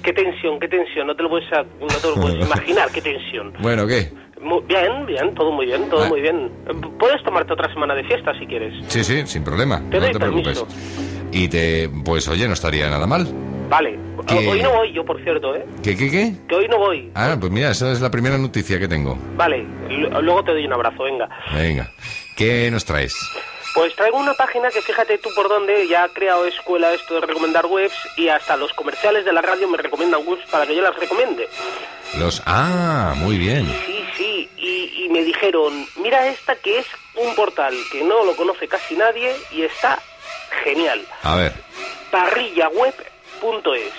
Qué 0.02 0.12
tensión, 0.12 0.60
qué 0.60 0.68
tensión, 0.68 1.06
no 1.06 1.16
te 1.16 1.22
lo 1.22 1.30
puedes, 1.30 1.48
no 1.50 1.86
te 1.86 2.08
lo 2.08 2.14
puedes 2.16 2.44
imaginar, 2.46 2.90
qué 2.92 3.00
tensión. 3.00 3.54
Bueno, 3.60 3.86
¿qué? 3.86 4.12
Bien, 4.68 5.06
bien, 5.06 5.34
todo 5.34 5.50
muy 5.52 5.64
bien, 5.64 5.88
todo 5.88 6.04
Ah. 6.04 6.08
muy 6.08 6.20
bien. 6.20 6.50
Puedes 6.98 7.22
tomarte 7.24 7.54
otra 7.54 7.72
semana 7.72 7.94
de 7.94 8.04
fiesta 8.04 8.38
si 8.38 8.46
quieres. 8.46 8.74
Sí, 8.88 9.02
sí, 9.02 9.26
sin 9.26 9.42
problema, 9.42 9.78
Te 9.90 9.96
no 9.96 10.00
doy 10.02 10.12
te 10.12 10.18
preocupes. 10.18 10.60
permiso. 10.60 11.30
Y 11.32 11.48
te, 11.48 11.88
pues 12.04 12.28
oye, 12.28 12.46
no 12.46 12.52
estaría 12.52 12.90
nada 12.90 13.06
mal. 13.06 13.26
Vale, 13.68 13.98
¿Qué? 14.26 14.46
hoy 14.48 14.62
no 14.62 14.70
voy 14.72 14.92
yo, 14.92 15.04
por 15.04 15.22
cierto, 15.22 15.54
¿eh? 15.56 15.64
¿Qué, 15.82 15.96
qué, 15.96 16.10
qué? 16.10 16.32
Que 16.48 16.54
hoy 16.54 16.68
no 16.68 16.78
voy. 16.78 17.10
Ah, 17.14 17.36
pues 17.38 17.50
mira, 17.50 17.70
esa 17.70 17.90
es 17.92 18.00
la 18.00 18.10
primera 18.10 18.38
noticia 18.38 18.78
que 18.78 18.86
tengo. 18.88 19.18
Vale, 19.36 19.66
l- 19.88 20.08
luego 20.22 20.44
te 20.44 20.52
doy 20.52 20.66
un 20.66 20.72
abrazo, 20.72 21.02
venga. 21.04 21.28
Venga, 21.52 21.90
¿qué 22.36 22.70
nos 22.70 22.84
traes? 22.84 23.14
Pues 23.74 23.96
traigo 23.96 24.18
una 24.18 24.34
página 24.34 24.68
que 24.70 24.80
fíjate 24.82 25.18
tú 25.18 25.30
por 25.34 25.48
dónde 25.48 25.88
ya 25.88 26.04
ha 26.04 26.08
creado 26.08 26.46
escuela 26.46 26.92
esto 26.92 27.14
de 27.14 27.22
recomendar 27.22 27.66
webs 27.66 27.96
y 28.16 28.28
hasta 28.28 28.56
los 28.56 28.72
comerciales 28.74 29.24
de 29.24 29.32
la 29.32 29.42
radio 29.42 29.66
me 29.68 29.78
recomiendan 29.78 30.20
webs 30.24 30.48
para 30.50 30.64
que 30.66 30.76
yo 30.76 30.82
las 30.82 30.94
recomiende. 30.94 31.48
Los... 32.18 32.40
Ah, 32.46 33.14
muy 33.16 33.36
bien. 33.36 33.66
Sí, 33.84 34.04
sí, 34.16 34.48
y, 34.58 35.04
y 35.04 35.08
me 35.08 35.24
dijeron, 35.24 35.72
mira 36.00 36.28
esta 36.28 36.54
que 36.54 36.78
es 36.78 36.86
un 37.16 37.34
portal 37.34 37.74
que 37.90 38.04
no 38.04 38.24
lo 38.24 38.36
conoce 38.36 38.68
casi 38.68 38.94
nadie 38.94 39.32
y 39.50 39.62
está 39.62 39.98
genial. 40.62 41.00
A 41.24 41.34
ver, 41.34 41.52
parrillaweb.es. 43.40 43.92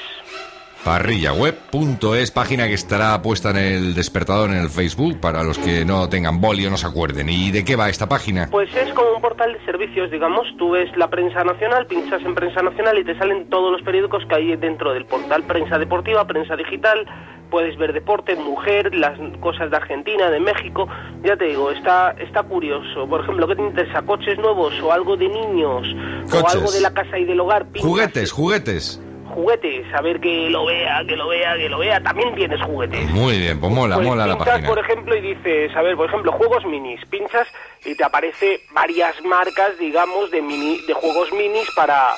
parrillaweb.es, 0.84 2.32
página 2.32 2.68
que 2.68 2.74
estará 2.74 3.22
puesta 3.22 3.50
en 3.52 3.58
el 3.58 3.94
despertador 3.96 4.52
en 4.52 4.58
el 4.58 4.70
Facebook 4.70 5.20
para 5.20 5.44
los 5.44 5.58
que 5.58 5.86
no 5.86 6.10
tengan 6.10 6.40
boli 6.40 6.66
o 6.66 6.70
no 6.70 6.78
se 6.78 6.88
acuerden. 6.88 7.30
¿Y 7.30 7.52
de 7.52 7.64
qué 7.64 7.76
va 7.76 7.90
esta 7.90 8.08
página? 8.08 8.48
Pues 8.52 8.74
es 8.76 8.94
como 8.94 9.12
un 9.16 9.22
portal 9.22 9.54
de 9.54 9.66
servicios, 9.66 10.12
digamos. 10.12 10.48
Tú 10.58 10.72
ves 10.72 10.96
la 10.96 11.10
prensa 11.10 11.44
nacional, 11.44 11.88
pinchas 11.88 12.22
en 12.24 12.36
prensa 12.36 12.62
nacional 12.62 12.98
y 13.00 13.04
te 13.04 13.18
salen 13.18 13.50
todos 13.50 13.72
los 13.72 13.82
periódicos 13.82 14.24
que 14.28 14.36
hay 14.36 14.56
dentro 14.56 14.94
del 14.94 15.06
portal. 15.06 15.44
Prensa 15.44 15.78
deportiva, 15.78 16.26
prensa 16.28 16.56
digital, 16.56 17.06
puedes 17.50 17.78
ver 17.78 17.94
deporte, 17.94 18.36
mujer, 18.36 18.94
las 18.94 19.18
cosas 19.40 19.72
de 19.72 19.78
Argentina, 19.78 20.30
de 20.30 20.40
México. 20.40 20.88
Ya 21.24 21.36
te 21.36 21.46
digo, 21.46 21.72
está, 21.72 22.12
está 22.12 22.44
curioso. 22.44 23.08
Por 23.08 23.22
ejemplo, 23.22 23.48
¿qué 23.48 23.56
te 23.56 23.64
interesa? 23.64 24.02
¿Coches 24.04 24.38
nuevos 24.38 24.74
o 24.82 24.92
algo 24.92 25.18
de 25.18 25.28
niños? 25.30 25.88
O 26.32 26.48
algo 26.48 26.72
de 26.72 26.82
la 26.82 26.94
casa 26.94 27.18
y 27.18 27.26
del 27.26 27.40
hogar. 27.40 27.66
Pinchas 27.66 27.90
Juguetes, 27.90 28.32
juguetes. 28.32 29.02
Juguetes, 29.36 29.86
a 29.94 30.02
ver 30.02 30.20
que 30.22 30.50
lo 30.50 30.66
vea, 30.66 31.04
que 31.06 31.16
lo 31.18 31.28
vea, 31.28 31.56
que 31.58 31.68
lo 31.70 31.78
vea. 31.80 32.02
También 32.02 32.34
tienes 32.36 32.62
juguetes. 32.64 33.10
Muy 33.10 33.38
bien, 33.38 33.60
pues 33.60 33.72
mola, 33.72 33.96
Pues 33.96 34.08
mola 34.08 34.26
la 34.26 34.36
pinchas, 34.36 34.54
página. 34.54 34.68
por 34.70 34.80
ejemplo, 34.80 35.16
y 35.16 35.22
dices, 35.22 35.76
a 35.76 35.82
ver, 35.82 35.98
por 35.98 36.08
ejemplo, 36.08 36.32
juegos 36.32 36.64
minis. 36.66 37.02
Pinchas 37.10 37.46
y 37.84 37.96
te 37.96 38.04
aparece 38.06 38.62
varias 38.72 39.14
marcas, 39.26 39.78
digamos, 39.78 40.32
de 40.32 40.42
mini, 40.42 40.80
de 40.88 40.94
juegos 40.94 41.32
minis 41.34 41.70
para 41.76 42.16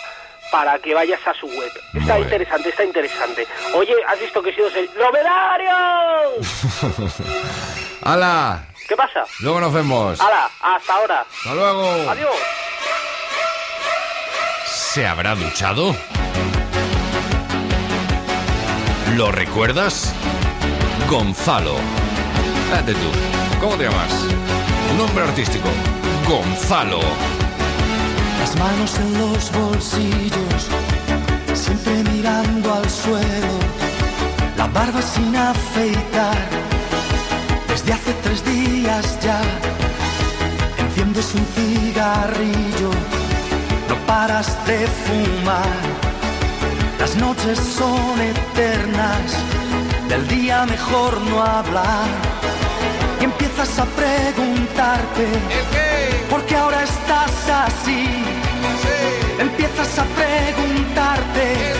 para 0.51 0.79
que 0.79 0.93
vayas 0.93 1.19
a 1.27 1.33
su 1.33 1.45
web. 1.47 1.71
Está 1.93 1.99
Muy 1.99 2.05
bien. 2.05 2.23
interesante, 2.23 2.69
está 2.69 2.83
interesante. 2.85 3.45
Oye, 3.75 3.93
¿has 4.07 4.17
visto 4.21 4.41
que 4.41 4.51
he 4.51 4.55
sido 4.55 4.67
el 4.69 4.89
¡Dromedario! 4.93 5.75
¡Hala! 8.03 8.63
¿Qué 8.87 8.95
pasa? 8.95 9.25
Luego 9.41 9.59
nos 9.59 9.73
vemos. 9.73 10.21
¡Hala! 10.21 10.49
¡Hasta 10.61 10.93
ahora! 10.95 11.21
Hasta 11.21 11.53
luego. 11.53 12.09
¡Adiós! 12.11 12.35
¿Se 14.65 15.05
habrá 15.05 15.35
duchado? 15.35 15.93
¿Lo 19.15 19.31
recuerdas? 19.31 20.13
Gonzalo. 21.09 21.75
Date 22.71 22.93
tú. 22.93 23.09
¿Cómo 23.59 23.75
te 23.75 23.85
llamas? 23.85 24.13
Nombre 24.97 25.23
artístico. 25.23 25.69
Gonzalo. 26.27 26.99
Las 28.39 28.55
manos 28.57 28.97
en 28.99 29.17
los 29.17 29.51
bolsillos, 29.51 30.67
siempre 31.53 32.03
mirando 32.11 32.73
al 32.73 32.89
suelo, 32.89 33.59
la 34.57 34.67
barba 34.67 35.01
sin 35.01 35.35
afeitar, 35.35 36.37
desde 37.67 37.93
hace 37.93 38.13
tres 38.23 38.45
días 38.45 39.17
ya. 39.21 39.41
Enciendes 40.77 41.33
un 41.33 41.45
cigarrillo, 41.55 42.91
no 43.89 43.95
paras 44.05 44.57
de 44.65 44.87
fumar, 44.87 45.77
las 47.07 47.15
noches 47.15 47.57
son 47.57 48.19
eternas, 48.19 49.31
del 50.09 50.27
día 50.27 50.65
mejor 50.65 51.21
no 51.21 51.41
hablar. 51.41 52.09
Y 53.21 53.23
empiezas 53.23 53.79
a 53.79 53.85
preguntarte 53.85 55.25
¿Por 56.29 56.45
qué 56.45 56.55
ahora 56.55 56.83
estás 56.83 57.49
así? 57.65 58.07
Empiezas 59.39 59.99
a 59.99 60.05
preguntarte 60.19 61.76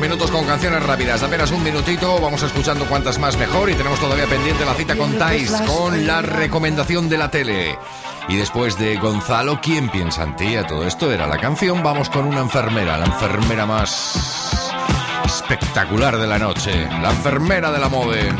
Minutos 0.00 0.30
con 0.30 0.46
canciones 0.46 0.82
rápidas. 0.82 1.22
Apenas 1.22 1.50
un 1.50 1.62
minutito, 1.62 2.18
vamos 2.18 2.42
escuchando 2.42 2.86
cuantas 2.86 3.18
más 3.18 3.36
mejor 3.36 3.70
y 3.70 3.74
tenemos 3.74 4.00
todavía 4.00 4.26
pendiente 4.26 4.64
la 4.64 4.74
cita 4.74 4.96
con 4.96 5.16
Thais, 5.18 5.52
con 5.66 6.06
la 6.06 6.22
recomendación 6.22 7.08
de 7.08 7.18
la 7.18 7.30
tele. 7.30 7.78
Y 8.28 8.36
después 8.36 8.78
de 8.78 8.96
Gonzalo, 8.96 9.60
¿quién 9.62 9.90
piensa 9.90 10.24
en 10.24 10.34
ti? 10.36 10.56
A 10.56 10.66
todo 10.66 10.86
esto 10.86 11.12
era 11.12 11.26
la 11.26 11.38
canción. 11.38 11.82
Vamos 11.82 12.08
con 12.10 12.24
una 12.24 12.40
enfermera, 12.40 12.96
la 12.96 13.06
enfermera 13.06 13.66
más 13.66 14.72
espectacular 15.24 16.18
de 16.18 16.26
la 16.26 16.38
noche, 16.38 16.88
la 17.00 17.10
enfermera 17.10 17.70
de 17.70 17.78
la 17.78 17.88
mode. 17.88 18.32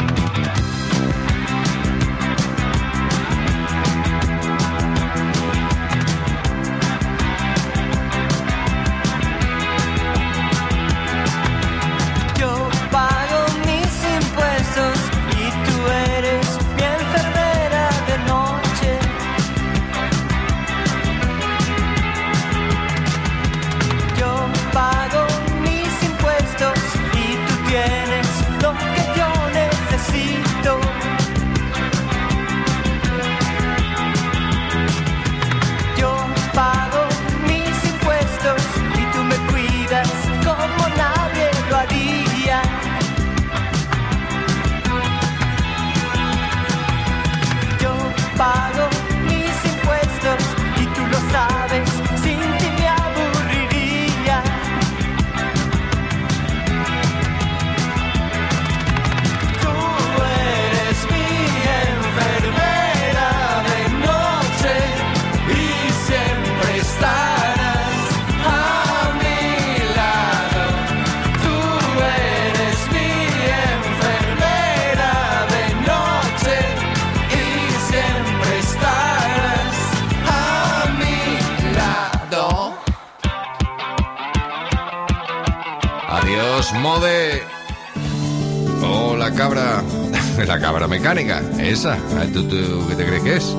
¿Tú, 92.31 92.44
tú 92.44 92.57
qué 92.89 92.94
te 92.94 93.05
crees 93.05 93.23
que 93.23 93.36
es? 93.36 93.57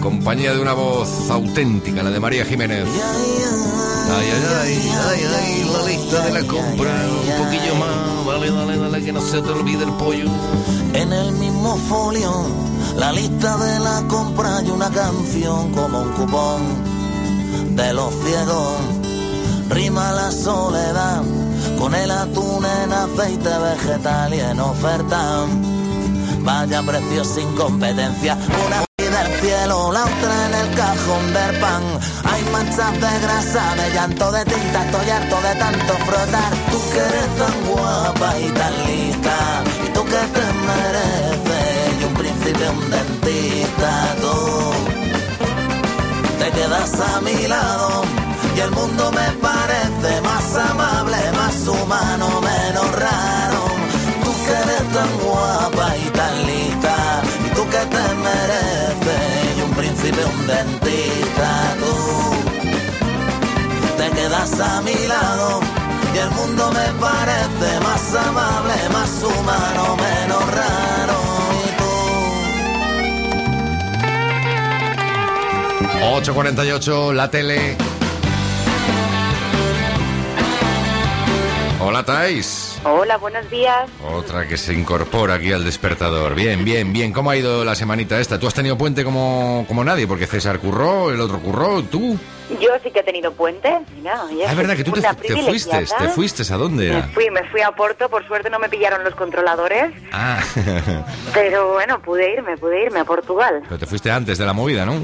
Compañía 0.00 0.54
de 0.54 0.60
una 0.60 0.72
voz 0.72 1.30
auténtica, 1.30 2.02
la 2.02 2.10
de 2.10 2.18
María 2.18 2.44
Jiménez. 2.44 2.86
Ay, 4.12 4.26
ay, 4.26 4.82
ay, 5.08 5.22
ay, 5.38 5.70
la 5.70 5.82
lista 5.88 6.24
de 6.24 6.32
la 6.32 6.46
compra. 6.46 6.90
Un 7.38 7.44
poquillo 7.44 7.74
más. 7.76 8.26
Dale, 8.26 8.50
dale, 8.50 8.78
dale, 8.78 9.04
que 9.04 9.12
no 9.12 9.20
se 9.20 9.42
te 9.42 9.50
olvide 9.50 9.84
el 9.84 9.92
pollo. 9.92 10.24
En 10.94 11.12
el 11.12 11.32
mismo 11.32 11.76
folio, 11.88 12.46
la 12.96 13.12
lista 13.12 13.56
de 13.58 13.80
la 13.80 14.02
compra 14.08 14.62
y 14.66 14.70
una 14.70 14.90
canción 14.90 15.70
como 15.72 16.00
un 16.00 16.12
cupón 16.12 16.62
de 17.76 17.92
los 17.92 18.12
ciegos. 18.24 18.78
Rima 19.68 20.12
la 20.12 20.32
soledad 20.32 21.22
con 21.78 21.94
el 21.94 22.10
atún 22.10 22.64
en 22.64 22.92
aceite 22.92 23.50
vegetal 23.58 24.34
y 24.34 24.40
en 24.40 24.60
oferta. 24.60 25.46
Vaya 26.42 26.82
precio 26.82 27.24
sin 27.24 27.54
competencia, 27.54 28.36
una 28.66 28.84
del 28.96 29.40
cielo, 29.40 29.92
la 29.92 30.04
otra 30.04 30.46
en 30.46 30.54
el 30.54 30.76
cajón 30.76 31.32
del 31.32 31.60
pan. 31.60 31.82
Hay 32.24 32.42
manchas 32.52 32.92
de 32.92 33.20
grasa, 33.20 33.74
de 33.74 33.94
llanto, 33.94 34.32
de 34.32 34.44
tinta, 34.44 34.84
estoy 34.84 35.10
harto 35.10 35.36
de 35.42 35.54
tanto 35.56 35.94
frotar. 36.06 36.52
Tú 36.70 36.78
que 36.92 36.98
eres 36.98 37.36
tan 37.36 37.66
guapa 37.66 38.38
y 38.38 38.48
tan 38.50 38.86
lista, 38.86 39.36
y 39.84 39.88
tú 39.92 40.04
que 40.04 40.22
te 40.36 40.46
mereces, 40.68 42.00
y 42.00 42.04
un 42.04 42.14
príncipe, 42.14 42.68
un 42.70 42.90
dentista, 42.90 44.16
tú 44.20 44.72
te 46.38 46.50
quedas 46.52 47.00
a 47.00 47.20
mi 47.20 47.46
lado. 47.48 48.04
Y 48.56 48.60
el 48.60 48.70
mundo 48.70 49.10
me 49.12 49.30
parece 49.40 50.20
más 50.22 50.56
un 60.24 60.46
dentista, 60.46 61.76
tú 61.80 61.94
te 63.96 64.10
quedas 64.10 64.60
a 64.60 64.80
mi 64.82 64.94
lado. 65.06 65.60
Y 66.14 66.18
el 66.18 66.30
mundo 66.30 66.70
me 66.72 66.88
parece 67.00 67.80
más 67.80 68.14
amable, 68.26 68.74
más 68.92 69.22
humano, 69.22 69.96
menos 69.96 70.44
raro. 70.54 71.16
Y 71.66 71.70
tú 76.24 76.32
8.48, 76.32 77.12
la 77.12 77.30
tele. 77.30 77.76
Hola, 81.80 82.02
Thais. 82.04 82.69
Hola, 82.82 83.18
buenos 83.18 83.50
días. 83.50 83.90
Otra 84.14 84.48
que 84.48 84.56
se 84.56 84.72
incorpora 84.72 85.34
aquí 85.34 85.52
al 85.52 85.64
despertador. 85.64 86.34
Bien, 86.34 86.64
bien, 86.64 86.94
bien. 86.94 87.12
¿Cómo 87.12 87.30
ha 87.30 87.36
ido 87.36 87.62
la 87.62 87.74
semanita 87.74 88.18
esta? 88.18 88.38
¿Tú 88.38 88.46
has 88.46 88.54
tenido 88.54 88.78
puente 88.78 89.04
como, 89.04 89.66
como 89.68 89.84
nadie? 89.84 90.06
Porque 90.06 90.26
César 90.26 90.58
curró, 90.60 91.10
el 91.10 91.20
otro 91.20 91.40
curró, 91.40 91.82
tú. 91.82 92.18
Yo 92.58 92.70
sí 92.82 92.90
que 92.90 93.00
he 93.00 93.02
tenido 93.02 93.32
puente. 93.32 93.78
Mira, 93.96 94.24
oye, 94.24 94.44
Ah, 94.46 94.50
es 94.50 94.56
verdad 94.56 94.76
que 94.76 94.84
tú 94.84 94.92
te, 94.92 95.00
te 95.02 95.42
fuiste. 95.42 95.84
¿Te 95.98 96.08
fuiste 96.08 96.42
a 96.52 96.56
dónde 96.56 96.90
Me 96.90 97.02
fui, 97.14 97.30
me 97.30 97.44
fui 97.50 97.60
a 97.60 97.70
Porto, 97.72 98.08
por 98.08 98.26
suerte 98.26 98.50
no 98.50 98.58
me 98.58 98.68
pillaron 98.68 99.04
los 99.04 99.14
controladores, 99.14 99.92
Ah, 100.12 100.40
pero 101.34 101.72
bueno, 101.74 102.00
pude 102.02 102.32
irme, 102.32 102.56
pude 102.56 102.84
irme 102.86 103.00
a 103.00 103.04
Portugal. 103.04 103.60
pero 103.64 103.78
te 103.78 103.86
fuiste 103.86 104.10
antes 104.10 104.38
de 104.38 104.44
la 104.46 104.52
movida, 104.52 104.84
¿no? 104.84 104.94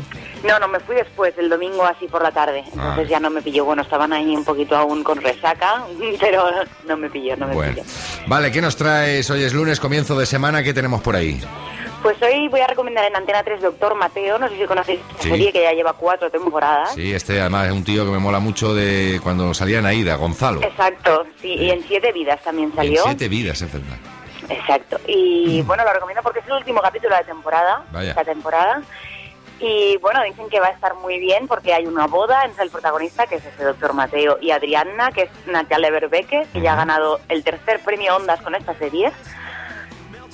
No, 0.44 0.59
no, 0.59 0.68
me 0.68 0.81
fui 0.81 0.97
después, 0.97 1.35
el 1.39 1.48
domingo 1.48 1.85
así 1.85 2.06
por 2.09 2.23
la 2.23 2.31
tarde, 2.31 2.60
entonces 2.66 3.05
Ah. 3.06 3.09
ya 3.09 3.20
no 3.20 3.31
me 3.31 3.43
pilló, 3.43 3.64
bueno, 3.64 3.82
estaban 3.82 4.12
ahí 4.12 4.35
un 4.35 4.44
poquito 4.44 4.77
aún 4.77 5.02
con 5.05 5.20
resaca, 5.20 5.85
pero 6.20 6.44
no 6.86 6.97
me 6.97 7.09
pilló, 7.10 7.36
no 7.36 7.47
me 7.48 7.55
Bueno. 7.55 7.74
pilló. 7.74 7.86
Vale, 8.27 8.51
¿qué 8.52 8.60
nos 8.60 8.77
traes? 8.77 9.28
Hoy 9.31 9.43
es 9.44 9.52
lunes, 9.55 9.78
comienzo 9.81 10.18
de 10.18 10.27
semana. 10.27 10.62
¿Qué 10.62 10.74
tenemos 10.74 11.01
por 11.01 11.14
ahí? 11.16 11.40
Pues 12.02 12.20
hoy 12.23 12.47
voy 12.48 12.60
a 12.60 12.66
recomendar 12.68 13.05
en 13.06 13.16
Antena 13.16 13.43
3 13.43 13.62
Doctor 13.62 13.94
Mateo, 13.97 14.39
no 14.39 14.48
sé 14.48 14.56
si 14.56 14.64
conocéis 14.64 15.01
esta 15.01 15.23
Sí. 15.24 15.31
serie 15.31 15.52
que 15.52 15.62
ya 15.62 15.73
lleva 15.73 15.93
cuatro 15.94 16.31
temporadas. 16.31 16.94
Sí, 16.94 17.12
este 17.12 17.36
además 17.41 17.67
es 17.67 17.73
un 17.73 17.85
tío 17.85 18.05
que 18.05 18.11
me 18.11 18.19
mola 18.19 18.39
mucho 18.41 18.75
de 18.75 19.21
cuando 19.23 19.53
salía 19.55 19.79
en 19.79 19.87
Aida, 19.87 20.17
Gonzalo. 20.17 20.63
Exacto, 20.63 21.27
sí, 21.41 21.49
y 21.55 21.71
en 21.71 21.83
Siete 21.87 22.13
Vidas 22.13 22.43
también 22.43 22.71
En 22.71 22.77
salió. 22.77 23.03
siete 23.05 23.29
vidas, 23.29 23.61
es 23.63 23.73
verdad. 23.73 23.97
Exacto. 24.49 24.99
Y 25.07 25.63
bueno, 25.63 25.85
lo 25.85 25.93
recomiendo 25.93 26.23
porque 26.23 26.39
es 26.41 26.47
el 26.47 26.53
último 26.53 26.81
capítulo 26.81 27.15
de 27.15 27.21
la 27.23 27.27
temporada. 27.27 27.85
Vaya. 27.93 28.11
Esta 28.11 28.25
temporada. 28.25 28.83
Y 29.59 29.97
bueno, 30.03 30.23
dicen 30.23 30.49
que 30.51 30.61
va 30.61 30.67
a 30.67 30.71
estar 30.71 30.95
muy 30.97 31.19
bien 31.19 31.49
porque 31.49 31.73
hay 31.73 31.87
una 31.87 32.07
boda 32.07 32.45
entre 32.45 32.65
el 32.65 32.71
protagonista, 32.71 33.27
que 33.27 33.37
es 33.37 33.45
ese 33.45 33.65
doctor 33.65 33.95
Mateo, 33.95 34.39
y 34.41 34.51
Adriana, 34.51 35.11
que 35.13 35.23
es 35.23 35.31
Natalia 35.47 35.91
Berbeque, 35.91 36.47
que 36.53 36.61
ya 36.61 36.75
ha 36.75 36.77
ganado 36.77 37.21
el 37.29 37.43
tercer 37.43 37.81
premio 37.81 38.17
Ondas 38.17 38.41
con 38.43 38.55
esta 38.55 38.75
serie. 38.75 39.11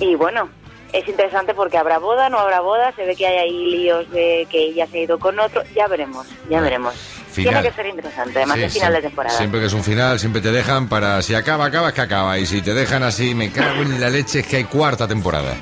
Y 0.01 0.17
bueno, 0.17 0.49
es 0.93 1.09
interesante 1.09 1.55
porque 1.55 1.79
habrá 1.79 1.99
boda, 1.99 2.29
no 2.29 2.39
habrá 2.39 2.61
boda, 2.61 2.93
se 2.93 3.05
ve 3.05 3.17
que 3.17 3.27
hay 3.27 3.39
ahí 3.39 3.67
líos 3.71 4.11
de 4.11 4.47
que 4.51 4.59
ella 4.65 4.87
se 4.87 4.99
ha 4.99 5.03
ido 5.03 5.19
con 5.19 5.39
otro, 5.41 5.63
ya 5.75 5.87
veremos, 5.89 6.27
ya 6.51 6.61
veremos. 6.61 6.95
Final. 7.33 7.55
Tiene 7.55 7.69
que 7.71 7.75
ser 7.75 7.87
interesante, 7.87 8.39
además 8.41 8.59
Sí, 8.59 8.63
es 8.65 8.73
final 8.75 8.91
sí. 8.91 8.97
de 8.97 9.03
temporada. 9.03 9.37
Siempre 9.39 9.61
que 9.61 9.67
es 9.67 9.73
un 9.73 9.83
final, 9.83 10.19
siempre 10.19 10.43
te 10.43 10.53
dejan 10.53 10.87
para 10.87 11.23
si 11.23 11.35
acaba, 11.35 11.65
acaba, 11.65 11.89
es 11.89 11.95
que 11.95 12.01
acaba. 12.03 12.39
Y 12.39 12.45
si 12.45 12.61
te 12.61 12.75
dejan 12.75 13.03
así, 13.05 13.35
me 13.35 13.51
cago 13.51 13.81
en 13.81 13.99
la 14.03 14.11
leche, 14.11 14.41
es 14.41 14.47
que 14.47 14.57
hay 14.57 14.65
cuarta 14.65 15.09
temporada. 15.09 15.55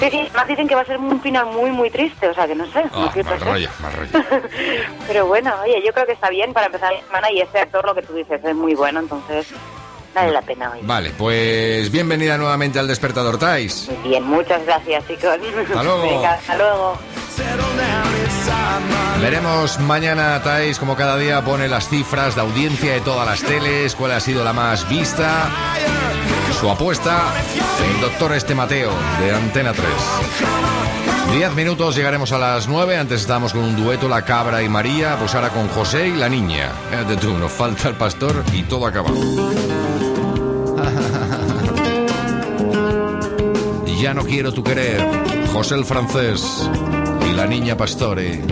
Sí, 0.00 0.10
sí, 0.10 0.18
además 0.20 0.48
dicen 0.48 0.68
que 0.68 0.74
va 0.74 0.82
a 0.82 0.84
ser 0.84 0.98
un 0.98 1.18
final 1.22 1.46
muy, 1.46 1.70
muy 1.70 1.88
triste, 1.88 2.28
o 2.28 2.34
sea 2.34 2.46
que 2.46 2.54
no 2.54 2.66
sé. 2.70 2.84
no 2.84 2.90
Ah, 2.92 3.10
sé 3.14 3.20
qué 3.20 3.24
mal 3.24 3.38
pasa. 3.38 3.44
rollo, 3.52 3.68
mal 3.80 3.92
rollo. 3.94 4.10
Pero 5.06 5.26
bueno, 5.26 5.54
oye, 5.62 5.82
yo 5.86 5.94
creo 5.94 6.04
que 6.04 6.12
está 6.12 6.28
bien 6.28 6.52
para 6.52 6.66
empezar 6.66 6.92
la 6.92 7.00
semana 7.00 7.30
y 7.32 7.40
este 7.40 7.58
actor, 7.58 7.86
lo 7.86 7.94
que 7.94 8.02
tú 8.02 8.12
dices, 8.12 8.44
es 8.44 8.54
muy 8.54 8.74
bueno, 8.74 9.00
entonces 9.00 9.46
vale 10.14 10.30
la 10.32 10.42
pena 10.42 10.70
hoy. 10.70 10.78
Vale, 10.82 11.10
pues 11.16 11.90
bienvenida 11.90 12.36
nuevamente 12.38 12.78
al 12.78 12.86
Despertador 12.88 13.38
Tais. 13.38 13.90
Bien, 14.04 14.22
muchas 14.24 14.64
gracias, 14.64 15.06
chicos. 15.06 15.24
Hasta 15.68 15.82
luego. 15.82 16.02
Venga, 16.02 16.32
hasta 16.34 16.56
luego. 16.56 16.98
Veremos 19.20 19.78
mañana, 19.80 20.40
Tais, 20.42 20.78
como 20.78 20.96
cada 20.96 21.16
día, 21.16 21.42
pone 21.44 21.66
las 21.68 21.88
cifras 21.88 22.34
de 22.34 22.42
audiencia 22.42 22.92
de 22.92 23.00
todas 23.00 23.26
las 23.26 23.42
teles, 23.42 23.94
cuál 23.94 24.12
ha 24.12 24.20
sido 24.20 24.44
la 24.44 24.52
más 24.52 24.88
vista. 24.88 25.48
Su 26.60 26.70
apuesta, 26.70 27.22
el 27.94 28.00
doctor 28.00 28.32
Este 28.34 28.54
Mateo, 28.54 28.90
de 29.20 29.34
Antena 29.34 29.72
3. 29.72 29.84
Diez 31.32 31.52
minutos 31.54 31.96
llegaremos 31.96 32.30
a 32.32 32.38
las 32.38 32.68
nueve. 32.68 32.96
Antes 32.96 33.22
estábamos 33.22 33.52
con 33.52 33.62
un 33.62 33.82
dueto, 33.82 34.08
la 34.08 34.24
cabra 34.24 34.62
y 34.62 34.68
María. 34.68 35.16
Pues 35.18 35.34
ahora 35.34 35.48
con 35.48 35.68
José 35.68 36.08
y 36.08 36.12
la 36.12 36.28
niña. 36.28 36.70
Fíjate 36.90 37.16
tú, 37.16 37.32
nos 37.36 37.50
falta 37.50 37.88
el 37.88 37.94
pastor 37.96 38.44
y 38.52 38.62
todo 38.62 38.86
acabado. 38.86 39.16
Ya 44.04 44.12
no 44.12 44.22
quiero 44.22 44.52
tu 44.52 44.62
querer. 44.62 45.00
José 45.50 45.76
el 45.76 45.84
francés 45.86 46.68
y 47.26 47.32
la 47.32 47.46
niña 47.46 47.74
Pastore. 47.74 48.42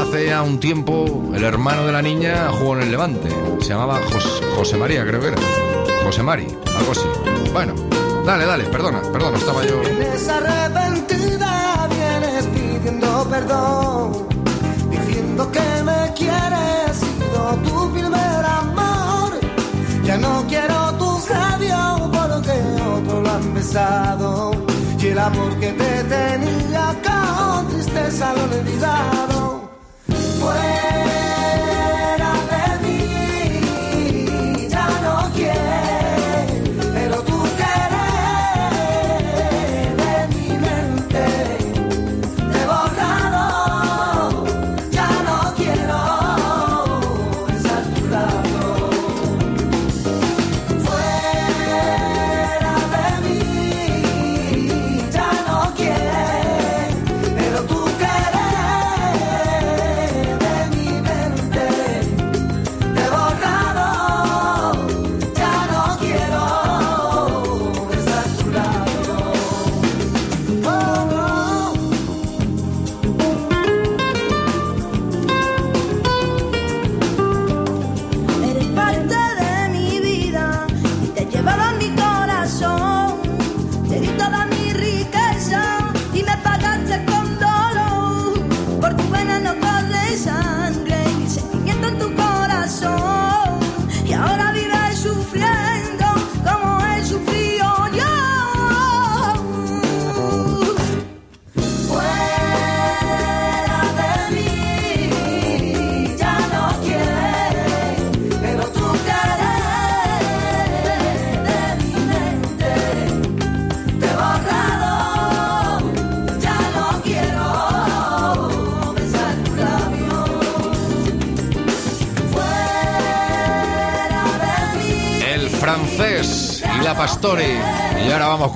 Hace 0.00 0.26
ya 0.26 0.42
un 0.42 0.60
tiempo 0.60 1.32
el 1.34 1.42
hermano 1.42 1.84
de 1.86 1.90
la 1.90 2.00
niña 2.00 2.50
jugó 2.52 2.76
en 2.76 2.82
el 2.82 2.92
Levante. 2.92 3.30
Se 3.60 3.70
llamaba 3.70 3.98
Jos- 4.12 4.40
José 4.54 4.76
María, 4.76 5.04
creo 5.04 5.20
que 5.20 5.26
era. 5.26 5.36
José 6.04 6.22
Mari, 6.22 6.46
algo 6.78 6.92
así. 6.92 7.02
Bueno, 7.52 7.74
dale, 8.24 8.46
dale, 8.46 8.62
perdona, 8.66 9.02
perdona, 9.02 9.38
estaba 9.38 9.64
yo. 9.66 9.80
Vienes 9.80 10.28
arrepentida, 10.28 11.88
vienes 11.90 12.44
pidiendo 12.46 13.26
perdón, 13.28 14.12
diciendo 14.88 15.50
que 15.50 15.82
me 15.82 16.14
quieres, 16.14 16.96
sido 16.96 17.58
tu 17.64 17.92
primer 17.92 18.46
amor. 18.46 19.32
Y 25.00 25.06
el 25.06 25.18
amor 25.18 25.58
que 25.58 25.72
te 25.72 26.04
tenía 26.04 26.94
con 27.02 27.66
tristeza 27.68 28.32
lo 28.34 28.54
he 28.54 28.60
olvidado. 28.60 29.70
Fuera 30.38 31.23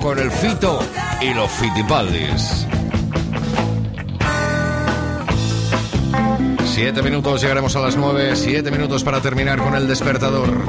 con 0.09 0.17
el 0.17 0.31
fito 0.31 0.79
y 1.21 1.35
los 1.35 1.51
fitipaldis. 1.51 2.65
Siete 6.65 7.03
minutos, 7.03 7.39
llegaremos 7.39 7.75
a 7.75 7.79
las 7.79 7.95
nueve. 7.95 8.35
Siete 8.35 8.71
minutos 8.71 9.03
para 9.03 9.21
terminar 9.21 9.59
con 9.59 9.75
el 9.75 9.87
despertador. 9.87 10.63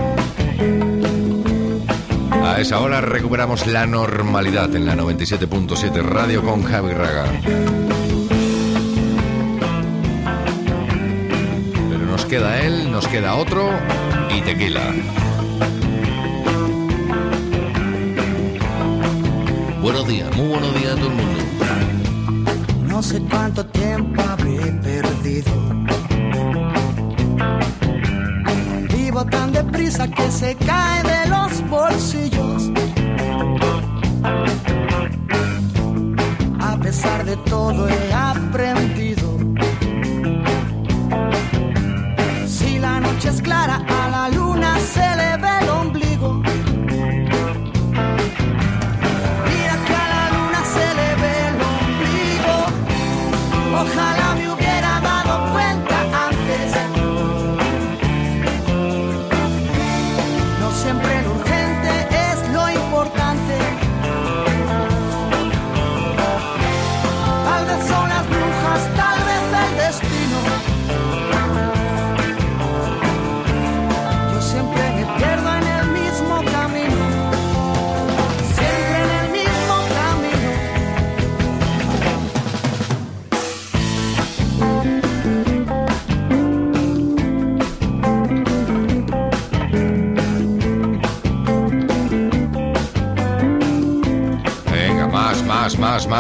A 2.45 2.61
esa 2.61 2.81
hora 2.81 3.01
recuperamos 3.01 3.67
la 3.67 3.87
normalidad 3.87 4.77
en 4.77 4.85
la 4.85 4.95
97.7 4.95 6.03
Radio 6.03 6.43
con 6.43 6.63
Javi 6.63 6.93
Raga. 6.93 7.25
Pero 11.89 12.05
nos 12.05 12.27
queda 12.27 12.61
él, 12.61 12.93
nos 12.93 13.09
queda 13.09 13.37
otro 13.37 13.71
y 14.37 14.43
tequila. 14.43 14.93
Buenos 19.83 20.07
días, 20.07 20.37
muy 20.37 20.49
buenos 20.49 20.75
días 20.75 20.93
a 20.93 20.97
todo 20.97 21.07
el 21.07 21.15
mundo. 21.15 21.41
No 22.87 23.03
sé 23.03 23.23
cuánto 23.31 23.65
tiempo 23.65 24.21
habré 24.21 24.73
perdido. 24.83 25.53
Vivo 28.95 29.25
tan 29.25 29.53
deprisa 29.53 30.07
que 30.09 30.31
se 30.31 30.55
cae 30.57 30.90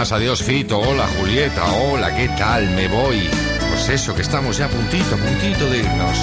más. 0.00 0.12
Adiós, 0.12 0.42
Fito. 0.42 0.78
Hola, 0.78 1.06
Julieta. 1.18 1.62
Hola, 1.74 2.14
¿qué 2.16 2.28
tal? 2.30 2.70
Me 2.70 2.88
voy. 2.88 3.28
Pues 3.68 3.88
eso, 3.90 4.14
que 4.14 4.22
estamos 4.22 4.56
ya 4.56 4.64
a 4.64 4.68
puntito, 4.68 5.14
a 5.14 5.18
puntito 5.18 5.68
de 5.68 5.78
irnos. 5.78 6.18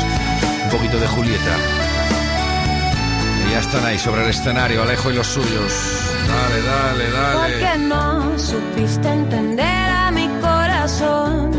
Un 0.64 0.70
poquito 0.72 0.98
de 1.00 1.08
Julieta. 1.08 1.56
Y 3.46 3.52
ya 3.52 3.60
están 3.60 3.86
ahí 3.86 4.00
sobre 4.00 4.24
el 4.24 4.30
escenario, 4.32 4.82
Alejo 4.82 5.12
y 5.12 5.14
los 5.14 5.28
suyos. 5.28 5.72
Dale, 6.28 6.62
dale, 6.64 7.12
dale. 7.12 7.54
Porque 7.54 7.78
no 7.78 8.40
supiste 8.40 9.10
entender 9.10 9.90
a 10.04 10.12
mi 10.12 10.28
corazón 10.42 11.52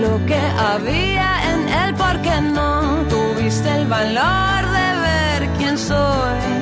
lo 0.00 0.26
que 0.26 0.40
había 0.70 1.28
en 1.52 1.68
él, 1.68 1.94
porque 1.94 2.38
no 2.52 3.06
tuviste 3.08 3.68
el 3.78 3.86
valor 3.86 4.62
de 4.76 4.88
ver 5.06 5.48
quién 5.58 5.78
soy. 5.78 6.61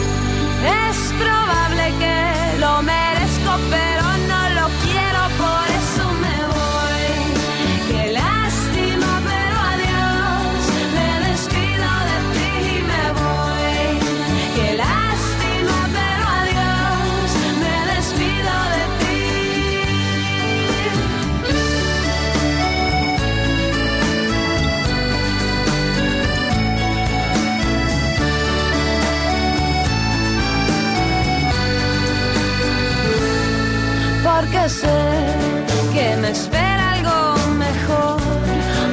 que 34.79 36.15
me 36.21 36.29
espera 36.29 36.93
algo 36.93 37.35
mejor, 37.57 38.21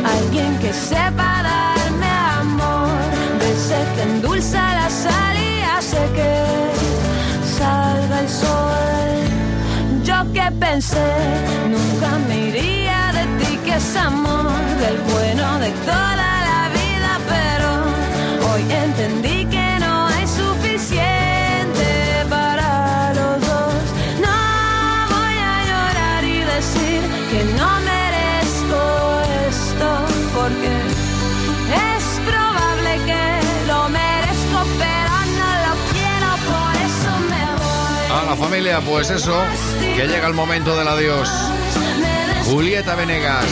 alguien 0.04 0.58
que 0.58 0.72
sepa 0.72 1.42
darme 1.42 2.10
amor, 2.40 2.90
de 3.38 3.52
ese 3.52 3.80
que 3.94 4.02
endulza 4.02 4.60
la 4.74 4.90
sal 4.90 5.36
y 5.36 5.62
hace 5.62 6.02
que 6.16 6.34
salga 7.58 8.20
el 8.20 8.28
sol. 8.28 9.10
Yo 10.02 10.32
que 10.32 10.50
pensé, 10.58 11.10
nunca 11.68 12.18
me 12.28 12.36
iría 12.48 13.12
de 13.12 13.24
ti, 13.38 13.58
que 13.64 13.74
es 13.76 13.96
amor, 13.96 14.50
del 14.80 14.98
bueno 15.12 15.58
de 15.60 15.70
toda 15.86 16.27
familia, 38.58 38.80
pues 38.80 39.08
eso, 39.10 39.40
que 39.94 40.08
llega 40.08 40.26
el 40.26 40.34
momento 40.34 40.76
del 40.76 40.88
adiós. 40.88 41.30
Julieta 42.46 42.96
Venegas, 42.96 43.46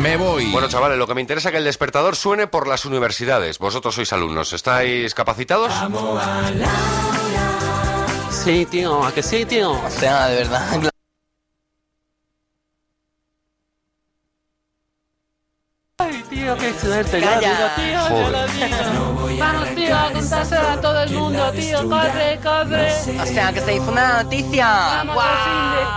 me 0.00 0.16
voy. 0.16 0.52
Bueno, 0.52 0.68
chavales, 0.68 0.98
lo 0.98 1.08
que 1.08 1.14
me 1.14 1.20
interesa 1.20 1.48
es 1.48 1.52
que 1.52 1.58
el 1.58 1.64
despertador 1.64 2.14
suene 2.14 2.46
por 2.46 2.68
las 2.68 2.84
universidades. 2.84 3.58
Vosotros 3.58 3.96
sois 3.96 4.12
alumnos, 4.12 4.52
¿estáis 4.52 5.14
capacitados? 5.16 5.72
Sí, 8.30 8.64
tío, 8.70 9.04
¿a 9.04 9.12
que 9.12 9.24
sí, 9.24 9.44
tío? 9.46 9.72
O 9.72 9.90
sea, 9.90 10.28
de 10.28 10.36
verdad. 10.36 10.91
Tío, 16.54 16.56
qué 16.56 16.78
suerte. 16.78 17.20
Ya 17.20 17.34
lo 17.34 17.40
digo, 17.40 17.52
tío, 17.76 17.92
ya 17.92 18.32
lo 18.32 18.46
digo. 18.48 19.38
Vamos, 19.38 19.68
tío, 19.74 19.96
a 19.96 20.12
contárselo 20.12 20.68
a 20.68 20.80
todo 20.80 21.02
el 21.02 21.10
mundo, 21.10 21.52
tío. 21.52 21.88
Corre, 21.88 22.38
corre. 22.42 22.92
O 23.20 23.26
sea, 23.26 23.52
que 23.52 23.60
se 23.60 23.70
difunda 23.72 24.02
la 24.02 24.22
noticia. 24.22 24.66
Vamos, 24.66 25.24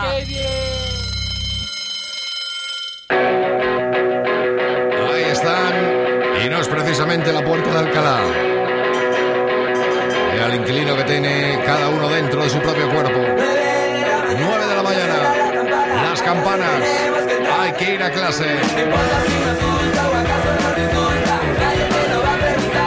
qué 0.02 0.26
bien. 0.26 0.46
Ahí 5.14 5.24
están. 5.24 5.74
Y 6.44 6.50
no 6.50 6.60
es 6.60 6.68
precisamente 6.68 7.32
la 7.34 7.44
puerta 7.44 7.72
de 7.72 7.80
Alcalá. 7.80 8.20
Y 10.36 10.40
al 10.40 10.56
inquilino 10.56 10.96
que 10.96 11.04
tiene 11.04 11.62
cada 11.66 11.90
uno 11.90 12.10
dentro 12.10 12.44
de 12.44 12.50
su 12.50 12.60
propio 12.60 12.90
cuerpo. 12.90 13.20
9 13.20 14.68
de 14.68 14.76
la 14.76 14.84
mañana. 14.84 16.04
Las 16.10 16.22
campanas. 16.22 16.82
Hay 17.60 17.72
que 17.74 17.96
ir 17.96 18.04
a 18.04 18.12
clase. 18.12 18.46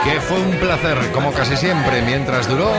Que 0.04 0.20
fue 0.20 0.40
un 0.40 0.52
placer, 0.52 0.98
como 1.12 1.32
casi 1.32 1.56
siempre, 1.56 2.02
mientras 2.02 2.48
duró. 2.48 2.70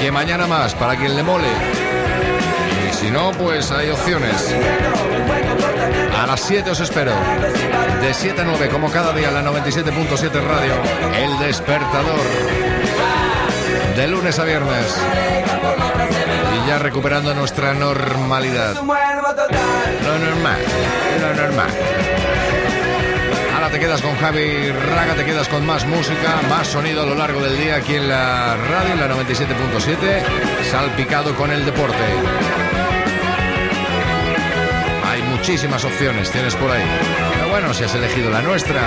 Que 0.00 0.10
mañana 0.10 0.46
más, 0.46 0.74
para 0.74 0.96
quien 0.96 1.14
le 1.16 1.22
mole. 1.22 1.48
Y 2.88 2.94
si 2.94 3.10
no, 3.10 3.32
pues 3.32 3.70
hay 3.70 3.90
opciones. 3.90 4.54
A 6.18 6.26
las 6.26 6.40
7 6.40 6.70
os 6.70 6.80
espero. 6.80 7.12
De 8.00 8.14
7 8.14 8.40
a 8.40 8.44
9, 8.44 8.68
como 8.68 8.90
cada 8.90 9.12
día, 9.12 9.28
en 9.28 9.34
la 9.34 9.42
97.7 9.42 10.32
Radio. 10.42 10.74
El 11.16 11.38
despertador. 11.38 12.20
De 13.96 14.08
lunes 14.08 14.38
a 14.38 14.44
viernes. 14.44 14.96
Y 16.56 16.68
ya 16.68 16.78
recuperando 16.78 17.34
nuestra 17.34 17.74
normalidad. 17.74 18.74
Lo 18.74 18.82
normal. 20.18 20.60
Lo 21.20 21.34
normal. 21.34 21.70
Ahora 23.60 23.72
te 23.72 23.78
quedas 23.78 24.00
con 24.00 24.16
Javi 24.16 24.72
Raga, 24.72 25.14
te 25.16 25.24
quedas 25.26 25.46
con 25.46 25.66
más 25.66 25.86
música, 25.86 26.40
más 26.48 26.66
sonido 26.66 27.02
a 27.02 27.04
lo 27.04 27.14
largo 27.14 27.42
del 27.42 27.58
día 27.58 27.76
aquí 27.76 27.94
en 27.94 28.08
la 28.08 28.56
radio, 28.56 28.94
en 28.94 29.00
la 29.00 29.14
97.7, 29.14 30.64
salpicado 30.70 31.36
con 31.36 31.50
el 31.50 31.62
deporte. 31.66 31.98
Hay 35.04 35.22
muchísimas 35.24 35.84
opciones, 35.84 36.30
tienes 36.30 36.54
por 36.54 36.70
ahí. 36.70 36.82
Pero 37.34 37.50
bueno, 37.50 37.74
si 37.74 37.84
has 37.84 37.94
elegido 37.94 38.30
la 38.30 38.40
nuestra, 38.40 38.80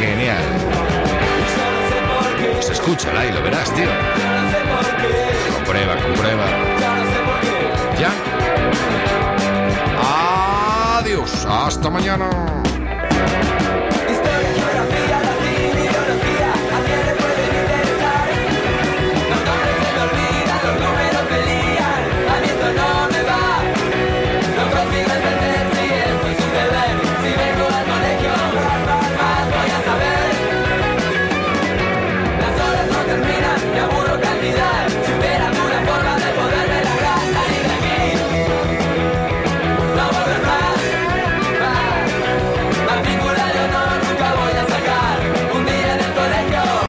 genial. 0.00 0.42
Pues 2.54 2.70
escúchala 2.70 3.24
y 3.24 3.32
lo 3.32 3.40
verás, 3.40 3.72
tío. 3.72 3.88
Comprueba, 5.54 5.96
comprueba. 5.96 6.44
Ya. 8.00 8.10
Adiós, 10.98 11.46
hasta 11.48 11.88
mañana. 11.88 12.28